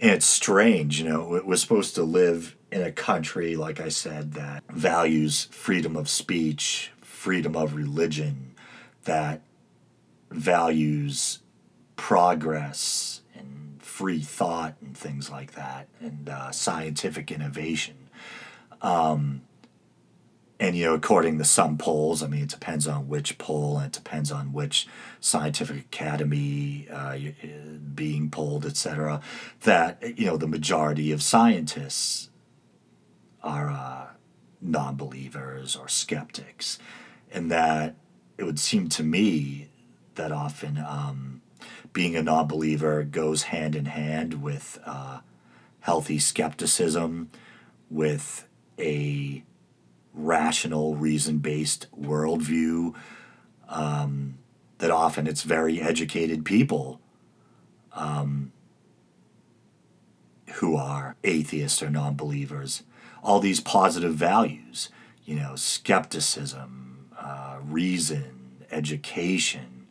And 0.00 0.10
it's 0.10 0.26
strange, 0.26 1.00
you 1.00 1.08
know, 1.08 1.40
we're 1.44 1.56
supposed 1.56 1.94
to 1.94 2.02
live 2.02 2.56
in 2.70 2.82
a 2.82 2.92
country, 2.92 3.56
like 3.56 3.80
I 3.80 3.88
said, 3.88 4.32
that 4.32 4.64
values 4.70 5.48
freedom 5.50 5.96
of 5.96 6.08
speech, 6.08 6.90
freedom 7.02 7.54
of 7.56 7.74
religion, 7.74 8.54
that 9.04 9.42
values 10.30 11.40
progress 11.96 13.20
and 13.34 13.80
free 13.80 14.20
thought 14.20 14.74
and 14.80 14.96
things 14.96 15.30
like 15.30 15.52
that, 15.52 15.88
and 16.00 16.28
uh, 16.28 16.50
scientific 16.50 17.30
innovation. 17.30 18.08
Um, 18.80 19.42
and 20.60 20.76
you 20.76 20.84
know, 20.84 20.94
according 20.94 21.38
to 21.38 21.44
some 21.44 21.76
polls, 21.76 22.22
I 22.22 22.28
mean, 22.28 22.42
it 22.42 22.48
depends 22.48 22.86
on 22.86 23.08
which 23.08 23.36
poll 23.38 23.78
and 23.78 23.86
it 23.86 23.92
depends 23.92 24.30
on 24.30 24.52
which 24.52 24.86
scientific 25.18 25.76
academy 25.78 26.86
uh, 26.92 27.18
being 27.94 28.30
polled, 28.30 28.64
etc. 28.64 29.20
That 29.62 30.18
you 30.18 30.26
know, 30.26 30.36
the 30.36 30.46
majority 30.46 31.10
of 31.10 31.22
scientists 31.22 32.30
are 33.42 33.70
uh, 33.70 34.06
non-believers 34.60 35.74
or 35.74 35.88
skeptics, 35.88 36.78
and 37.32 37.50
that 37.50 37.96
it 38.38 38.44
would 38.44 38.60
seem 38.60 38.88
to 38.90 39.02
me 39.02 39.68
that 40.14 40.30
often 40.30 40.78
um, 40.78 41.42
being 41.92 42.14
a 42.14 42.22
non-believer 42.22 43.02
goes 43.02 43.44
hand 43.44 43.74
in 43.74 43.86
hand 43.86 44.42
with 44.42 44.78
uh, 44.86 45.20
healthy 45.80 46.18
skepticism, 46.18 47.30
with 47.90 48.46
a 48.78 49.42
rational, 50.14 50.94
reason 50.96 51.38
based 51.38 51.86
worldview. 51.98 52.94
Um, 53.68 54.38
that 54.82 54.90
often 54.90 55.28
it's 55.28 55.42
very 55.42 55.80
educated 55.80 56.44
people 56.44 57.00
um, 57.92 58.50
who 60.54 60.76
are 60.76 61.14
atheists 61.22 61.80
or 61.82 61.88
non 61.88 62.16
believers. 62.16 62.82
All 63.22 63.38
these 63.38 63.60
positive 63.60 64.14
values, 64.14 64.88
you 65.24 65.36
know, 65.36 65.54
skepticism, 65.54 67.10
uh, 67.16 67.58
reason, 67.62 68.64
education, 68.72 69.86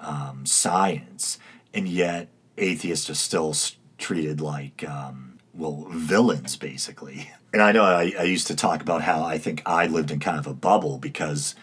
um, 0.00 0.44
science, 0.44 1.38
and 1.72 1.86
yet 1.86 2.28
atheists 2.58 3.08
are 3.08 3.14
still 3.14 3.54
treated 3.98 4.40
like, 4.40 4.82
um, 4.88 5.38
well, 5.52 5.86
villains, 5.90 6.56
basically. 6.56 7.30
and 7.54 7.62
I 7.62 7.70
know 7.70 7.84
I, 7.84 8.12
I 8.18 8.24
used 8.24 8.48
to 8.48 8.56
talk 8.56 8.82
about 8.82 9.02
how 9.02 9.22
I 9.22 9.38
think 9.38 9.62
I 9.64 9.86
lived 9.86 10.10
in 10.10 10.18
kind 10.18 10.40
of 10.40 10.48
a 10.48 10.52
bubble 10.52 10.98
because 10.98 11.54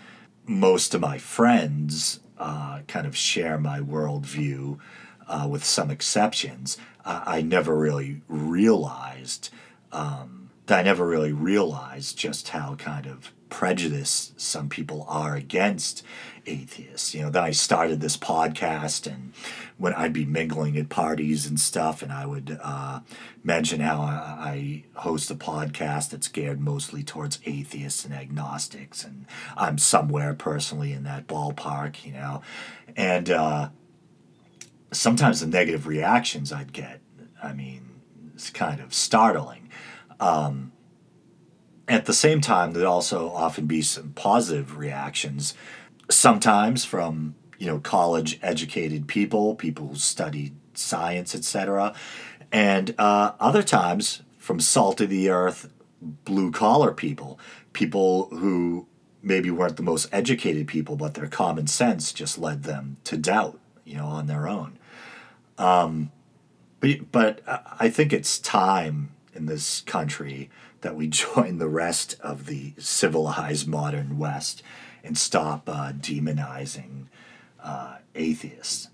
most 0.48 0.94
of 0.94 1.02
my 1.02 1.18
friends 1.18 2.22
uh, 2.38 2.80
kind 2.88 3.06
of 3.06 3.16
share 3.18 3.58
my 3.58 3.82
worldview 3.82 4.80
uh, 5.28 5.48
with 5.52 5.66
some 5.66 5.92
exceptions. 5.92 6.78
I 7.04 7.42
never 7.42 7.76
really 7.76 8.22
realized 8.30 9.50
um, 9.92 10.50
I 10.70 10.84
never 10.84 11.06
really 11.06 11.34
realized 11.34 12.18
just 12.18 12.50
how 12.50 12.76
kind 12.76 13.06
of 13.06 13.34
prejudiced 13.50 14.40
some 14.40 14.70
people 14.70 15.06
are 15.10 15.36
against 15.36 16.04
atheists. 16.46 17.14
You 17.14 17.24
know, 17.24 17.30
then 17.30 17.44
I 17.44 17.52
started 17.52 18.02
this 18.02 18.18
podcast, 18.18 19.08
and 19.12 19.34
when 19.78 19.94
I'd 19.94 20.14
be 20.14 20.26
mingling 20.26 20.78
at 20.78 20.90
parties 20.90 21.46
and 21.46 21.60
stuff, 21.60 22.02
and 22.02 22.12
I 22.12 22.26
would 22.26 22.60
uh, 22.62 23.02
mention 23.44 23.80
how 23.80 24.02
I, 24.02 24.84
I 24.96 25.02
host 25.02 25.32
a 25.32 25.36
podcast 25.36 26.10
that's 26.10 26.28
geared 26.28 26.60
mostly 26.60 27.04
towards 27.04 27.40
atheists 27.46 28.06
and 28.06 28.14
agnostics, 28.14 29.04
and 29.04 29.26
I'm 29.58 29.78
somewhere 29.78 30.34
personally 30.34 30.94
in 30.94 31.04
that 31.04 31.28
ballpark, 31.28 32.06
you 32.06 32.14
know, 32.14 32.42
and 32.96 33.30
uh, 33.30 33.70
sometimes 34.92 35.42
the 35.42 35.48
negative 35.48 35.88
reactions 35.88 36.52
I'd 36.52 36.74
get, 36.74 37.02
I 37.42 37.54
mean, 37.54 38.02
it's 38.34 38.50
kind 38.50 38.80
of 38.82 38.94
startling. 38.94 39.70
Um, 40.20 40.72
at 41.88 42.06
the 42.06 42.14
same 42.14 42.42
time, 42.42 42.74
there'd 42.74 42.86
also 42.86 43.30
often 43.32 43.66
be 43.66 43.82
some 43.82 44.14
positive 44.14 44.78
reactions, 44.78 45.54
sometimes 46.12 46.86
from 46.86 47.36
you 47.58 47.68
know 47.68 47.80
college 47.80 48.40
educated 48.42 49.08
people, 49.08 49.56
people 49.56 49.88
who 49.88 49.96
studied 49.96 50.56
science, 50.74 51.36
etc., 51.36 51.94
and 52.52 52.94
uh, 52.98 53.34
other 53.40 53.64
times 53.64 54.22
from 54.38 54.60
salt 54.60 55.00
of 55.00 55.10
the 55.10 55.30
earth, 55.30 55.72
blue 56.02 56.52
collar 56.52 56.92
people, 56.92 57.40
people 57.74 58.26
who 58.32 58.88
maybe 59.24 59.52
weren't 59.52 59.78
the 59.78 59.84
most 59.84 60.10
educated 60.12 60.68
people, 60.68 60.96
but 60.96 61.14
their 61.14 61.28
common 61.28 61.68
sense 61.68 62.12
just 62.12 62.38
led 62.38 62.64
them 62.64 62.98
to 63.04 63.18
doubt, 63.18 63.60
you 63.86 63.96
know, 63.96 64.08
on 64.08 64.28
their 64.28 64.48
own. 64.48 64.78
Um, 65.58 66.12
but, 66.80 67.12
but 67.12 67.42
I 67.80 67.90
think 67.90 68.12
it's 68.12 68.40
time 68.40 69.12
in 69.34 69.46
this 69.46 69.82
country 69.82 70.50
that 70.82 70.96
we 70.96 71.08
join 71.08 71.60
the 71.60 71.70
rest 71.70 72.20
of 72.22 72.48
the 72.48 72.74
civilized 72.78 73.68
modern 73.68 74.18
West 74.18 74.64
and 75.04 75.18
stop 75.18 75.68
uh, 75.68 75.92
demonizing 75.94 77.06
uh, 77.64 77.98
atheists. 78.16 78.90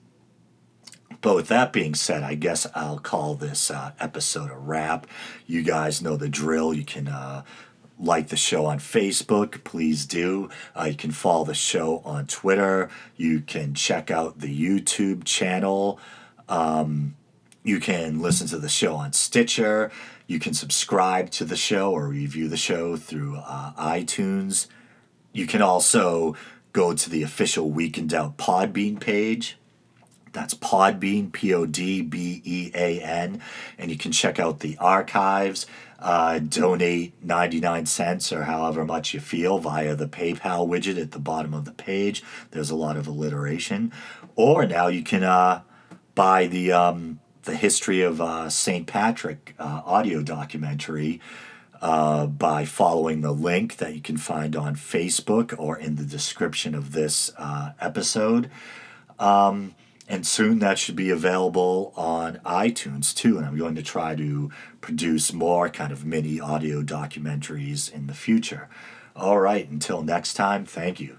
But 1.22 1.36
with 1.36 1.48
that 1.48 1.74
being 1.74 1.96
said, 1.96 2.24
I 2.24 2.36
guess 2.36 2.68
I'll 2.76 3.00
call 3.00 3.36
this 3.36 3.72
uh, 3.72 3.92
episode 4.00 4.52
a 4.52 4.58
wrap. 4.58 5.08
You 5.46 5.64
guys 5.64 6.02
know 6.02 6.16
the 6.16 6.30
drill. 6.30 6.74
You 6.74 6.86
can 6.86 7.08
uh, 7.08 7.44
like 8.00 8.28
the 8.28 8.38
show 8.38 8.66
on 8.66 8.80
Facebook, 8.80 9.64
please 9.64 10.06
do. 10.06 10.50
Uh, 10.80 10.86
you 10.86 10.96
can 10.96 11.12
follow 11.12 11.46
the 11.46 11.54
show 11.54 12.02
on 12.06 12.28
Twitter. 12.28 12.90
You 13.16 13.42
can 13.42 13.74
check 13.74 14.12
out 14.12 14.40
the 14.40 14.48
YouTube 14.48 15.24
channel. 15.24 16.00
Um, 16.48 17.16
you 17.64 17.80
can 17.80 18.22
listen 18.22 18.48
to 18.48 18.60
the 18.60 18.70
show 18.70 18.96
on 18.96 19.14
Stitcher. 19.14 19.92
You 20.28 20.40
can 20.40 20.54
subscribe 20.54 21.32
to 21.32 21.46
the 21.46 21.56
show 21.56 21.92
or 21.92 22.08
review 22.08 22.48
the 22.48 22.58
show 22.58 22.96
through 22.96 23.38
uh, 23.38 23.74
iTunes. 23.74 24.68
You 25.38 25.46
can 25.46 25.62
also 25.62 26.36
go 26.74 26.96
to 26.96 27.10
the 27.12 27.22
official 27.22 27.70
Week 27.70 27.96
in 28.00 28.08
Doubt 28.08 28.38
Podbean 28.38 29.00
page. 29.00 29.56
That's 30.34 30.56
Podbean, 30.56 31.32
P 31.32 31.54
O 31.54 31.68
D 31.68 32.02
B 32.02 32.42
E 32.44 32.72
A 32.74 33.00
N. 33.00 33.40
And 33.78 33.92
you 33.92 34.00
can 34.00 34.12
check 34.12 34.40
out 34.40 34.62
the 34.62 34.76
archives. 34.80 35.68
Uh, 36.00 36.40
donate 36.40 37.14
99 37.24 37.86
cents 37.86 38.34
or 38.34 38.44
however 38.46 38.84
much 38.84 39.14
you 39.14 39.20
feel 39.20 39.60
via 39.60 39.96
the 39.96 40.08
PayPal 40.08 40.68
widget 40.68 41.00
at 41.00 41.12
the 41.12 41.20
bottom 41.20 41.54
of 41.54 41.66
the 41.66 41.72
page. 41.72 42.24
There's 42.50 42.72
a 42.72 42.76
lot 42.76 42.98
of 42.98 43.06
alliteration. 43.06 43.94
Or 44.36 44.66
now 44.66 44.88
you 44.88 45.04
can 45.04 45.24
uh, 45.24 45.62
buy 46.16 46.48
the 46.48 46.72
um, 46.72 47.20
the 47.44 47.56
history 47.56 48.02
of 48.02 48.20
uh, 48.20 48.50
St. 48.50 48.88
Patrick 48.88 49.54
uh, 49.60 49.84
audio 49.86 50.24
documentary 50.24 51.22
uh, 51.82 52.28
by 52.28 52.66
following 52.66 53.22
the 53.22 53.32
link 53.32 53.78
that 53.78 53.96
you 53.96 54.02
can 54.02 54.18
find 54.18 54.56
on 54.56 54.76
Facebook 54.76 55.54
or 55.58 55.78
in 55.78 55.96
the 55.96 56.04
description 56.04 56.76
of 56.76 56.92
this 56.92 57.32
uh, 57.38 57.72
episode. 57.80 58.50
Um, 59.20 59.76
and 60.08 60.26
soon 60.26 60.60
that 60.60 60.80
should 60.80 60.96
be 60.96 61.10
available 61.10 61.94
on 61.96 62.38
iTunes 62.46 63.14
too. 63.14 63.38
And 63.38 63.46
I'm 63.46 63.58
going 63.58 63.76
to 63.76 63.84
try 63.84 64.16
to 64.16 64.52
produce 64.80 65.34
more 65.34 65.70
kind 65.70 65.92
of 65.92 66.06
mini 66.06 66.40
audio 66.40 66.82
documentaries 66.82 67.92
in 67.92 68.08
the 68.08 68.14
future. 68.14 68.70
All 69.16 69.40
right, 69.40 69.68
until 69.70 70.04
next 70.04 70.36
time, 70.36 70.66
thank 70.66 71.00
you. 71.00 71.18